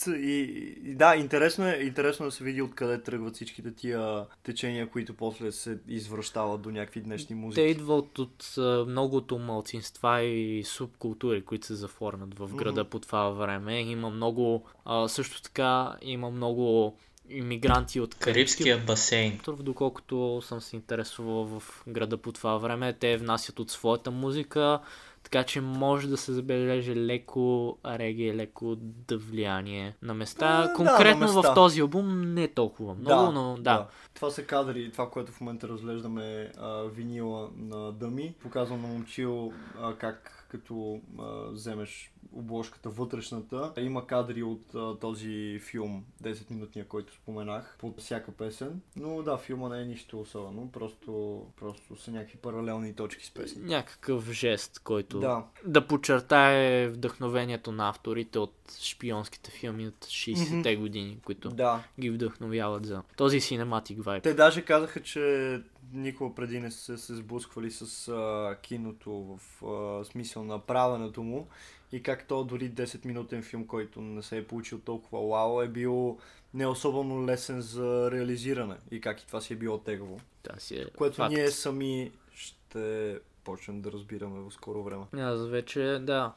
и, 0.06 0.40
и 0.84 0.94
да, 0.94 1.16
интересно 1.16 1.68
е, 1.68 1.72
интересно 1.74 2.26
е 2.26 2.28
да 2.28 2.32
се 2.32 2.44
види 2.44 2.62
откъде 2.62 3.02
тръгват 3.02 3.34
всичките 3.34 3.74
тия 3.74 4.26
течения, 4.42 4.90
които 4.90 5.14
после 5.14 5.52
се 5.52 5.78
извръщават 5.88 6.62
до 6.62 6.70
някакви 6.70 7.00
днешни 7.00 7.28
Те 7.28 7.34
музики. 7.34 7.62
идват 7.62 8.18
от 8.18 8.54
многото 8.86 9.38
малцинства 9.38 10.22
и 10.22 10.64
субкултури, 10.64 11.44
които 11.44 11.66
се 11.66 11.74
заформят 11.74 12.38
в 12.38 12.54
града 12.54 12.80
Мгм. 12.80 12.90
по 12.90 12.98
това 12.98 13.28
време. 13.28 13.80
Има 13.80 14.10
много, 14.10 14.64
а, 14.84 15.08
също 15.08 15.42
така 15.42 15.96
има 16.02 16.30
много 16.30 16.96
иммигранти 17.28 18.00
от 18.00 18.14
Карибския 18.14 18.78
басейн. 18.78 19.40
доколкото 19.60 20.42
съм 20.42 20.60
се 20.60 20.76
интересувал 20.76 21.44
в 21.44 21.82
града 21.88 22.16
по 22.16 22.32
това 22.32 22.56
време. 22.58 22.92
Те 22.92 23.16
внасят 23.16 23.58
от 23.58 23.70
своята 23.70 24.10
музика, 24.10 24.80
така 25.22 25.44
че 25.44 25.60
може 25.60 26.08
да 26.08 26.16
се 26.16 26.32
забележи 26.32 26.96
леко 26.96 27.78
реги, 27.86 28.34
леко 28.34 28.76
да 28.80 29.18
влияние 29.18 29.96
на 30.02 30.14
места. 30.14 30.46
А, 30.46 30.62
да, 30.62 30.68
на 30.68 30.74
Конкретно 30.74 31.20
места. 31.20 31.52
в 31.52 31.54
този 31.54 31.80
албум 31.80 32.34
не 32.34 32.48
толкова 32.48 32.94
много, 32.94 33.32
но 33.32 33.56
да. 33.60 33.88
Това 34.14 34.30
са 34.30 34.42
кадри, 34.42 34.92
това, 34.92 35.10
което 35.10 35.32
в 35.32 35.40
момента 35.40 35.68
разглеждаме 35.68 36.50
а, 36.58 36.82
винила 36.82 37.50
на 37.56 37.92
Дъми. 37.92 38.34
Показвам 38.42 38.82
на 38.82 38.88
момчил 38.88 39.52
а, 39.80 39.94
как 39.94 40.43
като 40.54 41.00
а, 41.18 41.50
вземеш 41.50 42.12
обложката 42.32 42.90
вътрешната. 42.90 43.72
Има 43.78 44.06
кадри 44.06 44.42
от 44.42 44.74
а, 44.74 44.98
този 44.98 45.60
филм, 45.70 46.04
10-минутния, 46.22 46.86
който 46.86 47.14
споменах, 47.14 47.76
под 47.78 48.00
всяка 48.00 48.32
песен. 48.32 48.80
Но 48.96 49.22
да, 49.22 49.36
филма 49.38 49.68
не 49.68 49.82
е 49.82 49.84
нищо 49.84 50.20
особено, 50.20 50.70
просто, 50.72 51.42
просто 51.60 51.96
са 51.96 52.10
някакви 52.10 52.38
паралелни 52.38 52.94
точки 52.94 53.26
с 53.26 53.30
песни. 53.30 53.62
Някакъв 53.62 54.32
жест, 54.32 54.78
който 54.78 55.20
Да, 55.20 55.44
да 55.66 55.86
подчертае 55.86 56.88
вдъхновението 56.88 57.72
на 57.72 57.88
авторите 57.88 58.38
от 58.38 58.54
шпионските 58.80 59.50
филми 59.50 59.86
от 59.86 60.04
60-те 60.04 60.76
години, 60.76 61.18
които 61.24 61.48
да. 61.48 61.84
ги 62.00 62.10
вдъхновяват 62.10 62.86
за 62.86 63.02
този 63.16 63.40
синематик 63.40 64.04
вайб. 64.04 64.22
Те 64.22 64.34
даже 64.34 64.62
казаха, 64.62 65.02
че 65.02 65.60
никога 65.94 66.34
преди 66.34 66.60
не 66.60 66.70
са 66.70 66.98
се 66.98 67.14
сблъсквали 67.14 67.70
с 67.70 68.08
а, 68.08 68.56
киното 68.62 69.10
в 69.12 69.64
а, 69.66 70.04
смисъл 70.04 70.44
на 70.44 70.58
правенето 70.58 71.22
му 71.22 71.48
и 71.92 72.02
как 72.02 72.26
то 72.26 72.44
дори 72.44 72.70
10-минутен 72.70 73.42
филм, 73.42 73.66
който 73.66 74.00
не 74.00 74.22
се 74.22 74.36
е 74.38 74.46
получил 74.46 74.78
толкова 74.78 75.28
вау, 75.28 75.62
е 75.62 75.68
бил 75.68 76.18
не 76.54 76.66
особено 76.66 77.26
лесен 77.26 77.60
за 77.60 78.10
реализиране 78.10 78.76
и 78.90 79.00
как 79.00 79.20
и 79.20 79.26
това 79.26 79.40
си 79.40 79.52
е 79.52 79.56
било 79.56 79.78
тегаво. 79.78 80.20
Това 80.42 80.58
си 80.58 80.76
е 80.76 80.86
Което 80.96 81.16
факт. 81.16 81.34
ние 81.34 81.50
сами 81.50 82.12
ще 82.34 83.18
почнем 83.44 83.80
да 83.80 83.92
разбираме 83.92 84.40
в 84.40 84.52
скоро 84.52 84.82
време. 84.82 85.04
Аз 85.16 85.46
вече, 85.46 85.98
да, 86.02 86.32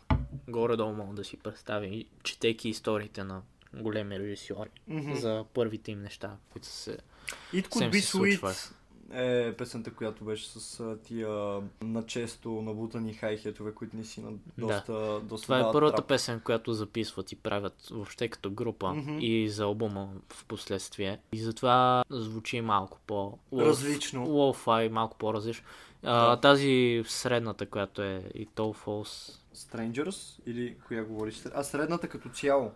горе-долу 0.47 0.93
мога 0.93 1.13
да 1.13 1.23
си 1.23 1.37
представя, 1.37 2.03
четейки 2.23 2.69
историите 2.69 3.23
на 3.23 3.41
големи 3.73 4.19
режисьори 4.19 4.69
Мгм. 4.87 5.13
за 5.13 5.45
първите 5.53 5.91
им 5.91 6.01
неща, 6.01 6.35
които 6.51 6.67
се... 6.67 6.97
It 7.53 7.67
Could 7.67 7.91
Be. 7.91 8.39
Sweet 8.39 8.71
е 9.13 9.53
песента, 9.53 9.93
която 9.93 10.23
беше 10.23 10.49
с 10.49 10.79
а, 10.79 10.97
тия 10.97 11.59
начесто 11.81 12.49
набутани 12.51 13.13
хай-хетове, 13.13 13.73
които 13.73 13.95
наистина 13.95 14.31
доста, 14.57 15.19
доста 15.23 15.45
Това 15.45 15.59
е 15.59 15.71
първата 15.71 15.95
трап. 15.95 16.07
песен, 16.07 16.39
която 16.39 16.73
записват 16.73 17.31
и 17.31 17.35
правят 17.35 17.87
въобще 17.91 18.27
като 18.27 18.51
група 18.51 18.93
Мгм. 18.93 19.17
и 19.19 19.49
за 19.49 19.63
албума 19.63 20.09
в 20.29 20.45
последствие. 20.45 21.19
И 21.33 21.39
затова 21.39 22.03
звучи 22.09 22.61
малко 22.61 22.99
по... 23.07 23.37
Различно. 23.53 24.25
Лоу-фай, 24.27 24.89
малко 24.89 25.17
по-различно. 25.17 25.65
А, 26.03 26.29
Да. 26.29 26.41
тази 26.41 27.03
средната, 27.07 27.65
която 27.65 28.01
е 28.01 28.23
и 28.35 28.47
Tall 28.47 28.85
Falls. 28.85 29.39
Strangers 29.55 30.39
или 30.45 30.75
коя 30.87 31.03
говориш? 31.03 31.41
А 31.53 31.63
средната 31.63 32.07
като 32.07 32.29
цяло. 32.29 32.71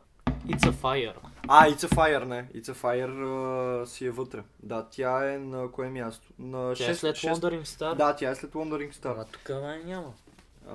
It's 0.47 0.65
a 0.65 0.71
Fire. 0.71 1.13
А, 1.47 1.67
It's 1.69 1.83
a 1.83 1.89
Fire, 1.89 2.25
не. 2.25 2.47
It's 2.55 2.73
a 2.73 2.73
Fire 2.73 3.81
а, 3.81 3.85
си 3.85 4.05
е 4.05 4.11
вътре. 4.11 4.43
Да, 4.63 4.87
тя 4.91 5.33
е 5.33 5.37
на 5.37 5.71
кое 5.71 5.89
място? 5.89 6.27
На 6.39 6.73
Тя 6.75 6.89
е 6.89 6.95
след 6.95 7.17
Wandering 7.17 7.63
Star. 7.65 7.95
Да, 7.95 8.15
тя 8.15 8.29
е 8.29 8.35
след 8.35 8.51
Wandering 8.51 8.93
Star. 8.93 9.11
Ама 9.11 9.25
тук 9.25 9.49
май 9.61 9.81
няма. 9.85 10.13
А, 10.69 10.73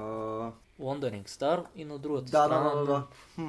Wandering 0.80 1.28
Star 1.28 1.64
и 1.76 1.84
на 1.84 1.98
другата 1.98 2.24
да, 2.30 2.44
страна. 2.44 2.70
да, 2.70 2.76
да, 2.76 2.84
да. 2.86 3.02
Хм, 3.34 3.48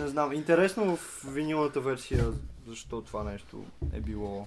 не 0.00 0.08
знам. 0.08 0.32
Интересно 0.32 0.96
в 0.96 1.24
винилната 1.28 1.80
версия 1.80 2.26
защо 2.66 3.02
това 3.02 3.24
нещо 3.24 3.64
е 3.92 4.00
било. 4.00 4.46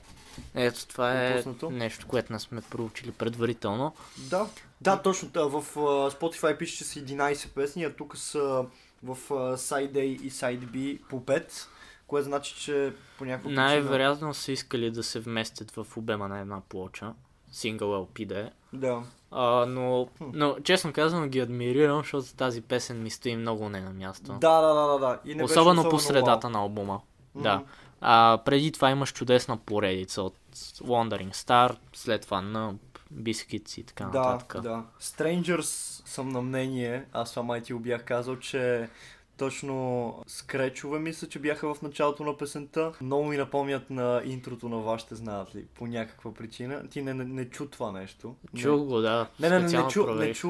Ето, 0.56 0.88
това 0.88 1.24
е 1.24 1.30
Пропуснато. 1.34 1.70
нещо, 1.70 2.08
което 2.08 2.34
не 2.34 2.40
сме 2.40 2.62
проучили 2.62 3.12
предварително. 3.12 3.94
Да, 4.30 4.48
да, 4.82 5.02
точно. 5.02 5.30
Да, 5.30 5.48
в 5.48 5.56
а, 5.56 6.12
Spotify 6.12 6.58
пише, 6.58 6.78
че 6.78 6.84
са 6.84 7.00
11 7.00 7.50
песни, 7.50 7.84
а 7.84 7.94
тук 7.94 8.18
са 8.18 8.66
в 9.04 9.18
Side 9.58 9.94
A 9.94 10.02
и 10.02 10.32
Side 10.32 10.66
B 10.66 11.00
по 11.10 11.22
5, 11.22 11.68
което 12.08 12.26
значи, 12.26 12.56
че 12.56 12.94
по 13.18 13.26
някаква 13.26 13.50
причина... 13.50 13.66
Най-вероятно 13.66 14.34
са 14.34 14.52
искали 14.52 14.92
да 14.92 15.04
се 15.04 15.20
вместят 15.20 15.72
в 15.72 15.88
обема 15.98 16.28
на 16.28 16.40
една 16.40 16.62
плоча. 16.70 17.14
Сингъл 17.52 17.90
LP 17.90 18.26
да 18.26 18.40
е. 18.40 18.50
Да. 18.74 19.04
А, 19.32 19.66
но, 19.66 20.08
но, 20.22 20.56
честно 20.64 20.94
казвам, 20.94 21.30
ги 21.30 21.40
адмирирам, 21.40 22.00
защото 22.00 22.36
тази 22.36 22.62
песен 22.62 23.04
ми 23.04 23.10
стои 23.10 23.36
много 23.36 23.70
не 23.70 23.82
на 23.82 23.94
място. 23.94 24.34
Да, 24.42 24.62
да, 24.62 24.74
да, 24.74 24.88
да, 24.88 25.00
да. 25.00 25.20
И 25.26 25.36
не 25.36 25.44
особено 25.44 25.90
по 25.90 26.00
средата 26.00 26.50
на 26.50 26.60
албума. 26.60 27.02
Мгм. 27.36 27.44
Да. 27.44 27.64
А, 28.02 28.40
преди 28.46 28.72
това 28.72 28.90
имаш 28.90 29.14
чудесна 29.14 29.58
поредица 29.58 30.22
от 30.22 30.36
Wandering 30.56 31.34
Star, 31.34 31.76
след 31.94 32.22
това 32.22 32.42
на 32.42 32.76
Biscuits 33.16 33.80
и 33.80 33.84
така 33.84 34.04
Да, 34.04 34.20
нататък. 34.20 34.62
да. 34.64 34.84
Strangers 35.02 35.62
съм 36.08 36.30
на 36.30 36.42
мнение, 36.42 37.06
аз 37.14 37.30
това 37.30 37.44
май 37.44 37.62
ти 37.62 37.74
го 37.74 37.80
бях 37.80 38.04
казал, 38.06 38.36
че 38.40 38.90
точно 39.38 40.24
скречове 40.28 41.00
мисля, 41.00 41.28
че 41.28 41.40
бяха 41.40 41.74
в 41.74 41.82
началото 41.82 42.24
на 42.24 42.38
песента. 42.38 42.92
Много 43.02 43.26
ми 43.26 43.38
напомнят 43.38 43.90
на 43.90 44.22
интрото 44.26 44.70
на 44.70 44.78
вашите, 44.78 45.16
знаят 45.16 45.56
ли, 45.56 45.66
по 45.66 45.88
някаква 45.88 46.34
причина. 46.34 46.88
Ти 46.90 47.02
не, 47.02 47.14
не, 47.14 47.26
не 47.26 47.50
чу 47.50 47.66
това 47.66 47.92
нещо. 47.92 48.36
Чух 48.58 48.80
го, 48.82 49.02
да. 49.02 49.28
Не, 49.40 49.50
не, 49.50 49.60
не, 49.60 49.82
не, 49.82 49.88
чу, 49.88 50.14
не, 50.14 50.34
чу, 50.34 50.50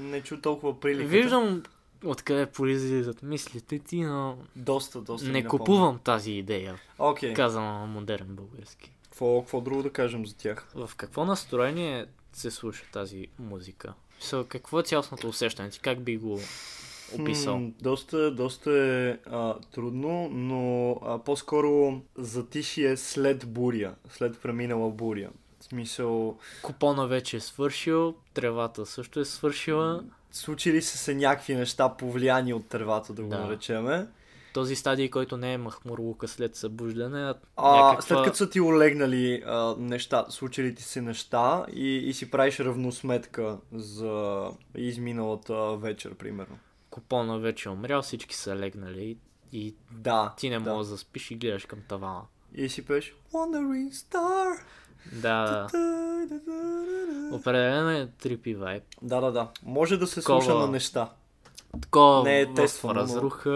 не 0.00 0.20
чу 0.22 0.40
толкова 0.40 0.80
приликата. 0.80 1.08
Виждам 1.08 1.62
откъде 2.04 2.46
произлизат 2.46 3.22
мислите 3.22 3.78
ти, 3.78 4.00
но 4.00 4.36
Доста, 4.56 5.00
доста 5.00 5.28
не 5.28 5.44
купувам 5.44 5.98
тази 6.04 6.32
идея, 6.32 6.74
Окей, 6.98 7.34
казано 7.34 7.78
на 7.78 7.86
модерен 7.86 8.26
български. 8.28 8.92
Какво, 9.12 9.40
какво 9.40 9.60
друго 9.60 9.82
да 9.82 9.90
кажем 9.90 10.26
за 10.26 10.36
тях? 10.36 10.68
В 10.74 10.90
какво 10.96 11.24
настроение 11.24 12.06
се 12.32 12.50
слуша 12.50 12.84
тази 12.92 13.26
музика? 13.38 13.94
So, 14.22 14.46
какво 14.48 14.80
е 14.80 14.82
цялостното 14.82 15.28
усещане 15.28 15.70
ти? 15.70 15.80
Как 15.80 16.02
би 16.02 16.16
го 16.16 16.40
описал? 17.14 17.58
М, 17.58 17.70
доста, 17.82 18.30
доста 18.30 18.70
е 18.72 19.30
а, 19.30 19.54
трудно, 19.74 20.28
но 20.32 20.90
а, 20.92 21.18
по-скоро 21.18 22.00
затишие 22.16 22.96
след 22.96 23.52
буря, 23.52 23.94
след 24.10 24.40
преминала 24.42 24.90
буря. 24.90 25.30
В 25.60 25.64
смисъл, 25.64 26.38
Купона 26.62 27.06
вече 27.06 27.36
е 27.36 27.40
свършил, 27.40 28.14
тревата 28.34 28.86
също 28.86 29.20
е 29.20 29.24
свършила. 29.24 30.04
случили 30.30 30.82
са 30.82 30.98
се 30.98 31.14
някакви 31.14 31.54
неща, 31.54 31.96
повлияни 31.96 32.54
от 32.54 32.68
тревата, 32.68 33.12
да 33.12 33.22
го 33.22 33.28
Да. 33.28 33.38
наречеме. 33.38 34.06
Този 34.54 34.76
стадий, 34.76 35.10
който 35.10 35.36
не 35.36 35.52
е 35.52 35.58
махмурлука 35.58 36.28
след 36.28 36.56
събуждане, 36.56 37.34
а, 37.56 37.76
някаква... 37.76 38.02
След 38.02 38.24
като 38.24 38.36
са 38.36 38.50
ти 38.50 38.60
олегнали 38.60 39.42
а, 39.46 39.74
неща, 39.78 40.26
случили 40.28 40.74
ти 40.74 40.82
се 40.82 41.00
неща 41.00 41.66
и, 41.72 41.96
и 41.96 42.14
си 42.14 42.30
правиш 42.30 42.60
равносметка 42.60 43.58
за 43.72 44.44
изминалата 44.76 45.76
вечер, 45.76 46.14
примерно. 46.14 46.58
Купона 46.90 47.38
вече 47.38 47.68
е 47.68 47.72
умрял, 47.72 48.02
всички 48.02 48.36
са 48.36 48.56
легнали 48.56 49.18
и 49.52 49.74
Да. 49.90 50.34
ти 50.36 50.50
не 50.50 50.60
да. 50.60 50.72
можеш 50.72 50.90
да 50.90 50.98
спиш 50.98 51.30
и 51.30 51.34
гледаш 51.34 51.64
към 51.64 51.78
тавана. 51.88 52.22
И 52.54 52.68
си 52.68 52.84
пееш 52.84 53.14
Wandering 53.32 53.90
Star. 53.90 54.60
Да, 55.12 55.66
определено 57.32 57.90
е 57.90 58.08
трипи 58.18 58.54
вайб. 58.54 58.82
Да, 59.02 59.20
да, 59.20 59.32
да. 59.32 59.48
Може 59.62 59.96
да 59.96 60.06
се 60.06 60.20
Такова- 60.20 60.42
слуша 60.42 60.58
на 60.58 60.66
неща. 60.68 61.10
Такова 61.80 62.22
Не 62.22 62.40
е 62.40 62.54
тествано, 62.54 62.94
но- 62.94 63.00
разруха, 63.00 63.50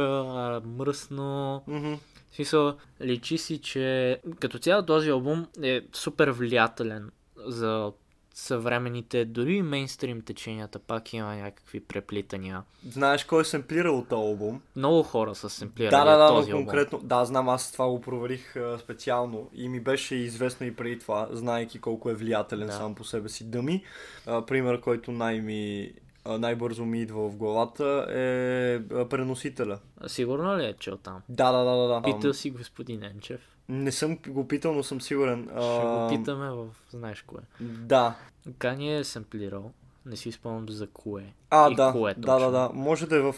мръсно. 0.68 1.62
Мгм. 1.66 1.94
В 2.30 2.34
смисъл, 2.36 2.74
личи 3.00 3.38
си, 3.38 3.58
че 3.58 4.18
като 4.40 4.58
цяло 4.58 4.82
този 4.82 5.10
албум 5.10 5.46
е 5.62 5.80
супер 5.92 6.28
влиятелен 6.28 7.10
за 7.38 7.92
съвременните, 8.34 9.24
дори 9.24 9.54
и 9.54 9.62
мейнстрим 9.62 10.20
теченията, 10.20 10.78
пак 10.78 11.12
има 11.12 11.34
някакви 11.34 11.80
преплитания. 11.80 12.62
Знаеш 12.84 13.24
кой 13.24 13.40
е 13.40 13.44
семплирал 13.44 14.02
този 14.02 14.20
албум? 14.20 14.60
Много 14.76 15.02
хора 15.02 15.34
са 15.34 15.50
семплирали 15.50 15.90
Да, 15.90 16.04
да, 16.06 16.16
да, 16.18 16.28
този 16.28 16.50
но 16.50 16.56
албум. 16.56 16.66
конкретно. 16.66 16.98
Да, 16.98 17.24
знам, 17.24 17.48
аз 17.48 17.72
това 17.72 17.88
го 17.88 18.00
проверих 18.00 18.56
а, 18.56 18.78
специално 18.78 19.50
и 19.54 19.68
ми 19.68 19.80
беше 19.80 20.14
известно 20.14 20.66
и 20.66 20.76
преди 20.76 20.98
това, 20.98 21.28
знаеки 21.32 21.80
колко 21.80 22.10
е 22.10 22.14
влиятелен 22.14 22.66
Да. 22.66 22.72
сам 22.72 22.94
по 22.94 23.04
себе 23.04 23.28
си 23.28 23.44
Дъми. 23.44 23.84
А, 24.26 24.46
пример, 24.46 24.80
който 24.80 25.12
най-ми, 25.12 25.90
най-бързо 26.26 26.84
ми 26.84 27.00
идва 27.00 27.28
в 27.28 27.36
главата 27.36 28.06
е 28.10 28.74
а, 28.94 29.08
преносителя. 29.08 29.78
Сигурно 30.06 30.58
ли 30.58 30.64
е 30.64 30.72
чел 30.72 30.96
там? 30.96 31.22
Да, 31.28 31.52
да, 31.52 31.64
да, 31.64 31.76
да. 31.76 31.88
да. 31.88 32.02
Питал 32.02 32.34
си 32.34 32.50
господин 32.50 33.02
Енчев. 33.02 33.40
Не 33.68 33.92
съм 33.92 34.18
го 34.28 34.48
питал, 34.48 34.74
но 34.74 34.82
съм 34.82 35.00
сигурен. 35.00 35.48
А, 35.54 35.60
Ще 35.60 35.86
го 35.86 36.08
питаме 36.18 36.50
в 36.50 36.66
знаеш 36.90 37.22
кое. 37.22 37.40
Да. 37.60 38.14
Кани 38.58 38.96
е 38.96 39.04
семплирал. 39.04 39.72
Не 40.06 40.16
си 40.16 40.32
спомням 40.32 40.68
за 40.68 40.86
кое. 40.86 41.32
А, 41.50 41.70
И 41.70 41.74
да, 41.74 41.92
кое 41.92 42.14
да, 42.14 42.20
да, 42.20 42.26
точно. 42.26 42.50
да. 42.50 42.70
Може 42.74 43.06
да 43.06 43.16
е 43.16 43.20
в 43.20 43.34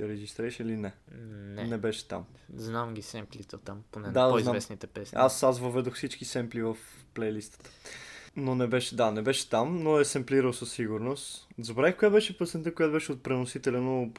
Registration 0.00 0.62
или 0.62 0.76
не? 0.76 0.92
Не. 1.54 1.64
Не 1.64 1.78
беше 1.78 2.08
там. 2.08 2.24
Знам 2.56 2.94
ги 2.94 3.02
семплите 3.02 3.56
там, 3.64 3.82
поне 3.92 4.08
Да, 4.08 4.24
да, 4.24 4.30
по-известните 4.30 4.86
песни. 4.86 5.18
Аз, 5.20 5.42
аз 5.42 5.60
въведох 5.60 5.94
всички 5.94 6.24
семпли 6.24 6.62
в 6.62 6.76
плейлистата. 7.14 7.70
Но 8.36 8.54
не 8.54 8.66
беше, 8.66 8.96
да, 8.96 9.10
не 9.10 9.22
беше 9.22 9.48
там, 9.48 9.82
но 9.82 9.98
е 9.98 10.04
семплирал 10.04 10.52
със 10.52 10.72
сигурност. 10.72 11.48
Забравих 11.58 11.96
коя 11.96 12.10
беше 12.10 12.38
песента, 12.38 12.74
която 12.74 12.92
беше 12.92 13.12
от 13.12 13.22
преносителя, 13.22 13.80
но 13.80 14.10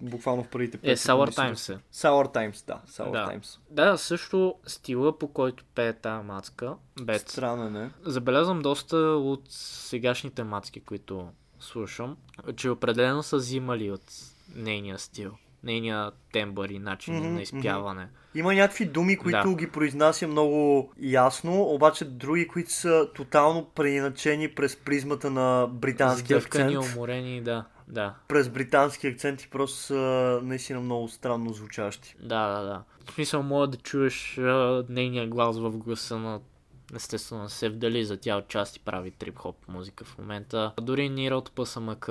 буквално 0.00 0.44
в 0.44 0.48
първите 0.48 0.78
Е, 0.82 0.96
Sour 0.96 1.36
Times 1.36 1.74
е. 1.74 1.78
Sour 1.94 2.34
Times, 2.34 2.66
да, 2.66 2.80
Sour 2.88 3.12
Да. 3.12 3.32
Times. 3.32 3.58
Да, 3.70 3.96
също 3.96 4.54
стила 4.66 5.18
по 5.18 5.28
който 5.28 5.64
пее 5.74 5.92
тази 5.92 6.26
мацка, 6.26 6.74
Бет. 7.02 7.28
Странен 7.28 7.76
е. 7.76 7.90
Забелязвам 8.02 8.62
доста 8.62 8.96
от 8.96 9.42
сегашните 9.48 10.44
мацки, 10.44 10.80
които 10.80 11.28
слушам, 11.60 12.16
че 12.56 12.70
определено 12.70 13.22
са 13.22 13.36
взимали 13.36 13.90
от 13.90 14.12
нейния 14.54 14.98
стил, 14.98 15.32
нейния 15.64 16.10
тембър 16.32 16.68
и 16.68 16.78
начин 16.78 17.14
Мгм, 17.16 17.34
на 17.34 17.42
изпяване. 17.42 18.08
Има 18.34 18.54
някакви 18.54 18.84
думи, 18.86 19.16
които 19.16 19.48
Да. 19.48 19.54
ги 19.54 19.70
произнася 19.70 20.28
много 20.28 20.92
ясно, 21.00 21.62
обаче 21.62 22.04
други, 22.04 22.48
които 22.48 22.72
са 22.72 23.08
тотално 23.14 23.64
преиначени 23.64 24.48
през 24.48 24.76
призмата 24.76 25.30
на 25.30 25.68
британски 25.72 26.26
Сдъвкани, 26.26 26.76
акцент. 26.76 26.96
уморени, 26.96 27.40
да, 27.40 27.64
да. 27.88 28.14
През 28.28 28.48
британски 28.48 29.06
акцент 29.06 29.42
и 29.42 29.50
просто 29.50 29.78
са 29.78 29.94
наистина 30.42 30.80
много 30.80 31.08
странно 31.08 31.52
звучащи. 31.52 32.16
Да, 32.20 32.48
да, 32.48 32.62
да. 32.62 32.82
В 33.04 33.12
смисъл, 33.14 33.42
мога 33.42 33.66
да 33.66 33.76
чуеш 33.76 34.38
а, 34.38 34.84
нейния 34.88 35.26
глас 35.26 35.58
в 35.58 35.70
гласа 35.70 36.18
на 36.18 36.40
естествено 36.94 37.48
се 37.48 37.68
вдали 37.68 38.04
за 38.04 38.16
тя 38.16 38.36
отчасти 38.36 38.80
прави 38.80 39.10
трип-хоп 39.10 39.68
музика 39.68 40.04
в 40.04 40.18
момента. 40.18 40.72
Дори 40.80 41.08
Нира 41.08 41.36
от 41.36 41.52
ПСМК. 41.52 42.10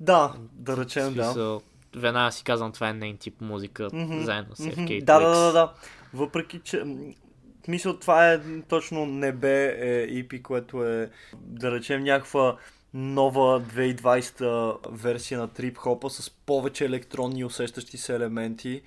Да, 0.00 0.32
да 0.52 0.76
речем, 0.76 1.14
да. 1.14 1.60
Веднага 1.96 2.32
си 2.32 2.44
казвам, 2.44 2.72
това 2.72 2.88
е 2.88 2.92
нейн 2.92 3.16
тип 3.16 3.40
музика, 3.40 3.88
Мгм, 3.92 4.24
заедно 4.24 4.56
с. 4.56 4.62
FK 4.62 5.04
Да, 5.04 5.20
да, 5.20 5.26
Twigs. 5.26 5.46
да, 5.46 5.52
да. 5.52 5.72
Въпреки, 6.14 6.60
че... 6.60 6.76
м, 6.78 6.96
В 7.62 7.64
смисъл, 7.64 7.96
това 7.96 8.32
е 8.32 8.40
точно 8.68 9.06
небе 9.06 9.64
е 9.66 10.08
EP, 10.08 10.42
което 10.42 10.84
е, 10.84 11.10
да 11.34 11.70
речем, 11.70 12.02
някаква 12.02 12.56
нова 12.94 13.60
2020 13.62 14.76
версия 14.90 15.40
на 15.40 15.48
трип 15.48 15.78
хопа 15.78 16.10
с 16.10 16.30
повече 16.30 16.84
електронни 16.84 17.44
усещащи 17.44 17.98
се 17.98 18.14
елементи, 18.14 18.82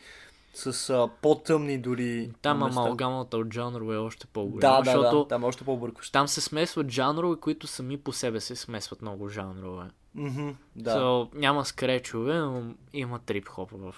с 0.53 0.89
а, 0.89 1.09
по-тъмни 1.21 1.77
дори 1.77 2.31
Там 2.41 2.63
амалгамата 2.63 3.37
от 3.37 3.53
жанрове 3.53 3.95
е 3.95 3.99
още 3.99 4.27
Да, 4.27 4.33
по-голяма, 4.33 4.77
да, 4.77 4.85
защото 4.85 5.17
да, 5.17 5.27
там 5.27 5.43
е 5.43 5.45
още 5.45 5.63
по-бъркващо. 5.63 6.11
там 6.11 6.27
се 6.27 6.41
смесват 6.41 6.89
жанрове, 6.91 7.39
които 7.39 7.67
сами 7.67 7.97
по 7.97 8.11
себе 8.13 8.39
се 8.39 8.55
смесват 8.55 9.01
много 9.01 9.29
жанрове. 9.29 9.83
Мгм, 10.15 10.49
да. 10.75 10.97
So, 10.97 11.35
няма 11.35 11.65
скречове, 11.65 12.37
но 12.37 12.75
има 12.93 13.19
трип-хоп 13.19 13.71
в, 13.71 13.95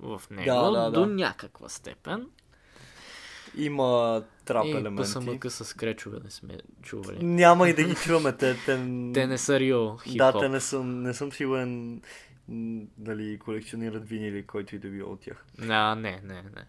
в 0.00 0.22
него 0.30 0.46
Да, 0.46 0.70
да, 0.70 0.90
до 0.90 1.00
да. 1.00 1.06
някаква 1.06 1.68
степен. 1.68 2.26
Има 3.56 4.22
трап 4.44 4.64
и 4.66 4.70
елементи. 4.70 5.02
ПСМК 5.02 5.50
с 5.50 5.64
скречове 5.64 6.18
не 6.24 6.30
сме 6.30 6.58
чували. 6.82 7.24
Няма 7.24 7.68
и 7.68 7.74
да 7.74 7.82
ги 7.82 7.94
чуваме. 7.94 8.32
Те, 8.32 8.54
те, 8.54 8.76
Те 9.14 9.26
не 9.26 9.38
са 9.38 9.60
рио 9.60 9.96
хип 9.96 10.18
Да, 10.18 10.38
те 10.38 10.48
не 10.48 10.60
съм, 10.60 11.02
не 11.02 11.14
съм 11.14 11.32
сигурен 11.32 12.02
дали 12.98 13.38
колекционират 13.38 14.08
винили, 14.08 14.46
който 14.46 14.76
и 14.76 14.78
да 14.78 14.88
било 14.88 15.12
от 15.12 15.20
тях. 15.20 15.44
А, 15.68 15.94
не, 15.94 16.20
не, 16.24 16.42
не. 16.42 16.66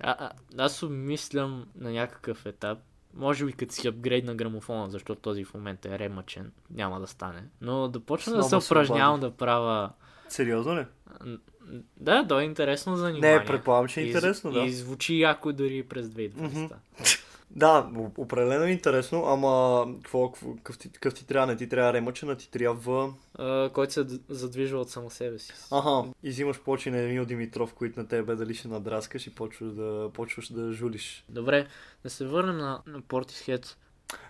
А, 0.00 0.16
а, 0.18 0.30
аз 0.58 0.82
обмислям 0.82 1.66
на 1.74 1.90
някакъв 1.90 2.46
етап, 2.46 2.78
може 3.14 3.44
би 3.44 3.52
като 3.52 3.74
си 3.74 3.88
апгрейд 3.88 4.24
на 4.24 4.34
грамофона, 4.34 4.90
защото 4.90 5.20
този 5.20 5.44
в 5.44 5.54
момента 5.54 5.94
е 5.94 5.98
ремъчен, 5.98 6.52
няма 6.70 7.00
да 7.00 7.06
стане. 7.06 7.42
Но 7.60 7.88
да 7.88 8.00
почна 8.00 8.36
да 8.36 8.42
Снова 8.42 8.60
се 8.60 8.66
се 8.66 8.72
упражнявам 8.72 9.20
да 9.20 9.30
правя... 9.30 9.90
Сериозно 10.28 10.76
ли? 10.76 10.84
Да, 11.96 12.26
то 12.28 12.40
е 12.40 12.44
интересно 12.44 12.96
занимание. 12.96 13.38
Не, 13.38 13.44
предполагам, 13.44 13.88
че 13.88 14.00
е 14.00 14.04
интересно, 14.04 14.52
да. 14.52 14.60
И 14.60 14.72
звучи 14.72 15.20
яко 15.20 15.52
дори 15.52 15.82
през 15.82 16.06
2020. 16.06 16.32
Мгм. 16.36 16.66
Да, 17.50 17.90
определено 18.16 18.64
е 18.64 18.70
интересно, 18.70 19.24
ама 19.26 19.84
какво, 20.02 20.32
какъв, 20.32 20.78
ти, 20.78 20.92
какъв 20.92 21.14
ти 21.14 21.26
трябва? 21.26 21.46
Не 21.46 21.56
ти 21.56 21.68
трябва 21.68 21.92
ремъчена, 21.92 22.36
ти 22.36 22.50
трябва... 22.50 23.12
А, 23.34 23.70
който 23.70 23.92
се 23.92 24.06
задвижва 24.28 24.80
от 24.80 24.90
само 24.90 25.10
себе 25.10 25.38
си. 25.38 25.52
Аха, 25.72 26.04
и 26.22 26.30
взимаш 26.30 26.60
почи 26.60 26.90
на 26.90 26.98
Емил 26.98 27.24
Димитров, 27.24 27.74
които 27.74 28.00
на 28.00 28.08
тебе 28.08 28.34
дали 28.34 28.54
ще 28.54 28.68
надраскаш 28.68 29.26
и 29.26 29.34
почваш 29.34 29.72
да, 29.72 30.10
почваш 30.14 30.52
да 30.52 30.72
жулиш. 30.72 31.24
Добре, 31.28 31.66
да 32.02 32.10
се 32.10 32.26
върнем 32.26 32.56
на, 32.56 32.82
на 32.86 33.02
Portishead. 33.02 33.74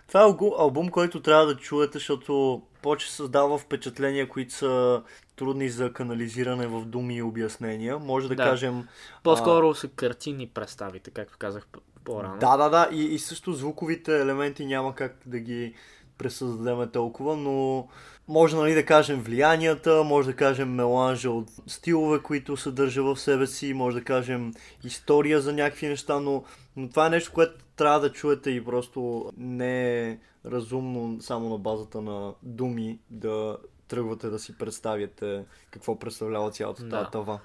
Това 0.07 0.21
е 0.21 0.33
албум, 0.57 0.89
който 0.89 1.21
трябва 1.21 1.45
да 1.45 1.57
чуете, 1.57 1.97
защото 1.97 2.61
поче 2.81 3.11
създава 3.11 3.57
впечатления, 3.57 4.29
които 4.29 4.53
са 4.53 5.03
трудни 5.35 5.69
за 5.69 5.93
канализиране 5.93 6.67
в 6.67 6.85
думи 6.85 7.15
и 7.15 7.21
обяснения. 7.21 7.99
Може 7.99 8.27
да, 8.27 8.35
Да. 8.35 8.43
кажем... 8.43 8.87
По-скоро 9.23 9.75
са 9.75 9.87
картинни 9.87 10.47
представите, 10.47 11.11
както 11.11 11.37
казах 11.39 11.67
по-рано. 12.09 12.37
Да, 12.39 12.57
да, 12.57 12.69
да. 12.69 12.89
И, 12.91 13.03
и 13.03 13.19
също 13.19 13.53
звуковите 13.53 14.21
елементи 14.21 14.65
няма 14.65 14.95
как 14.95 15.17
да 15.25 15.39
ги 15.39 15.73
пресъздадеме 16.17 16.87
толкова, 16.87 17.37
но 17.37 17.87
може 18.27 18.55
нали, 18.55 18.73
да 18.73 18.85
кажем 18.85 19.21
влиянията, 19.21 20.03
може 20.03 20.27
да 20.29 20.35
кажем 20.35 20.73
меланжа 20.73 21.31
от 21.31 21.49
стилове, 21.67 22.19
които 22.19 22.57
съдържа 22.57 23.03
в 23.03 23.19
себе 23.19 23.47
си, 23.47 23.73
може 23.73 23.97
да 23.97 24.03
кажем 24.03 24.53
история 24.83 25.41
за 25.41 25.53
някакви 25.53 25.87
неща, 25.87 26.19
но, 26.19 26.43
но 26.75 26.89
това 26.89 27.05
е 27.05 27.09
нещо, 27.09 27.31
което 27.33 27.53
трябва 27.75 27.99
да 27.99 28.11
чуете 28.11 28.49
и 28.49 28.65
просто 28.65 29.31
не 29.37 30.01
е 30.09 30.17
разумно 30.45 31.21
само 31.21 31.49
на 31.49 31.57
базата 31.57 32.01
на 32.01 32.33
думи 32.43 32.99
да 33.09 33.57
тръгвате 33.87 34.29
да 34.29 34.39
си 34.39 34.57
представяте 34.57 35.45
какво 35.71 35.99
представлява 35.99 36.51
цялата 36.51 36.83
Да. 36.83 36.89
тази 36.89 37.11
тава. 37.11 37.39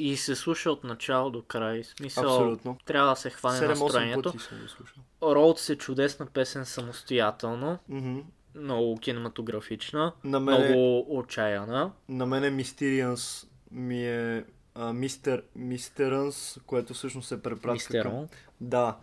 И 0.00 0.16
се 0.16 0.36
слуша 0.36 0.70
от 0.70 0.84
начало 0.84 1.30
до 1.30 1.42
край. 1.42 1.84
Смисъл, 1.84 2.24
Абсолютно. 2.24 2.78
трябва 2.84 3.10
да 3.10 3.16
се 3.16 3.30
хване 3.30 3.58
7-8 3.58 3.68
настроението. 3.68 4.32
пъти 4.32 4.44
съм 4.44 4.58
го 4.58 4.68
слушал. 4.68 5.02
Роудс 5.24 5.68
е 5.68 5.76
чудесна 5.76 6.26
песен 6.26 6.66
самостоятелно, 6.66 7.78
Мгм. 7.88 8.18
много 8.54 8.98
кинематографична, 8.98 10.12
На 10.24 10.40
мен 10.40 10.62
е... 10.62 10.68
много 10.68 11.18
отчаяна. 11.18 11.92
На 12.08 12.26
мене 12.26 12.50
Mysterians 12.52 13.46
ми 13.70 14.06
е 14.06 14.44
а, 14.74 14.92
Мистер, 14.92 15.42
Мистерънс, 15.56 16.58
което 16.66 16.94
всъщност 16.94 17.28
се 17.28 17.42
препратка 17.42 17.62
към... 17.62 17.74
Мистерон. 17.74 18.28
Да, 18.60 18.96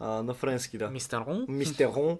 а, 0.00 0.22
на 0.22 0.34
френски, 0.34 0.78
да. 0.78 0.90
Мистерон. 0.90 1.44
Мистерон. 1.48 2.18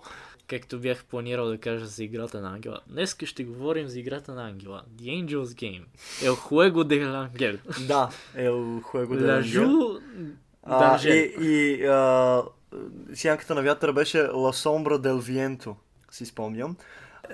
Както 0.53 0.79
бях 0.79 1.05
планирал 1.05 1.47
да 1.47 1.59
кажа 1.59 1.87
за 1.87 2.05
играта 2.05 2.41
на 2.41 2.55
Ангела. 2.55 2.81
Днес 2.87 3.16
ще 3.24 3.45
говорим 3.45 3.89
за 3.89 4.01
играта 4.01 4.35
на 4.35 4.49
Ангела. 4.49 4.83
The 4.97 5.24
Angel's 5.24 5.45
Game. 5.45 5.85
El 6.23 6.35
Juego 6.35 6.85
del 6.85 7.31
Angel. 7.31 7.87
да, 7.87 8.11
Ел 8.37 8.81
Хуего 8.83 9.16
де 9.16 9.24
La 9.24 9.37
Ангел. 9.37 9.62
Joue 9.62 10.01
А, 10.62 11.09
и 11.09 11.35
и 11.41 11.87
а, 11.87 12.43
сянката 13.15 13.55
на 13.55 13.62
вятъра 13.62 13.93
беше 13.93 14.19
La 14.19 14.53
Sombra 14.53 14.99
del 14.99 15.20
Viento, 15.20 15.74
си 16.11 16.27
спомням. 16.27 16.77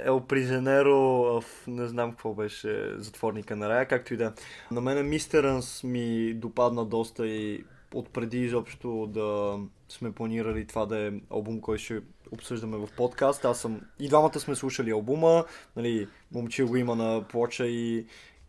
Ел 0.05 0.21
Призенеро 0.21 1.43
не 1.67 1.87
знам 1.87 2.11
какво 2.11 2.35
беше 2.35 2.95
затворника 2.97 3.57
на 3.57 3.69
рая, 3.69 3.89
както 3.89 4.15
и 4.15 4.17
да. 4.17 4.25
е. 4.25 4.31
На 4.75 4.81
мен 4.81 5.09
Мистерънс 5.09 5.83
ми 5.85 6.35
допадна 6.35 6.85
доста 6.85 7.27
и 7.27 7.65
отпреди 7.95 8.39
изобщо 8.39 9.07
да 9.11 9.59
сме 9.89 10.13
планирали 10.13 10.67
това 10.67 10.87
да 10.87 10.99
е 10.99 11.13
албум, 11.31 11.61
който 11.61 11.83
ще 11.83 12.01
обсъждаме 12.33 12.77
в 12.77 12.89
подкаст. 12.97 13.45
Аз 13.45 13.61
съм... 13.61 13.81
И 14.01 14.09
двамата 14.09 14.41
сме 14.41 14.55
слушали 14.55 14.91
албума, 14.91 15.45
нали, 15.77 16.09
момчил 16.33 16.69
го 16.69 16.77
има 16.77 16.97
на 16.97 17.25
плоча 17.29 17.67
и 17.67 18.07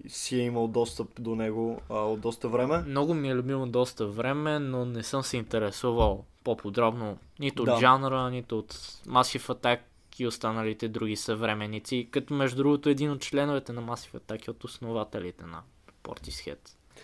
си 0.07 0.39
е 0.39 0.43
имал 0.43 0.67
достъп 0.67 1.21
до 1.21 1.35
него 1.35 1.81
а, 1.89 1.99
от 1.99 2.21
доста 2.21 2.49
време. 2.49 2.77
Много 2.77 3.13
ми 3.13 3.29
е 3.29 3.35
любимо 3.35 3.67
доста 3.67 4.07
време, 4.07 4.59
но 4.59 4.85
не 4.85 5.03
съм 5.03 5.23
се 5.23 5.37
интересувал 5.37 6.25
по-подробно 6.43 7.17
нито 7.39 7.63
Да. 7.63 7.73
от 7.73 7.79
жанра, 7.79 8.29
нито 8.29 8.59
от 8.59 8.73
Massive 9.07 9.53
Attack 9.53 9.79
всички 10.19 10.27
останалите 10.27 10.87
други 10.87 11.15
съвременници, 11.15 12.07
като 12.11 12.33
между 12.33 12.57
другото 12.57 12.89
един 12.89 13.11
от 13.11 13.21
членовете 13.21 13.73
на 13.73 13.81
Massive 13.83 14.19
Attack 14.19 14.47
е 14.47 14.51
от 14.51 14.63
основателите 14.63 15.45
на 15.45 15.61
Portishead. 16.03 16.57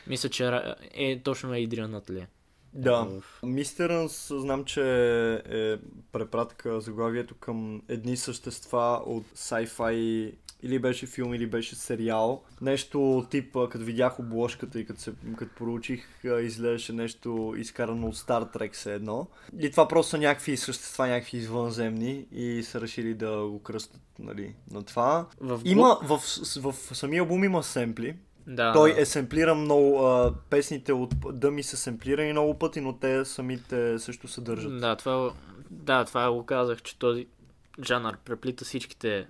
Мисля, 0.07 0.29
че 0.29 0.51
е 0.93 1.19
точно 1.23 1.51
Адриан 1.53 1.91
Натли. 1.91 2.27
Да. 2.73 3.03
В- 3.03 3.39
Мистерънс 3.43 4.27
знам, 4.35 4.65
че 4.65 4.81
е 5.49 5.77
препратка 6.11 6.81
заглавието 6.81 7.35
към 7.35 7.81
едни 7.89 8.17
същества 8.17 9.01
от 9.05 9.25
sci-fi 9.35 10.31
или 10.63 10.79
беше 10.79 11.05
филм, 11.07 11.33
или 11.33 11.47
беше 11.47 11.75
сериал. 11.75 12.43
Нещо 12.61 13.25
тип, 13.29 13.57
като 13.71 13.85
видях 13.85 14.19
обложката 14.19 14.79
и 14.79 14.85
като, 14.85 14.99
се, 15.01 15.13
като 15.37 15.55
проучих, 15.55 16.05
изглеждаше 16.23 16.93
нещо 16.93 17.53
изкарано 17.57 18.07
от 18.07 18.15
Star 18.15 18.55
Trek 18.55 18.73
все 18.73 18.93
едно. 18.93 19.27
И 19.59 19.71
това 19.71 19.87
просто 19.87 20.09
са 20.09 20.17
някакви 20.17 20.57
същества, 20.57 21.07
някакви 21.07 21.37
извънземни 21.37 22.25
и 22.31 22.63
са 22.63 22.81
решили 22.81 23.13
да 23.13 23.47
го 23.47 23.63
кръстят 23.63 24.01
нали, 24.19 24.55
на 24.71 24.83
това. 24.83 25.27
В 25.41 25.61
Има, 25.65 25.99
в, 26.03 26.17
в, 26.61 26.71
в, 26.71 26.97
самия 26.97 27.21
албум 27.21 27.43
има 27.43 27.63
семпли, 27.63 28.15
Да, 28.47 28.73
той 28.73 28.95
е 28.97 29.05
семплиран 29.05 29.61
много, 29.61 30.05
а, 30.05 30.33
песните 30.49 30.93
от 30.93 31.13
дъми 31.39 31.63
са 31.63 31.77
семплирани 31.77 32.31
много 32.31 32.59
пъти, 32.59 32.81
но 32.81 32.93
те 32.97 33.25
самите 33.25 33.99
също 33.99 34.27
съдържат. 34.27 34.79
Да, 34.79 34.95
това, 34.95 35.31
да, 35.69 36.05
това 36.05 36.31
го 36.31 36.45
казах, 36.45 36.81
че 36.81 36.99
този 36.99 37.27
жанр 37.83 38.17
преплита 38.25 38.65
всичките, 38.65 39.27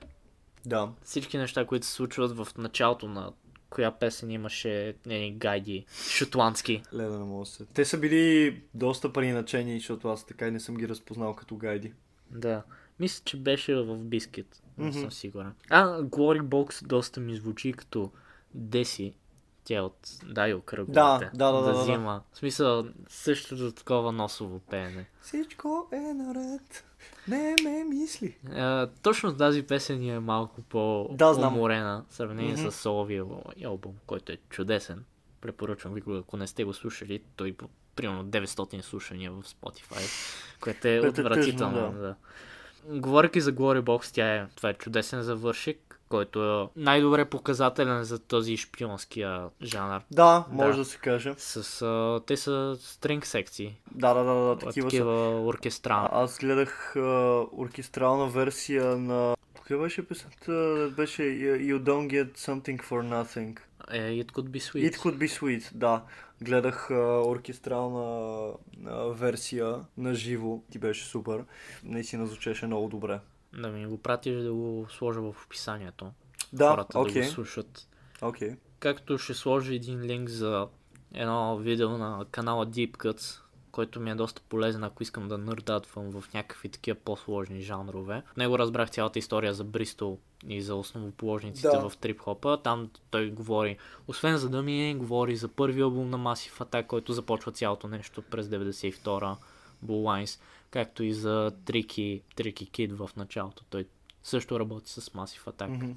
Да. 0.66 0.90
всички 1.04 1.38
неща, 1.38 1.66
които 1.66 1.86
се 1.86 1.94
случват 1.94 2.38
в 2.38 2.48
началото 2.58 3.08
на 3.08 3.32
коя 3.70 3.92
песен 3.92 4.32
имаше 4.32 4.96
не, 5.06 5.32
гайди 5.32 5.86
шотландски. 6.10 6.84
Леда 6.94 7.20
не 7.20 7.26
мога 7.26 7.46
се. 7.46 7.66
Те 7.66 7.86
са 7.86 7.98
били 7.98 8.62
доста 8.74 9.14
преиначени, 9.14 9.80
защото 9.80 10.08
аз 10.08 10.26
така 10.26 10.48
и 10.48 10.52
не 10.52 10.60
съм 10.60 10.76
ги 10.78 10.90
разпознал 10.90 11.34
като 11.34 11.56
гайди. 11.56 11.94
Да. 12.32 12.64
Мисля, 13.00 13.22
че 13.26 13.38
беше 13.38 13.76
в 13.76 13.98
Бискет. 13.98 14.62
Не 14.78 14.86
Мгм. 14.90 15.00
съм 15.00 15.12
сигурен. 15.12 15.54
А, 15.70 16.02
Glory 16.02 16.42
Box 16.42 16.88
доста 16.88 17.20
ми 17.20 17.36
звучи 17.36 17.74
като 17.74 18.12
Деси. 18.56 19.14
Тя 19.64 19.77
е 19.77 19.82
от 19.82 19.98
Дайо 20.26 20.61
кръговете. 20.61 20.94
Да, 20.99 21.19
да, 21.34 21.52
да, 21.52 21.61
да, 21.61 21.73
да. 21.73 21.84
зима. 21.84 22.22
В 22.34 22.38
смисъл, 22.38 22.86
същото 23.10 23.72
такова 23.72 24.11
носово 24.11 24.60
пеене. 24.60 25.06
Всичко 25.22 25.88
е 25.91 26.14
наред. 26.14 26.86
Не 27.27 27.56
ме 27.64 27.84
мисли. 27.84 28.38
А, 28.52 28.88
точно 29.02 29.38
тази 29.38 29.64
песен 29.64 30.10
е 30.10 30.19
малко 30.19 30.61
Да, 30.61 30.68
по-уморена 30.69 32.06
в 32.10 32.15
сравнение 32.15 32.53
Мгм. 32.53 32.72
с 32.72 32.76
соловия 32.76 33.26
албум, 33.65 33.95
който 34.07 34.32
е 34.32 34.38
чудесен. 34.49 35.06
Препоръчвам 35.41 35.94
ви 35.94 36.02
го, 36.02 36.15
ако 36.15 36.38
не 36.38 36.48
сте 36.48 36.64
го 36.64 36.73
слушали, 36.73 37.23
той 37.36 37.53
по 37.53 37.69
примерно 37.95 38.26
900 38.26 38.82
слушания 38.82 39.32
в 39.32 39.44
Spotify, 39.44 40.10
което 40.61 40.88
е 40.88 40.95
е 40.95 41.02
отвратително. 41.07 41.77
тъжно, 41.77 42.02
да. 42.02 42.15
Говорейки 42.99 43.41
за 43.41 43.53
Glory 43.53 43.82
Box, 43.82 44.14
тя 44.14 44.36
е, 44.36 44.48
това 44.56 44.69
е 44.69 44.73
чудесен 44.73 45.22
завършик, 45.22 45.95
който 46.10 46.44
е 46.44 46.68
най-добре 46.76 47.26
показателен 47.26 48.03
за 48.03 48.19
този 48.19 48.57
шпионския 48.57 49.49
жанр. 49.61 50.02
Да, 50.11 50.45
може 50.52 50.72
Да. 50.72 50.77
да, 50.77 50.86
се 50.86 50.98
каже. 50.98 51.34
С, 51.38 51.82
а, 51.82 52.22
те 52.26 52.38
са 52.38 52.77
стринг 52.80 53.26
секции, 53.26 53.77
Да, 53.91 54.14
да, 54.14 54.23
да, 54.23 54.34
да 54.34 54.57
такива, 54.57 54.90
такива, 54.90 55.15
са. 55.15 55.45
оркестрални. 55.48 56.10
А, 56.11 56.23
аз 56.23 56.38
гледах 56.40 56.95
а, 56.95 56.99
оркестрална 57.57 58.27
версия 58.27 58.98
на... 58.98 59.36
Каква 59.56 59.77
беше 59.77 60.07
песента? 60.07 60.52
Беше 60.95 61.22
You 61.22 61.80
don't 61.80 62.07
get 62.07 62.38
something 62.38 62.84
for 62.84 63.23
nothing. 63.23 63.60
Е, 63.91 64.23
It 64.23 64.32
Could 64.32 64.49
Be 64.49 64.60
Sweet. 64.60 64.91
It 64.91 64.95
could 64.98 65.18
be 65.18 65.27
sweet, 65.40 65.72
да. 65.73 66.03
Гледах 66.41 66.91
а, 66.91 67.22
оркестрална 67.26 68.52
а, 68.88 69.06
версия 69.06 69.76
на 69.98 70.14
живо. 70.14 70.60
Ти 70.72 70.80
беше 70.80 71.06
супер. 71.06 71.44
Наистина 71.84 72.27
звучеше 72.27 72.65
много 72.68 72.90
добре. 72.90 73.19
Да 73.57 73.68
ми 73.68 73.86
го 73.88 73.98
пратиш 73.98 74.44
да 74.44 74.53
го 74.53 74.88
сложа 74.90 75.22
в 75.22 75.45
описанието. 75.45 76.11
Да, 76.53 76.69
хората 76.69 76.94
да 76.94 76.99
окей. 76.99 77.22
го 77.22 77.27
слушат. 77.27 77.88
Окей. 78.22 78.56
Както 78.80 79.18
ще 79.18 79.34
сложа 79.34 79.73
един 79.76 80.02
линк 80.02 80.30
за 80.30 80.68
едно 81.14 81.57
видео 81.57 81.90
на 81.90 82.26
канала 82.32 82.68
Deep 82.68 82.91
Cuts, 82.98 83.40
който 83.72 83.99
ми 83.99 84.11
е 84.11 84.15
доста 84.15 84.41
полезен, 84.49 84.84
ако 84.84 85.03
искам 85.03 85.27
да 85.27 85.38
нърдатвам 85.38 86.11
в 86.11 86.34
някакви 86.34 86.69
такива 86.69 86.98
по-сложни 87.06 87.61
жанрове. 87.61 88.23
В 88.34 88.38
него 88.38 88.60
разбрах 88.60 88.90
цялата 88.90 89.19
история 89.19 89.53
за 89.53 89.64
Бристол 89.64 90.19
и 90.48 90.61
за 90.61 90.76
основоположниците 90.76 91.68
Да. 91.68 91.90
в 91.90 91.98
трип-хопа. 91.98 92.61
Там 92.64 92.90
той 93.11 93.30
говори, 93.30 93.77
освен 94.07 94.38
за 94.38 94.49
Дъми, 94.49 94.95
говори 94.98 95.36
за 95.36 95.48
първи 95.48 95.82
албум 95.82 96.10
на 96.10 96.18
Massive 96.18 96.60
Attack, 96.65 96.88
който 96.88 97.14
започва 97.14 97.52
цялото 97.52 97.88
нещо 97.88 98.22
през 98.22 98.48
92-а, 98.48 99.36
Bull 99.86 100.23
Lines, 100.26 100.40
както 100.76 101.03
и 101.03 101.14
за 101.14 101.52
Tricky, 101.65 102.22
Tricky 102.38 102.69
Kid 102.72 103.07
в 103.07 103.15
началото. 103.15 103.64
Той 103.69 103.85
също 104.23 104.60
работи 104.60 104.91
с 104.91 105.02
Massive 105.02 105.45
Attack. 105.45 105.68
Мгм. 105.68 105.91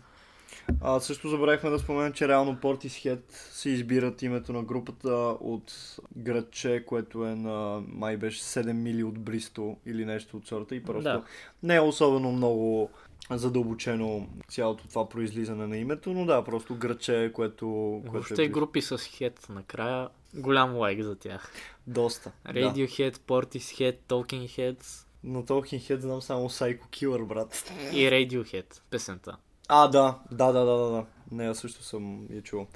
А, 0.80 1.00
също 1.00 1.28
забравихме 1.28 1.70
да 1.70 1.78
споменем, 1.78 2.12
че 2.12 2.28
реално 2.28 2.56
Portishead 2.56 3.32
си 3.32 3.70
избират 3.70 4.22
името 4.22 4.52
на 4.52 4.62
групата 4.62 5.14
от 5.40 5.96
градче, 6.16 6.84
което 6.86 7.24
е 7.24 7.34
на 7.34 7.82
май 7.88 8.16
беше 8.16 8.40
7 8.42 8.72
мили 8.72 9.04
от 9.04 9.18
Бристол 9.20 9.76
или 9.86 10.04
нещо 10.04 10.36
от 10.36 10.46
сорта 10.46 10.74
и 10.74 10.82
просто 10.84 11.02
Да. 11.02 11.24
не 11.62 11.76
е 11.76 11.80
особено 11.80 12.32
много 12.32 12.90
задълбочено 13.30 14.28
цялото 14.48 14.88
това 14.88 15.08
произлизане 15.08 15.66
на 15.66 15.76
името, 15.76 16.12
но 16.12 16.24
да, 16.26 16.44
просто 16.44 16.74
градче, 16.76 17.30
което, 17.34 17.66
което 18.00 18.12
Въобще 18.12 18.42
е 18.44 18.48
групи 18.48 18.82
с 18.82 18.98
хет 18.98 19.46
накрая, 19.48 20.08
голям 20.34 20.76
лайк 20.76 21.02
за 21.02 21.16
тях. 21.16 21.52
доста. 21.86 22.32
Да. 22.46 22.52
Radiohead, 22.52 23.16
Portishead, 23.16 23.96
Talking 24.08 24.46
Heads 24.46 25.06
Но 25.24 25.42
Talking 25.42 25.80
Head 25.80 25.98
знам 25.98 26.22
само 26.22 26.48
Psycho 26.48 26.86
Killer, 26.86 27.24
брат. 27.26 27.72
и 27.92 27.96
Radiohead, 27.96 28.80
песента. 28.90 29.36
А, 29.68 29.88
да, 29.88 30.18
да, 30.30 30.52
да, 30.52 30.64
да, 30.64 30.76
да, 30.76 30.90
да. 30.90 31.04
Не, 31.30 31.48
аз 31.48 31.58
също 31.58 31.82
съм 31.82 32.26
я 32.30 32.42
чувал. 32.42 32.66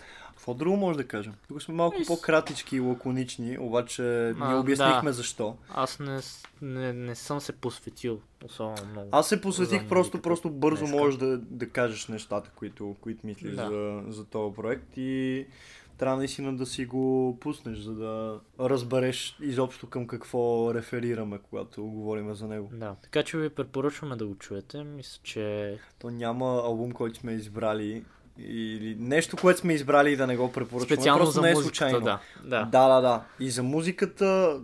Какво 0.42 0.54
друго 0.54 0.76
може 0.76 0.98
да 0.98 1.04
кажем? 1.04 1.32
Тук 1.48 1.62
сме 1.62 1.74
малко 1.74 1.96
Ис- 1.96 2.06
по-кратички 2.06 2.76
и 2.76 2.80
лаконични, 2.80 3.58
обаче 3.58 4.02
А, 4.30 4.46
ние 4.46 4.54
обяснихме 4.56 5.02
да. 5.02 5.12
защо. 5.12 5.56
Аз 5.70 5.98
не, 5.98 6.20
не, 6.62 6.92
не 6.92 7.14
съм 7.14 7.40
се 7.40 7.52
посветил 7.52 8.20
особено 8.44 8.90
много. 8.92 9.08
Аз 9.12 9.28
се 9.28 9.40
посветих 9.40 9.88
просто, 9.88 10.22
просто 10.22 10.50
бързо 10.50 10.80
днеска. 10.80 10.96
можеш 10.96 11.18
да, 11.18 11.38
да 11.38 11.68
кажеш 11.68 12.08
нещата, 12.08 12.50
които, 12.50 12.96
които 13.00 13.26
мислиш 13.26 13.52
Да. 13.52 13.68
за, 13.68 14.12
за 14.12 14.24
този 14.24 14.54
проект 14.54 14.96
и 14.96 15.46
трябва 15.98 16.16
наистина 16.16 16.56
да 16.56 16.66
си 16.66 16.86
го 16.86 17.38
пуснеш, 17.40 17.78
за 17.78 17.94
да 17.94 18.40
разбереш 18.60 19.36
изобщо 19.40 19.86
към 19.86 20.06
какво 20.06 20.74
реферираме, 20.74 21.38
когато 21.40 21.84
говорим 21.84 22.34
за 22.34 22.48
него. 22.48 22.70
Да, 22.72 22.94
така 22.94 23.22
че 23.22 23.38
ви 23.38 23.48
препоръчваме 23.48 24.16
да 24.16 24.26
го 24.26 24.34
чуете. 24.34 24.84
Мисля, 24.84 25.20
че 25.22 25.78
То 25.98 26.10
няма 26.10 26.46
албум, 26.46 26.92
който 26.92 27.18
сме 27.18 27.32
избрали 27.32 28.04
или 28.48 28.96
нещо, 28.98 29.36
което 29.36 29.60
сме 29.60 29.72
избрали 29.72 30.16
да 30.16 30.26
не 30.26 30.36
го 30.36 30.52
препоръчваме. 30.52 30.96
специално 30.96 31.24
просто 31.24 31.34
за 31.34 31.40
не 31.40 31.50
е 31.50 31.54
музиката, 31.54 31.76
случайно. 31.76 32.00
да. 32.00 32.20
да. 32.44 32.64
Да, 32.64 32.88
да, 32.88 33.00
да. 33.00 33.24
И 33.40 33.50
за 33.50 33.62
музиката, 33.62 34.60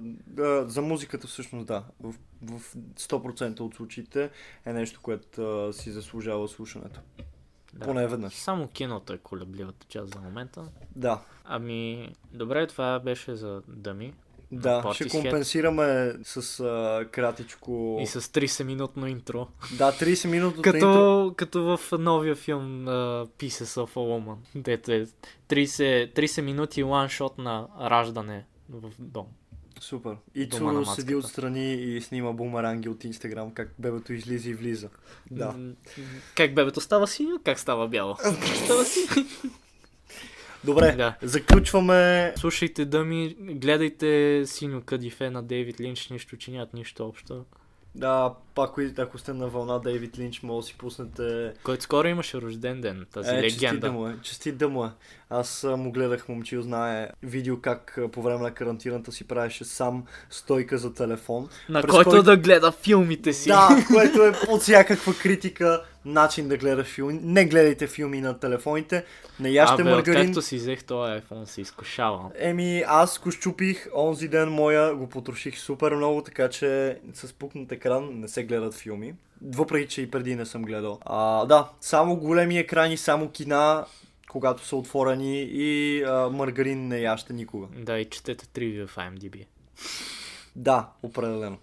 за 0.67 0.83
музиката 0.83 1.27
всъщност 1.27 1.67
да. 1.67 1.85
В, 2.01 2.15
в 2.43 2.61
100% 2.97 3.61
от 3.61 3.75
случаите 3.75 4.31
е 4.67 4.73
нещо, 4.73 5.01
което 5.03 5.73
си 5.73 5.91
заслужава 5.91 6.49
слушането. 6.49 7.01
да. 7.75 7.87
Поне 7.87 8.07
веднъж. 8.07 8.35
Само 8.35 8.69
киното 8.69 9.13
е 9.13 9.19
колебливата 9.19 9.87
част 9.89 10.15
за 10.15 10.21
момента. 10.21 10.69
Да. 10.97 11.21
Ами, 11.45 12.13
добре, 12.33 12.67
това 12.67 12.99
беше 12.99 13.35
за 13.35 13.63
Дъми. 13.69 14.15
Да, 14.53 14.91
ще 14.95 15.09
компенсираме 15.09 16.15
с 16.23 16.61
а, 16.61 17.07
кратичко... 17.11 17.99
И 18.03 18.07
с 18.07 18.21
30-минутно 18.21 19.07
интро. 19.07 19.49
Да, 19.79 19.93
30 19.93 20.27
минути 20.27 20.57
интро. 20.57 20.73
Като, 20.73 21.35
като 21.37 21.77
в 21.77 21.99
новия 21.99 22.35
филм 22.35 22.87
uh, 22.87 23.27
Pieces 23.27 23.81
of 23.85 23.93
a 23.95 23.97
Woman, 23.97 24.37
дето 24.55 24.93
е 24.93 25.07
30, 25.49 26.15
30 26.17 26.41
минути 26.41 26.85
one-shot 26.85 27.39
на 27.39 27.67
раждане 27.81 28.45
в 28.71 28.91
дом. 28.99 29.27
Супер. 29.81 30.17
И 30.35 30.49
Цуро 30.49 30.85
седи 30.85 31.15
отстрани 31.15 31.75
и 31.75 32.01
снима 32.01 32.33
бумеранги 32.33 32.89
от 32.89 33.05
Инстаграм, 33.05 33.51
как 33.51 33.75
бебето 33.79 34.13
излиза 34.13 34.51
и 34.51 34.55
влиза. 34.55 34.89
Да. 35.31 35.55
Как 36.37 36.55
бебето 36.55 36.81
става 36.81 37.07
синьо, 37.07 37.39
как 37.45 37.59
става 37.59 37.89
бяло? 37.89 38.17
Става 38.65 38.85
синьо? 38.85 39.27
Добре, 40.65 40.95
Да. 40.97 41.15
заключваме... 41.23 42.33
Слушайте 42.37 42.85
дъми, 42.85 43.37
гледайте 43.41 44.43
синьо 44.47 44.83
кадифе 44.83 45.31
на 45.31 45.43
Дейвид 45.43 45.81
Линч, 45.81 46.09
нищо, 46.11 46.37
че 46.37 46.51
нямат 46.51 46.75
нищо 46.75 47.09
общо. 47.09 47.45
Да, 47.95 48.35
пак, 48.59 48.99
ако 48.99 49.19
сте 49.19 49.33
на 49.33 49.49
вълна 49.49 49.79
Дейвид 49.79 50.19
Линч, 50.19 50.43
може 50.43 50.65
да 50.65 50.69
си 50.69 50.75
пуснете 50.79 51.53
Който 51.63 51.83
скоро 51.83 52.09
имаше 52.09 52.41
рожден 52.41 52.81
ден, 52.81 53.07
тази 53.13 53.31
Е, 53.31 53.35
да 53.35 53.43
легенда. 53.43 53.93
му 53.93 54.09
е. 54.09 54.17
Честит 54.23 54.57
да 54.57 54.69
му 54.69 54.85
е. 54.85 54.91
Аз 55.31 55.67
му 55.69 55.93
гледах, 55.93 56.29
момчил 56.29 56.63
знае, 56.63 57.09
видео 57.23 57.61
как 57.61 57.99
по 58.13 58.23
време 58.23 58.43
на 58.43 58.51
карантината 58.51 59.13
си 59.13 59.25
правеше 59.25 59.65
сам 59.65 60.05
стойка 60.31 60.79
за 60.79 60.95
телефон. 60.95 61.49
На 61.69 61.83
който 61.83 62.11
кой- 62.11 62.23
да 62.23 62.37
гледа 62.37 62.73
филмите 62.73 63.33
си. 63.33 63.49
Да, 63.49 63.69
което 63.87 64.23
е 64.23 64.33
под 64.47 64.63
всякаква 64.63 65.15
критика 65.15 65.83
начин 66.05 66.49
да 66.49 66.57
гледаш 66.57 66.87
филми. 66.87 67.21
Не 67.23 67.45
гледайте 67.45 67.87
филми 67.87 68.21
на 68.21 68.39
телефоните. 68.39 69.05
Не 69.41 69.51
яще 69.51 69.83
Абе, 69.83 69.91
маргарин. 69.91 70.21
откакто 70.21 70.43
си 70.43 70.57
взех 70.57 70.85
този 70.85 71.13
iPhone, 71.13 71.45
се 71.45 71.61
изкушавам. 71.61 72.31
Еми, 72.37 72.85
аз 72.87 73.19
го 73.19 73.31
щупих, 73.31 73.89
онзи 73.95 74.29
ден 74.29 74.49
моя 74.49 74.95
го 74.95 75.09
потроших 75.09 75.59
супер 75.59 75.93
много, 75.93 76.23
така 76.23 76.49
че 76.49 76.99
с 77.15 77.33
пукнат 77.33 77.73
екран 77.73 78.09
не 78.13 78.29
се 78.29 78.43
гледат 78.49 78.75
филми. 78.75 79.15
Въпреки, 79.43 79.89
че 79.89 80.03
и 80.03 80.11
преди 80.11 80.37
не 80.37 80.47
съм 80.47 80.63
гледал. 80.63 80.99
А, 81.05 81.47
да, 81.47 81.71
само 81.81 82.17
големи 82.17 82.59
екрани, 82.59 82.97
само 82.97 83.31
кина, 83.31 83.87
когато 84.29 84.67
са 84.67 84.77
отворени 84.77 85.43
и 85.43 86.03
а, 86.03 86.29
маргарин 86.29 86.89
не 86.89 86.99
яще 87.01 87.33
никога. 87.33 87.67
Да, 87.77 87.99
и 87.99 88.11
четете 88.11 88.49
тривия 88.49 88.87
в 88.87 88.97
IMDb. 88.97 89.47
Да, 90.57 90.91
определено. 91.03 91.59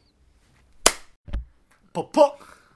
Папа! 1.93 2.31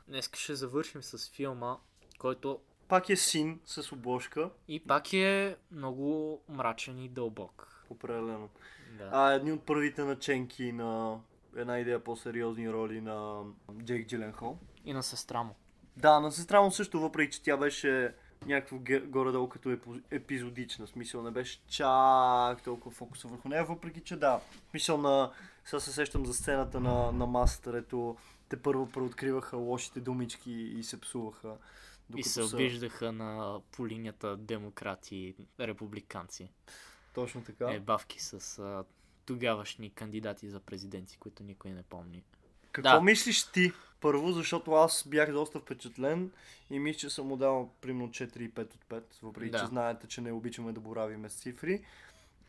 Днес 0.07 0.29
ще 0.33 0.55
завършим 0.55 1.03
с 1.03 1.29
филма, 1.29 1.75
който 2.19 2.59
Пак 2.87 3.09
е 3.09 3.15
син 3.15 3.59
с 3.65 3.91
обложка. 3.91 4.49
и 4.67 4.83
пак 4.83 5.13
е 5.13 5.55
много 5.71 6.39
мрачен 6.49 6.99
и 6.99 7.09
дълбок. 7.09 7.83
Определено. 7.89 8.49
Да. 8.97 9.09
А, 9.13 9.33
едни 9.33 9.51
от 9.51 9.65
първите 9.65 10.03
наченки 10.03 10.71
на 10.71 11.17
една 11.55 11.79
идея 11.79 12.03
по-сериозни 12.03 12.73
роли 12.73 13.01
на 13.01 13.43
Джейк 13.83 14.07
Джиленхол. 14.07 14.57
И 14.85 14.93
на 14.93 15.03
сестра 15.03 15.43
му. 15.43 15.55
Да, 15.97 16.19
на 16.19 16.31
сестра 16.31 16.61
му 16.61 16.71
също, 16.71 16.99
въпреки 16.99 17.31
че 17.31 17.43
тя 17.43 17.57
беше 17.57 18.15
някакво 18.45 18.77
горе-долу 19.05 19.49
като 19.49 19.77
епизодична, 20.11 20.87
смисъл 20.87 21.23
не 21.23 21.31
беше 21.31 21.61
чак 21.67 22.63
толкова 22.63 22.95
фокуса 22.95 23.27
върху 23.27 23.49
нея, 23.49 23.65
въпреки 23.65 24.01
че 24.01 24.15
да, 24.15 24.41
смисъл 24.69 24.97
на, 24.97 25.31
сега 25.65 25.79
се 25.79 25.91
сещам 25.91 26.25
за 26.25 26.33
сцената 26.33 26.79
на, 26.79 27.11
на 27.11 27.25
масата, 27.25 27.77
ето 27.77 28.17
те 28.49 28.61
първо 28.61 28.89
преоткриваха 28.89 29.57
лошите 29.57 29.99
думички 29.99 30.51
и 30.51 30.83
се 30.83 31.01
псуваха. 31.01 31.55
И 32.17 32.23
се 32.23 32.43
са- 32.43 32.55
обиждаха 32.55 33.11
на 33.11 33.61
по 33.71 33.87
линията 33.87 34.37
демократи 34.37 35.15
и 35.15 35.35
републиканци. 35.59 36.51
Точно 37.13 37.43
така. 37.43 37.71
Е, 37.71 37.79
бавки 37.79 38.23
с 38.23 38.59
а, 38.59 38.83
тогавашни 39.29 39.89
кандидати 39.89 40.49
за 40.49 40.59
президенти, 40.59 41.17
които 41.17 41.43
никой 41.43 41.71
не 41.71 41.83
помни. 41.83 42.23
Какво 42.71 42.91
да. 42.91 43.01
мислиш 43.01 43.43
ти? 43.43 43.71
Първо, 44.01 44.31
защото 44.31 44.71
аз 44.71 45.03
бях 45.07 45.31
доста 45.31 45.59
впечатлен 45.59 46.31
и 46.69 46.79
мисля, 46.79 46.99
че 46.99 47.09
съм 47.09 47.27
му 47.27 47.37
дал 47.37 47.69
примерно 47.81 48.09
4,5 48.09 48.61
от 48.61 48.85
5, 48.89 49.03
въпреки 49.23 49.51
Да. 49.51 49.59
че 49.59 49.65
знаете, 49.65 50.07
че 50.07 50.21
не 50.21 50.31
обичаме 50.31 50.71
да 50.71 50.79
боравиме 50.79 51.29
с 51.29 51.33
цифри. 51.33 51.85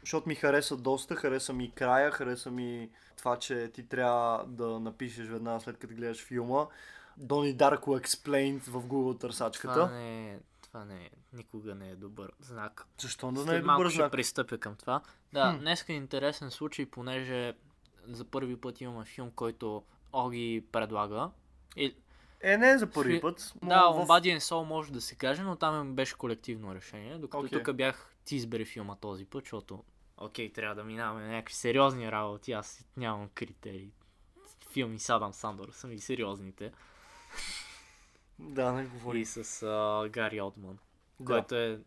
Защото 0.00 0.28
ми 0.28 0.34
хареса 0.34 0.76
доста, 0.76 1.16
хареса 1.16 1.52
ми 1.52 1.70
края, 1.70 2.10
хареса 2.10 2.50
ми 2.50 2.90
това, 3.16 3.38
че 3.38 3.70
ти 3.74 3.88
трябва 3.88 4.44
да 4.48 4.80
напишеш 4.80 5.28
веднага 5.28 5.60
след 5.60 5.78
като 5.78 5.94
гледаш 5.94 6.24
филма. 6.24 6.66
Дони 7.16 7.52
Дарко 7.52 7.98
Explained 7.98 8.62
в 8.62 8.86
Google 8.86 9.20
търсачката. 9.20 9.74
Това 9.74 9.90
не 9.90 10.32
е, 10.32 10.38
това 10.72 10.84
не 10.84 11.04
е, 11.04 11.10
никога 11.32 11.74
не 11.74 11.90
е 11.90 11.96
добър 11.96 12.32
знак. 12.40 12.86
Защо 13.00 13.32
да 13.32 13.44
не 13.44 13.54
е 13.56 13.60
добър 13.60 13.88
ще 13.88 13.96
знак? 13.96 14.12
пристъпя 14.12 14.58
към 14.58 14.76
това. 14.76 15.00
Да, 15.32 15.52
Хм. 15.52 15.58
днес 15.58 15.88
е 15.88 15.92
интересен 15.92 16.50
случай, 16.50 16.86
понеже 16.86 17.54
за 18.06 18.24
първи 18.24 18.56
път 18.56 18.80
имаме 18.80 19.04
филм, 19.04 19.30
който 19.30 19.84
Оги 20.12 20.64
предлага. 20.72 21.30
И, 21.76 21.94
Е, 22.40 22.56
не 22.56 22.70
е 22.70 22.78
за 22.78 22.90
първи 22.90 23.18
Фи- 23.18 23.20
път. 23.20 23.52
Но 23.62 23.68
да, 23.68 23.88
в... 23.88 24.06
Body 24.06 24.36
and 24.36 24.38
Soul 24.38 24.64
може 24.64 24.92
да 24.92 25.00
се 25.00 25.14
каже, 25.14 25.42
но 25.42 25.56
там 25.56 25.94
беше 25.94 26.14
колективно 26.14 26.74
решение, 26.74 27.18
докато 27.18 27.44
Окей. 27.44 27.62
тук 27.62 27.76
бях 27.76 28.14
ти 28.24 28.36
избери 28.36 28.64
филма 28.64 28.96
този 28.96 29.24
път, 29.24 29.44
защото 29.44 29.84
окей, 30.16 30.52
трябва 30.52 30.74
да 30.74 30.84
минаваме 30.84 31.26
на 31.26 31.32
някакви 31.32 31.54
сериозни 31.54 32.12
работи, 32.12 32.52
аз 32.52 32.84
нямам 32.96 33.28
критерии. 33.34 33.90
Филми 34.72 34.98
с 34.98 35.10
Адам 35.10 35.32
Сандор 35.32 35.68
са 35.72 35.86
ми 35.86 35.98
сериозните. 35.98 36.72
Да, 38.40 38.72
не 38.72 38.84
говори. 38.84 39.20
И 39.20 39.24
с 39.26 39.62
а, 39.62 40.08
Гари 40.08 40.40
Олдман, 40.40 40.78
Да. 41.20 41.32
който 41.32 41.54
е 41.54 41.80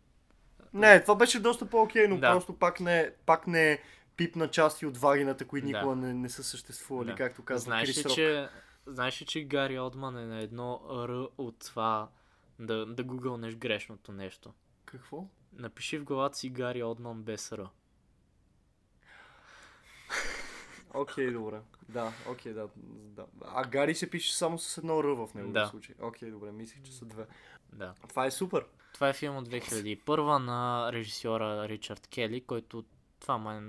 Не, 0.74 1.02
това 1.02 1.16
беше 1.16 1.40
доста 1.40 1.70
по-окей, 1.70 2.08
но 2.08 2.18
Да. 2.18 2.32
просто 2.32 2.54
пак 2.60 2.80
не, 2.80 3.12
пак 3.26 3.48
не 3.48 3.80
пипна 4.18 4.48
части 4.48 4.86
от 4.86 4.98
вагината, 4.98 5.48
които 5.48 5.68
Да. 5.68 5.78
никога 5.78 5.96
не, 5.96 6.14
не 6.14 6.30
са 6.30 6.44
съществували, 6.44 7.10
Да. 7.10 7.16
както 7.16 7.44
казва 7.46 7.60
Знаеш 7.60 7.88
Крис 7.90 7.98
ли, 7.98 8.10
Рок. 8.10 8.16
че, 8.16 8.50
знаеш 8.86 9.22
ли, 9.22 9.26
че 9.26 9.44
Гари 9.44 9.80
Олдман 9.80 10.18
е 10.18 10.26
на 10.26 10.40
едно 10.40 10.82
Р 11.08 11.28
от 11.38 11.60
това 11.60 12.10
да, 12.60 12.86
да 12.86 13.04
гугълнеш 13.04 13.56
грешното 13.56 14.12
нещо? 14.12 14.54
Какво? 14.86 15.26
Напиши 15.54 15.98
в 15.98 16.04
главата 16.04 16.38
си 16.38 16.50
Гари 16.50 16.84
Олдман 16.84 17.24
без 17.24 17.52
Р. 17.52 17.70
Окей, 20.94 21.32
добре. 21.32 21.60
Да, 21.90 22.12
окей, 22.30 22.54
да, 22.54 22.68
да. 22.76 23.26
А 23.46 23.64
Гари 23.68 23.96
се 23.96 24.10
пише 24.10 24.36
само 24.36 24.60
с 24.60 24.78
едно 24.78 25.04
Р 25.04 25.16
в 25.16 25.34
неговия 25.36 25.64
Да. 25.64 25.68
случай. 25.68 25.96
Окей, 26.02 26.32
добре, 26.32 26.52
мислих, 26.52 26.82
че 26.84 26.92
са 26.92 27.06
две. 27.06 27.26
Да. 27.74 27.94
Това 28.10 28.26
е 28.26 28.32
супер. 28.32 28.66
Това 28.94 29.10
е 29.10 29.14
филм 29.14 29.38
от 29.38 29.50
2001 29.50 30.38
на 30.38 30.90
режисьора 30.94 31.68
Ричард 31.70 32.08
Кели, 32.08 32.42
който 32.42 32.84
това 33.20 33.38
му 33.38 33.52
е 33.52 33.62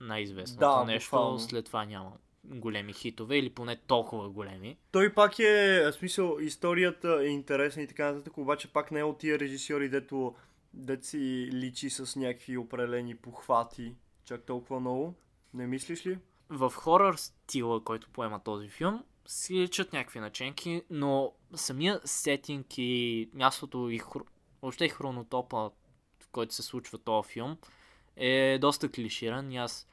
най-известното 0.00 0.60
Да, 0.60 0.84
нещо. 0.84 1.06
буквално. 1.06 1.38
След 1.38 1.64
това 1.64 1.84
няма 1.84 2.12
големи 2.44 2.92
хитове 2.92 3.36
или 3.36 3.50
поне 3.50 3.76
толкова 3.76 4.30
големи. 4.30 4.76
Той 4.92 5.14
пак 5.14 5.38
е, 5.38 5.80
в 5.90 5.92
смисъл, 5.92 6.36
историята 6.40 7.20
е 7.22 7.26
интересна 7.26 7.82
и 7.82 7.86
така 7.86 8.12
нататък, 8.12 8.38
обаче 8.38 8.72
пак 8.72 8.90
не 8.90 9.00
е 9.00 9.04
от 9.04 9.18
тия 9.18 9.38
режисьори, 9.38 9.88
дето, 9.88 10.34
си 11.02 11.50
личи 11.52 11.90
с 11.90 12.16
някакви 12.16 12.56
определени 12.56 13.16
похвати. 13.16 13.94
Чак 14.24 14.42
толкова 14.42 14.80
много. 14.80 15.14
Не 15.54 15.66
мислиш 15.66 16.06
ли? 16.06 16.18
В 16.50 16.72
хорър 16.76 17.14
стила, 17.16 17.84
който 17.84 18.08
поема 18.10 18.40
този 18.44 18.68
филм, 18.68 19.04
си 19.26 19.54
личат 19.54 19.92
някакви 19.92 20.20
наченки, 20.20 20.82
но 20.90 21.32
самия 21.54 22.00
сетинг 22.04 22.66
и 22.78 23.30
мястото 23.34 23.88
и 23.88 23.98
хр... 23.98 24.18
въобще 24.62 24.84
и 24.84 24.88
хронотопа, 24.88 25.70
в 26.22 26.28
който 26.32 26.54
се 26.54 26.62
случва 26.62 26.98
този 26.98 27.28
филм, 27.28 27.56
е 28.16 28.58
доста 28.60 28.90
клиширан. 28.90 29.52
И 29.52 29.56
аз, 29.56 29.88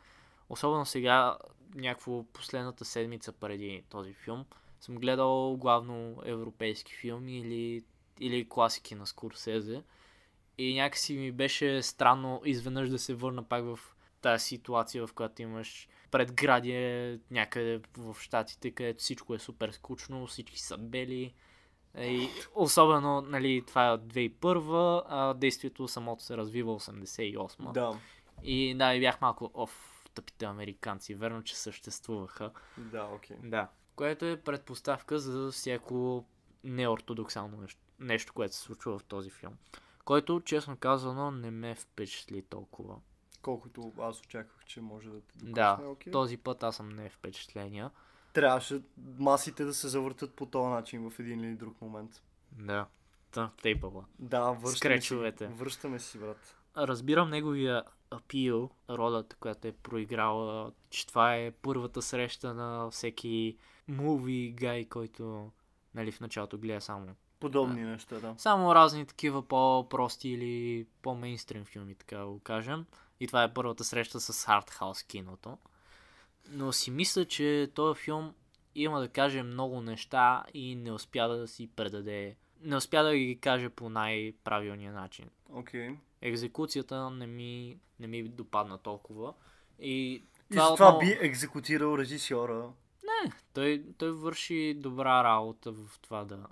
особено 0.49 0.85
сега, 0.85 1.37
някакво 1.75 2.23
последната 2.23 2.85
седмица 2.85 3.31
преди 3.31 3.83
този 3.89 4.13
филм, 4.13 4.45
съм 4.79 4.95
гледал 4.95 5.57
главно 5.57 6.21
европейски 6.25 6.95
филми 6.95 7.39
или, 7.39 7.83
или 8.19 8.49
класики 8.49 8.95
на 8.95 9.07
Скорсезе. 9.07 9.83
И 10.57 10.75
някакси 10.75 11.17
ми 11.17 11.31
беше 11.31 11.81
странно 11.81 12.41
изведнъж 12.45 12.89
да 12.89 12.99
се 12.99 13.13
върна 13.13 13.43
пак 13.43 13.63
в 13.63 13.79
тази 14.21 14.45
ситуация, 14.45 15.07
в 15.07 15.13
която 15.13 15.41
имаш 15.41 15.89
предградие 16.15 17.19
някъде 17.31 17.81
в 17.97 18.15
Штатите, 18.19 18.71
където 18.71 19.03
всичко 19.03 19.33
е 19.33 19.39
супер 19.39 19.71
скучно, 19.71 20.27
всички 20.27 20.59
са 20.59 20.77
бели. 20.77 21.33
И 21.97 22.29
особено, 22.55 23.21
нали, 23.21 23.63
това 23.67 23.87
е 23.87 23.91
от 23.91 24.01
2001, 24.01 25.03
а 25.07 25.33
действието 25.33 25.87
самото 25.87 26.23
се 26.23 26.37
развива 26.37 26.79
88. 26.79 27.71
Да, 27.71 27.99
И 28.43 28.75
да, 28.77 28.95
и 28.95 28.99
бях 28.99 29.21
малко, 29.21 29.51
оф, 29.53 30.03
тъпите 30.13 30.45
американци, 30.45 31.15
верно, 31.15 31.43
че 31.43 31.57
съществуваха. 31.57 32.51
да, 32.77 33.03
окей. 33.03 33.37
Да. 33.43 33.67
Което 33.95 34.25
е 34.25 34.41
предпоставка 34.41 35.19
за 35.19 35.51
всяко 35.51 36.25
неортодоксално 36.63 37.57
нещо, 37.57 37.81
нещо, 37.99 38.33
което 38.33 38.55
се 38.55 38.61
случва 38.61 38.99
в 38.99 39.03
този 39.03 39.29
филм. 39.29 39.53
Който, 40.05 40.41
честно 40.45 40.77
казано, 40.77 41.31
не 41.31 41.51
ме 41.51 41.75
впечатли 41.75 42.41
толкова. 42.41 42.95
Колкото 43.45 43.93
аз 43.99 44.21
очаквах, 44.21 44.65
че 44.65 44.81
може 44.81 45.09
да 45.09 45.21
те 45.21 45.33
докосне. 45.33 45.53
Да, 45.53 45.79
окей. 45.85 46.11
този 46.11 46.37
път 46.37 46.63
аз 46.63 46.75
съм 46.75 46.89
не 46.89 47.09
впечатления. 47.09 47.91
Трябваше 48.33 48.81
масите 49.19 49.65
да 49.65 49.73
се 49.73 49.87
завъртат 49.87 50.33
по 50.33 50.45
този 50.45 50.69
начин 50.69 51.09
в 51.09 51.19
един 51.19 51.43
или 51.43 51.55
друг 51.55 51.81
момент. 51.81 52.23
Да. 52.51 52.87
Та, 53.31 53.51
тейпъла. 53.61 54.05
Да, 54.19 54.51
връщаме 54.51 55.01
си. 55.01 55.15
Връщаме 55.41 55.99
си, 55.99 56.17
брат. 56.19 56.55
Разбирам 56.77 57.29
неговия 57.29 57.83
апил, 58.11 58.69
ролята, 58.89 59.35
която 59.35 59.67
е 59.67 59.71
проиграла, 59.71 60.71
че 60.89 61.07
това 61.07 61.35
е 61.35 61.51
първата 61.51 62.01
среща 62.01 62.53
на 62.53 62.89
всеки 62.91 63.57
муви 63.87 64.53
гай, 64.57 64.85
който 64.85 65.51
нали, 65.95 66.11
в 66.11 66.19
началото 66.19 66.57
гледа 66.57 66.81
само. 66.81 67.15
Подобни 67.39 67.83
неща, 67.83 68.19
да. 68.19 68.35
Само 68.37 68.75
разни 68.75 69.05
такива 69.05 69.47
по-прости 69.47 70.29
или 70.29 70.85
по-мейнстрим 71.01 71.65
филми, 71.65 71.95
така 71.95 72.17
да 72.17 72.25
го 72.25 72.39
кажем. 72.39 72.85
И 73.19 73.27
това 73.27 73.43
е 73.43 73.53
първата 73.53 73.83
среща 73.83 74.19
с 74.19 74.47
артхаус 74.47 75.03
киното. 75.03 75.57
Но 76.49 76.71
си 76.71 76.91
мисля, 76.91 77.25
че 77.25 77.71
този 77.75 77.99
филм 77.99 78.33
има 78.75 78.99
да 78.99 79.09
каже 79.09 79.43
много 79.43 79.81
неща 79.81 80.43
и 80.53 80.75
не 80.75 80.91
успя 80.91 81.27
да 81.27 81.47
си 81.47 81.67
предаде. 81.67 82.35
Не 82.61 82.75
успя 82.75 83.03
да 83.03 83.15
ги 83.15 83.37
каже 83.37 83.69
по 83.69 83.89
най-правилния 83.89 84.93
начин. 84.93 85.29
Окей. 85.49 85.95
Екзекуцията 86.21 87.09
не 87.09 87.27
ми, 87.27 87.77
не 87.99 88.07
ми 88.07 88.23
допадна 88.23 88.77
толкова. 88.77 89.33
И 89.79 90.13
И 90.13 90.23
това 90.51 90.67
отново- 90.67 90.99
би 90.99 91.17
екзекутирал 91.21 91.97
режисьора. 91.97 92.69
той, 93.53 93.83
той 93.97 94.11
върши 94.11 94.73
добра 94.73 95.23
работа 95.23 95.71
в 95.71 95.99
това 96.01 96.25
да, 96.25 96.47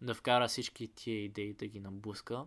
да 0.00 0.14
вкара 0.14 0.48
всички 0.48 0.88
тия 0.88 1.24
идеи 1.24 1.52
да 1.52 1.66
ги 1.66 1.80
наблъска. 1.80 2.44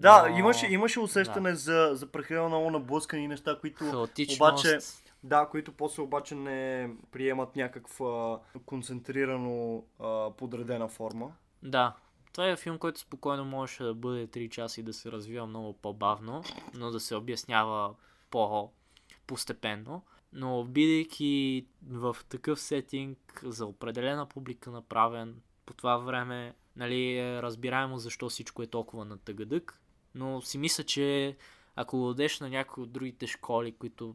Да, 0.00 0.28
Но- 0.28 0.38
имаше, 0.38 0.66
имаше 0.66 1.00
усещане 1.00 1.54
за, 1.54 1.90
за 1.92 2.06
прекалено 2.06 2.48
много 2.48 2.70
наблъскани 2.70 3.28
неща, 3.28 3.58
които, 3.60 4.08
обаче, 4.34 4.78
да, 5.24 5.46
които 5.46 5.72
после 5.72 6.02
обаче 6.02 6.34
не 6.34 6.90
приемат 7.12 7.56
някаква 7.56 8.40
концентрирано 8.66 9.84
а, 9.98 10.30
подредена 10.30 10.88
форма. 10.88 11.32
Да. 11.62 11.94
Това 12.32 12.48
е 12.48 12.56
филм, 12.56 12.78
който 12.78 13.00
спокойно 13.00 13.44
можеше 13.44 13.82
да 13.82 13.94
бъде 13.94 14.26
3 14.26 14.50
часа 14.50 14.80
и 14.80 14.84
да 14.84 14.92
се 14.92 15.12
развива 15.12 15.46
много 15.46 15.72
по-бавно, 15.72 16.42
но 16.74 16.90
да 16.90 17.00
се 17.00 17.14
обяснява 17.14 17.94
по-постепенно. 18.30 20.02
Но 20.32 20.64
бидейки 20.64 21.66
в 21.88 22.16
такъв 22.28 22.60
сетинг 22.60 23.42
за 23.44 23.66
определена 23.66 24.26
публика 24.26 24.70
направен, 24.70 25.40
по 25.66 25.74
това 25.74 25.96
време 25.96 26.54
нали, 26.76 27.18
е 27.18 27.42
разбираемо 27.42 27.98
защо 27.98 28.28
всичко 28.28 28.62
е 28.62 28.66
толкова 28.66 29.04
на 29.04 29.18
тъгъдък, 29.18 29.79
но 30.14 30.40
си 30.42 30.58
мисля, 30.58 30.84
че 30.84 31.36
ако 31.76 31.98
го 31.98 32.08
дадеш 32.08 32.40
на 32.40 32.48
някои 32.48 32.82
от 32.82 32.92
другите 32.92 33.26
школи, 33.26 33.72
които 33.72 34.14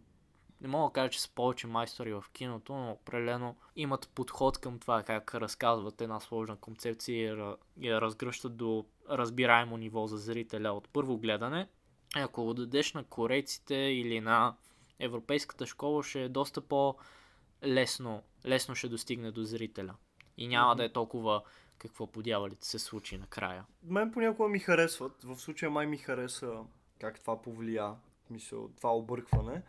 не 0.61 0.67
мога 0.67 0.89
да 0.89 0.93
кажа, 0.93 1.09
че 1.09 1.21
са 1.21 1.29
повече 1.35 1.67
майстори 1.67 2.13
в 2.13 2.23
киното, 2.33 2.73
но 2.73 2.91
определено 2.91 3.55
имат 3.75 4.09
подход 4.15 4.57
към 4.57 4.79
това 4.79 5.03
как 5.03 5.35
разказват 5.35 6.01
една 6.01 6.19
сложна 6.19 6.55
концепция 6.55 7.17
и 7.79 7.87
я, 7.87 8.01
разгръщат 8.01 8.57
до 8.57 8.85
разбираемо 9.09 9.77
ниво 9.77 10.07
за 10.07 10.17
зрителя 10.17 10.71
от 10.71 10.89
първо 10.89 11.17
гледане. 11.17 11.67
Ако 12.15 12.43
го 12.43 12.53
дадеш 12.53 12.93
на 12.93 13.03
корейците 13.03 13.75
или 13.75 14.19
на 14.21 14.55
европейската 14.99 15.65
школа, 15.65 16.03
ще 16.03 16.23
е 16.23 16.29
доста 16.29 16.61
по-лесно 16.61 18.23
лесно 18.45 18.75
ще 18.75 18.89
достигне 18.89 19.31
до 19.31 19.43
зрителя. 19.43 19.95
И 20.37 20.47
няма 20.47 20.71
Мгм. 20.71 20.77
да 20.77 20.85
е 20.85 20.93
толкова 20.93 21.41
какво 21.77 22.07
подявалите 22.07 22.67
се 22.67 22.79
случи 22.79 23.17
накрая. 23.17 23.65
Мен 23.83 24.11
понякога 24.11 24.49
ми 24.49 24.59
харесват. 24.59 25.23
В 25.23 25.37
случая 25.37 25.71
май 25.71 25.87
ми 25.87 25.97
хареса 25.97 26.63
как 26.99 27.19
това 27.19 27.41
повлия. 27.41 27.95
Мисъл, 28.29 28.69
това 28.77 28.95
объркване. 28.95 29.61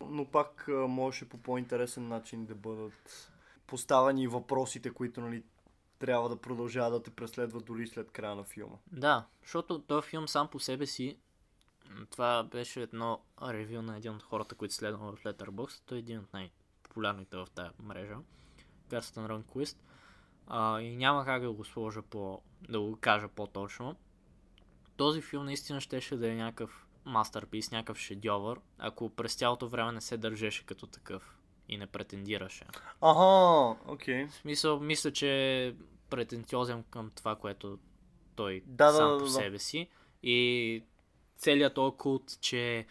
Но 0.00 0.24
пак 0.24 0.68
можеше 0.68 1.28
по 1.28 1.38
по-интересен 1.38 2.08
начин 2.08 2.46
да 2.46 2.54
бъдат 2.54 3.32
поставени 3.66 4.28
въпросите, 4.28 4.90
които 4.90 5.20
нали, 5.20 5.42
трябва 5.98 6.28
да 6.28 6.36
продължават 6.36 6.92
да 6.92 7.02
те 7.02 7.10
преследват 7.10 7.64
дори 7.64 7.86
след 7.86 8.10
края 8.10 8.34
на 8.34 8.44
филма. 8.44 8.76
Да, 8.92 9.26
защото 9.42 9.82
този 9.82 10.08
филм 10.08 10.28
сам 10.28 10.48
по 10.48 10.60
себе 10.60 10.86
си, 10.86 11.18
това 12.10 12.42
беше 12.42 12.82
едно 12.82 13.20
ревю 13.42 13.82
на 13.82 13.96
един 13.96 14.12
от 14.12 14.22
хората, 14.22 14.54
които 14.54 14.74
следвам 14.74 15.16
в 15.16 15.24
Letterboxd. 15.24 15.82
Той 15.86 15.98
е 15.98 16.00
един 16.00 16.18
от 16.18 16.32
най-популярните 16.32 17.36
в 17.36 17.46
тази 17.54 17.70
мрежа. 17.82 18.16
Карстън 18.90 19.26
Рънквист. 19.26 19.78
А, 20.46 20.80
и 20.80 20.96
няма 20.96 21.24
как 21.24 21.42
да 21.42 21.52
го 21.52 21.64
сложа 21.64 22.02
по... 22.02 22.40
да 22.68 22.80
го 22.80 22.96
кажа 23.00 23.28
по-точно. 23.28 23.96
Този 24.96 25.22
филм 25.22 25.44
наистина 25.44 25.80
щеше 25.80 26.16
да 26.16 26.30
е 26.32 26.34
някакъв 26.34 26.86
мастерпис, 27.04 27.70
някакъв 27.70 27.98
шедьовър, 27.98 28.60
ако 28.78 29.10
през 29.10 29.34
цялото 29.34 29.68
време 29.68 29.92
не 29.92 30.00
се 30.00 30.16
държеше 30.16 30.66
като 30.66 30.86
такъв 30.86 31.38
и 31.68 31.76
не 31.76 31.86
претендираше. 31.86 32.64
Ага, 33.00 33.76
окей. 33.86 34.26
В 34.26 34.34
смисъл, 34.34 34.80
мисля, 34.80 35.12
че 35.12 35.66
е 35.66 35.74
претенциозен 36.10 36.84
към 36.90 37.10
това, 37.14 37.36
което 37.36 37.78
той 38.36 38.62
Да, 38.66 38.86
да, 38.86 38.92
сам 38.92 39.10
да, 39.10 39.18
по 39.18 39.24
да. 39.24 39.30
себе 39.30 39.58
си. 39.58 39.88
И 40.22 40.84
целият 41.36 41.74
този 41.74 41.96
култ, 41.96 42.38
че 42.40 42.86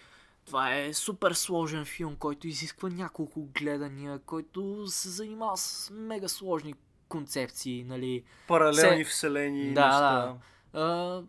това 0.45 0.75
е 0.75 0.93
супер 0.93 1.31
сложен 1.31 1.85
филм, 1.85 2.15
който 2.15 2.47
изисква 2.47 2.89
няколко 2.89 3.45
гледания, 3.45 4.19
който 4.19 4.87
се 4.87 5.09
занимава 5.09 5.57
с 5.57 5.89
мега 5.93 6.27
сложни 6.27 6.73
концепции, 7.11 7.83
нали. 7.83 8.23
Паралелни 8.47 9.05
Се- 9.05 9.09
вселени, 9.11 9.73
Да, 9.73 9.85
неща. 9.87 10.37
А, 10.73 11.21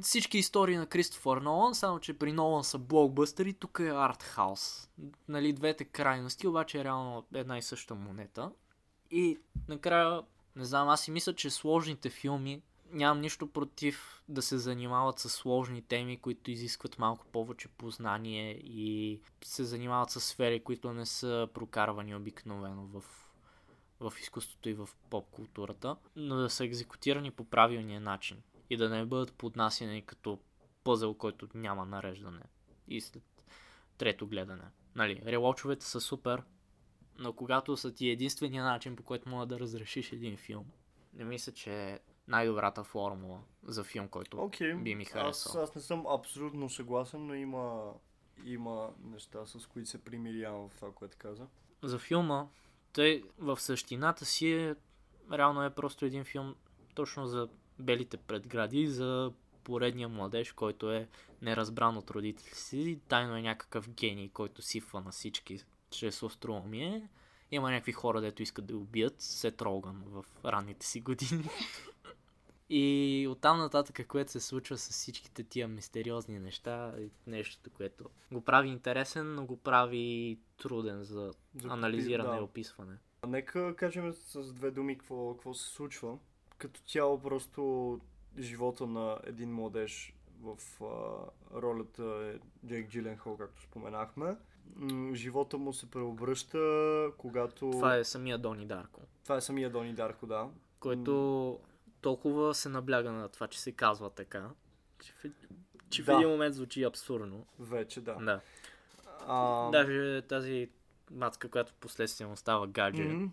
всички 0.00 0.38
истории 0.38 0.76
на 0.76 0.86
Кристофър 0.86 1.36
Нолан, 1.36 1.74
само 1.74 2.00
че 2.00 2.18
при 2.18 2.32
Нолан 2.32 2.64
са 2.64 2.78
блокбъстери, 2.78 3.52
тук 3.52 3.78
е 3.82 3.88
артхаус. 3.88 4.88
Нали, 5.28 5.52
двете 5.52 5.84
крайности, 5.84 6.46
обаче 6.46 6.80
е 6.80 6.84
реално 6.84 7.26
една 7.34 7.58
и 7.58 7.62
съща 7.62 7.94
монета. 7.94 8.50
И 9.10 9.38
накрая, 9.68 10.22
не 10.56 10.64
знам, 10.64 10.88
аз 10.88 11.00
си 11.00 11.10
мисля, 11.10 11.34
че 11.34 11.50
сложните 11.50 12.10
филми 12.10 12.62
нямам 12.92 13.20
нищо 13.20 13.46
против 13.46 14.22
да 14.28 14.42
се 14.42 14.58
занимават 14.58 15.18
с 15.18 15.28
сложни 15.28 15.82
теми, 15.82 16.16
които 16.16 16.50
изискват 16.50 16.98
малко 16.98 17.26
повече 17.26 17.68
познание 17.68 18.50
и 18.52 19.20
се 19.44 19.64
занимават 19.64 20.10
с 20.10 20.20
сфери, 20.20 20.64
които 20.64 20.92
не 20.92 21.06
са 21.06 21.48
прокарвани 21.54 22.14
обикновено 22.14 22.86
в, 22.86 23.02
в 24.02 24.12
изкуството 24.20 24.68
и 24.68 24.74
в 24.74 24.88
поп 25.10 25.30
културата, 25.30 25.96
но 26.16 26.36
да 26.36 26.50
са 26.50 26.64
екзекутирани 26.64 27.30
по 27.30 27.44
правилния 27.44 28.00
начин 28.00 28.42
и 28.70 28.76
да 28.76 28.88
не 28.88 29.04
бъдат 29.04 29.32
поднасяни 29.32 30.02
като 30.02 30.38
пъзел, 30.84 31.14
който 31.14 31.48
няма 31.54 31.86
нареждане 31.86 32.42
и 32.88 33.00
след 33.00 33.22
трето 33.98 34.26
гледане. 34.26 34.64
Нали, 34.94 35.22
релочовете 35.26 35.86
са 35.86 36.00
супер, 36.00 36.42
но 37.18 37.32
когато 37.32 37.76
са 37.76 37.94
ти 37.94 38.08
единствения 38.08 38.64
начин, 38.64 38.96
по 38.96 39.02
който 39.02 39.28
мога 39.28 39.46
да 39.46 39.60
разрешиш 39.60 40.12
един 40.12 40.36
филм, 40.36 40.64
не 41.14 41.24
мисля, 41.24 41.52
че 41.52 41.90
е 41.90 42.00
най-добрата 42.28 42.84
формула 42.84 43.40
за 43.62 43.84
филм, 43.84 44.08
който 44.08 44.36
Окей. 44.40 44.74
би 44.74 44.94
ми 44.94 45.02
Аз, 45.02 45.08
харесал. 45.08 45.62
аз 45.62 45.74
не 45.74 45.80
съм 45.80 46.06
абсолютно 46.06 46.68
съгласен, 46.68 47.26
но 47.26 47.34
има, 47.34 47.92
има 48.44 48.90
неща, 49.04 49.46
с 49.46 49.66
които 49.66 49.88
се 49.88 50.04
примирявам 50.04 50.68
в 50.68 50.74
това, 50.76 50.92
което 50.92 51.16
каза. 51.18 51.46
За 51.82 51.98
филма, 51.98 52.46
той 52.92 53.22
в 53.38 53.60
същината 53.60 54.24
си 54.24 54.52
е, 54.52 54.74
реално 55.32 55.64
е 55.64 55.74
просто 55.74 56.04
един 56.04 56.24
филм 56.24 56.54
точно 56.94 57.26
за 57.26 57.48
белите 57.78 58.16
предгради, 58.16 58.86
за 58.86 59.32
поредния 59.64 60.08
младеж, 60.08 60.52
който 60.52 60.92
е 60.92 61.08
неразбран 61.42 61.96
от 61.96 62.10
родителите 62.10 62.58
си 62.58 62.98
тайно 63.08 63.36
е 63.36 63.42
някакъв 63.42 63.90
гений, 63.90 64.28
който 64.28 64.62
сифва 64.62 65.00
на 65.00 65.10
всички 65.10 65.60
чрез 65.90 66.22
остроумие. 66.22 67.08
Има 67.50 67.70
някакви 67.70 67.92
хора, 67.92 68.20
дето 68.20 68.42
искат 68.42 68.66
да 68.66 68.76
убият, 68.76 69.14
Сет 69.18 69.62
Роган 69.62 70.02
в 70.06 70.24
ранните 70.44 70.86
си 70.86 71.00
години. 71.00 71.44
И 72.74 73.28
оттам 73.30 73.58
нататък, 73.58 74.06
което 74.06 74.30
се 74.30 74.40
случва 74.40 74.78
с 74.78 74.90
всичките 74.90 75.44
тия 75.44 75.68
мистериозни 75.68 76.38
неща, 76.38 76.94
е 76.98 77.30
нещото, 77.30 77.70
което 77.70 78.04
го 78.32 78.40
прави 78.40 78.68
интересен, 78.68 79.34
но 79.34 79.46
го 79.46 79.56
прави 79.56 80.38
труден 80.62 81.02
за 81.02 81.32
За 81.54 81.68
анализиране 81.68 82.30
да. 82.30 82.36
и 82.36 82.40
описване. 82.40 82.96
Нека 83.26 83.76
кажем 83.76 84.12
с 84.12 84.52
две 84.52 84.70
думи 84.70 84.98
какво, 84.98 85.34
какво 85.34 85.54
се 85.54 85.68
случва. 85.68 86.18
Като 86.58 86.80
цяло 86.80 87.20
просто 87.20 88.00
живота 88.38 88.86
на 88.86 89.18
един 89.24 89.52
младеж 89.54 90.14
в 90.40 90.56
а, 90.84 91.60
ролята 91.60 92.04
е 92.04 92.66
Джейк 92.68 92.88
Джиленхол, 92.88 93.36
както 93.36 93.62
споменахме. 93.62 94.36
М, 94.76 95.14
живота 95.14 95.58
му 95.58 95.72
се 95.72 95.90
преобръща, 95.90 96.58
когато... 97.18 97.70
Това 97.70 97.96
е 97.96 98.04
самия 98.04 98.38
Дони 98.38 98.66
Дарко, 98.66 99.00
Това 99.24 99.36
е 99.36 99.40
самия 99.40 99.70
Дони 99.70 99.94
Дарко, 99.94 100.26
да. 100.26 100.48
който 100.80 101.60
толкова 102.02 102.54
се 102.54 102.68
набляга 102.68 103.12
на 103.12 103.28
това, 103.28 103.48
че 103.48 103.60
се 103.60 103.72
казва 103.72 104.10
така, 104.10 104.50
че 105.00 105.12
в, 105.12 105.32
че 105.90 106.02
в 106.02 106.06
Да. 106.06 106.12
един 106.12 106.28
момент 106.28 106.54
звучи 106.54 106.82
абсурдно. 106.82 107.46
Вече, 107.58 108.00
да. 108.00 108.14
Да. 108.14 108.40
А, 109.26 109.70
Даже 109.70 110.22
тази 110.22 110.68
мацка, 111.10 111.48
която 111.48 111.72
последствие 111.80 112.26
му 112.26 112.36
става 112.36 112.66
гадже, 112.66 113.02
мгм. 113.04 113.26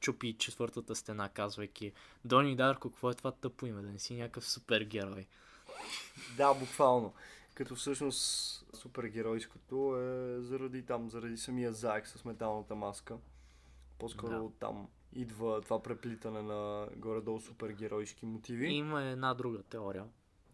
чупи 0.00 0.36
четвъртата 0.38 0.94
стена, 0.94 1.28
казвайки 1.28 1.92
Дони 2.24 2.56
Дарко, 2.56 2.90
какво 2.90 3.10
е 3.10 3.14
това 3.14 3.32
тъпо 3.32 3.66
име, 3.66 3.82
да 3.82 3.92
не 3.92 3.98
си 3.98 4.14
някакъв 4.16 4.48
супергерой. 4.48 5.26
Да, 6.36 6.54
буквално. 6.54 7.14
Като 7.54 7.74
всъщност 7.74 8.20
супергеройското 8.76 9.96
е 9.96 10.40
заради 10.40 10.82
там, 10.86 11.10
заради 11.10 11.36
самия 11.36 11.72
заек 11.72 12.08
с 12.08 12.24
металната 12.24 12.74
маска. 12.74 13.16
По-скоро 13.98 14.48
да. 14.48 14.58
там 14.60 14.88
идва 15.12 15.60
това 15.60 15.82
преплитане 15.82 16.42
на 16.42 16.88
горе-долу 16.96 17.40
супергеройски 17.40 18.26
мотиви. 18.26 18.66
И 18.68 18.76
има 18.76 19.02
една 19.02 19.34
друга 19.34 19.62
теория, 19.62 20.04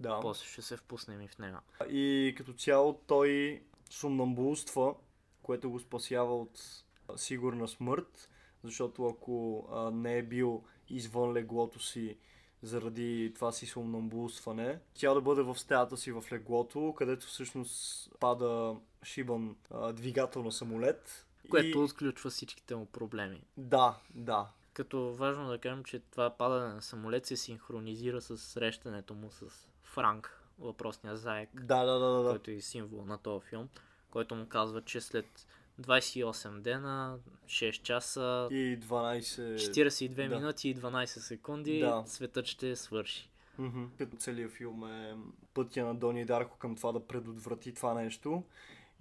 Да. 0.00 0.20
после 0.22 0.46
ще 0.46 0.62
се 0.62 0.76
впуснем 0.76 1.20
и 1.22 1.28
в 1.28 1.38
нея. 1.38 1.60
И 1.90 2.34
като 2.36 2.52
цяло 2.52 3.00
той 3.06 3.62
сумнамбулства, 3.90 4.94
което 5.42 5.70
го 5.70 5.80
спасява 5.80 6.40
от 6.40 6.84
сигурна 7.16 7.68
смърт, 7.68 8.30
защото 8.62 9.06
ако 9.06 9.66
а, 9.72 9.90
не 9.90 10.18
е 10.18 10.22
бил 10.22 10.64
извън 10.88 11.32
леглото 11.32 11.80
си 11.80 12.18
заради 12.62 13.32
това 13.34 13.52
си 13.52 13.66
сумнамбулстване, 13.66 14.78
тя 14.94 15.14
да 15.14 15.20
бъде 15.20 15.42
в 15.42 15.58
стаята 15.58 15.96
си 15.96 16.12
в 16.12 16.24
леглото, 16.32 16.94
където 16.98 17.26
всъщност 17.26 18.08
пада 18.20 18.76
шибан 19.02 19.56
а, 19.70 19.92
двигател 19.92 20.42
на 20.42 20.52
самолет. 20.52 21.26
Което 21.50 21.78
И... 21.78 21.82
отключва 21.82 22.30
всичките 22.30 22.76
му 22.76 22.86
проблеми. 22.86 23.40
Да, 23.56 23.96
да. 24.14 24.46
Като 24.72 25.14
важно 25.14 25.48
да 25.48 25.58
кажем, 25.58 25.84
че 25.84 25.98
това 25.98 26.30
падане 26.30 26.74
на 26.74 26.82
самолет 26.82 27.26
се 27.26 27.36
синхронизира 27.36 28.20
с 28.20 28.38
срещането 28.38 29.14
му 29.14 29.30
с 29.30 29.68
Франк, 29.82 30.40
въпросния 30.58 31.16
заек, 31.16 31.48
Да, 31.54 31.84
да, 31.84 31.98
да, 31.98 32.22
да. 32.22 32.30
който 32.30 32.50
е 32.50 32.60
символ 32.60 33.04
на 33.04 33.18
този 33.18 33.46
филм, 33.46 33.68
който 34.10 34.34
му 34.34 34.46
казва, 34.46 34.82
че 34.82 35.00
след 35.00 35.46
28 35.80 36.60
дена, 36.60 37.18
6 37.46 37.82
часа, 37.82 38.48
И 38.50 38.78
12... 38.80 39.56
42 39.56 40.28
да. 40.28 40.36
минути 40.36 40.68
и 40.68 40.76
12 40.76 41.04
секунди, 41.06 41.78
Да. 41.80 42.04
светът 42.06 42.46
ще 42.46 42.76
свърши. 42.76 43.30
Мгм. 43.58 43.84
Като 43.98 44.16
целият 44.16 44.52
филм 44.52 44.84
е 44.84 45.16
пътя 45.54 45.84
на 45.84 45.94
Дони 45.94 46.24
Дарко 46.24 46.58
към 46.58 46.76
това 46.76 46.92
да 46.92 47.06
предотврати 47.06 47.74
това 47.74 47.94
нещо. 47.94 48.42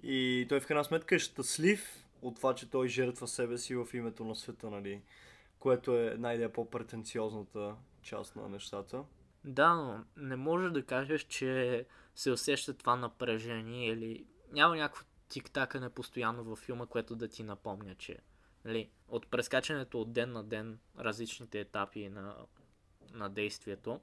И 0.03 0.45
той 0.49 0.59
в 0.59 0.67
крайна 0.67 0.83
сметка 0.83 1.15
е 1.15 1.19
щастлив 1.19 2.02
от 2.23 2.35
това, 2.35 2.55
че 2.55 2.69
той 2.69 2.87
жертва 2.87 3.27
себе 3.27 3.57
си 3.57 3.75
в 3.75 3.87
името 3.93 4.25
на 4.25 4.35
света, 4.35 4.69
нали? 4.69 5.01
Което 5.59 5.97
е 5.97 6.15
най-дея 6.19 6.53
по-претенциозната 6.53 7.75
част 8.01 8.35
на 8.35 8.49
нещата. 8.49 9.03
Да, 9.45 9.73
но 9.73 10.03
не 10.17 10.35
можеш 10.35 10.71
да 10.71 10.85
кажеш, 10.85 11.23
че 11.23 11.85
се 12.15 12.31
усеща 12.31 12.73
това 12.73 12.95
напрежение 12.95 13.87
или 13.87 14.25
няма 14.51 14.75
някакво 14.75 15.05
тик-такане 15.29 15.89
постоянно 15.89 16.43
във 16.43 16.59
филма, 16.59 16.85
което 16.85 17.15
да 17.15 17.27
ти 17.27 17.43
напомня, 17.43 17.95
че 17.95 18.17
нали, 18.65 18.89
от 19.07 19.27
прескачането 19.27 20.01
от 20.01 20.13
ден 20.13 20.31
на 20.31 20.43
ден, 20.43 20.79
различните 20.99 21.59
етапи 21.59 22.09
на 22.09 22.35
на 23.13 23.29
действието. 23.29 23.99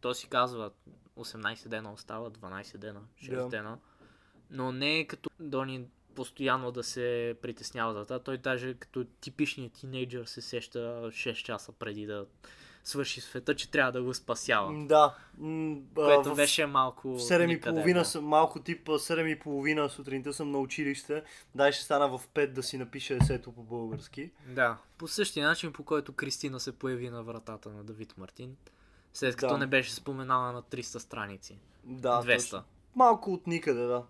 То 0.00 0.14
си 0.14 0.28
казва 0.28 0.70
18 1.16 1.68
дена 1.68 1.92
остава, 1.92 2.30
12 2.30 2.76
дена, 2.76 3.00
6 3.22 3.34
Да. 3.34 3.48
дена. 3.48 3.78
Но 4.50 4.72
не 4.72 4.98
е 4.98 5.06
като 5.06 5.30
Дони 5.40 5.88
постоянно 6.18 6.72
да 6.72 6.82
се 6.82 7.36
притеснява 7.42 7.94
за 7.94 8.04
това. 8.04 8.18
Той 8.18 8.38
даже 8.38 8.74
като 8.74 9.04
типичният 9.04 9.72
тинейджър 9.72 10.24
се 10.24 10.40
сеща 10.42 10.78
6 11.06 11.34
часа 11.34 11.72
преди 11.72 12.06
да 12.06 12.26
свърши 12.84 13.20
света, 13.20 13.56
че 13.56 13.70
трябва 13.70 13.92
да 13.92 14.02
го 14.02 14.14
спасява. 14.14 14.86
Да. 14.86 15.14
Което 15.94 16.32
в- 16.32 16.36
беше 16.36 16.66
малко... 16.66 17.08
В 17.08 17.20
7 17.20 17.44
и 17.44 17.46
никъде, 17.46 17.74
половина, 17.74 17.98
да. 17.98 18.04
съм, 18.04 18.24
малко 18.24 18.62
тип 18.62 18.88
а, 18.88 18.92
7 18.92 19.26
и 19.26 19.38
половина 19.38 19.88
сутринта 19.88 20.32
съм 20.32 20.50
на 20.50 20.58
училище. 20.58 21.22
Дай 21.54 21.72
ще 21.72 21.84
стана 21.84 22.08
в 22.08 22.28
5 22.28 22.46
да 22.46 22.62
си 22.62 22.78
напиша 22.78 23.14
есето 23.14 23.52
по 23.52 23.62
български. 23.62 24.30
Да. 24.46 24.76
По 24.98 25.08
същия 25.08 25.46
начин, 25.46 25.72
по 25.72 25.82
който 25.84 26.12
Кристина 26.12 26.60
се 26.60 26.72
появи 26.72 27.10
на 27.10 27.22
вратата 27.22 27.68
на 27.70 27.84
Давид 27.84 28.14
Мартин, 28.18 28.56
след 29.14 29.36
като 29.36 29.52
Да. 29.52 29.58
не 29.58 29.66
беше 29.66 29.94
споменала 29.94 30.52
на 30.52 30.62
300 30.62 30.98
страници. 30.98 31.58
Да, 31.84 32.22
200. 32.22 32.36
точно. 32.36 32.62
Малко 32.94 33.32
от 33.32 33.46
никъде, 33.46 33.80
да. 33.82 34.02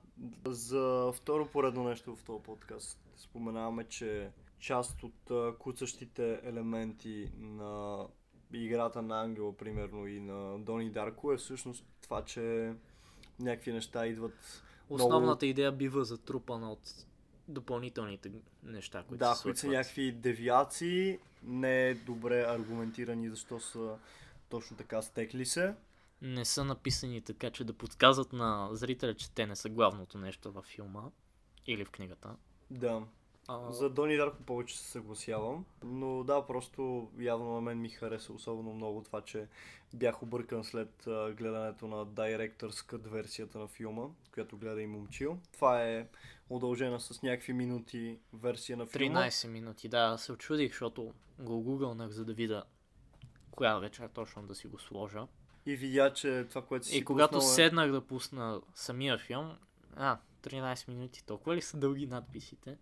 За 0.47 1.13
второ 1.15 1.47
поредно 1.47 1.85
нещо 1.85 2.17
в 2.17 2.25
този 2.25 2.43
подкаст 2.43 2.99
споменаваме, 3.17 3.85
че 3.85 4.31
част 4.59 5.03
от 5.03 5.31
куцащите 5.59 6.41
елементи 6.45 7.33
на 7.39 8.05
играта 8.53 9.03
на 9.03 9.23
Ангела, 9.23 9.57
примерно, 9.57 10.07
и 10.07 10.21
на 10.21 10.59
Дони 10.59 10.91
Дарко 10.91 11.33
е 11.33 11.37
всъщност 11.37 11.85
това, 12.03 12.25
че 12.25 12.75
някакви 13.41 13.73
неща 13.73 14.07
идват 14.07 14.63
Основната 14.91 15.47
идея 15.47 15.73
бива 15.73 16.05
затрупана 16.05 16.73
от 16.73 17.07
допълнителните 17.49 18.33
неща, 18.63 19.05
които 19.09 19.19
да, 19.19 19.35
се 19.35 19.43
които 19.43 19.59
са 19.59 19.69
някакви 19.69 20.13
девиации, 20.13 21.19
не 21.43 21.89
е 21.89 21.95
добре 21.95 22.45
аргументирани 22.49 23.29
защо 23.31 23.61
са 23.61 23.99
точно 24.49 24.77
така 24.77 25.03
стекли 25.03 25.47
се. 25.47 25.75
Не 26.23 26.45
са 26.45 26.65
написани 26.65 27.21
така, 27.21 27.51
че 27.51 27.65
да 27.65 27.73
подсказват 27.73 28.33
на 28.33 28.69
зрителя, 28.73 29.15
че 29.15 29.31
те 29.31 29.47
не 29.47 29.57
са 29.57 29.69
главното 29.69 30.19
нещо 30.19 30.53
във 30.53 30.65
филма 30.65 31.03
или 31.67 31.85
в 31.85 31.91
книгата. 31.91 32.37
Да. 32.71 33.03
А, 33.49 33.73
За 33.73 33.91
Дони 33.91 34.17
Дарко 34.17 34.43
повече 34.43 34.79
се 34.79 34.85
съгласявам, 34.85 35.65
но 35.85 36.25
да, 36.25 36.47
просто 36.47 37.11
явно 37.19 37.55
на 37.55 37.61
мен 37.61 37.81
ми 37.81 37.89
хареса 37.89 38.33
особено 38.33 38.75
много 38.75 39.03
това, 39.03 39.21
че 39.21 39.49
бях 39.95 40.23
объркан 40.23 40.65
след 40.65 41.07
а, 41.07 41.33
гледането 41.33 41.87
на 41.87 42.07
Director's 42.07 42.93
Cut 42.93 43.09
версията 43.09 43.59
на 43.59 43.69
филма, 43.69 44.07
която 44.35 44.57
гледа 44.57 44.83
и 44.83 44.87
момчил. 44.87 45.39
Това 45.53 45.85
е 45.85 46.09
удължена 46.51 47.01
с 47.01 47.23
някакви 47.23 47.53
минути 47.53 48.19
версия 48.33 48.77
на 48.77 48.87
филма. 48.87 49.21
13 49.21 49.49
минути, 49.49 49.89
да, 49.89 50.19
се 50.19 50.33
очудих, 50.33 50.71
защото 50.71 51.15
го 51.39 51.61
гугълнах, 51.61 52.11
за 52.11 52.25
да 52.25 52.35
видя 52.35 52.65
коя 53.51 53.79
вечер 53.79 54.09
точно 54.09 54.47
да 54.47 54.55
си 54.55 54.67
го 54.67 54.79
сложа. 54.79 55.27
И 55.69 55.77
видя, 55.77 56.13
че 56.13 56.47
това, 56.49 56.63
което 56.63 56.87
си 56.87 56.99
И 56.99 57.05
когато 57.05 57.33
пуснал 57.35 57.51
е... 57.51 57.55
седнах 57.55 57.93
да 57.93 58.01
пусна 58.01 58.61
самия 58.75 59.19
филм, 59.19 59.57
а, 59.97 60.19
13 60.43 60.89
минути, 60.89 61.25
толкова 61.27 61.57
ли 61.57 61.63
са 61.63 61.77
дълги 61.77 62.07
надписите? 62.07 62.77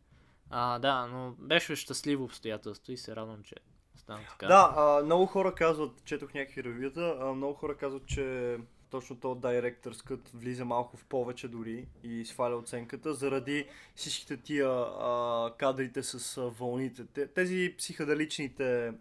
А, 0.50 0.78
да, 0.78 1.06
но 1.06 1.34
беше 1.38 1.76
щастливо 1.76 2.24
обстоятелство 2.24 2.92
и 2.92 2.96
се 2.96 3.16
радвам, 3.16 3.42
че 3.42 3.54
стана 3.96 4.20
така. 4.28 4.46
Да, 4.46 4.74
а, 4.76 5.04
много 5.04 5.26
хора 5.26 5.54
казват, 5.54 6.04
четох 6.04 6.34
някакви 6.34 6.64
ревюта, 6.64 7.16
а, 7.20 7.24
много 7.32 7.54
хора 7.54 7.76
казват, 7.76 8.06
че 8.06 8.56
точно 8.90 9.16
то 9.16 9.28
Director's 9.34 10.10
Cut 10.10 10.28
влиза 10.34 10.64
малко 10.64 10.96
в 10.96 11.04
повече 11.04 11.48
дори 11.48 11.88
и 12.02 12.24
сваля 12.24 12.56
оценката, 12.56 13.14
заради 13.14 13.66
всичките 13.94 14.36
тия 14.36 14.68
а, 14.70 15.52
кадрите 15.58 16.02
с 16.02 16.36
а, 16.38 16.42
вълните. 16.42 17.04
Те- 17.06 17.26
Тези 17.26 17.74
психоделичните 17.78 18.92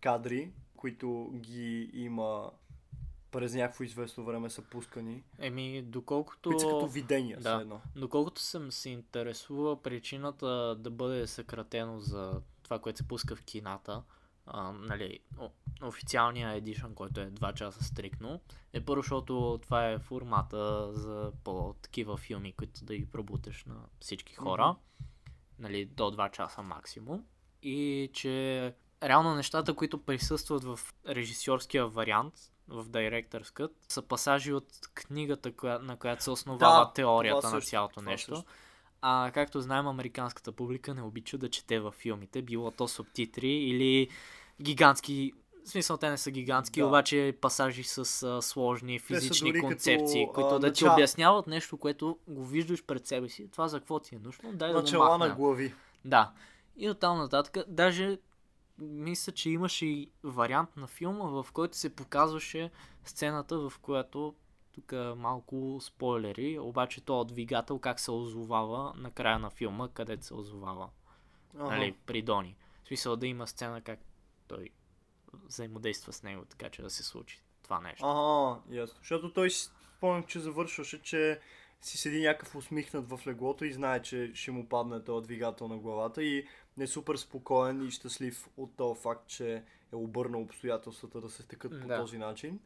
кадри, 0.00 0.50
които 0.76 1.30
ги 1.34 1.90
има 1.94 2.50
през 3.34 3.54
някакво 3.54 3.84
известно 3.84 4.24
време 4.24 4.50
са 4.50 4.62
пускани, 4.62 5.22
Еми, 5.38 5.82
доколкото... 5.82 6.60
са 6.60 6.66
като 6.66 6.88
видения 6.88 7.40
да. 7.40 7.58
едно. 7.60 7.80
Доколкото 7.96 8.40
съм 8.40 8.72
се 8.72 8.90
интересувал, 8.90 9.82
причината 9.82 10.76
да 10.78 10.90
бъде 10.90 11.26
съкратено 11.26 12.00
за 12.00 12.40
това, 12.62 12.78
което 12.78 12.96
се 12.96 13.08
пуска 13.08 13.36
в 13.36 13.42
кината, 13.42 14.02
а, 14.46 14.72
нали, 14.72 15.18
о, 15.38 15.50
официалния 15.82 16.50
едишън, 16.50 16.94
който 16.94 17.20
е 17.20 17.30
2 17.30 17.54
часа 17.54 17.84
стрикно, 17.84 18.40
е 18.72 18.80
първо, 18.80 19.02
защото 19.02 19.60
това 19.62 19.90
е 19.90 19.98
формата 19.98 20.92
за 20.92 21.32
по-такива 21.44 22.16
филми, 22.16 22.52
които 22.52 22.84
да 22.84 22.96
ги 22.96 23.06
пробутеш 23.06 23.64
на 23.64 23.76
всички 24.00 24.34
хора, 24.34 24.76
нали, 25.58 25.84
до 25.84 26.02
2 26.02 26.30
часа 26.30 26.62
максимум. 26.62 27.24
И 27.62 28.10
че 28.12 28.74
реално 29.02 29.34
нещата, 29.34 29.74
които 29.74 30.04
присъстват 30.04 30.64
в 30.64 30.80
режисьорския 31.08 31.86
вариант, 31.86 32.34
в 32.68 32.84
Director's 32.84 33.48
Cut, 33.50 33.70
са 33.88 34.02
пасажи 34.02 34.52
от 34.52 34.64
книгата, 34.94 35.52
коя, 35.52 35.78
на 35.78 35.96
която 35.96 36.22
се 36.22 36.30
основава 36.30 36.84
Да, 36.84 36.92
теорията 36.92 37.50
на 37.50 37.60
цялото 37.60 38.00
нещо. 38.02 38.34
също. 38.36 38.50
А 39.02 39.30
както 39.34 39.60
знаем, 39.60 39.86
американската 39.86 40.52
публика 40.52 40.94
не 40.94 41.02
обича 41.02 41.38
да 41.38 41.50
чете 41.50 41.80
във 41.80 41.94
филмите, 41.94 42.42
било 42.42 42.70
то 42.70 42.88
субтитри 42.88 43.48
или 43.48 44.08
гигантски. 44.60 45.32
В 45.64 45.68
смисъл, 45.68 45.96
те 45.96 46.10
не 46.10 46.18
са 46.18 46.30
гигантски, 46.30 46.80
Да. 46.80 46.86
обаче 46.86 47.38
пасажи 47.40 47.84
с 47.84 47.98
а, 48.22 48.42
сложни 48.42 48.98
физични 48.98 49.50
дори 49.50 49.58
като, 49.58 49.68
концепции, 49.68 50.26
които 50.26 50.48
а, 50.48 50.52
да 50.52 50.72
ти 50.72 50.84
начало- 50.84 50.94
обясняват 50.94 51.46
нещо, 51.46 51.76
което 51.76 52.18
го 52.28 52.44
виждаш 52.44 52.84
пред 52.84 53.06
себе 53.06 53.28
си. 53.28 53.48
Това 53.50 53.68
за 53.68 53.78
какво 53.78 53.98
ти 54.00 54.14
е 54.14 54.18
нужно? 54.18 54.52
Дай 54.52 54.68
да 54.68 54.74
го 54.74 54.80
Начала 54.80 55.08
махнем. 55.08 55.28
на 55.28 55.34
глави. 55.34 55.74
Да. 56.04 56.32
И 56.76 56.90
оттам 56.90 57.18
нататък, 57.18 57.64
даже 57.68 58.18
мисля, 58.78 59.32
че 59.32 59.50
имаше 59.50 59.86
и 59.86 60.10
вариант 60.24 60.76
на 60.76 60.86
филма, 60.86 61.42
в 61.42 61.52
който 61.52 61.76
се 61.76 61.96
показваше 61.96 62.70
сцената, 63.04 63.58
в 63.58 63.72
която 63.82 64.34
тук 64.72 64.92
малко 65.16 65.78
спойлери, 65.80 66.58
обаче 66.58 67.04
то 67.04 67.24
двигател 67.24 67.78
как 67.78 68.00
се 68.00 68.10
озовава 68.10 68.92
на 68.96 69.10
края 69.10 69.38
на 69.38 69.50
филма, 69.50 69.88
където 69.88 70.26
се 70.26 70.34
озовава. 70.34 70.90
Ага. 71.58 71.64
Нали, 71.64 71.96
при 72.06 72.22
Дони. 72.22 72.56
В 72.84 72.86
смисъл 72.86 73.16
да 73.16 73.26
има 73.26 73.46
сцена 73.46 73.80
как 73.80 74.00
той 74.48 74.70
взаимодейства 75.44 76.12
с 76.12 76.22
него, 76.22 76.44
така 76.44 76.70
че 76.70 76.82
да 76.82 76.90
се 76.90 77.02
случи 77.02 77.42
това 77.62 77.80
нещо. 77.80 78.06
Ага, 78.06 78.60
ясно. 78.70 78.98
Защото 78.98 79.32
той 79.32 79.50
си 79.50 79.70
спомням, 79.96 80.24
че 80.24 80.40
завършваше, 80.40 81.02
че 81.02 81.40
си 81.80 81.98
седи 81.98 82.20
някакъв 82.20 82.54
усмихнат 82.54 83.08
в 83.08 83.20
леглото 83.26 83.64
и 83.64 83.72
знае, 83.72 84.02
че 84.02 84.30
ще 84.34 84.50
му 84.50 84.68
падне 84.68 85.04
този 85.04 85.24
двигател 85.24 85.68
на 85.68 85.78
главата 85.78 86.22
и 86.22 86.46
е 86.80 86.86
супер 86.86 87.16
спокоен 87.16 87.82
и 87.82 87.90
щастлив 87.90 88.48
от 88.56 88.76
този 88.76 89.00
факт, 89.00 89.26
че 89.26 89.54
е 89.92 89.96
обърнал 89.96 90.40
обстоятелствата 90.42 91.20
да 91.20 91.30
се 91.30 91.42
стекат 91.42 91.80
по 91.80 91.88
Да. 91.88 91.96
този 91.96 92.18
начин. 92.18 92.60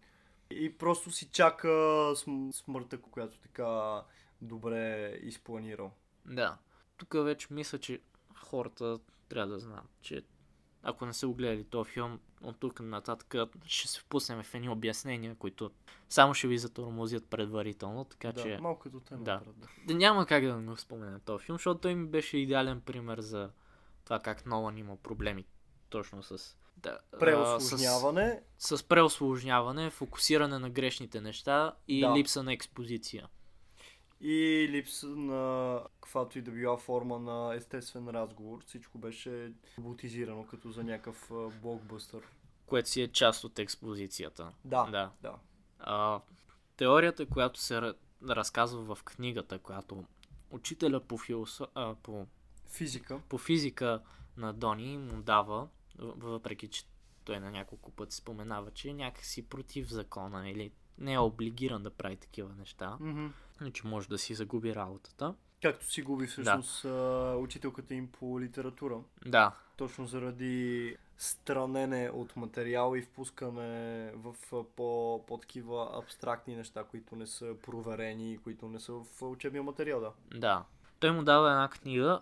И 0.50 0.72
просто 0.72 1.10
си 1.10 1.28
чака 1.28 1.68
см- 2.14 2.52
смъртта, 2.52 3.00
която 3.00 3.38
така 3.38 4.02
добре 4.42 5.04
е 5.04 5.18
изпланирал. 5.18 5.92
Да. 6.26 6.58
Тук 6.96 7.14
вече 7.14 7.46
мисля, 7.50 7.78
че 7.78 8.00
хората 8.36 8.98
трябва 9.28 9.52
да 9.52 9.58
знаят, 9.58 9.88
че 10.00 10.22
ако 10.82 11.06
не 11.06 11.12
са 11.12 11.26
го 11.26 11.34
гледали 11.34 11.64
този 11.64 11.90
филм, 11.90 12.20
от 12.42 12.56
тук 12.60 12.80
нататък 12.80 13.34
ще 13.64 13.88
се 13.88 14.00
впуснем 14.00 14.42
в 14.42 14.54
едни 14.54 14.68
обяснения, 14.68 15.34
които 15.34 15.70
само 16.08 16.34
ще 16.34 16.48
ви 16.48 16.58
затормозят 16.58 17.26
предварително, 17.26 18.04
така 18.04 18.32
Да, 18.32 18.42
че 18.42 18.58
малко 18.60 18.80
като 18.80 19.00
те 19.00 19.14
да. 19.14 19.20
направят, 19.34 19.58
да. 19.58 19.66
да 19.86 19.94
няма 19.94 20.26
как 20.26 20.44
да 20.44 20.56
не 20.56 20.66
го 20.66 20.76
спомена 20.76 21.20
този 21.20 21.44
филм, 21.44 21.58
защото 21.58 21.80
той 21.80 21.94
ми 21.94 22.06
беше 22.06 22.38
идеален 22.38 22.80
пример 22.80 23.20
за 23.20 23.50
това 24.08 24.18
как 24.20 24.46
Нолан 24.46 24.78
има 24.78 24.96
проблеми 24.96 25.44
точно 25.88 26.22
с... 26.22 26.56
Да, 26.76 26.98
Преосложняване. 27.20 28.42
С, 28.58 28.78
с 28.78 28.82
преосложняване, 28.82 29.90
фокусиране 29.90 30.58
на 30.58 30.70
грешните 30.70 31.20
неща 31.20 31.74
и 31.88 32.00
Да. 32.00 32.14
липса 32.14 32.42
на 32.42 32.52
експозиция. 32.52 33.28
и 34.20 34.68
липса 34.70 35.06
на 35.06 35.80
каквато 36.00 36.38
и 36.38 36.42
да 36.42 36.50
била 36.50 36.76
форма 36.76 37.18
на 37.18 37.54
естествен 37.54 38.08
разговор. 38.08 38.64
Всичко 38.66 38.98
беше 38.98 39.52
роботизирано 39.78 40.46
като 40.46 40.70
за 40.70 40.84
някакъв 40.84 41.30
блокбъстър. 41.62 42.22
Което 42.66 42.88
си 42.88 43.02
е 43.02 43.08
част 43.08 43.44
от 43.44 43.58
експозицията. 43.58 44.52
Да, 44.64 44.84
Да. 44.84 45.10
да. 45.22 45.34
А, 45.78 46.20
теорията, 46.76 47.26
която 47.26 47.60
се 47.60 47.74
ра- 47.74 47.96
разказва 48.28 48.94
в 48.94 49.04
книгата, 49.04 49.58
която 49.58 50.04
учителя 50.50 51.00
по, 51.00 51.18
филосо... 51.18 51.66
а, 51.74 51.94
по, 51.94 52.26
Физика. 52.68 53.20
по 53.28 53.38
физика 53.38 54.02
на 54.36 54.52
Дони 54.52 54.98
му 54.98 55.22
дава, 55.22 55.68
въпреки 55.98 56.68
че 56.68 56.84
той 57.24 57.40
на 57.40 57.50
няколко 57.50 57.90
пъти 57.90 58.16
споменава, 58.16 58.70
че 58.70 58.88
е 58.88 58.94
някакси 58.94 59.48
против 59.48 59.88
закона 59.88 60.50
или 60.50 60.72
не 60.98 61.12
е 61.12 61.18
облигиран 61.18 61.82
да 61.82 61.90
прави 61.90 62.16
такива 62.16 62.54
неща, 62.58 62.98
и 63.64 63.72
че 63.72 63.86
може 63.86 64.08
да 64.08 64.18
си 64.18 64.34
загуби 64.34 64.74
работата. 64.74 65.34
Както 65.62 65.90
си 65.90 66.02
губи 66.02 66.26
всъщност 66.26 66.84
а, 66.84 67.36
учителката 67.38 67.94
им 67.94 68.08
по 68.12 68.40
литература. 68.40 69.00
Да, 69.26 69.56
Точно 69.76 70.06
заради 70.06 70.96
странене 71.18 72.10
от 72.10 72.36
материал 72.36 72.94
и 72.96 73.02
впускане 73.02 74.12
в 74.14 74.34
по, 74.76 75.24
по-такива 75.26 75.90
абстрактни 76.02 76.56
неща, 76.56 76.84
които 76.84 77.16
не 77.16 77.26
са 77.26 77.54
проверени 77.62 78.38
които 78.38 78.68
не 78.68 78.80
са 78.80 78.92
в 78.92 79.22
учебния 79.22 79.62
материал, 79.62 80.00
да. 80.00 80.12
да. 80.38 80.64
Той 81.00 81.10
му 81.10 81.22
дава 81.22 81.50
една 81.50 81.68
книга, 81.68 82.20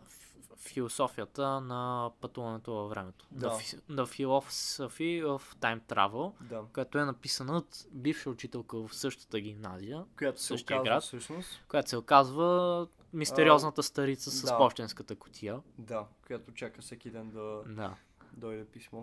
философията 0.59 1.61
на 1.61 2.11
пътуването 2.21 2.73
във 2.73 2.91
времето. 2.91 3.27
Да. 3.31 3.51
The, 3.51 3.81
The 3.81 4.05
Philosophy 4.05 5.25
of 5.25 5.55
Time 5.55 5.81
Travel, 5.81 6.33
Да. 6.41 6.63
която 6.73 6.99
е 6.99 7.05
написана 7.05 7.57
от 7.57 7.87
бивша 7.91 8.31
учителка 8.31 8.79
в 8.79 8.95
същата 8.95 9.41
гимназия, 9.41 10.05
Която 10.19 10.43
се 10.43 10.55
оказва 10.55 10.85
град. 10.85 11.03
всъщност. 11.03 11.65
която 11.69 11.91
се 11.91 11.97
оказва 11.97 12.89
мистериозната 13.13 13.83
старица 13.83 14.31
с 14.31 14.43
да. 14.43 14.57
почтенската 14.59 15.17
котия. 15.17 15.61
Да, 15.79 16.07
която 16.27 16.53
чака 16.53 16.83
всеки 16.83 17.11
ден 17.11 17.31
да 17.31 17.63
Да. 17.67 17.95
дойде 18.33 18.65
писмо. 18.65 19.03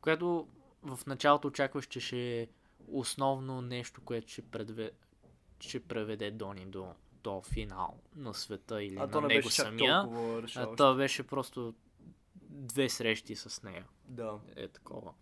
Което 0.00 0.48
в 0.82 0.98
началото 1.06 1.48
очакваш, 1.48 1.86
че 1.86 2.00
ще 2.00 2.40
е 2.42 2.48
основно 2.88 3.60
нещо, 3.62 4.00
което 4.00 4.28
ще, 4.28 4.42
предве... 4.42 4.90
ще 5.60 5.80
преведе 5.80 6.30
Дони 6.30 6.66
до, 6.66 6.86
до 7.24 7.42
финал 7.42 8.00
на 8.16 8.34
света 8.34 8.82
или 8.82 8.96
А 8.96 9.06
на 9.06 9.20
не 9.20 9.34
него 9.34 9.50
самия. 9.50 10.08
А 10.56 10.76
то 10.76 10.94
беше 10.94 11.22
просто 11.22 11.74
две 12.48 12.88
срещи 12.88 13.36
с 13.36 13.62
нея. 13.62 13.86
Да. 14.08 14.38
Е 14.56 14.68
такова. 14.68 15.12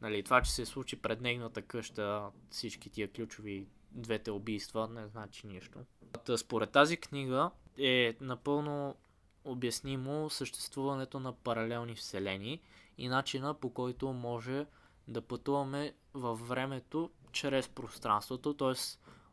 Нали, 0.00 0.22
това, 0.22 0.42
че 0.42 0.52
се 0.52 0.66
случи 0.66 0.96
пред 0.96 1.20
нейната 1.20 1.62
къща, 1.62 2.30
всички 2.50 2.90
тия 2.90 3.12
ключови 3.12 3.66
двете 3.92 4.30
убийства, 4.30 4.88
не 4.88 5.06
значи 5.06 5.46
нищо. 5.46 5.78
Та, 6.24 6.38
според 6.38 6.70
тази 6.70 6.96
книга 6.96 7.50
е 7.78 8.16
напълно 8.20 8.96
обяснимо 9.44 10.30
съществуването 10.30 11.20
на 11.20 11.32
паралелни 11.32 11.94
вселени 11.94 12.60
и 12.98 13.08
начина 13.08 13.54
по 13.54 13.70
който 13.70 14.12
може 14.12 14.66
да 15.08 15.22
пътуваме 15.22 15.94
във 16.14 16.48
времето 16.48 17.10
чрез 17.32 17.68
пространството, 17.68 18.54
т.е. 18.54 18.74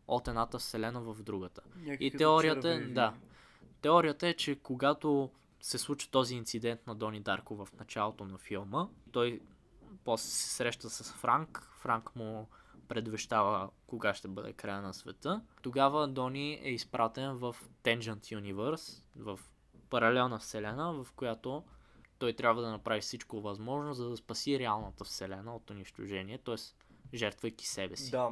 от 0.08 0.28
едната 0.28 0.60
вселена 0.60 1.02
в 1.02 1.24
другата. 1.24 1.62
Някакви 1.76 2.06
И 2.06 2.12
теорията 2.12 2.70
е, 2.70 2.80
да. 2.80 3.14
Теорията 3.82 4.28
е, 4.28 4.34
че 4.34 4.56
когато 4.56 5.30
се 5.62 5.78
случи 5.78 6.12
този 6.12 6.36
инцидент 6.36 6.88
на 6.88 6.96
Дони 6.96 7.20
Дарко 7.20 7.56
в 7.56 7.68
началото 7.80 8.26
на 8.26 8.38
филма, 8.38 8.88
той 9.12 9.42
после 10.04 10.30
се 10.30 10.50
среща 10.50 10.90
с 10.90 11.14
Франк, 11.14 11.70
Франк 11.80 12.16
му 12.16 12.48
предвещава 12.88 13.70
кога 13.88 14.14
ще 14.14 14.28
бъде 14.28 14.54
края 14.54 14.82
на 14.82 14.94
света. 14.94 15.42
Тогава 15.62 16.08
Дони 16.08 16.54
е 16.54 16.70
изпратен 16.70 17.38
в 17.38 17.56
Tangent 17.84 18.20
Universe, 18.20 19.04
в 19.16 19.40
паралелна 19.90 20.40
вселена, 20.40 20.94
в 20.94 21.08
която 21.16 21.64
той 22.20 22.34
трябва 22.34 22.62
да 22.62 22.72
направи 22.72 23.02
всичко 23.02 23.42
възможно, 23.42 23.94
за 23.94 24.10
да 24.10 24.18
спаси 24.18 24.60
реалната 24.60 25.04
вселена 25.04 25.56
от 25.56 25.70
унищожение, 25.70 26.38
т.е. 26.38 26.56
жертвайки 27.14 27.68
себе 27.68 27.96
си. 27.96 28.12
Да. 28.12 28.30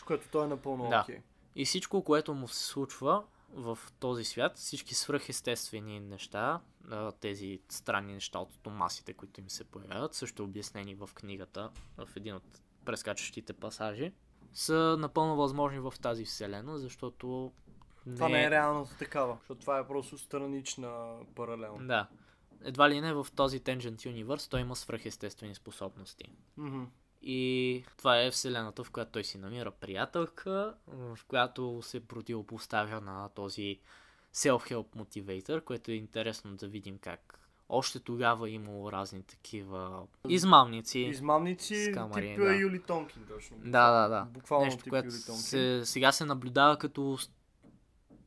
С 0.00 0.02
което 0.02 0.28
той 0.32 0.44
е 0.44 0.48
напълно 0.48 0.88
Да. 0.88 1.00
окей. 1.00 1.20
И 1.56 1.64
всичко, 1.64 2.04
което 2.04 2.34
му 2.34 2.48
се 2.48 2.64
случва 2.64 3.24
в 3.54 3.78
този 3.98 4.24
свят, 4.24 4.56
всички 4.56 4.94
свръхестествени 4.94 6.00
неща, 6.00 6.60
тези 7.20 7.60
странни 7.68 8.12
неща 8.12 8.38
от 8.38 8.58
томасите, 8.62 9.12
които 9.12 9.40
им 9.40 9.50
се 9.50 9.64
появяват, 9.64 10.14
също 10.14 10.44
обяснени 10.44 10.94
в 10.94 11.10
книгата, 11.14 11.70
в 11.96 12.08
един 12.16 12.34
от 12.34 12.60
прескачащите 12.84 13.52
пасажи, 13.52 14.12
са 14.52 14.96
напълно 14.98 15.36
възможни 15.36 15.78
в 15.80 15.94
тази 16.02 16.24
вселена, 16.24 16.78
защото 16.78 17.52
Това 18.16 18.28
не 18.28 18.44
е 18.44 18.50
реалната 18.50 18.98
такава, 18.98 19.36
защото 19.40 19.60
това 19.60 19.78
е 19.78 19.86
просто 19.86 20.18
странична 20.18 21.18
паралелна. 21.34 21.86
Да. 21.86 22.08
Едва 22.64 22.90
ли 22.90 23.00
не 23.00 23.12
в 23.12 23.26
този 23.36 23.60
Tangent 23.60 24.24
Universe 24.24 24.50
той 24.50 24.60
има 24.60 24.76
свръхестествени 24.76 25.54
способности. 25.54 26.24
Мгм. 26.56 26.84
И 27.22 27.84
това 27.96 28.22
е 28.22 28.30
вселената, 28.30 28.84
в 28.84 28.90
която 28.90 29.12
той 29.12 29.24
си 29.24 29.38
намира 29.38 29.70
приятелка, 29.70 30.74
в 30.86 31.18
която 31.28 31.80
се 31.82 32.00
противопоставя 32.00 33.00
на 33.00 33.28
този 33.28 33.78
self-help 34.34 34.86
motivator, 34.96 35.64
което 35.64 35.90
е 35.90 35.94
интересно 35.94 36.56
да 36.56 36.68
видим 36.68 36.98
как 36.98 37.40
още 37.70 38.00
тогава 38.00 38.48
е 38.48 38.52
имало 38.52 38.92
разни 38.92 39.22
такива 39.22 40.06
измамници. 40.28 40.98
Измамници, 40.98 41.84
Скамари, 41.84 42.28
тип 42.28 42.38
да. 42.38 42.54
Юли 42.54 42.82
Тонкин 42.82 43.22
точно. 43.28 43.56
Да, 43.64 43.90
да, 43.90 44.08
да. 44.08 44.24
Буквално 44.24 44.64
Нещо, 44.64 44.82
тип 44.82 44.90
което 44.90 45.06
Юли 45.06 45.24
Тонкин. 45.26 45.42
се, 45.42 45.82
сега 45.84 46.12
се 46.12 46.24
наблюдава 46.24 46.78
като, 46.78 47.18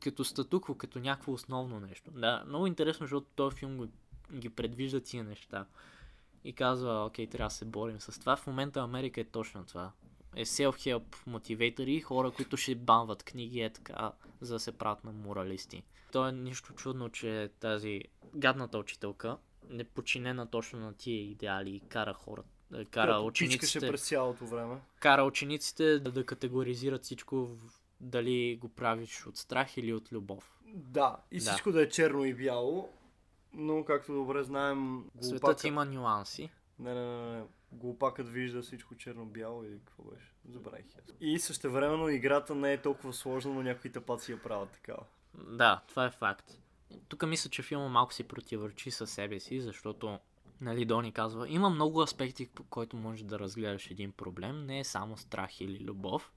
като 0.02 0.24
статукво, 0.24 0.74
като 0.74 0.98
някакво 0.98 1.32
основно 1.32 1.80
нещо. 1.80 2.10
Да, 2.10 2.44
много 2.46 2.66
интересно, 2.66 3.04
защото 3.04 3.26
този 3.36 3.56
филм 3.56 3.76
го, 3.76 3.86
ги 4.34 4.48
предвижда 4.48 5.00
тия 5.00 5.24
неща. 5.24 5.66
И 6.44 6.52
казва, 6.52 7.04
окей, 7.06 7.26
трябва 7.26 7.48
да 7.48 7.54
се 7.54 7.64
борим 7.64 8.00
с 8.00 8.20
това. 8.20 8.36
В 8.36 8.46
момента 8.46 8.80
Америка 8.80 9.20
е 9.20 9.24
точно 9.24 9.64
това. 9.64 9.92
Е 10.36 10.44
self-help 10.44 11.02
мотиватори, 11.26 12.00
хора, 12.00 12.30
които 12.30 12.56
ще 12.56 12.74
банват 12.74 13.22
книги, 13.22 13.60
е 13.60 13.70
така, 13.70 14.12
за 14.40 14.54
да 14.54 14.60
се 14.60 14.72
правят 14.72 15.04
на 15.04 15.12
моралисти. 15.12 15.82
То 16.12 16.28
е 16.28 16.32
нищо 16.32 16.72
чудно, 16.72 17.08
че 17.08 17.50
тази 17.60 18.00
гадната 18.34 18.78
учителка, 18.78 19.36
не 19.70 19.84
подчинена 19.84 20.46
точно 20.46 20.78
на 20.78 20.92
тия 20.94 21.22
идеали 21.22 21.70
и 21.70 21.80
кара 21.80 22.14
хората, 22.14 22.48
кара 22.70 22.84
Която 22.90 23.26
учениците 23.26 23.88
през 23.88 24.08
цялото 24.08 24.46
време. 24.46 24.76
кара 25.00 25.22
учениците 25.22 25.98
да, 25.98 26.12
да 26.12 26.26
категоризират 26.26 27.04
всичко 27.04 27.48
дали 28.00 28.56
го 28.60 28.68
правиш 28.68 29.26
от 29.26 29.36
страх 29.36 29.76
или 29.76 29.92
от 29.92 30.12
любов. 30.12 30.58
Да, 30.66 31.16
и 31.30 31.38
Да. 31.38 31.50
всичко 31.50 31.72
да 31.72 31.82
е 31.82 31.88
черно 31.88 32.24
и 32.24 32.34
бяло, 32.34 32.88
но 33.54 33.84
както 33.84 34.12
добре 34.12 34.42
знаем, 34.42 35.04
Светът 35.20 35.40
глупакът... 35.40 35.64
има 35.64 35.84
нюанси. 35.84 36.50
Не, 36.78 36.94
не, 36.94 37.04
не, 37.04 37.36
не. 37.36 37.44
Глупакът 37.72 38.28
вижда 38.28 38.62
всичко 38.62 38.94
черно-бяло 38.94 39.64
или 39.64 39.78
какво 39.84 40.02
беше? 40.02 40.32
Забравих. 40.48 40.84
я. 40.96 41.28
И 41.28 41.38
същевременно 41.38 42.08
играта 42.08 42.54
не 42.54 42.72
е 42.72 42.82
толкова 42.82 43.12
сложна, 43.12 43.54
но 43.54 43.62
някои 43.62 43.92
тъпаци 43.92 44.32
я 44.32 44.42
правят 44.42 44.70
такава. 44.70 45.04
Да, 45.34 45.82
това 45.88 46.06
е 46.06 46.10
факт. 46.10 46.58
Тук 47.08 47.26
мисля, 47.26 47.50
че 47.50 47.62
филма 47.62 47.88
малко 47.88 48.14
си 48.14 48.24
противоречи 48.24 48.90
със 48.90 49.10
себе 49.10 49.40
си, 49.40 49.60
защото 49.60 50.18
нали, 50.60 50.84
Дони 50.84 51.12
казва, 51.12 51.48
има 51.48 51.70
много 51.70 52.00
аспекти, 52.00 52.46
по 52.46 52.64
които 52.64 52.96
можеш 52.96 53.22
да 53.22 53.38
разгледаш 53.38 53.90
един 53.90 54.12
проблем, 54.12 54.66
не 54.66 54.78
е 54.78 54.84
само 54.84 55.16
страх 55.16 55.60
или 55.60 55.84
любов. 55.84 56.32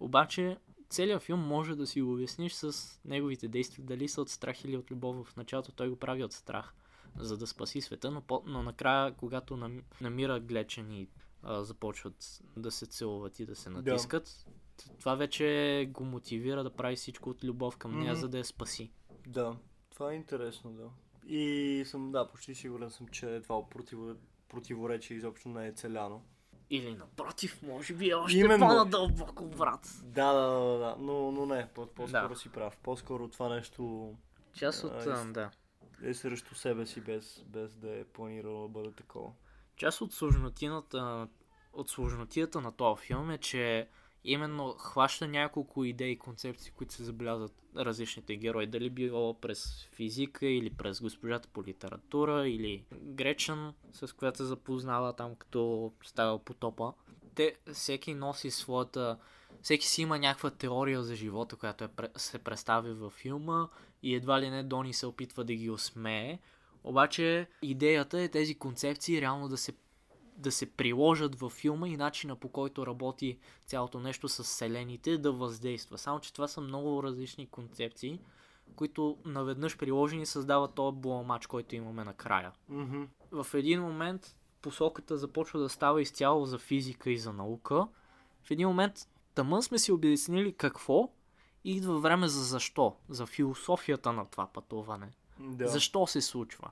Обаче, 0.00 0.56
целият 0.90 1.22
филм 1.22 1.40
може 1.40 1.76
да 1.76 1.86
си 1.86 2.02
го 2.02 2.12
обясниш 2.12 2.52
с 2.52 2.72
неговите 3.04 3.48
действия, 3.48 3.84
дали 3.84 4.08
са 4.08 4.22
от 4.22 4.28
страх 4.28 4.64
или 4.64 4.76
от 4.76 4.90
любов. 4.90 5.26
В 5.26 5.36
началото 5.36 5.72
той 5.72 5.88
го 5.88 5.96
прави 5.96 6.24
от 6.24 6.32
страх, 6.32 6.74
за 7.16 7.36
да 7.36 7.46
спаси 7.46 7.80
света, 7.80 8.10
но, 8.10 8.20
по- 8.20 8.42
но 8.46 8.62
накрая, 8.62 9.12
когато 9.12 9.56
нам, 9.56 9.82
намира 10.00 10.40
глечен 10.40 10.92
и 10.92 11.08
а, 11.42 11.64
започват 11.64 12.14
да 12.56 12.70
се 12.70 12.86
целуват 12.86 13.40
и 13.40 13.46
да 13.46 13.56
се 13.56 13.70
Да. 13.70 13.76
натискат, 13.82 14.46
това 14.98 15.14
вече 15.14 15.44
го 15.90 16.04
мотивира 16.04 16.62
да 16.64 16.70
прави 16.70 16.96
всичко 16.96 17.30
от 17.30 17.44
любов 17.44 17.76
към 17.76 17.92
нея, 17.92 18.12
Мгм. 18.12 18.20
за 18.20 18.28
да 18.28 18.38
я 18.38 18.44
спаси. 18.44 18.90
Да, 19.26 19.56
това 19.90 20.12
е 20.12 20.16
интересно, 20.16 20.72
да. 20.72 20.88
И 21.26 21.84
съм, 21.86 22.12
да, 22.12 22.28
почти 22.28 22.54
сигурен 22.54 22.90
съм, 22.90 23.08
че 23.08 23.40
това 23.42 23.68
противо, 23.68 24.14
противоречие 24.48 25.16
изобщо 25.16 25.48
не 25.48 25.66
е 25.66 25.72
целяно. 25.72 26.22
Или 26.70 26.94
напротив, 26.94 27.62
може 27.62 27.94
би 27.94 28.10
е 28.10 28.14
още 28.14 28.38
Именно. 28.38 28.66
по-надълбоко, 28.68 29.44
брат. 29.46 29.88
Да, 30.02 30.32
да, 30.32 30.50
да, 30.50 30.78
да. 30.78 30.96
Но, 30.98 31.32
но 31.32 31.46
не, 31.46 31.68
по- 31.68 31.86
по-скоро 31.86 32.28
Да. 32.28 32.36
си 32.36 32.48
прав. 32.48 32.76
По-скоро 32.76 33.28
това 33.28 33.48
нещо 33.48 34.12
Част 34.54 34.84
от, 34.84 34.92
А, 34.92 35.10
а, 35.10 35.24
да. 35.24 35.50
е 36.02 36.14
срещу 36.14 36.54
себе 36.54 36.86
си, 36.86 37.00
без, 37.00 37.44
без 37.46 37.76
да 37.76 37.98
е 37.98 38.04
планирало 38.04 38.62
да 38.62 38.68
бъде 38.68 38.92
такова. 38.92 39.30
Част 39.76 40.00
от 40.00 40.12
сложнотината, 40.12 41.28
от 41.72 41.90
сложнотията 41.90 42.60
на 42.60 42.72
този 42.72 43.02
филм 43.02 43.30
е, 43.30 43.38
че 43.38 43.88
именно 44.24 44.74
хваща 44.78 45.28
няколко 45.28 45.84
идеи 45.84 46.12
и 46.12 46.18
концепции, 46.18 46.72
които 46.76 46.94
се 46.94 47.04
забелязват 47.04 47.52
различните 47.76 48.36
герои. 48.36 48.66
Дали 48.66 48.90
било 48.90 49.34
през 49.34 49.88
физика 49.92 50.46
или 50.46 50.70
през 50.70 51.00
госпожата 51.00 51.48
по 51.48 51.64
литература 51.64 52.48
или 52.48 52.84
Гречен, 52.92 53.72
с 53.92 54.12
която 54.12 54.38
се 54.38 54.44
запознава 54.44 55.12
там 55.12 55.34
като 55.34 55.92
става 56.04 56.38
потопа. 56.38 56.92
Те, 57.34 57.56
всеки 57.72 58.14
носи 58.14 58.50
своята... 58.50 59.18
Всеки 59.62 59.86
си 59.86 60.02
има 60.02 60.18
някаква 60.18 60.50
теория 60.50 61.02
за 61.02 61.14
живота, 61.14 61.56
която 61.56 61.84
е, 61.84 61.88
се 62.16 62.38
представи 62.38 62.92
във 62.92 63.12
филма 63.12 63.68
и 64.02 64.14
едва 64.14 64.40
ли 64.40 64.50
не 64.50 64.62
Дони 64.62 64.94
се 64.94 65.06
опитва 65.06 65.44
да 65.44 65.54
ги 65.54 65.70
осмее. 65.70 66.38
Обаче 66.84 67.48
идеята 67.62 68.20
е 68.20 68.28
тези 68.28 68.54
концепции 68.54 69.20
реално 69.20 69.48
да 69.48 69.56
се 69.56 69.72
да 70.40 70.52
се 70.52 70.66
приложат 70.66 71.40
във 71.40 71.52
филма 71.52 71.88
и 71.88 71.96
начина 71.96 72.36
по 72.36 72.48
който 72.48 72.86
работи 72.86 73.38
цялото 73.66 74.00
нещо 74.00 74.28
с 74.28 74.44
селените 74.44 75.18
да 75.18 75.32
въздейства. 75.32 75.98
Само, 75.98 76.20
че 76.20 76.32
това 76.32 76.48
са 76.48 76.60
много 76.60 77.02
различни 77.02 77.46
концепции, 77.46 78.20
които 78.76 79.18
наведнъж 79.24 79.76
приложени 79.76 80.26
създават 80.26 80.74
този 80.74 80.96
бламач, 80.96 81.46
който 81.46 81.76
имаме 81.76 82.04
накрая. 82.04 82.52
Мгм. 82.68 83.02
В 83.30 83.46
един 83.54 83.82
момент 83.82 84.36
посоката 84.62 85.16
започва 85.16 85.60
да 85.60 85.68
става 85.68 86.02
изцяло 86.02 86.44
за 86.44 86.58
физика 86.58 87.10
и 87.10 87.18
за 87.18 87.32
наука. 87.32 87.88
В 88.42 88.50
един 88.50 88.68
момент 88.68 89.08
тъмън 89.34 89.62
сме 89.62 89.78
си 89.78 89.92
обяснили 89.92 90.52
какво 90.52 91.12
и 91.64 91.76
идва 91.76 92.00
време 92.00 92.28
за 92.28 92.44
защо, 92.44 92.96
за 93.08 93.26
философията 93.26 94.12
на 94.12 94.26
това 94.26 94.46
пътуване. 94.46 95.10
Да. 95.38 95.68
Защо 95.68 96.06
се 96.06 96.20
случва? 96.20 96.70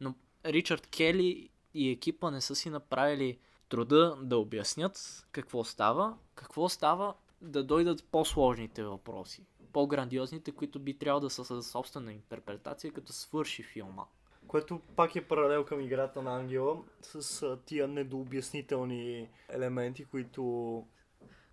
Но 0.00 0.14
Ричард 0.44 0.86
Кели 0.86 1.50
и 1.74 1.90
екипа 1.90 2.30
не 2.30 2.40
са 2.40 2.54
си 2.54 2.70
направили 2.70 3.38
труда 3.68 4.16
да 4.22 4.38
обяснят 4.38 5.26
какво 5.32 5.64
става. 5.64 6.16
Какво 6.34 6.68
става 6.68 7.14
да 7.40 7.64
дойдат 7.64 8.04
по-сложните 8.04 8.84
въпроси. 8.84 9.46
По-грандиозните, 9.72 10.52
които 10.52 10.78
би 10.78 10.98
трябвало 10.98 11.20
да 11.20 11.30
са 11.30 11.44
със 11.44 11.70
собствена 11.70 12.12
интерпретация, 12.12 12.92
като 12.92 13.12
свърши 13.12 13.62
филма. 13.62 14.04
Което 14.46 14.80
пак 14.96 15.16
е 15.16 15.28
паралел 15.28 15.64
към 15.64 15.80
играта 15.80 16.22
на 16.22 16.36
Ангела 16.36 16.82
с 17.02 17.42
а, 17.42 17.58
тия 17.66 17.88
недообяснителни 17.88 19.28
елементи, 19.48 20.04
които, 20.04 20.86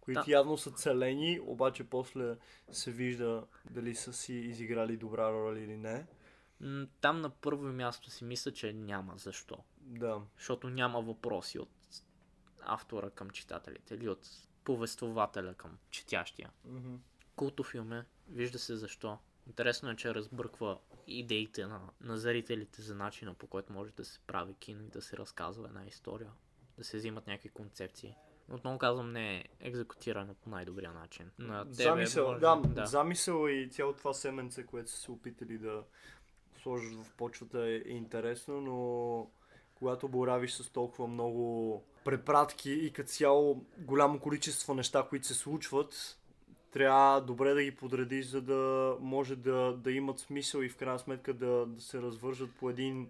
които 0.02 0.22
Да. 0.26 0.31
явно 0.31 0.57
са 0.57 0.72
целени, 0.72 1.39
обаче 1.45 1.84
после 1.84 2.35
се 2.72 2.91
вижда 2.91 3.44
дали 3.69 3.95
са 3.95 4.14
си 4.14 4.34
изиграли 4.34 4.98
добра 4.98 5.31
роля 5.31 5.60
или 5.60 5.77
не. 5.77 6.06
Там 7.02 7.22
на 7.22 7.30
първо 7.30 7.64
място 7.64 8.10
си 8.10 8.23
мисля, 8.23 8.52
че 8.52 8.73
няма 8.73 9.14
защо. 9.18 9.57
Да. 9.88 10.22
Защото 10.38 10.69
няма 10.69 11.01
въпроси 11.01 11.59
от 11.59 11.69
автора 12.61 13.09
към 13.09 13.30
читателите 13.30 13.95
или 13.95 14.09
от 14.09 14.30
повествователя 14.64 15.53
към 15.53 15.77
четящия. 15.89 16.51
Мгм. 16.65 16.95
Култов 17.35 17.68
филм 17.68 17.93
е, 17.93 18.05
вижда 18.30 18.59
се 18.59 18.76
защо. 18.76 19.18
Интересно 19.47 19.89
е, 19.89 19.95
че 19.95 20.15
разбърква 20.15 20.77
идеите 21.07 21.68
на, 21.68 21.81
на 22.01 22.18
зрителите 22.18 22.81
за 22.81 22.95
начина 22.95 23.34
по 23.34 23.47
който 23.47 23.73
може 23.73 23.91
да 23.91 24.05
се 24.05 24.19
прави 24.27 24.53
кино 24.53 24.84
и 24.84 24.89
да 24.89 25.01
се 25.01 25.18
разказва 25.18 25.68
една 25.68 25.85
история. 25.85 26.31
Да 26.77 26.84
се 26.84 26.97
взимат 26.97 27.27
някакви 27.27 27.49
концепции. 27.49 28.15
Отново 28.51 28.77
казвам, 28.77 29.11
не 29.11 29.38
е 29.38 29.45
екзекутирано 29.59 30.34
по 30.34 30.49
най-добрия 30.49 30.93
начин. 30.93 31.31
На 31.39 31.64
тебе 31.64 31.73
Замисъл, 31.73 32.27
може- 32.27 32.39
да, 32.39 32.55
да. 32.55 32.85
замисъл 32.85 33.47
и 33.47 33.69
цяло 33.69 33.93
това 33.93 34.14
семенце, 34.14 34.65
което 34.65 34.91
са 34.91 34.97
се 34.97 35.11
опитали 35.11 35.57
да 35.57 35.84
сложат 36.61 36.93
в 36.93 37.14
почвата 37.14 37.59
е, 37.59 37.76
е 37.76 37.91
интересно, 37.91 38.61
но 38.61 39.30
когато 39.80 40.08
боравиш 40.08 40.52
с 40.52 40.70
толкова 40.70 41.08
много 41.08 41.84
препратки 42.06 42.72
и 42.72 42.94
като 42.94 43.10
цяло 43.10 43.64
голямо 43.78 44.20
количество 44.20 44.74
неща, 44.74 45.06
които 45.10 45.28
се 45.28 45.34
случват, 45.34 46.18
трябва 46.72 47.22
добре 47.22 47.54
да 47.54 47.64
ги 47.64 47.76
подредиш, 47.76 48.26
за 48.26 48.41
да 48.41 48.94
може 48.99 49.36
да, 49.36 49.74
да 49.78 49.91
имат 49.91 50.20
смисъл 50.20 50.62
и 50.62 50.70
в 50.70 50.78
крайна 50.78 50.99
сметка 50.99 51.34
да, 51.34 51.66
да 51.66 51.82
се 51.82 52.02
развържат 52.02 52.49
по 52.60 52.70
един 52.70 53.10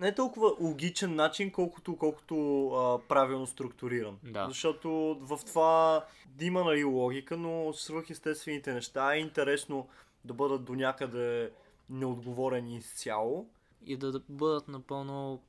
не 0.00 0.14
толкова 0.14 0.54
логичен 0.60 1.14
начин, 1.14 1.50
колкото, 1.50 1.96
колкото 1.96 2.66
а, 2.68 2.98
правилно 3.08 3.46
структуриран. 3.46 4.18
Да. 4.22 4.46
Защото 4.48 5.18
в 5.20 5.40
това 5.46 6.04
има 6.40 6.64
нали, 6.64 6.84
логика, 6.84 7.36
но 7.36 7.72
свръхестествените 7.72 8.74
неща 8.74 9.14
е 9.14 9.18
интересно 9.18 9.88
да 10.24 10.34
бъдат 10.34 10.64
до 10.64 10.74
някъде 10.74 11.50
неотговорени 11.90 12.76
изцяло. 12.76 13.46
И 13.86 13.96
да 13.96 14.20
бъдат 14.28 14.68
напълно 14.68 15.42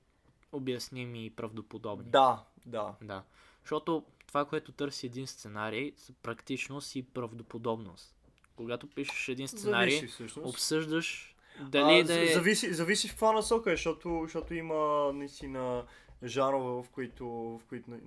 обясними 0.51 1.25
и 1.25 1.29
правдоподобни. 1.29 2.09
Да, 2.09 2.43
да. 2.65 2.95
Да. 3.01 3.23
Защото 3.61 4.03
това, 4.27 4.45
което 4.45 4.71
търси 4.71 5.05
един 5.05 5.27
сценарий, 5.27 5.93
са 5.97 6.13
практичност 6.23 6.95
и 6.95 7.03
правдоподобност. 7.03 8.15
Когато 8.55 8.87
пишеш 8.87 9.29
един 9.29 9.47
сценарий, 9.47 9.95
Зависи 9.95 10.13
всъщност. 10.13 10.49
обсъждаш 10.49 11.35
дали 11.61 11.99
а, 11.99 12.03
да 12.03 12.23
е... 12.23 12.33
зависи, 12.33 12.73
зависи 12.73 13.07
в 13.07 13.11
каква 13.11 13.31
насока 13.31 13.71
е, 13.71 13.75
защото, 13.75 14.19
защото 14.23 14.53
има 14.53 15.11
наистина 15.13 15.85
жанрове, 16.23 16.83
в 16.83 16.89
които, 16.89 17.27
в 17.27 17.61
които 17.69 17.91
не- 17.91 18.01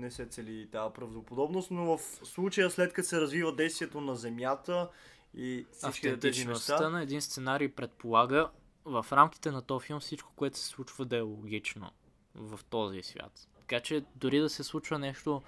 не 0.00 0.10
се 0.10 0.26
цели 0.26 0.68
тази 0.70 0.94
правдоподобност, 0.94 1.70
но 1.70 1.96
в 1.96 2.02
случая 2.22 2.70
след 2.70 2.92
като 2.92 3.08
се 3.08 3.20
развива 3.20 3.54
действието 3.54 4.00
на 4.00 4.16
Земята 4.16 4.90
и 5.34 5.66
всички 5.72 6.20
тези 6.20 6.44
неща, 6.44 6.90
на 6.90 7.02
един 7.02 7.22
сценарий 7.22 7.68
предполага 7.68 8.50
в 8.86 9.06
рамките 9.12 9.50
на 9.50 9.62
този 9.62 9.86
филм 9.86 10.00
всичко, 10.00 10.32
което 10.36 10.58
се 10.58 10.66
случва 10.66 11.04
да 11.04 11.16
е 11.16 11.20
логично 11.20 11.90
в 12.34 12.60
този 12.70 13.02
свят. 13.02 13.48
Така 13.60 13.80
че 13.80 14.04
дори 14.14 14.38
да 14.38 14.48
се 14.48 14.64
случва 14.64 14.98
нещо 14.98 15.42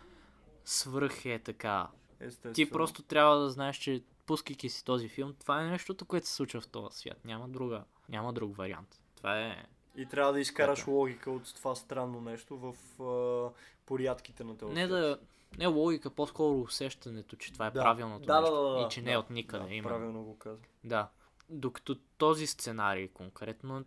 свръх 0.65 1.25
е 1.25 1.39
така. 1.39 1.89
естествено. 2.21 2.55
Ти 2.55 2.71
просто 2.71 3.03
трябва 3.03 3.39
да 3.39 3.51
знаеш, 3.51 3.77
че 3.77 4.03
пускайки 4.27 4.69
си 4.69 4.85
този 4.85 5.09
филм, 5.09 5.35
това 5.41 5.63
е 5.63 5.67
нещото, 5.67 6.05
което 6.05 6.27
се 6.27 6.35
случва 6.35 6.61
в 6.61 6.67
този 6.69 6.99
свят. 6.99 7.25
Няма, 7.25 7.49
друга, 7.49 7.85
няма 8.09 8.33
друг 8.33 8.57
вариант. 8.57 9.01
Това 9.17 9.41
е... 9.41 9.65
И 9.97 10.07
трябва 10.07 10.33
да 10.33 10.41
изкараш 10.41 10.79
Така. 10.79 10.91
логика 10.91 11.31
от 11.31 11.55
това 11.55 11.75
странно 11.75 12.21
нещо 12.21 12.57
в 12.59 13.03
а, 13.03 13.53
порядките 13.87 14.45
на 14.45 14.57
този 14.59 14.75
Не 14.75 14.87
свят. 14.87 14.91
да... 14.91 15.19
Не 15.59 15.67
логика, 15.67 16.11
по-скоро 16.11 16.61
усещането, 16.61 17.37
че 17.37 17.53
това 17.53 17.67
е 17.67 17.71
Да. 17.71 17.81
правилното 17.83 18.27
Да, 18.27 18.35
да, 18.35 18.41
нещо. 18.41 18.63
да, 18.63 18.71
да, 18.71 18.81
и 18.81 18.89
че 18.91 19.03
не 19.03 19.11
е 19.11 19.15
да, 19.15 19.21
от 19.21 19.31
никъде. 19.31 19.65
Да, 19.65 19.75
именно. 19.75 19.89
правилно 19.89 20.25
го 20.25 20.39
каза. 20.39 20.63
Да. 20.85 21.09
Докато 21.51 21.95
този 21.95 22.47
сценарий 22.47 23.09
конкретно 23.09 23.85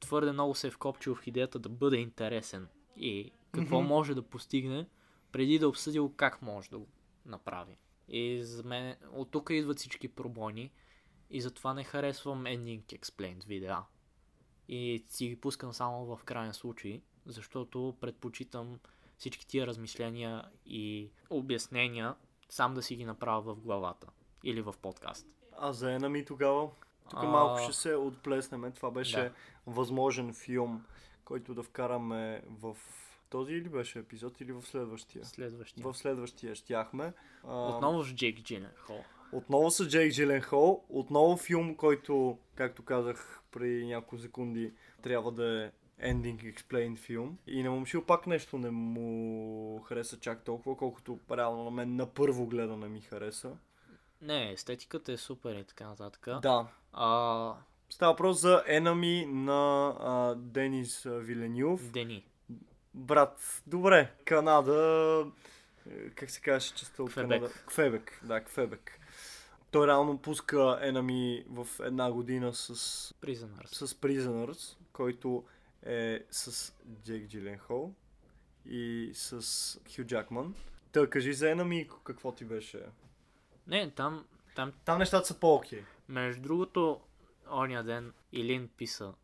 твърде 0.00 0.32
много 0.32 0.54
се 0.54 0.66
е 0.66 0.70
вкопчил 0.70 1.14
в 1.14 1.26
идеята 1.26 1.58
да 1.58 1.68
бъде 1.68 1.96
интересен 1.96 2.68
и 2.96 3.32
какво 3.52 3.80
Мгм. 3.80 3.88
може 3.88 4.14
да 4.14 4.22
постигне, 4.22 4.86
преди 5.32 5.58
да 5.58 5.64
е 5.64 5.68
обсъдил 5.68 6.12
как 6.16 6.42
може 6.42 6.70
да 6.70 6.78
го 6.78 6.86
направи. 7.26 7.76
И 8.08 8.42
за 8.42 8.62
мен 8.64 8.96
от 9.12 9.30
тук 9.30 9.50
идват 9.50 9.78
всички 9.78 10.08
пробойни 10.08 10.72
и 11.30 11.40
затова 11.40 11.74
не 11.74 11.84
харесвам 11.84 12.44
Ending 12.44 12.98
Explained 12.98 13.46
видеа. 13.46 13.78
И 14.68 15.04
си 15.08 15.28
ги 15.28 15.40
пускам 15.40 15.72
само 15.72 16.16
в 16.16 16.24
крайен 16.24 16.54
случай, 16.54 17.02
защото 17.26 17.96
предпочитам 18.00 18.78
всички 19.18 19.46
тия 19.46 19.66
размишления 19.66 20.44
и 20.66 21.10
обяснения 21.30 22.14
сам 22.48 22.74
да 22.74 22.82
си 22.82 22.96
ги 22.96 23.04
направя 23.04 23.54
в 23.54 23.60
главата 23.60 24.06
или 24.44 24.60
в 24.60 24.74
подкаст. 24.82 25.26
А 25.58 25.72
за 25.72 25.86
Enemy 25.86 26.26
тогава? 26.26 26.70
Тук 27.10 27.18
А, 27.22 27.26
малко 27.26 27.62
ще 27.62 27.72
се 27.72 27.94
отплеснем. 27.94 28.72
Това 28.72 28.90
беше 28.90 29.20
да. 29.20 29.32
възможен 29.66 30.34
филм, 30.34 30.84
който 31.24 31.54
да 31.54 31.62
вкараме 31.62 32.42
в 32.46 32.76
този 33.30 33.52
или 33.52 33.68
беше 33.68 33.98
епизод, 33.98 34.40
или 34.40 34.52
в 34.52 34.62
следващия? 34.62 35.24
Следващия. 35.24 35.84
В 35.84 35.94
следващия 35.94 36.54
щяхме. 36.54 37.12
А, 37.44 37.68
Отново 37.68 38.04
с 38.04 38.14
Джейк 38.14 38.38
Джиленхол. 38.38 39.04
Отново 39.32 39.70
с 39.70 39.88
Джейк 39.88 40.12
Джиленхол. 40.12 40.84
Отново 40.88 41.36
филм, 41.36 41.74
който, 41.76 42.38
както 42.54 42.82
казах 42.82 43.40
преди 43.50 43.86
няколко 43.86 44.18
секунди, 44.18 44.72
трябва 45.02 45.32
да 45.32 45.64
е 45.64 45.70
Ending 46.12 46.54
Explained 46.54 46.98
филм. 46.98 47.38
И 47.46 47.62
на 47.62 47.70
момчил 47.70 48.04
пак 48.04 48.26
нещо 48.26 48.58
не 48.58 48.70
му 48.70 49.80
хареса 49.80 50.18
чак 50.20 50.44
толкова, 50.44 50.76
колкото 50.76 51.18
реално 51.30 51.64
на 51.64 51.70
мен 51.70 51.96
на 51.96 52.06
първо 52.06 52.46
гледане 52.46 52.88
ми 52.88 53.00
хареса. 53.00 53.56
Не, 54.22 54.52
естетиката 54.52 55.12
е 55.12 55.16
супер 55.16 55.54
и 55.54 55.64
така 55.64 55.86
нататък. 55.88 56.28
Да. 56.42 56.66
А, 56.92 57.54
Става 57.90 58.12
въпрос 58.12 58.40
за 58.40 58.64
Enemy 58.68 59.26
на 59.26 59.94
а, 60.00 60.34
Денис 60.34 61.02
Виленюв. 61.06 61.90
Дени. 61.90 62.26
Брат, 62.94 63.62
добре, 63.66 64.12
Канада, 64.24 65.26
е, 65.90 66.10
как 66.10 66.30
се 66.30 66.40
казваше 66.40 66.74
частта 66.74 67.02
от 67.02 67.10
Квебек. 67.10 67.30
Канада? 67.30 67.54
Квебек, 67.66 68.20
да, 68.24 68.44
Квебек. 68.44 69.00
Той 69.70 69.86
реално 69.86 70.18
пуска 70.18 70.56
Enemy 70.56 71.44
в 71.48 71.80
една 71.80 72.12
година 72.12 72.54
с, 72.54 72.74
Prisoners. 73.22 73.74
с 73.86 73.94
Prisoners, 73.94 74.76
който 74.92 75.44
е 75.82 76.24
с 76.30 76.72
Джейк 77.04 77.28
Джиленхол 77.28 77.94
и 78.66 79.10
с 79.14 79.80
Хю 79.96 80.04
Джакман. 80.04 80.54
Та 80.92 81.10
кажи 81.10 81.32
за 81.32 81.46
Enemy 81.46 81.88
какво 82.04 82.32
ти 82.32 82.44
беше. 82.44 82.82
Не, 83.70 83.90
там, 83.90 84.24
там, 84.56 84.72
Там 84.84 84.98
нещата 84.98 85.26
са 85.26 85.40
по-окей. 85.40 85.84
между 86.08 86.42
другото, 86.42 87.00
ония 87.50 87.84
ден 87.84 88.12
Илин 88.32 88.68
писа, 88.76 89.14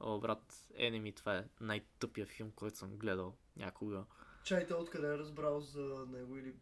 о, 0.00 0.18
брат, 0.18 0.54
Enemy, 0.80 1.16
това 1.16 1.36
е 1.36 1.44
най-тъпия 1.60 2.26
филм, 2.26 2.50
който 2.56 2.78
съм 2.78 2.96
гледал 2.96 3.34
някога. 3.56 4.04
Чайте 4.44 4.74
откъде 4.74 5.06
е 5.06 5.18
разбрал 5.18 5.60
за 5.60 6.06
него 6.08 6.36
или... 6.36 6.54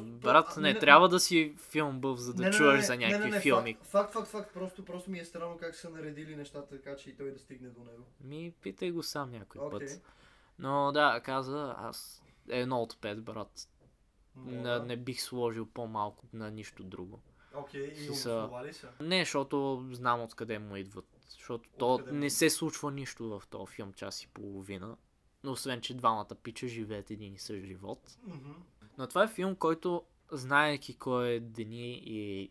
брат, 0.00 0.56
не, 0.56 0.78
трябва 0.78 1.08
да 1.08 1.20
си 1.20 1.56
филм 1.70 2.00
бъв, 2.00 2.18
за 2.18 2.34
да 2.34 2.50
чуеш 2.50 2.84
за 2.84 2.96
някакви 2.96 3.40
филми. 3.40 3.74
Факт, 3.74 3.88
факт, 3.88 4.12
факт, 4.12 4.28
факт. 4.28 4.54
Просто, 4.54 4.84
просто 4.84 5.10
ми 5.10 5.18
е 5.18 5.24
странно 5.24 5.58
как 5.58 5.74
са 5.74 5.90
наредили 5.90 6.36
нещата, 6.36 6.68
така 6.68 6.96
че 6.96 7.10
и 7.10 7.16
той 7.16 7.30
да 7.30 7.38
стигне 7.38 7.68
до 7.68 7.84
него. 7.84 8.04
Ми, 8.20 8.54
питай 8.62 8.90
го 8.90 9.02
сам 9.02 9.30
някой 9.30 9.60
Окей. 9.60 9.78
път. 9.88 10.02
Но 10.58 10.92
да, 10.92 11.20
каза, 11.24 11.74
аз 11.78 12.22
едно 12.48 12.82
от 12.82 13.00
пет, 13.00 13.22
брат. 13.22 13.68
Не, 14.36 14.78
не 14.78 14.96
бих 14.96 15.20
сложил 15.22 15.66
по-малко 15.66 16.26
на 16.32 16.50
нищо 16.50 16.82
друго. 16.82 17.20
Окей, 17.54 17.82
и 17.82 17.96
Си 17.96 18.14
са- 18.14 18.30
обосновали 18.30 18.72
са. 18.72 18.88
Не, 19.00 19.18
защото 19.18 19.86
знам 19.92 20.20
откъде 20.20 20.58
му 20.58 20.76
идват. 20.76 21.04
Защото 21.28 21.68
то 21.78 21.94
Откъде 21.94 22.12
му 22.12 22.18
не 22.18 22.30
се 22.30 22.50
случва 22.50 22.90
нищо 22.92 23.28
в 23.30 23.46
този 23.46 23.72
филм 23.72 23.92
час 23.92 24.22
и 24.22 24.28
половина. 24.28 24.96
Но 25.44 25.52
освен, 25.52 25.80
че 25.80 25.94
двамата 25.94 26.28
пича 26.42 26.68
живеят 26.68 27.10
един 27.10 27.34
и 27.34 27.38
същ 27.38 27.64
живот. 27.64 28.18
Мгм. 28.26 28.52
Но 28.98 29.06
това 29.06 29.24
е 29.24 29.28
филм, 29.28 29.56
който, 29.56 30.02
знаеки 30.32 30.96
кой 30.96 31.28
е 31.28 31.40
Дени 31.40 32.02
и 32.04 32.50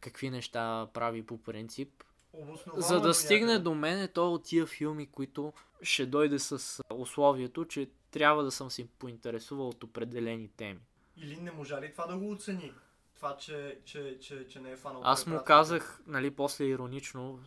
какви 0.00 0.30
неща 0.30 0.88
прави 0.94 1.26
по 1.26 1.38
принцип, 1.38 2.04
Обосновано 2.32 2.82
за 2.82 3.00
да 3.00 3.14
стигне 3.14 3.46
някъде. 3.46 3.62
до 3.62 3.74
мен 3.74 3.98
е 3.98 4.08
то 4.08 4.32
от 4.32 4.44
тия 4.44 4.66
филми, 4.66 5.06
които 5.06 5.52
ще 5.82 6.06
дойде 6.06 6.38
с 6.38 6.82
условието, 6.94 7.64
че 7.64 7.90
трябва 8.10 8.44
да 8.44 8.50
съм 8.50 8.70
се 8.70 8.88
поинтересувал 8.88 9.68
от 9.68 9.84
определени 9.84 10.48
теми. 10.48 10.80
Или 11.20 11.40
не 11.40 11.50
можа 11.50 11.80
ли 11.80 11.92
това 11.92 12.06
да 12.06 12.16
го 12.16 12.30
оцени? 12.30 12.72
Това, 13.16 13.36
че, 13.36 13.78
че, 13.84 14.18
че, 14.20 14.48
че 14.48 14.60
не 14.60 14.70
е 14.70 14.76
фанал 14.76 15.02
Аз 15.04 15.26
му 15.26 15.30
препратките. 15.30 15.46
казах, 15.46 16.00
нали, 16.06 16.30
после 16.30 16.64
иронично, 16.64 17.40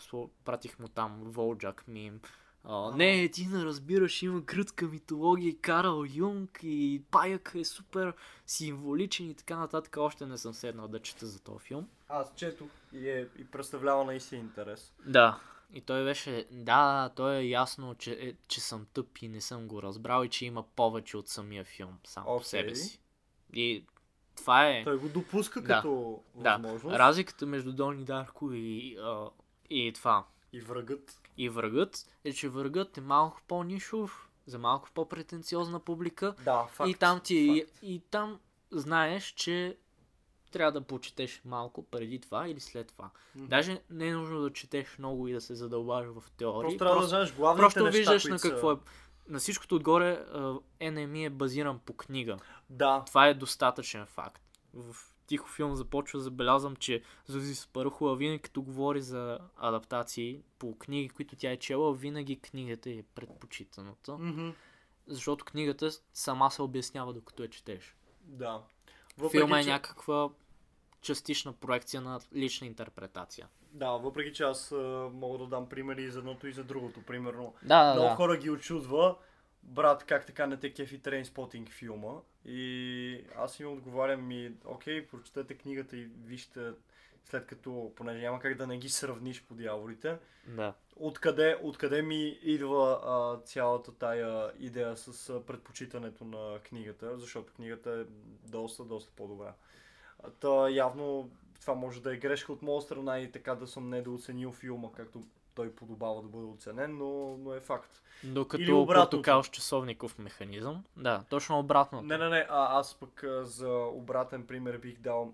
пратих 0.45 0.79
му 0.79 0.87
там 0.87 1.21
Волджак 1.23 1.83
мим. 1.87 2.19
А, 2.63 2.91
не, 2.95 3.29
ти 3.29 3.47
не 3.47 3.65
разбираш, 3.65 4.21
има 4.21 4.41
гръцка 4.41 4.85
митология, 4.85 5.55
Карл 5.61 6.05
Юнг 6.13 6.59
и 6.63 7.03
паяк 7.11 7.51
е 7.55 7.65
супер 7.65 8.13
символичен 8.47 9.29
и 9.29 9.35
така 9.35 9.57
нататък. 9.57 9.97
Още 9.97 10.25
не 10.25 10.37
съм 10.37 10.53
седнал 10.53 10.87
да 10.87 10.99
чета 10.99 11.25
за 11.25 11.39
този 11.39 11.59
филм. 11.59 11.87
Аз 12.09 12.33
четох 12.35 12.67
и, 12.93 13.09
е, 13.09 13.27
и 13.37 13.45
представлява 13.45 14.03
наистина 14.03 14.41
интерес. 14.41 14.93
Да. 15.05 15.39
И 15.73 15.81
той 15.81 16.03
беше, 16.03 16.47
да, 16.51 17.11
той 17.15 17.35
е 17.35 17.49
ясно, 17.49 17.95
че, 17.95 18.11
е, 18.11 18.33
че 18.47 18.61
съм 18.61 18.85
тъп 18.93 19.17
и 19.17 19.27
не 19.27 19.41
съм 19.41 19.67
го 19.67 19.83
разбрал 19.83 20.23
и 20.23 20.29
че 20.29 20.45
има 20.45 20.63
повече 20.63 21.17
от 21.17 21.29
самия 21.29 21.63
филм 21.63 21.99
сам 22.03 22.23
okay. 22.23 22.37
по 22.37 22.43
себе 22.43 22.75
си. 22.75 22.99
И 23.53 23.85
това 24.35 24.67
е... 24.67 24.83
Той 24.83 24.97
го 24.97 25.09
допуска 25.09 25.61
Да. 25.61 25.67
като 25.67 26.21
Да, 26.35 26.51
възможност. 26.53 26.95
разликата 26.95 27.45
между 27.45 27.71
Дони 27.71 28.03
Дарко 28.03 28.53
и, 28.53 28.97
а, 28.99 29.29
и 29.69 29.91
това. 29.93 30.25
И 30.53 30.61
врагът. 30.61 31.19
И 31.37 31.49
врагът 31.49 32.05
е, 32.23 32.33
че 32.33 32.49
врагът 32.49 32.97
е 32.97 33.01
малко 33.01 33.41
по-нишов, 33.47 34.29
за 34.45 34.59
малко 34.59 34.89
по-претенциозна 34.93 35.79
публика. 35.79 36.35
Да, 36.39 36.65
факт. 36.65 36.89
и 36.89 36.93
там 36.93 37.19
ти, 37.19 37.63
факт. 37.65 37.79
и, 37.83 37.93
и 37.93 37.99
там 38.01 38.39
знаеш, 38.71 39.23
че 39.25 39.77
трябва 40.51 40.71
да 40.71 40.81
почетеш 40.81 41.41
малко 41.45 41.83
преди 41.83 42.19
това 42.19 42.47
или 42.47 42.59
след 42.59 42.87
това. 42.87 43.09
Мгм. 43.35 43.45
Даже 43.45 43.81
не 43.89 44.07
е 44.07 44.13
нужно 44.13 44.41
да 44.41 44.53
четеш 44.53 44.97
много 44.99 45.27
и 45.27 45.33
да 45.33 45.41
се 45.41 45.55
задълбаш 45.55 46.07
в 46.07 46.31
теории. 46.31 46.61
Просто 46.67 46.77
трябва 46.77 47.01
да 47.01 47.07
знаеш 47.07 47.33
главните 47.33 47.61
просто 47.61 47.83
неща, 47.83 47.97
виждаш 47.97 48.25
на 48.25 48.39
са- 48.39 48.49
какво 48.49 48.71
е. 48.71 48.75
На 49.27 49.39
всичкото 49.39 49.75
отгоре 49.75 50.25
NME 50.81 51.25
е 51.25 51.29
базиран 51.29 51.79
по 51.79 51.93
книга. 51.93 52.37
Да, 52.69 53.03
Това 53.07 53.27
е 53.27 53.33
достатъчен 53.33 54.05
факт. 54.05 54.41
В 54.73 54.95
тихо 55.27 55.49
филм 55.49 55.75
започва 55.75 56.19
забелязвам, 56.19 56.75
че 56.75 57.01
Зузи 57.25 57.55
Спарухова 57.55 58.15
винаги 58.15 58.39
като 58.39 58.61
говори 58.61 59.01
за 59.01 59.39
адаптации 59.57 60.41
по 60.59 60.77
книги, 60.77 61.09
които 61.09 61.35
тя 61.35 61.51
е 61.51 61.57
чела, 61.57 61.93
винаги 61.93 62.39
книгата 62.39 62.89
е 62.89 63.03
предпочитаната. 63.15 64.17
Мгм. 64.17 64.49
Защото 65.07 65.45
книгата 65.45 65.89
сама 66.13 66.51
се 66.51 66.61
обяснява 66.61 67.13
докато 67.13 67.43
я 67.43 67.49
четеш. 67.49 67.95
да. 68.21 68.61
Филма 69.31 69.59
е 69.59 69.63
че- 69.63 69.69
някаква 69.69 70.29
частична 71.03 71.53
проекция 71.53 72.01
на 72.01 72.19
лична 72.35 72.67
интерпретация. 72.67 73.47
Да, 73.71 73.91
въпреки 73.91 74.33
че 74.33 74.43
аз 74.43 74.71
а, 74.71 75.09
мога 75.13 75.37
да 75.37 75.47
дам 75.47 75.69
примери 75.69 76.03
и 76.03 76.09
за 76.09 76.19
едното 76.19 76.47
и 76.47 76.53
за 76.53 76.63
другото. 76.63 77.01
Примерно, 77.01 77.53
Да, 77.63 77.83
да, 77.83 77.93
много 77.93 78.09
да. 78.09 78.15
хора 78.15 78.37
ги 78.37 78.49
очудва, 78.49 79.15
брат, 79.63 80.03
как 80.03 80.25
така 80.25 80.47
не 80.47 80.57
те 80.57 80.73
кефи 80.73 80.99
Трейнспотинг 80.99 81.69
филма. 81.69 82.13
И 82.45 83.25
аз 83.35 83.59
им 83.59 83.73
отговарям 83.73 84.31
и, 84.31 84.51
окей, 84.65 85.07
прочетете 85.07 85.53
книгата 85.53 85.97
и 85.97 86.09
вижте, 86.25 86.71
след 87.23 87.45
като, 87.45 87.91
понеже 87.95 88.19
няма 88.19 88.39
как 88.39 88.57
да 88.57 88.67
не 88.67 88.77
ги 88.77 88.89
сравниш 88.89 89.43
по 89.43 89.53
дяволите, 89.53 90.17
да. 90.47 90.73
откъде, 90.95 91.57
откъде 91.63 92.01
ми 92.01 92.39
идва 92.43 92.99
а, 93.03 93.45
цялата 93.45 93.91
тая 93.91 94.51
идея 94.59 94.97
с 94.97 95.29
а, 95.29 95.45
предпочитането 95.45 96.25
на 96.25 96.59
книгата, 96.59 97.19
защото 97.19 97.53
книгата 97.53 97.91
е 97.91 98.03
доста, 98.49 98.83
доста 98.83 99.11
по-добра. 99.15 99.53
Та 100.39 100.69
явно 100.69 101.29
това 101.61 101.73
може 101.73 102.01
да 102.01 102.13
е 102.13 102.17
грешка 102.17 102.53
от 102.53 102.61
моя 102.61 102.81
страна 102.81 103.19
и 103.19 103.31
така 103.31 103.55
да 103.55 103.67
съм 103.67 103.89
недооценил 103.89 104.51
филма, 104.51 104.87
както 104.95 105.21
той 105.55 105.71
подобава 105.75 106.21
да 106.21 106.27
бъде 106.27 106.45
оценен, 106.45 106.97
но, 106.97 107.37
но 107.37 107.53
е 107.53 107.59
факт. 107.59 108.01
Или 108.23 108.33
Докато 108.33 108.81
обратното. 108.81 109.09
протокал 109.09 109.43
с 109.43 109.47
часовников 109.49 110.19
механизъм. 110.19 110.83
Да, 110.97 111.23
точно 111.29 111.59
обратно. 111.59 112.01
Не, 112.01 112.17
не, 112.17 112.29
не, 112.29 112.45
а, 112.49 112.79
аз 112.79 112.95
пък 112.99 113.23
а, 113.23 113.45
за 113.45 113.69
обратен 113.69 114.47
пример 114.47 114.77
бих 114.77 114.99
дал 114.99 115.33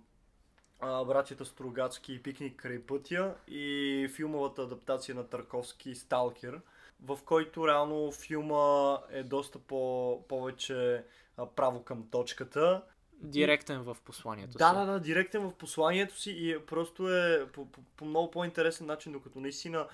а, 0.79 1.03
братята 1.05 1.45
Стругацки 1.45 2.13
и 2.13 2.23
Пикник 2.23 2.55
край 2.55 2.81
пътя 2.81 3.35
и 3.47 4.07
филмовата 4.15 4.61
адаптация 4.61 5.15
на 5.15 5.27
Тарковски 5.27 5.95
Сталкер, 5.95 6.61
в 7.03 7.19
който 7.25 7.67
реално 7.67 8.11
филма 8.11 8.97
е 9.11 9.23
доста 9.23 9.59
по- 9.59 10.25
повече 10.27 11.03
право 11.55 11.83
към 11.83 12.07
точката. 12.11 12.83
Директен 13.21 13.81
в 13.81 13.97
посланието 14.05 14.57
Да, 14.57 14.69
си. 14.69 14.75
да, 14.75 14.85
да, 14.85 14.99
директен 14.99 15.41
в 15.41 15.53
посланието 15.53 16.19
си 16.19 16.31
и 16.31 16.51
е, 16.51 16.65
просто 16.65 17.15
е 17.15 17.47
по, 17.53 17.65
по, 17.65 17.81
по 17.95 18.05
много 18.05 18.31
по-интересен 18.31 18.87
начин, 18.87 19.11
докато 19.11 19.39
наистина 19.39 19.87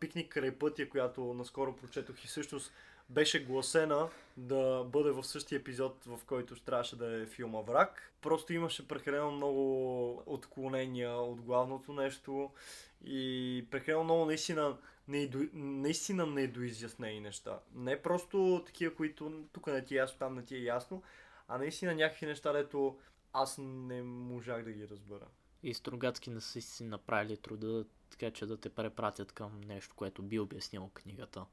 Пикник 0.00 0.32
край 0.32 0.50
пътя, 0.50 0.88
която 0.88 1.34
наскоро 1.34 1.76
прочетох 1.76 2.24
и 2.24 2.26
всъщност 2.26 2.72
беше 3.10 3.44
гласена 3.44 4.08
да 4.36 4.84
бъде 4.84 5.10
в 5.10 5.24
същия 5.24 5.56
епизод, 5.58 6.04
в 6.06 6.18
който 6.26 6.60
трябваше 6.60 6.96
да 6.96 7.22
е 7.22 7.26
филма 7.26 7.60
Враг. 7.60 8.12
Просто 8.22 8.52
имаше 8.52 8.88
прекалено 8.88 9.30
много 9.30 10.22
отклонения 10.26 11.16
от 11.16 11.40
главното 11.40 11.92
нещо 11.92 12.50
и 13.04 13.66
прекалено 13.70 14.04
много 14.04 14.24
наистина, 14.24 14.76
неидо, 15.08 15.38
наистина 15.52 16.26
недоизяснени 16.26 17.20
неща. 17.20 17.58
Не 17.74 18.02
просто 18.02 18.62
такива, 18.66 18.94
които 18.94 19.44
тук 19.52 19.66
не 19.66 19.84
ти 19.84 19.94
е 19.94 19.98
ясно, 19.98 20.18
там 20.18 20.34
не 20.34 20.44
ти 20.44 20.56
е 20.56 20.62
ясно, 20.62 21.02
а 21.52 21.58
наистина 21.58 21.94
някакви 21.94 22.26
неща, 22.26 22.52
дето 22.52 22.98
аз 23.32 23.58
не 23.58 24.02
можах 24.02 24.64
да 24.64 24.72
ги 24.72 24.88
разбера. 24.88 25.26
И 25.62 25.74
Стругацки 25.74 26.30
не 26.30 26.40
са 26.40 26.60
си 26.60 26.84
направили 26.84 27.36
труда, 27.36 27.84
така 28.10 28.30
че 28.30 28.46
да 28.46 28.56
те 28.56 28.68
препратят 28.68 29.32
към 29.32 29.60
нещо, 29.60 29.94
което 29.96 30.22
би 30.22 30.40
обяснило 30.40 30.90
книгата. 30.94 31.44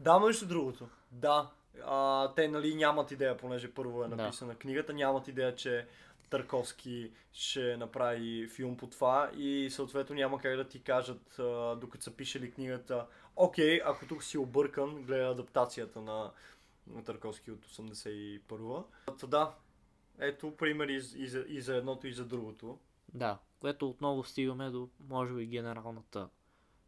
Да, 0.00 0.18
между 0.18 0.46
другото. 0.46 0.88
Да. 1.10 1.50
А, 1.84 2.32
те 2.34 2.48
нали 2.48 2.74
нямат 2.74 3.10
идея, 3.10 3.36
понеже 3.36 3.74
първо 3.74 4.04
е 4.04 4.08
Да. 4.08 4.16
написана 4.16 4.54
книгата, 4.54 4.92
нямат 4.92 5.28
идея, 5.28 5.54
че 5.54 5.86
Търковски 6.30 7.12
ще 7.32 7.76
направи 7.76 8.48
филм 8.48 8.76
по 8.76 8.86
това 8.86 9.30
и 9.36 9.70
съответно 9.70 10.16
няма 10.16 10.38
как 10.38 10.56
да 10.56 10.68
ти 10.68 10.82
кажат, 10.82 11.36
докато 11.80 12.04
са 12.04 12.10
пишели 12.10 12.50
книгата, 12.50 13.06
окей, 13.36 13.80
ако 13.84 14.06
тук 14.06 14.22
си 14.22 14.38
объркан, 14.38 15.02
гледа 15.02 15.30
адаптацията 15.30 16.00
на, 16.00 16.30
на 16.86 17.04
Търковски 17.04 17.50
от 17.50 17.66
81-а. 17.66 18.84
Та 19.16 19.26
да, 19.26 19.54
ето 20.18 20.56
пример 20.56 20.88
и, 20.88 20.94
и, 20.94 21.28
за, 21.28 21.44
и 21.48 21.60
за 21.60 21.76
едното 21.76 22.06
и 22.06 22.12
за 22.12 22.24
другото. 22.24 22.78
Да, 23.14 23.38
което 23.60 23.88
отново 23.88 24.24
стигаме 24.24 24.70
до, 24.70 24.88
може 25.08 25.34
би, 25.34 25.46
генералната, 25.46 26.28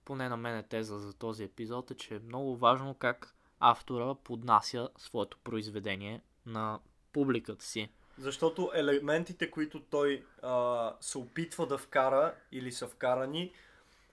поне 0.05 0.29
на 0.29 0.37
мен 0.37 0.57
е 0.57 0.63
теза 0.63 0.99
за 0.99 1.15
този 1.15 1.45
епизод, 1.45 1.91
е, 1.91 1.95
че 1.95 2.15
е 2.15 2.19
много 2.19 2.57
важно 2.57 2.95
как 2.95 3.35
автора 3.61 4.15
поднася 4.15 4.89
своето 4.99 5.39
произведение 5.39 6.23
на 6.47 6.81
публиката 7.13 7.65
си. 7.65 7.91
Защото 8.19 8.71
елементите, 8.75 9.51
които 9.51 9.81
той 9.81 10.25
а, 10.43 10.95
се 11.01 11.19
опитва 11.19 11.67
да 11.67 11.79
вкара 11.79 12.35
или 12.53 12.73
са 12.73 12.89
вкарани, 12.89 13.53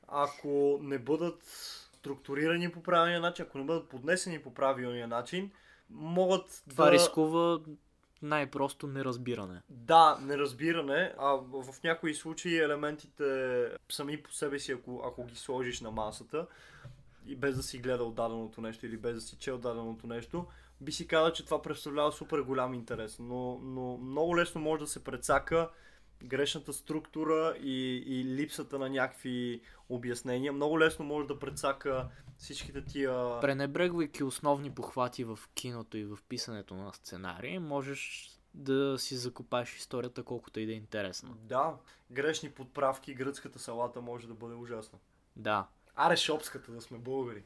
ако 0.07 0.79
не 0.81 0.99
бъдат 0.99 1.43
структурирани 2.05 2.71
по 2.71 2.83
правилния 2.83 3.21
начин, 3.21 3.45
ако 3.45 3.57
не 3.57 3.63
бъдат 3.63 3.89
поднесени 3.89 4.41
по 4.41 4.53
правилния 4.53 5.07
начин, 5.07 5.51
могат 5.89 6.63
Това 6.69 6.85
да... 6.85 6.91
рискува 6.91 7.59
най-просто 8.21 8.87
неразбиране. 8.87 9.61
Да, 9.69 10.17
неразбиране, 10.21 11.13
а 11.17 11.29
в 11.35 11.83
някои 11.83 12.15
случаи 12.15 12.57
елементите 12.57 13.69
сами 13.91 14.23
по 14.23 14.33
себе 14.33 14.59
си, 14.59 14.71
ако, 14.71 15.03
ако 15.05 15.25
ги 15.25 15.35
сложиш 15.35 15.81
на 15.81 15.91
масата 15.91 16.47
и 17.25 17.35
без 17.35 17.55
да 17.55 17.63
си 17.63 17.77
гледал 17.77 18.11
даденото 18.11 18.61
нещо 18.61 18.85
или 18.85 18.97
без 18.97 19.15
да 19.15 19.21
си 19.21 19.37
чел 19.37 19.57
даденото 19.57 20.07
нещо, 20.07 20.45
би 20.81 20.91
си 20.91 21.07
казал, 21.07 21.33
че 21.33 21.45
това 21.45 21.61
представлява 21.61 22.11
супер 22.11 22.39
голям 22.39 22.73
интерес. 22.73 23.19
Но, 23.19 23.59
но 23.63 23.97
много 23.97 24.37
лесно 24.37 24.61
може 24.61 24.79
да 24.79 24.87
се 24.87 25.03
прецака 25.03 25.69
грешната 26.23 26.73
структура 26.73 27.55
и, 27.61 28.03
и 28.07 28.25
липсата 28.25 28.79
на 28.79 28.89
някакви 28.89 29.61
обяснения. 29.89 30.53
Много 30.53 30.79
лесно 30.79 31.05
може 31.05 31.27
да 31.27 31.39
прецака 31.39 32.09
всичките 32.37 32.85
тия... 32.85 33.39
Пренебрегвайки 33.41 34.23
основни 34.23 34.71
похвати 34.71 35.23
в 35.23 35.39
киното 35.53 35.97
и 35.97 36.05
в 36.05 36.17
писането 36.29 36.75
на 36.75 36.93
сценарии, 36.93 37.59
можеш 37.59 38.31
да 38.53 38.99
си 38.99 39.15
закопаеш 39.15 39.75
историята 39.75 40.23
колкото 40.23 40.59
и 40.59 40.65
да 40.65 40.71
е 40.71 40.75
интересна. 40.75 41.35
Да, 41.35 41.75
грешни 42.11 42.51
подправки, 42.51 43.13
гръцката 43.13 43.59
салата 43.59 44.01
може 44.01 44.27
да 44.27 44.33
бъде 44.33 44.55
ужасна. 44.55 44.99
Да. 45.35 45.67
Аре 45.95 46.17
шопската 46.17 46.71
да 46.71 46.81
сме 46.81 46.97
българи. 46.97 47.43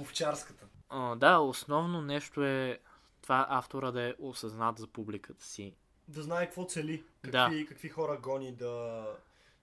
Овчарската. 0.00 0.66
А, 0.88 1.16
да, 1.16 1.38
основно 1.38 2.02
нещо 2.02 2.44
е 2.44 2.78
това 3.22 3.46
автора 3.48 3.90
да 3.90 4.02
е 4.02 4.14
осъзнат 4.18 4.78
за 4.78 4.86
публиката 4.86 5.44
си. 5.44 5.74
Да 6.10 6.22
знае 6.22 6.46
какво 6.46 6.64
цели. 6.64 7.04
Да. 7.24 7.30
Какви, 7.30 7.66
какви 7.66 7.88
хора 7.88 8.18
гони 8.22 8.52
да, 8.52 9.06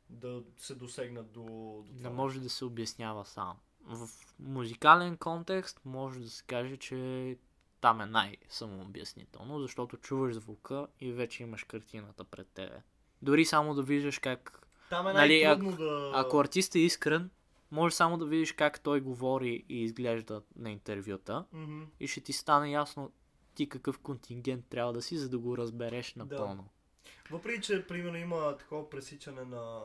да 0.09 0.41
се 0.57 0.75
досегнат 0.75 1.31
до, 1.31 1.41
до 1.41 1.83
това. 1.97 2.09
Да 2.09 2.15
може 2.15 2.39
да 2.39 2.49
се 2.49 2.65
обяснява 2.65 3.25
сам. 3.25 3.57
В 3.85 4.09
музикален 4.39 5.17
контекст 5.17 5.81
може 5.85 6.19
да 6.19 6.29
се 6.29 6.43
каже, 6.43 6.77
че 6.77 7.37
там 7.81 8.01
е 8.01 8.05
най-самообяснително, 8.05 9.59
защото 9.59 9.97
чуваш 9.97 10.35
звука 10.35 10.87
и 10.99 11.11
вече 11.11 11.43
имаш 11.43 11.63
картината 11.63 12.23
пред 12.23 12.47
тебе. 12.47 12.81
Дори 13.21 13.45
само 13.45 13.73
да 13.73 13.83
виждаш 13.83 14.19
как... 14.19 14.67
Там 14.89 15.07
е 15.07 15.13
Нали, 15.13 15.45
най-трудно 15.45 15.77
да... 15.77 16.11
Ако 16.15 16.39
артистът 16.39 16.75
е 16.75 16.79
искрен, 16.79 17.29
може 17.71 17.95
само 17.95 18.17
да 18.17 18.25
видиш 18.25 18.51
как 18.51 18.79
той 18.79 19.01
говори 19.01 19.65
и 19.69 19.83
изглежда 19.83 20.41
на 20.55 20.71
интервюта 20.71 21.45
Мгм. 21.53 21.83
и 21.99 22.07
ще 22.07 22.21
ти 22.21 22.33
стане 22.33 22.71
ясно 22.71 23.11
ти 23.57 23.69
какъв 23.69 23.99
контингент 23.99 24.65
трябва 24.69 24.93
да 24.93 25.01
си, 25.01 25.17
за 25.17 25.29
да 25.29 25.39
го 25.39 25.57
разбереш 25.57 26.15
напълно. 26.15 26.69
Въпреки, 27.31 27.61
че 27.61 27.87
примерно 27.87 28.17
има 28.17 28.57
такова 28.57 28.89
пресичане 28.89 29.45
на, 29.45 29.81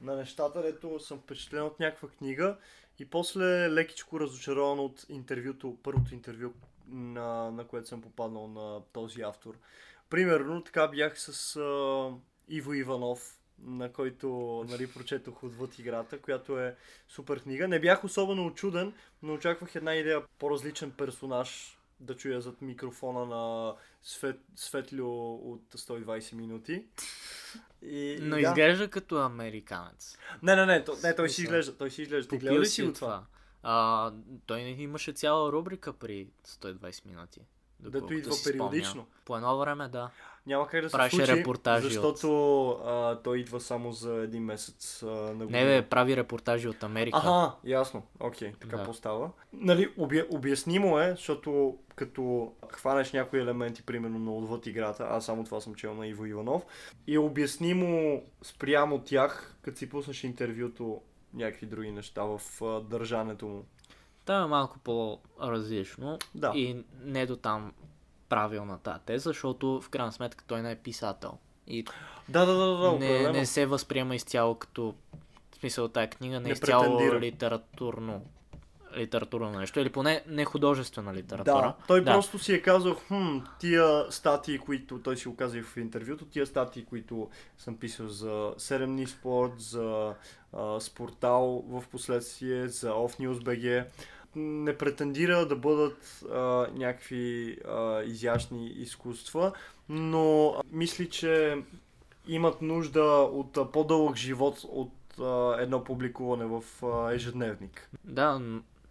на 0.00 0.16
нещата, 0.16 0.62
дето 0.62 1.00
съм 1.00 1.18
впечатлен 1.18 1.62
от 1.62 1.80
някаква 1.80 2.08
книга 2.08 2.56
и 2.98 3.04
после 3.04 3.70
лекичко 3.70 4.20
разочарован 4.20 4.78
от 4.78 5.06
интервюто, 5.08 5.78
първото 5.82 6.14
интервю, 6.14 6.52
на, 6.88 7.50
на 7.50 7.66
което 7.66 7.88
съм 7.88 8.02
попаднал 8.02 8.48
на 8.48 8.82
този 8.92 9.22
автор. 9.22 9.58
Примерно, 10.10 10.64
така 10.64 10.88
бях 10.88 11.20
с 11.20 11.56
а, 11.56 12.10
Иво 12.48 12.74
Иванов 12.74 13.38
на 13.58 13.92
който 13.92 14.28
нали, 14.68 14.92
прочетох 14.92 15.44
отвъд 15.44 15.78
играта, 15.78 16.18
която 16.18 16.58
е 16.58 16.76
супер 17.08 17.42
книга. 17.42 17.68
Не 17.68 17.80
бях 17.80 18.04
особено 18.04 18.46
очуден, 18.46 18.94
но 19.22 19.34
очаквах 19.34 19.74
една 19.74 19.94
идея 19.94 20.22
по-различен 20.38 20.90
персонаж 20.90 21.78
да 22.00 22.16
чуя 22.16 22.40
зад 22.40 22.62
микрофона 22.62 23.26
на 23.26 23.74
Свет, 24.02 24.40
Светлио 24.56 25.34
от 25.34 25.62
120 25.74 26.34
минути. 26.34 26.84
И, 27.82 28.18
но 28.20 28.36
да. 28.36 28.40
изглежда 28.40 28.88
като 28.88 29.18
американец. 29.18 30.18
Не, 30.42 30.56
не, 30.56 30.66
не, 30.66 30.84
то, 30.84 30.96
не 31.02 31.16
той 31.16 31.30
си 31.30 31.42
изглежда, 31.42 31.76
той 31.76 31.90
си 31.90 32.02
изглежда. 32.02 32.28
Ти 32.28 32.38
гледа 32.38 32.60
ли 32.60 32.66
си 32.66 32.82
от 32.82 32.94
това? 32.94 33.06
това? 33.06 33.24
А, 33.62 34.12
той 34.46 34.60
имаше 34.60 35.12
цяла 35.12 35.52
рубрика 35.52 35.92
при 35.92 36.28
120 36.46 37.06
минути. 37.06 37.40
Дето 37.80 38.14
идва 38.14 38.34
периодично. 38.44 39.06
По 39.24 39.36
едно 39.36 39.58
време, 39.58 39.88
да. 39.88 40.10
Няма 40.46 40.66
как 40.66 40.82
да 40.82 40.90
се 40.90 40.96
случи, 41.10 41.26
репортажи 41.26 41.88
защото 41.88 42.68
от... 42.68 42.82
а, 42.86 43.22
той 43.22 43.38
идва 43.38 43.60
само 43.60 43.92
за 43.92 44.14
един 44.14 44.44
месец 44.44 45.02
а, 45.02 45.06
на 45.06 45.46
година. 45.46 45.58
Не 45.58 45.64
бе, 45.64 45.88
прави 45.88 46.16
репортажи 46.16 46.68
от 46.68 46.82
Америка. 46.82 47.20
Ага, 47.22 47.52
ясно. 47.64 48.02
Окей, 48.20 48.52
okay, 48.52 48.60
така 48.60 48.76
да. 48.76 48.84
постава. 48.84 49.30
Нали, 49.52 49.88
обя... 49.96 50.24
обяснимо 50.30 50.98
е, 50.98 51.10
защото 51.10 51.78
като 51.96 52.52
хванеш 52.72 53.12
някои 53.12 53.40
елементи, 53.40 53.82
примерно 53.82 54.18
на 54.18 54.34
отвъд 54.34 54.66
играта, 54.66 55.06
аз 55.10 55.24
само 55.24 55.44
това 55.44 55.60
съм 55.60 55.74
чел 55.74 55.94
на 55.94 56.06
Иво 56.06 56.26
Иванов, 56.26 56.62
и 57.06 57.14
е 57.14 57.18
обяснимо 57.18 58.22
спрямо 58.42 58.98
тях, 58.98 59.56
като 59.62 59.78
си 59.78 59.88
пуснеш 59.88 60.24
интервюто 60.24 61.00
някакви 61.34 61.66
други 61.66 61.90
неща 61.90 62.22
в 62.22 62.40
а, 62.62 62.80
държането 62.80 63.46
му. 63.46 63.64
Там 64.24 64.44
е 64.44 64.48
малко 64.48 64.78
по-различно 64.78 66.18
да. 66.34 66.52
и 66.54 66.84
не 67.02 67.26
до 67.26 67.36
там 67.36 67.72
правилната 68.28 68.98
теза, 69.06 69.30
защото 69.30 69.80
в 69.80 69.88
крайна 69.88 70.12
сметка 70.12 70.44
той 70.46 70.62
не 70.62 70.70
е 70.70 70.76
писател. 70.76 71.38
И 71.66 71.84
да, 72.28 72.46
да, 72.46 72.54
да, 72.54 72.76
да, 72.76 72.92
не, 72.92 73.32
не 73.32 73.46
се 73.46 73.66
възприема 73.66 74.14
изцяло 74.14 74.54
като 74.54 74.94
в 75.52 75.56
смисъл 75.56 75.88
тази 75.88 76.08
книга 76.08 76.40
не, 76.40 76.48
не 76.48 76.52
изцяло 76.52 77.20
литературно 77.20 78.22
литературно 78.96 79.50
нещо, 79.50 79.80
или 79.80 79.90
поне 79.90 80.22
не 80.26 80.44
художествена 80.44 81.14
литература. 81.14 81.62
Да, 81.62 81.74
той 81.86 82.04
да. 82.04 82.12
просто 82.12 82.38
си 82.38 82.54
е 82.54 82.62
казал, 82.62 82.94
хм, 82.94 83.38
тия 83.58 84.04
статии, 84.10 84.58
които 84.58 85.02
той 85.02 85.16
си 85.16 85.28
оказа 85.28 85.62
в 85.62 85.76
интервюто, 85.76 86.24
тия 86.24 86.46
статии, 86.46 86.84
които 86.84 87.28
съм 87.58 87.76
писал 87.76 88.08
за 88.08 88.54
7 88.56 89.06
спорт, 89.06 89.52
за 89.58 90.14
а, 90.52 90.80
Спортал 90.80 91.64
в 91.68 91.84
последствие, 91.90 92.68
за 92.68 92.90
Off 92.90 93.20
News 93.20 93.38
BG, 93.42 93.86
не 94.36 94.78
претендира 94.78 95.46
да 95.46 95.56
бъдат 95.56 96.24
а, 96.32 96.66
някакви 96.74 97.56
а, 97.68 98.02
изящни 98.02 98.68
изкуства, 98.68 99.52
но 99.88 100.54
мисли, 100.72 101.10
че 101.10 101.62
имат 102.28 102.62
нужда 102.62 103.02
от 103.32 103.56
а, 103.56 103.70
по-дълъг 103.70 104.16
живот 104.16 104.64
от 104.68 104.92
а, 105.20 105.56
едно 105.60 105.84
публикуване 105.84 106.44
в 106.44 106.62
а, 106.82 107.12
ежедневник. 107.12 107.90
Да, 108.04 108.40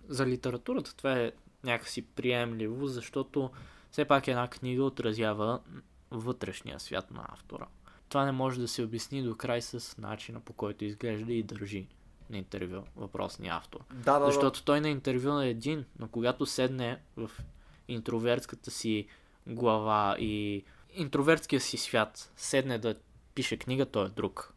за 0.08 0.26
литературата 0.26 0.96
това 0.96 1.20
е 1.20 1.32
някакси 1.64 2.02
приемливо, 2.02 2.88
защото 2.88 3.50
все 3.92 4.06
пак 4.06 4.28
една 4.28 4.48
книга 4.48 4.84
отразява 4.84 5.60
вътрешния 6.12 6.80
свят 6.80 7.12
на 7.12 7.26
автора. 7.30 7.68
Това 8.10 8.26
не 8.26 8.32
може 8.32 8.60
да 8.60 8.68
се 8.68 8.84
обясни 8.84 9.24
до 9.24 9.36
край 9.36 9.62
с 9.62 9.98
начина 9.98 10.40
по 10.40 10.54
който 10.54 10.86
изглежда 10.86 11.34
и 11.34 11.44
държи 11.44 11.88
на 12.30 12.38
интервю 12.38 12.84
въпросния 12.96 13.54
автор. 13.56 13.80
Да, 13.94 14.20
да, 14.20 14.26
Защото 14.26 14.64
той 14.64 14.82
на 14.82 14.90
интервю 14.90 15.30
на 15.30 15.46
един, 15.46 15.86
но 16.00 16.08
когато 16.08 16.46
седне 16.46 17.00
в 17.18 17.32
интровертската 17.88 18.72
си 18.72 19.08
глава 19.48 20.16
и 20.20 20.64
интровертския 20.94 21.62
си 21.62 21.78
свят 21.78 22.32
седне 22.38 22.78
да 22.78 22.96
пише 23.36 23.58
книга, 23.58 23.86
той 23.86 24.06
е 24.06 24.10
друг. 24.10 24.54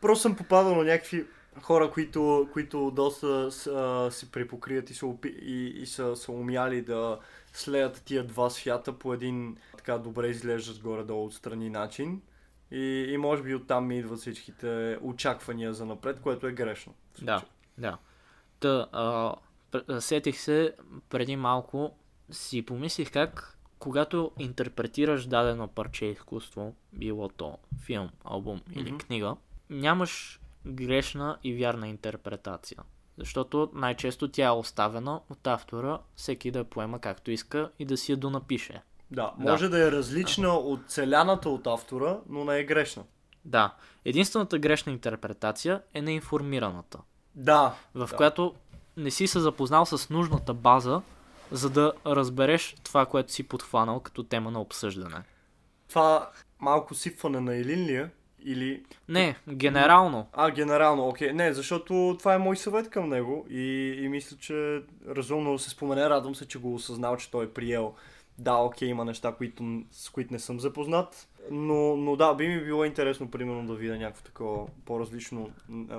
Просто 0.00 0.22
съм 0.22 0.36
попадал 0.36 0.74
на 0.76 0.84
някакви 0.84 1.26
хора, 1.62 1.90
които, 1.90 2.48
които 2.52 2.90
доста 2.90 3.52
са, 3.52 4.08
се 4.10 4.30
припокрият 4.30 4.90
и 4.90 4.94
са, 4.94 5.06
и, 5.42 5.72
и 5.76 5.86
са, 5.86 6.16
са 6.16 6.32
умяли 6.32 6.82
да 6.82 7.18
слеят 7.52 8.02
тия 8.04 8.26
два 8.26 8.50
свята 8.50 8.98
по 8.98 9.14
един 9.14 9.56
така 9.76 9.98
добре 9.98 10.28
изглеждащ 10.28 10.82
горе-долу 10.82 11.26
отстрани 11.26 11.70
начин. 11.70 12.22
И, 12.70 13.06
и 13.08 13.16
може 13.16 13.42
би 13.42 13.54
оттам 13.54 13.86
ми 13.86 13.98
идват 13.98 14.18
всичките 14.18 14.98
очаквания 15.02 15.74
за 15.74 15.86
напред, 15.86 16.20
което 16.20 16.46
е 16.46 16.52
грешно. 16.52 16.94
Да, 17.22 17.42
да. 17.78 17.98
Та, 18.60 18.88
а, 18.92 19.34
сетих 20.00 20.40
се 20.40 20.74
преди 21.08 21.36
малко, 21.36 21.96
си 22.30 22.62
помислих 22.62 23.12
как 23.12 23.58
когато 23.84 24.32
интерпретираш 24.38 25.26
дадено 25.26 25.68
парче 25.68 26.06
изкуство, 26.06 26.74
било 26.92 27.28
то 27.28 27.58
филм, 27.84 28.10
албум 28.24 28.58
mm-hmm. 28.58 28.80
или 28.80 28.98
книга, 28.98 29.36
нямаш 29.70 30.40
грешна 30.66 31.38
и 31.44 31.54
вярна 31.54 31.88
интерпретация. 31.88 32.78
Защото 33.18 33.70
най-често 33.74 34.28
тя 34.28 34.46
е 34.46 34.50
оставена 34.50 35.20
от 35.30 35.46
автора 35.46 36.00
всеки 36.16 36.50
да 36.50 36.58
я 36.58 36.64
поема 36.64 37.00
както 37.00 37.30
иска 37.30 37.70
и 37.78 37.84
да 37.84 37.96
си 37.96 38.12
я 38.12 38.16
донапише. 38.16 38.82
Да, 39.14 39.32
може 39.38 39.68
да, 39.68 39.76
да 39.76 39.88
е 39.88 39.92
различна 39.92 40.48
от 40.48 40.80
целяната 40.88 41.48
от 41.48 41.66
автора, 41.66 42.18
но 42.28 42.44
не 42.44 42.58
е 42.58 42.64
грешна. 42.64 43.02
Да. 43.44 43.74
Единствената 44.04 44.58
грешна 44.58 44.92
интерпретация 44.92 45.82
е 45.94 46.02
неинформираната. 46.02 46.98
Да. 47.34 47.74
В 47.94 48.08
да. 48.10 48.16
която 48.16 48.54
не 48.96 49.10
си 49.10 49.26
се 49.26 49.40
запознал 49.40 49.86
с 49.86 50.10
нужната 50.10 50.54
база, 50.54 51.02
за 51.52 51.70
да 51.70 51.92
разбереш 52.06 52.76
това, 52.82 53.06
което 53.06 53.32
си 53.32 53.42
подхванал 53.42 54.00
като 54.00 54.22
тема 54.22 54.50
на 54.50 54.60
обсъждане. 54.60 55.22
Това 55.88 56.30
малко 56.60 56.94
сипване 56.94 57.40
на 57.40 57.56
Елин 57.56 57.86
ли 57.86 57.96
е? 57.96 58.10
Или... 58.46 58.82
Не, 59.08 59.36
генерално. 59.48 60.26
А, 60.32 60.50
генерално, 60.50 61.08
окей. 61.08 61.32
Не, 61.32 61.52
защото 61.52 62.16
това 62.18 62.34
е 62.34 62.38
мой 62.38 62.56
съвет 62.56 62.90
към 62.90 63.08
него 63.08 63.46
и, 63.50 63.96
и 64.00 64.08
мисля, 64.08 64.36
че 64.36 64.82
разумно 65.08 65.58
се 65.58 65.70
спомене. 65.70 66.10
Радвам 66.10 66.34
се, 66.34 66.48
че 66.48 66.58
го 66.58 66.74
осъзнал, 66.74 67.16
че 67.16 67.30
той 67.30 67.44
е 67.44 67.50
приел 67.50 67.94
да, 68.38 68.54
окей, 68.54 68.88
има 68.88 69.04
неща, 69.04 69.32
които, 69.32 69.82
с 69.90 70.10
които 70.10 70.32
не 70.32 70.38
съм 70.38 70.60
запознат, 70.60 71.28
но, 71.50 71.96
но 71.96 72.16
да, 72.16 72.34
би 72.34 72.48
ми 72.48 72.64
било 72.64 72.84
интересно, 72.84 73.30
примерно, 73.30 73.66
да 73.66 73.74
видя 73.74 73.96
някакво 73.96 74.24
такова 74.24 74.66
по-различно 74.84 75.50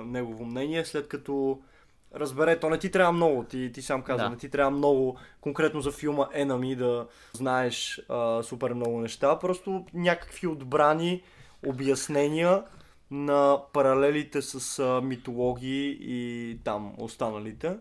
негово 0.04 0.44
мнение, 0.44 0.84
след 0.84 1.08
като 1.08 1.60
разбере, 2.14 2.60
то 2.60 2.70
не 2.70 2.78
ти 2.78 2.90
трябва 2.90 3.12
много, 3.12 3.44
ти, 3.44 3.70
ти 3.74 3.82
сам 3.82 4.02
каза, 4.02 4.24
да. 4.24 4.30
не 4.30 4.36
ти 4.36 4.50
трябва 4.50 4.70
много, 4.70 5.18
конкретно 5.40 5.80
за 5.80 5.92
филма 5.92 6.28
Enemy 6.36 6.76
да 6.76 7.06
знаеш 7.32 8.02
а, 8.08 8.42
супер 8.42 8.72
много 8.72 9.00
неща, 9.00 9.38
просто 9.38 9.86
някакви 9.94 10.46
отбрани 10.46 11.22
обяснения 11.66 12.62
на 13.10 13.58
паралелите 13.72 14.42
с 14.42 14.78
а, 14.78 15.00
митологии 15.00 15.98
и 16.00 16.58
там 16.64 16.94
останалите. 16.98 17.76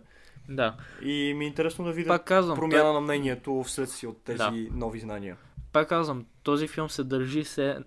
Да. 0.50 0.76
И 1.02 1.34
ми 1.38 1.46
е 1.46 1.48
интересно 1.48 1.86
да 1.86 1.92
видя 1.92 2.08
Пак 2.08 2.24
казвам, 2.24 2.58
промяна 2.58 2.84
той... 2.84 2.94
на 2.94 3.02
мнението 3.02 3.64
вследствие 3.64 4.10
от 4.10 4.24
тези 4.24 4.38
да. 4.38 4.52
нови 4.72 5.00
знания. 5.00 5.38
Пак 5.72 5.90
казвам, 5.90 6.26
този 6.44 6.68
филм 6.68 6.90
се 6.90 7.04
държи 7.04 7.44
се 7.44 7.78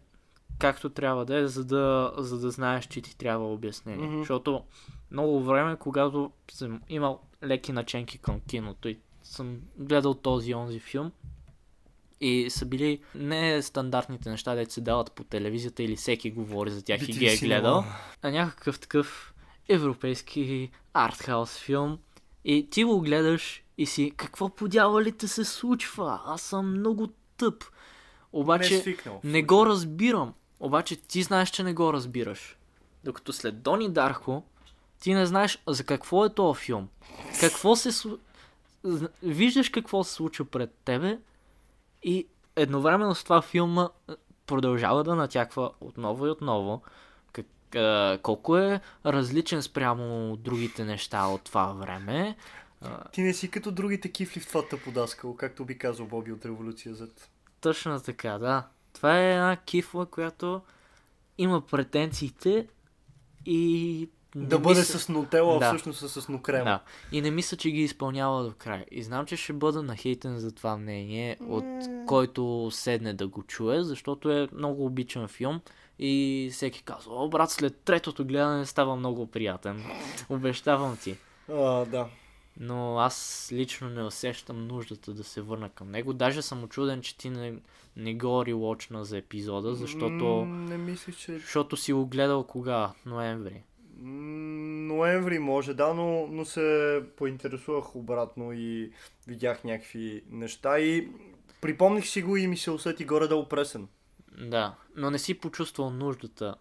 както 0.59 0.91
трябва 0.91 1.25
да 1.25 1.39
е, 1.39 1.47
за 1.47 1.65
да, 1.65 2.13
за 2.19 2.39
да 2.39 2.51
знаеш, 2.51 2.87
че 2.87 3.01
ти 3.01 3.19
трябва 3.19 3.53
обяснение. 3.53 4.09
Mm-hmm. 4.09 4.19
Защото 4.19 4.63
много 5.11 5.41
време, 5.41 5.77
когато 5.77 6.31
съм 6.51 6.81
имал 6.89 7.21
леки 7.45 7.73
наченки 7.73 8.19
към 8.19 8.41
киното 8.41 8.89
и 8.89 8.99
съм 9.23 9.59
гледал 9.79 10.15
този 10.15 10.55
онзи 10.55 10.79
филм, 10.79 11.13
и 12.21 12.51
са 12.51 12.67
били 12.67 13.01
не 13.15 13.63
стандартните 13.63 14.31
неща, 14.31 14.55
да 14.55 14.71
се 14.71 14.81
дават 14.81 15.13
по 15.13 15.25
телевизията 15.25 15.83
или 15.83 15.97
всеки 15.97 16.31
говори 16.31 16.71
за 16.71 16.85
тях 16.85 17.09
и 17.09 17.13
ги 17.13 17.27
е 17.27 17.37
гледал, 17.37 17.85
а 18.23 18.31
някакъв 18.31 18.81
такъв 18.81 19.35
европейски 19.69 20.71
артхаус 20.93 21.59
филм, 21.59 21.99
и 22.45 22.71
ти 22.71 22.85
го 22.85 23.01
гледаш 23.01 23.63
и 23.79 23.87
си, 23.87 24.13
какво 24.17 24.49
по 24.49 24.69
дяволите 24.69 25.29
се 25.29 25.45
случва? 25.45 26.21
Аз 26.27 26.43
съм 26.43 26.71
много 26.71 27.09
тъп. 27.37 27.65
Обаче 28.33 28.75
не, 28.75 28.81
свикнал, 28.81 29.21
не 29.25 29.43
го 29.43 29.67
разбирам. 29.67 30.35
Обаче 30.61 30.97
ти 30.97 31.23
знаеш, 31.23 31.51
че 31.51 31.63
не 31.63 31.75
го 31.75 31.93
разбираш. 31.93 32.59
Докато 33.05 33.33
след 33.33 33.63
Дони 33.63 33.89
Дарко, 33.89 34.43
ти 35.01 35.15
не 35.15 35.27
знаеш 35.27 35.63
за 35.67 35.85
какво 35.85 36.25
е 36.25 36.35
този 36.35 36.61
филм. 36.61 36.89
Какво 37.41 37.77
се 37.77 37.91
Виждаш 39.23 39.69
какво 39.69 40.05
се 40.05 40.13
случва 40.13 40.45
пред 40.45 40.75
тебе 40.85 41.19
и 42.03 42.27
едновременно 42.57 43.15
с 43.15 43.25
това 43.25 43.43
филма 43.43 43.89
продължава 44.47 45.05
да 45.05 45.15
натяква 45.15 45.71
отново 45.81 46.27
и 46.27 46.31
отново 46.31 46.83
колко 48.23 48.57
е 48.59 48.81
различен 49.07 49.63
спрямо 49.63 50.37
другите 50.37 50.85
неща 50.85 51.27
от 51.27 51.43
това 51.43 51.73
време. 51.73 52.37
Ти 53.13 53.23
не 53.23 53.35
си 53.35 53.51
като 53.51 53.71
другите 53.71 54.13
кифли 54.13 54.41
в 54.41 54.47
това 54.47 54.69
тъподаскало, 54.69 55.37
както 55.37 55.65
би 55.65 55.79
казал 55.79 56.07
Боби 56.07 56.33
от 56.33 56.45
Революция 56.45 56.95
Z. 56.95 57.09
Точно 57.61 58.01
така, 58.01 58.39
да. 58.39 58.67
Това 58.93 59.19
е 59.19 59.33
една 59.33 59.57
кифла, 59.57 60.07
която 60.07 60.61
има 61.39 61.61
претенциите 61.61 62.67
и... 63.47 64.09
Да 64.37 64.59
бъде 64.59 64.81
мисля... 64.81 64.99
с 64.99 65.09
нотела, 65.09 65.59
да. 65.59 65.67
а 65.67 65.69
всъщност 65.69 66.03
е 66.03 66.09
с 66.09 66.29
нокрема. 66.29 66.65
Да. 66.65 66.81
И 67.13 67.21
не 67.21 67.31
мисля, 67.31 67.57
че 67.57 67.71
ги 67.71 67.83
изпълнява 67.83 68.45
до 68.45 68.53
края. 68.59 68.85
И 68.91 69.03
знам, 69.03 69.27
че 69.27 69.37
ще 69.37 69.53
бъда 69.53 69.83
нахейтен 69.83 70.39
за 70.39 70.53
това 70.53 70.77
мнение, 70.77 71.37
от 71.41 71.65
който 72.07 72.71
седне 72.73 73.15
да 73.15 73.29
го 73.29 73.43
чуе, 73.43 73.83
защото 73.83 74.31
е 74.31 74.49
много 74.53 74.87
обичан 74.87 75.29
филм 75.29 75.61
И 75.99 76.49
всеки 76.53 76.83
казва, 76.83 77.25
о 77.25 77.29
брат, 77.29 77.51
след 77.51 77.81
третото 77.81 78.25
гледане 78.25 78.67
става 78.67 78.97
много 78.97 79.27
приятен. 79.27 79.85
Обещавам 80.29 80.97
ти. 80.97 81.17
А, 81.53 81.85
да. 81.85 82.09
Но 82.61 82.99
аз 82.99 83.49
лично 83.53 83.89
не 83.89 84.03
усещам 84.03 84.67
нуждата 84.67 85.13
да 85.13 85.25
се 85.25 85.41
върна 85.41 85.69
към 85.69 85.91
него. 85.91 86.13
Даже 86.13 86.43
съм 86.43 86.65
очуден, 86.65 87.03
че 87.03 87.19
ти 87.19 87.31
не, 87.31 87.55
не 87.97 88.15
го 88.15 88.47
релочна 88.47 89.05
за 89.05 89.19
епизода, 89.19 89.75
защото, 89.75 90.45
Не 90.45 90.77
мисля, 90.79 91.13
че... 91.13 91.39
защото 91.39 91.77
си 91.77 91.93
го 91.93 92.07
гледал 92.07 92.45
кога? 92.45 92.93
Ноември. 93.07 93.63
Ноември 94.01 95.39
може, 95.39 95.75
да, 95.75 95.95
но, 95.95 96.27
но 96.27 96.45
се 96.45 97.03
поинтересувах 97.17 97.97
обратно 97.97 98.53
и 98.53 98.93
видях 99.27 99.65
някакви 99.65 100.23
неща 100.31 100.79
и 100.79 101.09
припомних 101.61 102.07
си 102.07 102.23
го 102.23 102.37
и 102.37 102.47
ми 102.47 102.57
се 102.57 102.71
усети 102.71 103.05
горе-долу 103.05 103.49
пресен. 103.49 103.89
Да, 104.41 104.75
но 104.97 105.11
не 105.11 105.19
си 105.19 105.35
почувствал 105.35 105.91
нуждата. 105.91 106.55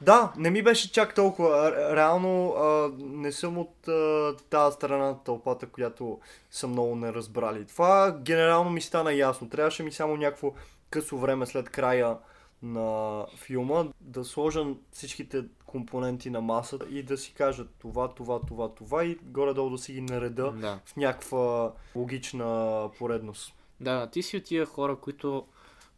Да, 0.00 0.32
не 0.36 0.50
ми 0.50 0.62
беше 0.62 0.92
чак 0.92 1.14
толкова. 1.14 1.48
Ре- 1.50 1.96
Реално 1.96 2.50
а, 2.50 2.90
не 2.98 3.32
съм 3.32 3.58
от 3.58 3.88
а, 3.88 4.34
тази 4.50 4.74
страна 4.74 5.04
на 5.04 5.18
тълпата, 5.18 5.66
която 5.66 6.20
са 6.50 6.68
много 6.68 6.96
неразбрали. 6.96 7.64
Това 7.66 8.16
генерално 8.20 8.70
ми 8.70 8.80
стана 8.80 9.12
ясно. 9.12 9.48
Трябваше 9.48 9.82
ми 9.82 9.92
само 9.92 10.16
някакво 10.16 10.52
късо 10.90 11.18
време 11.18 11.46
след 11.46 11.68
края 11.68 12.16
на 12.62 13.26
филма 13.36 13.84
да 14.00 14.24
сложа 14.24 14.64
всичките 14.92 15.44
компоненти 15.66 16.30
на 16.30 16.40
масата 16.40 16.86
и 16.90 17.02
да 17.02 17.18
си 17.18 17.34
кажа 17.34 17.64
това, 17.78 18.08
това, 18.08 18.40
това, 18.40 18.68
това 18.68 19.04
и 19.04 19.18
горе-долу 19.22 19.70
да 19.70 19.78
си 19.78 19.92
ги 19.92 20.00
нареда 20.00 20.50
Да. 20.50 20.78
в 20.84 20.96
някаква 20.96 21.72
логична 21.94 22.90
поредност. 22.98 23.54
Да, 23.80 24.06
ти 24.06 24.22
си 24.22 24.36
от 24.36 24.44
тия 24.44 24.66
хора, 24.66 24.96
които 24.96 25.46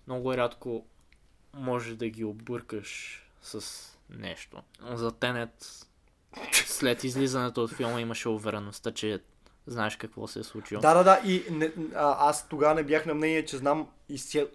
много 0.08 0.34
рядко 0.34 0.86
може 1.54 1.96
да 1.96 2.08
ги 2.08 2.24
объркаш 2.24 3.22
с 3.42 3.62
нещо. 4.10 4.62
За 4.90 5.12
Тенет 5.12 5.86
след 6.52 7.04
излизането 7.04 7.64
от 7.64 7.72
филма 7.72 8.00
имаше 8.00 8.28
увереността, 8.28 8.92
че 8.92 9.20
знаеш 9.66 9.96
какво 9.96 10.26
се 10.26 10.40
е 10.40 10.44
случило. 10.44 10.80
Да, 10.80 10.94
да, 10.94 11.04
да. 11.04 11.20
И 11.24 11.44
не, 11.50 11.72
а, 11.94 12.28
аз 12.28 12.48
тогава 12.48 12.74
не 12.74 12.82
бях 12.82 13.06
на 13.06 13.14
мнение, 13.14 13.44
че 13.44 13.56
знам 13.56 13.88
изця... 14.08 14.46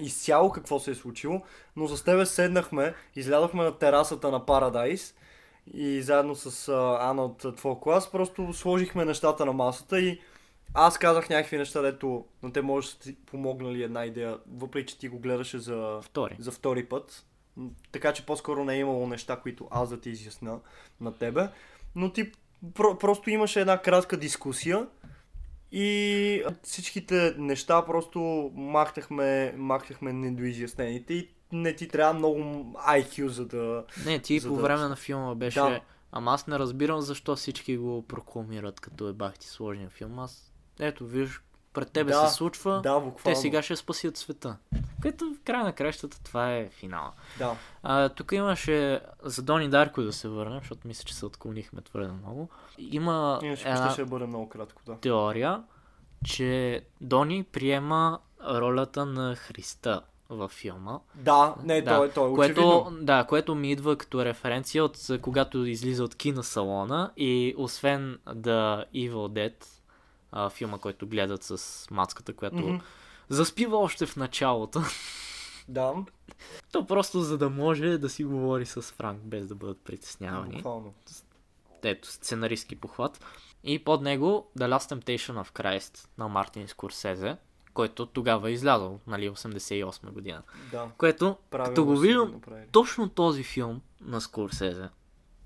изцяло 0.00 0.52
какво 0.52 0.78
се 0.78 0.90
е 0.90 0.94
случило, 0.94 1.42
но 1.76 1.88
с 1.88 2.04
тебе 2.04 2.26
седнахме, 2.26 2.94
излядохме 3.16 3.64
на 3.64 3.78
терасата 3.78 4.30
на 4.30 4.46
Парадайс 4.46 5.14
и 5.74 6.02
заедно 6.02 6.34
с 6.34 6.68
а, 6.68 6.98
Ана 7.10 7.24
от 7.24 7.56
твоя 7.56 7.80
клас 7.80 8.10
просто 8.10 8.52
сложихме 8.52 9.04
нещата 9.04 9.46
на 9.46 9.52
масата 9.52 10.00
и 10.00 10.20
аз 10.74 10.98
казах 10.98 11.28
някакви 11.30 11.58
неща, 11.58 11.82
дето 11.82 12.24
на 12.42 12.52
те 12.52 12.62
може 12.62 12.88
да 12.92 12.98
ти 12.98 13.16
помогнали 13.16 13.82
една 13.82 14.04
идея, 14.04 14.38
въпреки 14.52 14.92
че 14.92 14.98
ти 14.98 15.08
го 15.08 15.18
гледаше 15.18 15.58
за, 15.58 16.00
Втори. 16.02 16.36
за 16.38 16.50
втори 16.50 16.84
път. 16.84 17.24
Така 17.92 18.12
че 18.12 18.26
по-скоро 18.26 18.64
не 18.64 18.74
е 18.74 18.78
имало 18.78 19.06
неща, 19.06 19.36
които 19.36 19.68
аз 19.70 19.88
да 19.88 20.00
ти 20.00 20.10
изясна 20.10 20.60
на 21.00 21.12
тебе. 21.18 21.48
Но 21.94 22.12
ти 22.12 22.32
про- 22.64 22.98
просто 22.98 23.30
имаше 23.30 23.60
една 23.60 23.78
кратка 23.82 24.16
дискусия 24.16 24.86
и 25.72 26.42
всичките 26.62 27.34
неща 27.38 27.84
просто 27.86 28.50
махнахме, 28.54 29.54
махнахме 29.56 30.12
недоизяснените 30.12 31.14
и 31.14 31.28
не 31.52 31.76
ти 31.76 31.88
трябва 31.88 32.14
много 32.14 32.38
IQ, 32.88 33.26
за 33.26 33.46
да... 33.46 33.84
Не, 34.06 34.18
ти 34.18 34.40
по 34.40 34.56
да- 34.56 34.62
време 34.62 34.82
на 34.82 34.96
филма 34.96 35.34
беше... 35.34 35.60
Да. 35.60 35.80
Ама 36.12 36.32
аз 36.32 36.46
не 36.46 36.58
разбирам 36.58 37.00
защо 37.00 37.36
всички 37.36 37.76
го 37.76 38.02
прокламират 38.08 38.80
като 38.80 39.08
е 39.08 39.12
бах 39.12 39.38
ти 39.38 39.46
сложен 39.48 39.90
филм. 39.90 40.18
Аз... 40.18 40.52
Ето, 40.80 41.06
виж, 41.06 41.40
пред 41.72 41.92
тебе 41.92 42.12
Да, 42.12 42.26
се 42.28 42.34
случва, 42.34 42.80
Да, 42.82 43.02
те 43.24 43.34
сега 43.34 43.62
ще 43.62 43.76
спасят 43.76 44.16
света. 44.16 44.56
Което 45.02 45.24
в 45.24 45.44
края 45.44 45.64
на 45.64 45.72
кращата 45.72 46.22
това 46.22 46.52
е 46.54 46.68
финала. 46.68 47.12
Да. 47.38 47.56
А, 47.82 48.08
тук 48.08 48.32
имаше 48.32 49.00
за 49.22 49.42
Дони 49.42 49.68
Дарко 49.68 50.02
да 50.02 50.12
се 50.12 50.28
върнем, 50.28 50.58
защото 50.58 50.88
мисля, 50.88 51.04
че 51.04 51.14
се 51.14 51.26
отклонихме 51.26 51.80
твърде 51.80 52.12
много. 52.12 52.48
Има 52.78 53.40
Иначе 53.42 53.68
една 53.68 53.90
ще 53.90 54.04
бъде 54.04 54.26
много 54.26 54.48
кратко, 54.48 54.82
да. 54.86 54.98
теория, 55.00 55.62
че 56.24 56.82
Дони 57.00 57.44
приема 57.44 58.18
ролята 58.48 59.06
на 59.06 59.36
Христа 59.36 60.02
във 60.28 60.50
филма. 60.50 60.98
Да, 61.14 61.54
не, 61.62 61.82
Да, 61.82 61.96
той, 61.96 62.10
той 62.10 62.30
е 62.30 62.34
което, 62.34 62.68
очевидно. 62.68 63.04
да, 63.04 63.24
което 63.24 63.54
ми 63.54 63.72
идва 63.72 63.96
като 63.96 64.24
референция 64.24 64.84
от 64.84 64.98
когато 65.22 65.66
излиза 65.66 66.04
от 66.04 66.14
киносалона 66.14 67.10
и 67.16 67.54
освен 67.58 68.18
The 68.26 68.84
Evil 68.94 69.10
Dead, 69.12 69.64
а, 70.32 70.50
филма, 70.50 70.78
който 70.78 71.06
гледат 71.06 71.42
с 71.42 71.58
мацката, 71.90 72.32
която 72.32 72.56
Мгм. 72.58 72.76
заспива 73.28 73.78
още 73.78 74.06
в 74.06 74.16
началото. 74.16 74.80
Да, 75.68 75.94
То 76.72 76.86
просто 76.86 77.20
за 77.20 77.38
да 77.38 77.50
може 77.50 77.98
да 77.98 78.08
си 78.08 78.24
говори 78.24 78.66
с 78.66 78.82
Франк, 78.82 79.20
без 79.20 79.46
да 79.46 79.54
бъдат 79.54 79.78
притеснявани. 79.78 80.54
буквално. 80.54 80.94
Ето, 81.82 82.12
сценаристски 82.12 82.76
похват. 82.76 83.24
И 83.64 83.78
под 83.78 84.02
него 84.02 84.50
The 84.58 84.68
Last 84.68 84.94
Temptation 84.94 85.44
of 85.44 85.52
Christ 85.52 86.08
на 86.18 86.28
Мартин 86.28 86.68
Скорсезе, 86.68 87.36
който 87.74 88.06
тогава 88.06 88.48
е 88.50 88.52
излязъл, 88.52 89.00
нали, 89.06 89.30
88 89.30 90.10
година. 90.10 90.42
Да, 90.72 90.88
Което, 90.98 91.36
правилно 91.50 91.70
като 91.70 91.84
го 91.84 91.96
видим, 91.96 92.18
направили. 92.32 92.66
точно 92.72 93.08
този 93.08 93.42
филм 93.42 93.80
на 94.00 94.20
Скорсезе, 94.20 94.88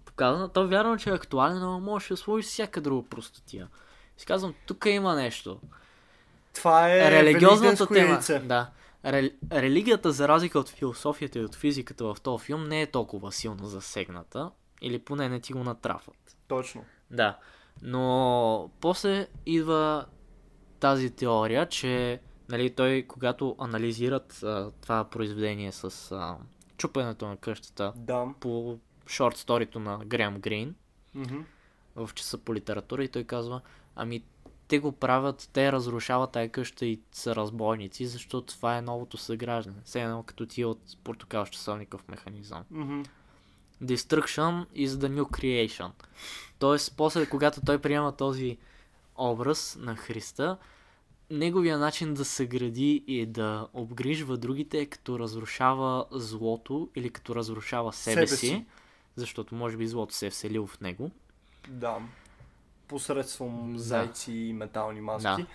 показва, 0.05 0.49
то 0.49 0.69
вярвам, 0.69 0.99
че 0.99 1.11
е 1.11 1.15
актуален, 1.15 1.61
но 1.61 1.81
може 1.81 2.09
да 2.09 2.17
сложи 2.17 2.43
всяка 2.43 2.81
друга 2.81 3.09
простотия. 3.09 3.69
Си 4.17 4.27
казвам, 4.27 4.55
тук 4.67 4.87
има 4.87 5.15
нещо. 5.15 5.61
Това 6.55 6.89
е 6.89 7.11
Религиозната 7.11 7.87
тема. 7.87 8.11
яйце. 8.11 8.39
Да. 8.39 8.71
Ре, 9.05 9.31
религията, 9.53 10.13
за 10.13 10.29
разлика 10.29 10.59
от 10.59 10.69
философията 10.69 11.39
и 11.39 11.45
от 11.45 11.55
физиката 11.55 12.05
в 12.05 12.17
този 12.23 12.45
филм, 12.45 12.65
не 12.65 12.83
е 12.83 12.87
толкова 12.87 13.33
силно 13.33 13.67
засегната. 13.67 14.51
Или 14.83 14.99
поне 14.99 15.29
не 15.29 15.41
ти 15.41 15.53
го 15.53 15.65
натрафват. 15.65 16.37
Точно. 16.49 16.85
Да. 17.11 17.39
Но 17.83 18.71
после 18.81 19.27
идва 19.47 20.07
тази 20.81 21.11
теория, 21.11 21.69
че 21.69 22.21
нали, 22.49 22.71
той, 22.71 23.05
когато 23.09 23.57
анализират 23.59 24.43
а, 24.43 24.71
това 24.81 25.05
произведение 25.05 25.73
с 25.73 26.13
а, 26.13 26.37
чупенето 26.77 27.27
на 27.27 27.37
къщата 27.37 27.93
Да. 27.97 28.27
по 28.41 28.79
шорт 29.07 29.37
сторито 29.37 29.81
на 29.81 29.99
Грем 29.99 30.41
Грин 30.41 30.75
Мгм. 31.15 31.41
в 31.97 32.11
часа 32.15 32.39
по 32.39 32.55
литература 32.55 33.05
и 33.05 33.09
той 33.09 33.25
казва, 33.25 33.61
ами 33.97 34.23
те 34.69 34.79
го 34.79 34.93
правят, 34.93 35.51
те 35.53 35.73
разрушават 35.73 36.33
тази 36.33 36.49
къща 36.49 36.87
и 36.87 37.01
са 37.13 37.37
разбойници, 37.37 38.07
защото 38.07 38.55
това 38.55 38.77
е 38.77 38.83
новото 38.83 39.17
съграждане. 39.17 39.77
Все 39.85 40.03
едно 40.03 40.23
като 40.23 40.47
ти 40.47 40.65
от 40.65 40.81
портокал 41.05 41.47
часовников 41.47 42.09
механизъм. 42.09 42.65
Мгм. 42.71 43.03
Destruction 43.83 44.67
is 44.67 44.87
the 44.87 45.09
new 45.09 45.23
creation. 45.23 45.91
Тоест, 46.59 46.95
после, 46.97 47.27
когато 47.27 47.61
той 47.67 47.79
приема 47.79 48.17
този 48.17 48.59
образ 49.17 49.77
на 49.81 49.97
Христа, 49.97 50.59
неговия 51.31 51.79
начин 51.79 52.15
да 52.15 52.25
се 52.25 52.47
гради 52.47 53.05
и 53.07 53.27
да 53.27 53.69
обгрижва 53.73 54.37
другите 54.37 54.79
е 54.79 54.87
като 54.87 55.19
разрушава 55.19 56.07
злото 56.11 56.89
или 56.97 57.11
като 57.11 57.35
разрушава 57.35 57.93
себе, 57.93 58.15
Себе 58.15 58.27
си, 58.27 58.47
си. 58.47 58.65
защото 59.17 59.55
може 59.55 59.77
би 59.77 59.87
злото 59.87 60.15
се 60.15 60.27
е 60.27 60.31
вселило 60.31 60.67
в 60.67 60.81
него. 60.81 61.11
Да. 61.69 61.99
Посредством 62.93 63.79
зайци 63.79 64.33
и 64.33 64.53
метални 64.53 65.01
маски. 65.01 65.47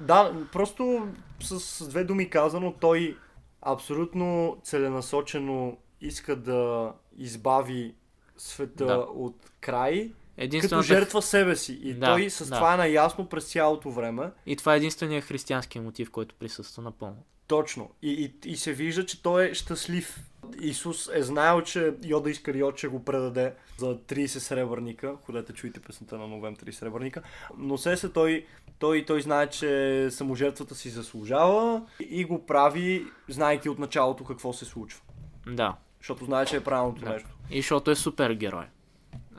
Да, 0.00 0.32
просто 0.52 1.08
с, 1.42 1.88
две 1.88 2.04
думи 2.04 2.30
казано, 2.30 2.74
той 2.80 3.16
абсолютно 3.62 4.56
целенасочено 4.62 5.76
иска 6.00 6.36
да 6.36 6.92
избави 7.18 7.94
света 8.36 8.86
Да. 8.86 8.94
от 8.98 9.50
край, 9.60 10.02
като 10.02 10.44
Единствената... 10.44 10.86
жертва 10.86 11.22
себе 11.22 11.56
си. 11.56 11.80
И 11.82 11.94
Да, 11.94 12.06
той 12.06 12.30
с 12.30 12.48
да. 12.48 12.54
това 12.56 12.74
е 12.74 12.76
наясно 12.76 13.28
през 13.28 13.52
цялото 13.52 13.90
време. 13.90 14.30
И 14.46 14.56
това 14.56 14.74
е 14.74 14.76
единствения 14.76 15.20
християнски 15.22 15.80
мотив, 15.80 16.10
който 16.10 16.34
присъства 16.34 16.82
напълно. 16.82 17.22
Точно. 17.46 17.90
И, 18.02 18.32
и, 18.44 18.50
и 18.50 18.56
се 18.56 18.72
вижда, 18.72 19.06
че 19.06 19.22
той 19.22 19.44
е 19.50 19.54
щастлив. 19.54 20.20
Исус 20.60 21.10
е 21.14 21.22
знаел, 21.22 21.62
че 21.62 21.94
Йода 22.04 22.30
Искариот 22.30 22.78
ще 22.78 22.88
го 22.88 23.04
предаде 23.04 23.54
за 23.78 23.98
30 23.98 24.26
сребърника. 24.26 25.16
Ходете, 25.26 25.52
чуйте 25.52 25.80
песента 25.80 26.18
на 26.18 26.26
Новем 26.26 26.56
30 26.56 26.70
сребърника. 26.70 27.22
Но 27.58 27.78
се 27.78 27.96
се 27.96 28.08
той, 28.08 28.46
той, 28.78 29.04
той 29.04 29.20
знае, 29.22 29.46
че 29.46 30.08
саможертвата 30.10 30.74
си 30.74 30.90
заслужава 30.90 31.82
и 32.00 32.24
го 32.24 32.46
прави, 32.46 33.06
знаеки 33.28 33.68
от 33.68 33.78
началото 33.78 34.24
какво 34.24 34.52
се 34.52 34.64
случва. 34.64 35.00
Да. 35.46 35.76
Защото 36.00 36.24
знае, 36.24 36.46
че 36.46 36.56
е 36.56 36.64
правилното 36.64 37.00
Да. 37.00 37.10
нещо. 37.10 37.28
И 37.50 37.60
защото 37.60 37.90
е 37.90 37.94
супергерой. 37.94 38.64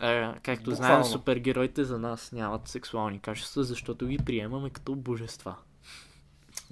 Е, 0.02 0.34
както 0.44 0.70
Буквално. 0.70 0.76
знаем, 0.76 1.04
супергероите 1.04 1.84
за 1.84 2.00
нас 2.00 2.32
нямат 2.32 2.68
сексуални 2.68 3.20
качества, 3.20 3.64
защото 3.64 4.08
ги 4.08 4.18
приемаме 4.18 4.70
като 4.70 4.96
божества. 4.96 5.56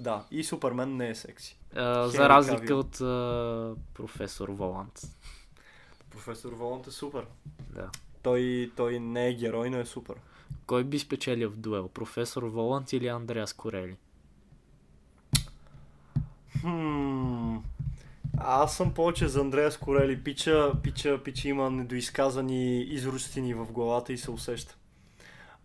Да. 0.00 0.24
И 0.30 0.44
Супермен 0.44 0.96
не 0.96 1.08
е 1.08 1.14
секси. 1.14 1.58
Е, 1.72 2.08
за 2.08 2.28
разлика 2.28 2.60
Кавил. 2.60 2.78
от 2.78 2.94
е, 2.94 3.80
професор 3.94 4.48
Воланд. 4.48 5.00
Професор 6.10 6.52
Волант 6.52 6.86
е 6.86 6.90
супер. 6.90 7.26
Да. 7.70 7.90
Той, 8.22 8.72
той 8.76 9.00
не 9.00 9.28
е 9.28 9.34
герой, 9.34 9.70
но 9.70 9.78
е 9.78 9.84
супер. 9.84 10.16
Кой 10.66 10.84
би 10.84 10.98
спечелил 10.98 11.50
в 11.50 11.56
дуел? 11.56 11.88
Професор 11.88 12.42
Воланд 12.42 12.92
или 12.92 13.08
Андреас 13.08 13.52
Корели? 13.52 13.96
Хм. 16.60 17.56
Аз 18.38 18.76
съм 18.76 18.94
повече 18.94 19.28
за 19.28 19.40
Андрея 19.40 19.72
Скорели. 19.72 20.24
Пича, 20.24 20.72
пича, 20.82 21.20
пича 21.24 21.48
има 21.48 21.70
недоизказани 21.70 22.82
изрустини 22.82 23.54
в 23.54 23.72
главата 23.72 24.12
и 24.12 24.18
се 24.18 24.30
усеща. 24.30 24.76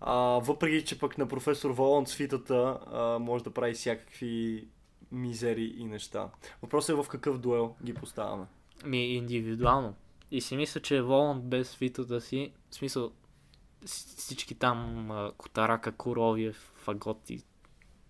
А, 0.01 0.13
въпреки, 0.39 0.85
че 0.85 0.99
пък 0.99 1.17
на 1.17 1.27
професор 1.27 1.71
Волан 1.71 2.07
свитата 2.07 2.79
а, 2.91 3.19
може 3.19 3.43
да 3.43 3.51
прави 3.51 3.73
всякакви 3.73 4.67
мизери 5.11 5.73
и 5.77 5.85
неща. 5.85 6.29
Въпросът 6.61 6.89
е 6.97 7.03
в 7.03 7.07
какъв 7.09 7.37
дуел 7.37 7.75
ги 7.83 7.93
поставяме. 7.93 8.45
Ми 8.85 9.05
индивидуално. 9.05 9.95
И 10.31 10.41
си 10.41 10.55
мисля, 10.55 10.81
че 10.81 11.01
Воланд 11.01 11.43
без 11.43 11.69
свитата 11.69 12.21
си, 12.21 12.51
в 12.69 12.75
смисъл 12.75 13.11
всички 13.85 14.55
там 14.55 15.09
Котарака, 15.37 15.91
Коровиев, 15.91 16.71
Фагот 16.75 17.29
и 17.29 17.43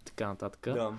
така 0.06 0.28
нататък, 0.28 0.62
Да. 0.74 0.94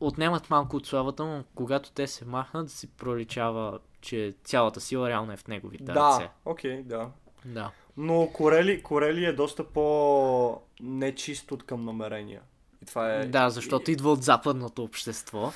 отнемат 0.00 0.50
малко 0.50 0.76
от 0.76 0.86
славата 0.86 1.24
му, 1.24 1.44
когато 1.54 1.92
те 1.92 2.06
се 2.06 2.24
махнат, 2.24 2.70
си 2.70 2.86
проличава, 2.90 3.78
че 4.00 4.34
цялата 4.44 4.80
сила 4.80 5.08
реално 5.08 5.32
е 5.32 5.36
в 5.36 5.46
неговите 5.48 5.84
Да, 5.84 5.94
ръце. 5.94 6.30
окей, 6.44 6.82
да. 6.82 7.10
Да. 7.44 7.70
Но 7.96 8.30
Корели, 8.32 8.82
Корели 8.82 9.24
е 9.24 9.32
доста 9.32 9.64
по 9.64 10.60
нечист 10.80 11.52
от 11.52 11.62
към 11.62 11.84
намерения. 11.84 12.40
И 12.82 12.86
това 12.86 13.12
е... 13.12 13.26
Да, 13.26 13.50
защото 13.50 13.90
идва 13.90 14.12
от 14.12 14.22
западното 14.22 14.82
общество. 14.82 15.52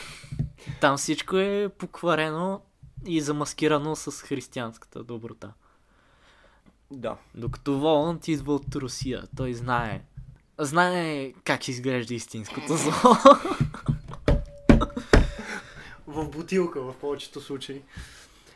Там 0.80 0.96
всичко 0.96 1.36
е 1.36 1.68
покварено 1.78 2.60
и 3.06 3.20
замаскирано 3.20 3.96
с 3.96 4.22
християнската 4.22 5.04
доброта. 5.04 5.52
Да. 6.90 7.16
Докато 7.34 7.78
Воланд 7.78 8.28
идва 8.28 8.54
от 8.54 8.74
Русия. 8.76 9.24
Той 9.36 9.54
знае. 9.54 10.02
Знае 10.58 11.32
как 11.32 11.68
изглежда 11.68 12.14
истинското 12.14 12.76
зло. 12.76 12.92
В 16.06 16.28
бутилка 16.28 16.80
в 16.82 16.94
повечето 17.00 17.40
случаи. 17.40 17.82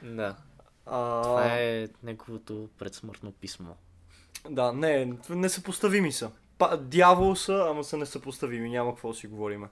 да. 0.03 0.37
А, 0.87 1.23
Това 1.23 1.47
е 1.49 1.89
неговото 2.03 2.69
предсмъртно 2.79 3.33
писмо. 3.33 3.73
Да, 4.51 4.73
не, 4.73 5.13
несъпоставими 5.31 6.13
са. 6.13 6.31
Па, 6.59 6.77
дявол 6.77 7.37
са, 7.37 7.67
ама 7.71 7.85
са 7.85 7.97
несъпоставими, 7.97 8.71
няма 8.71 8.91
какво 8.91 9.09
да 9.09 9.15
си 9.15 9.27
говорим. 9.27 9.65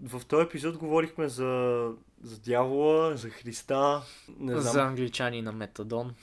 В 0.00 0.22
този 0.26 0.42
епизод 0.46 0.76
говорихме 0.76 1.28
за, 1.28 1.82
за 2.22 2.38
дявола, 2.38 3.16
за 3.16 3.30
Христа, 3.30 4.02
не 4.38 4.60
знам, 4.60 4.72
За 4.72 4.82
англичани 4.82 5.42
на 5.42 5.52
Метадон. 5.52 6.14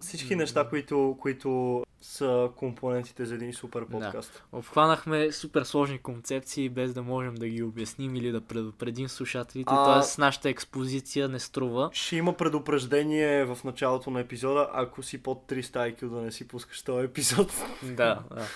всички 0.00 0.36
неща, 0.36 0.68
които, 0.68 1.18
които 1.20 1.82
са 2.20 2.50
компонентите 2.56 3.24
за 3.24 3.34
един 3.34 3.54
супер 3.54 3.86
подкаст. 3.86 4.44
Обхванахме 4.52 5.32
супер 5.32 5.62
сложни 5.62 5.98
концепции, 5.98 6.68
без 6.68 6.94
да 6.94 7.02
можем 7.02 7.34
да 7.34 7.48
ги 7.48 7.62
обясним 7.62 8.16
или 8.16 8.30
да 8.32 8.40
предупредим 8.40 9.08
слушателите. 9.08 9.72
А- 9.76 9.94
Тоест, 9.94 10.18
нашата 10.18 10.48
експозиция 10.48 11.28
не 11.28 11.38
струва. 11.38 11.90
Ще 11.92 12.16
има 12.16 12.36
предупреждение 12.36 13.44
в 13.44 13.58
началото 13.64 14.10
на 14.10 14.20
епизода, 14.20 14.68
ако 14.72 15.02
си 15.02 15.22
под 15.22 15.44
300 15.48 15.94
IQ 15.94 16.08
да 16.08 16.20
не 16.20 16.32
си 16.32 16.48
пускаш 16.48 16.82
този 16.82 17.04
епизод. 17.04 17.52
Да, 17.82 17.94
да. 17.94 18.46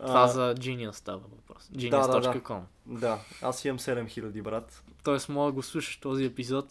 А, 0.00 0.06
Това 0.06 0.26
за 0.26 0.54
Genius 0.54 0.92
става 0.92 1.18
въпрос. 1.18 1.70
Genius.com. 1.76 2.60
Да, 2.86 3.18
аз 3.42 3.64
имам 3.64 3.78
7000, 3.78 4.42
брат. 4.42 4.82
Тоест, 5.04 5.28
мога 5.28 5.46
да 5.46 5.52
го 5.52 5.62
слушаш 5.62 5.96
този 5.96 6.24
епизод 6.24 6.66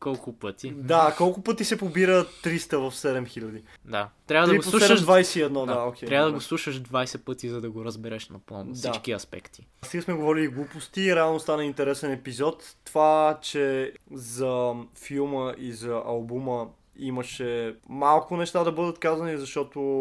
колко 0.00 0.32
пъти. 0.32 0.70
Да, 0.70 1.14
колко 1.18 1.42
пъти 1.42 1.64
се 1.64 1.78
побира 1.78 2.24
300 2.24 2.76
в 2.76 2.94
7000? 2.94 3.62
Да. 3.84 4.08
Трябва 4.26 4.46
да 4.48 4.52
3 4.52 4.56
го 4.56 4.62
слушаш. 4.62 5.00
7, 5.00 5.22
21, 5.22 5.66
да, 5.66 5.74
Да, 5.74 5.80
окей. 5.80 6.08
трябва 6.08 6.24
да 6.24 6.30
добре. 6.30 6.36
го 6.38 6.42
слушаш 6.42 6.80
20 6.80 7.18
пъти, 7.18 7.48
за 7.48 7.60
да 7.60 7.70
го 7.70 7.84
разбереш 7.84 8.28
напълно. 8.28 8.72
Да. 8.72 8.74
Всички 8.74 9.12
аспекти. 9.12 9.66
Сега 9.82 10.02
сме 10.02 10.14
говорили 10.14 10.48
глупости, 10.48 11.16
реално 11.16 11.40
стана 11.40 11.64
интересен 11.64 12.12
епизод. 12.12 12.76
Това, 12.84 13.38
че 13.42 13.92
за 14.12 14.72
филма 14.94 15.52
и 15.58 15.72
за 15.72 16.02
албума 16.06 16.66
имаше 16.98 17.76
малко 17.88 18.36
неща 18.36 18.64
да 18.64 18.72
бъдат 18.72 18.98
казани, 18.98 19.38
защото 19.38 19.98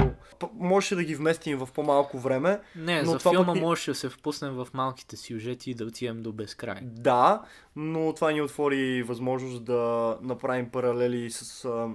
можеше 0.54 0.96
да 0.96 1.04
ги 1.04 1.16
вместим 1.16 1.58
в 1.58 1.70
по-малко 1.74 2.20
време. 2.20 2.60
Не, 2.76 3.04
Но 3.04 3.12
за 3.12 3.18
това 3.18 3.32
филма 3.32 3.54
пък 3.54 3.62
можеше 3.62 3.92
да 3.92 3.96
се 3.96 4.10
впуснем 4.10 4.54
в 4.54 4.68
малките 4.74 5.18
сюжети 5.18 5.72
и 5.72 5.74
да 5.74 5.86
отидем 5.86 6.22
до 6.22 6.32
безкрай. 6.32 6.80
Да, 6.82 7.42
но 7.76 8.14
това 8.14 8.32
ни 8.32 8.42
отвори 8.42 9.04
възможност 9.04 9.64
да 9.64 10.18
направим 10.22 10.70
паралели 10.70 11.32
с 11.32 11.66
а, 11.66 11.90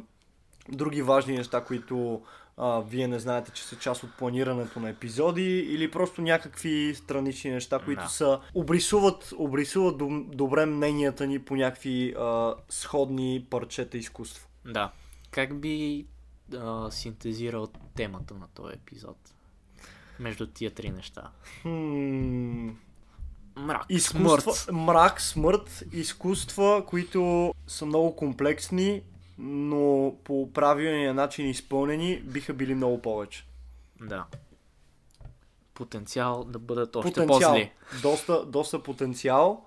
други 0.68 1.02
важни 1.02 1.36
неща, 1.36 1.64
които 1.64 2.22
а, 2.56 2.81
вие 2.81 3.09
не 3.09 3.18
знаете, 3.18 3.51
че 3.51 3.62
са 3.62 3.77
част 3.77 4.02
от 4.02 4.10
планирането 4.18 4.81
на 4.81 4.89
епизоди 4.89 5.59
или 5.59 5.90
просто 5.90 6.22
някакви 6.22 6.94
странични 6.94 7.51
неща, 7.51 7.78
които 7.85 8.02
Да. 8.02 8.09
са 8.09 8.40
обрисуват, 8.55 9.32
обрисуват 9.36 10.02
добре 10.36 10.66
мненията 10.66 11.27
ни 11.27 11.39
по 11.39 11.56
някакви 11.56 12.14
а, 12.18 12.55
сходни 12.68 13.47
парчета 13.51 13.98
изкуство. 13.98 14.47
Да. 14.65 14.93
Как 15.31 15.61
би 15.61 16.07
а, 16.57 16.91
синтезирал 16.91 17.69
темата 17.95 18.35
на 18.35 18.49
този 18.55 18.74
епизод? 18.74 19.16
Между 20.20 20.47
тия 20.47 20.70
три 20.70 20.91
неща. 20.91 21.31
Хм... 21.62 22.69
Мрак, 23.57 23.85
Изкуства, 23.89 24.55
смърт. 24.55 24.77
мрак, 24.87 25.20
смърт, 25.20 25.82
изкуства, 25.93 26.85
които 26.87 27.55
са 27.66 27.87
много 27.87 28.16
комплексни, 28.16 29.03
но 29.39 30.15
по 30.24 30.53
правилния 30.53 31.15
начин 31.15 31.49
изпълнени, 31.49 32.20
биха 32.20 32.55
били 32.55 32.74
много 32.74 33.03
повече. 33.03 33.47
Да. 34.01 34.24
Потенциал 35.74 36.45
да 36.45 36.59
бъдат 36.59 36.97
още 36.97 37.09
потенциал. 37.12 37.41
по-зли. 37.53 37.73
Доста, 38.03 38.47
доста 38.47 38.82
потенциал, 38.82 39.66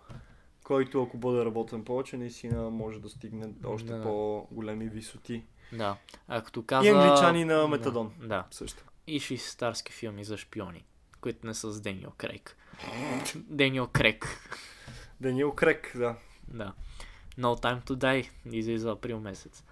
който 0.64 1.04
ако 1.04 1.18
бъде 1.18 1.46
работен 1.46 1.86
повече, 1.86 2.18
наистина 2.18 2.70
може 2.70 3.00
да 3.00 3.10
стигне 3.10 3.50
още 3.66 3.94
Да. 3.94 4.04
по-големи 4.04 4.88
висоти. 4.88 5.44
Да. 5.74 5.98
А 6.28 6.42
като 6.42 6.64
каза... 6.64 6.88
И 6.88 6.92
англичани 6.92 7.46
на 7.46 7.68
Метадон. 7.68 8.12
Да. 8.20 8.28
да. 8.28 8.46
Също. 8.52 8.84
И 9.08 9.20
швейцарски 9.20 9.94
филми 9.94 10.24
за 10.24 10.38
шпиони, 10.38 10.86
които 11.22 11.48
не 11.48 11.54
са 11.54 11.72
с 11.72 11.82
Дениел 11.82 12.12
Крейг. 12.18 12.58
Дениел 13.36 13.88
Крейг. 13.88 14.40
Даниел 15.22 15.52
Крек, 15.52 15.92
да. 15.96 16.16
Да. 16.48 16.74
No 17.40 17.64
Time 17.64 17.84
to 17.84 17.94
Die 17.94 18.30
излиза 18.52 18.92
април 18.92 19.20
месец. 19.20 19.64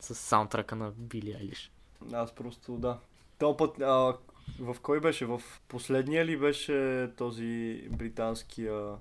С 0.00 0.14
саундтрака 0.14 0.76
на 0.76 0.90
Били 0.90 1.32
Айлиш. 1.32 1.72
Аз 2.12 2.34
просто, 2.34 2.72
да. 2.72 2.98
То 3.38 3.56
път, 3.56 3.80
а, 3.80 4.16
в 4.60 4.76
кой 4.82 5.00
беше? 5.00 5.26
В 5.26 5.42
последния 5.68 6.24
ли 6.24 6.36
беше 6.36 7.10
този 7.16 7.82
британския 7.90 8.94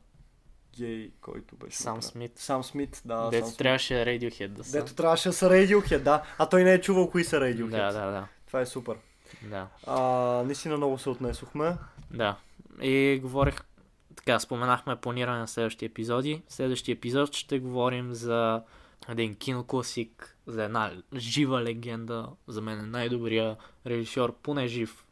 гей, 0.78 1.12
който 1.22 1.56
беше? 1.56 1.78
Сам 1.78 1.96
направен? 1.96 2.12
Смит. 2.12 2.32
Сам 2.36 2.64
Смит, 2.64 3.02
да. 3.06 3.22
Сам 3.22 3.30
Дето 3.30 3.48
Смит. 3.48 3.58
трябваше 3.58 3.94
Radiohead 3.94 4.48
да 4.48 4.64
са. 4.64 4.72
Дето 4.72 4.96
трябваше 4.96 5.30
да 5.30 5.34
са 5.34 5.50
Radiohead, 5.50 6.04
да. 6.04 6.24
А 6.38 6.50
той 6.50 6.64
не 6.64 6.74
е 6.74 6.82
чувал 6.82 7.10
кои 7.10 7.24
са 7.24 7.36
Radiohead. 7.36 7.70
Да, 7.70 7.92
да, 7.92 8.12
да. 8.12 8.28
Това 8.48 8.62
е 8.62 8.66
супер. 8.66 8.96
Да. 9.42 9.68
А, 9.88 10.00
наистина 10.46 10.78
много 10.78 10.98
се 10.98 11.10
отнесохме. 11.10 11.78
Да. 12.12 12.38
И 12.82 13.20
говорих, 13.24 13.56
така, 14.16 14.40
споменахме 14.40 14.96
планиране 14.96 15.40
на 15.40 15.48
следващи 15.48 15.86
епизоди. 15.86 16.42
Следващия 16.50 16.94
епизод 16.94 17.36
ще 17.36 17.60
говорим 17.60 18.14
за 18.14 18.62
един 19.10 19.36
кинокласик, 19.36 20.38
за 20.48 20.64
една 20.64 20.92
жива 21.16 21.64
легенда, 21.64 22.28
за 22.48 22.62
мен 22.62 22.80
е 22.80 22.84
най-добрия 22.84 23.56
режисьор, 23.86 24.36
поне 24.44 24.68
жив 24.68 25.06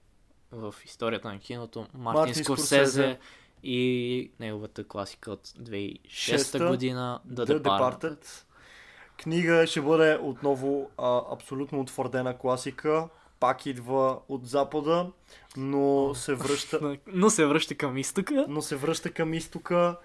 в 0.51 0.75
историята 0.85 1.27
на 1.27 1.39
киното, 1.39 1.79
Мартин, 1.79 2.01
Мартин 2.01 2.43
Скорсезе, 2.43 2.75
Скорсезе. 2.75 3.19
И 3.63 4.31
неговата 4.39 4.87
класика 4.87 5.31
от 5.31 5.47
2006 5.47 6.09
Шеста, 6.09 6.67
година, 6.67 7.19
The, 7.29 7.45
The 7.45 7.61
Departed. 7.61 7.99
Departed. 7.99 8.43
Книга 9.17 9.67
ще 9.67 9.81
бъде 9.81 10.17
отново 10.21 10.89
а, 10.97 11.21
абсолютно 11.31 11.79
утвърдена 11.79 12.37
класика. 12.37 13.07
Пак 13.39 13.65
идва 13.65 14.19
от 14.29 14.45
запада, 14.47 15.11
но 15.57 16.15
се 16.15 16.35
връща, 16.35 16.97
Но 17.07 17.29
се 17.29 17.45
връща 17.45 17.75
към 17.75 17.97
изтока. 17.97 18.45
но 18.49 18.61
се 18.61 18.75
връща 18.75 19.11
към 19.11 19.33
изтока 19.33 19.97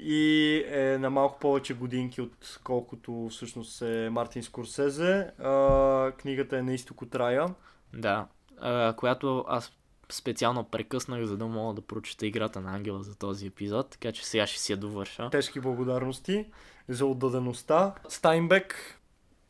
и 0.00 0.64
е 0.68 0.98
на 0.98 1.10
малко 1.10 1.38
повече 1.38 1.74
годинки, 1.74 2.20
отколкото 2.20 3.28
всъщност 3.30 3.82
е 3.82 4.08
Мартин 4.10 4.42
Скорсезе. 4.42 5.30
А, 5.38 6.12
книгата 6.12 6.58
е 6.58 6.62
на 6.62 6.74
изток 6.74 7.02
от 7.02 7.14
рая. 7.14 7.54
Да, 7.94 8.26
а, 8.60 8.94
която 8.96 9.44
аз 9.48 9.72
специално 10.12 10.64
прекъснах, 10.64 11.24
за 11.24 11.36
да 11.36 11.46
мога 11.46 11.74
да 11.74 11.80
прочета 11.80 12.26
играта 12.26 12.60
на 12.60 12.74
Ангела 12.74 13.02
за 13.02 13.14
този 13.14 13.46
епизод, 13.46 13.90
така 13.90 14.12
че 14.12 14.26
сега 14.26 14.46
ще 14.46 14.60
си 14.60 14.72
я 14.72 14.78
довърша. 14.78 15.30
Тежки 15.30 15.60
благодарности 15.60 16.46
за 16.88 17.06
отдадеността. 17.06 17.94
Стайнбек, 18.08 18.98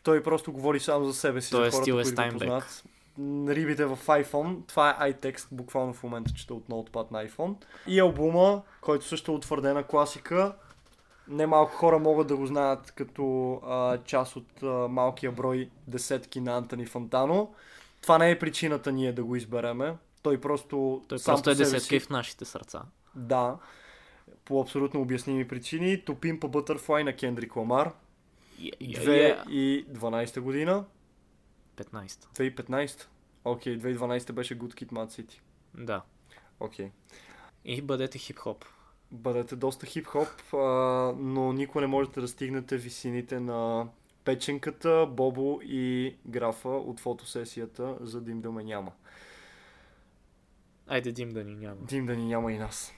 той 0.03 0.23
просто 0.23 0.53
говори 0.53 0.81
сам 0.81 1.05
за 1.05 1.15
себе 1.15 1.41
си, 1.41 1.51
Той 1.51 1.67
е 1.67 1.71
за 1.71 1.77
хората, 1.77 1.85
стил 1.85 1.95
е 1.95 1.97
които 1.97 2.09
Стайнбек. 2.09 2.39
познат. 2.39 2.85
Рибите 3.57 3.85
в 3.85 3.99
iPhone, 4.07 4.69
това 4.69 4.91
е 4.91 5.13
iText, 5.13 5.47
буквално 5.53 5.95
в 5.95 6.03
момента 6.03 6.33
чета 6.33 6.55
от 6.55 6.69
ноутпад 6.69 7.11
на 7.11 7.29
iPhone. 7.29 7.55
И 7.87 7.99
албума, 8.01 8.63
който 8.81 9.05
също 9.05 9.33
е 9.33 9.35
утвърдена 9.35 9.83
класика. 9.83 10.55
Немалко 11.29 11.73
хора 11.73 11.99
могат 11.99 12.27
да 12.27 12.37
го 12.37 12.47
знаят 12.47 12.91
като 12.91 13.53
а, 13.67 13.99
част 13.99 14.37
от 14.37 14.63
а, 14.63 14.67
малкия 14.67 15.33
брой 15.33 15.71
десетки 15.87 16.41
на 16.41 16.57
Антони 16.57 16.87
Фонтано. 16.87 17.51
Това 18.03 18.19
не 18.19 18.31
е 18.31 18.39
причината 18.39 18.93
ние 18.93 19.13
да 19.13 19.25
го 19.25 19.37
избереме. 19.37 19.95
Той 20.23 20.41
просто 20.41 21.05
Той 21.09 21.19
сам 21.19 21.33
просто 21.33 21.51
е 21.51 21.55
десетка 21.55 21.97
и 21.97 22.01
в 22.01 22.11
нашите 22.11 22.45
сърца. 22.45 22.83
да, 23.17 23.59
по 24.45 24.61
абсолютно 24.61 25.01
обясними 25.01 25.49
причини. 25.49 26.05
Топим 26.05 26.41
по 26.41 26.51
Butterfly 26.51 27.03
на 27.03 27.13
Кендрик 27.17 27.57
Ламар. 27.57 27.93
Yeah, 28.61 29.45
yeah, 29.47 29.89
2012 29.89 30.41
година. 30.41 30.85
15. 31.77 32.07
2015. 32.07 33.07
Окей, 33.45 33.79
2012 33.79 34.33
беше 34.33 34.59
Good 34.59 34.75
Kid 34.75 34.93
Mad 34.93 35.07
City. 35.21 35.41
Да. 35.75 36.03
Окей. 36.61 36.91
И 37.65 37.83
бъдете 37.83 38.19
хип-хоп. 38.19 38.65
Бъдете 39.11 39.57
доста 39.57 39.87
хип-хоп, 39.87 40.29
а, 40.55 40.59
но 41.19 41.53
никога 41.53 41.81
не 41.81 41.87
можете 41.87 42.21
да 42.21 42.29
стигнете 42.29 42.77
висините 42.77 43.41
на 43.41 43.89
печенката, 44.25 45.07
Бобо 45.11 45.61
и 45.63 46.17
графа 46.27 46.69
от 46.69 47.01
фотосесията, 47.01 47.97
за 48.01 48.21
Дим 48.21 48.41
да 48.41 48.53
ме 48.53 48.65
няма. 48.65 48.93
Айде 50.89 51.13
Дим 51.13 51.29
да 51.29 51.45
ни 51.45 51.55
няма. 51.55 51.77
Дим 51.83 52.07
да 52.07 52.17
ни 52.17 52.25
няма 52.25 52.53
и 52.53 52.59
нас. 52.59 52.93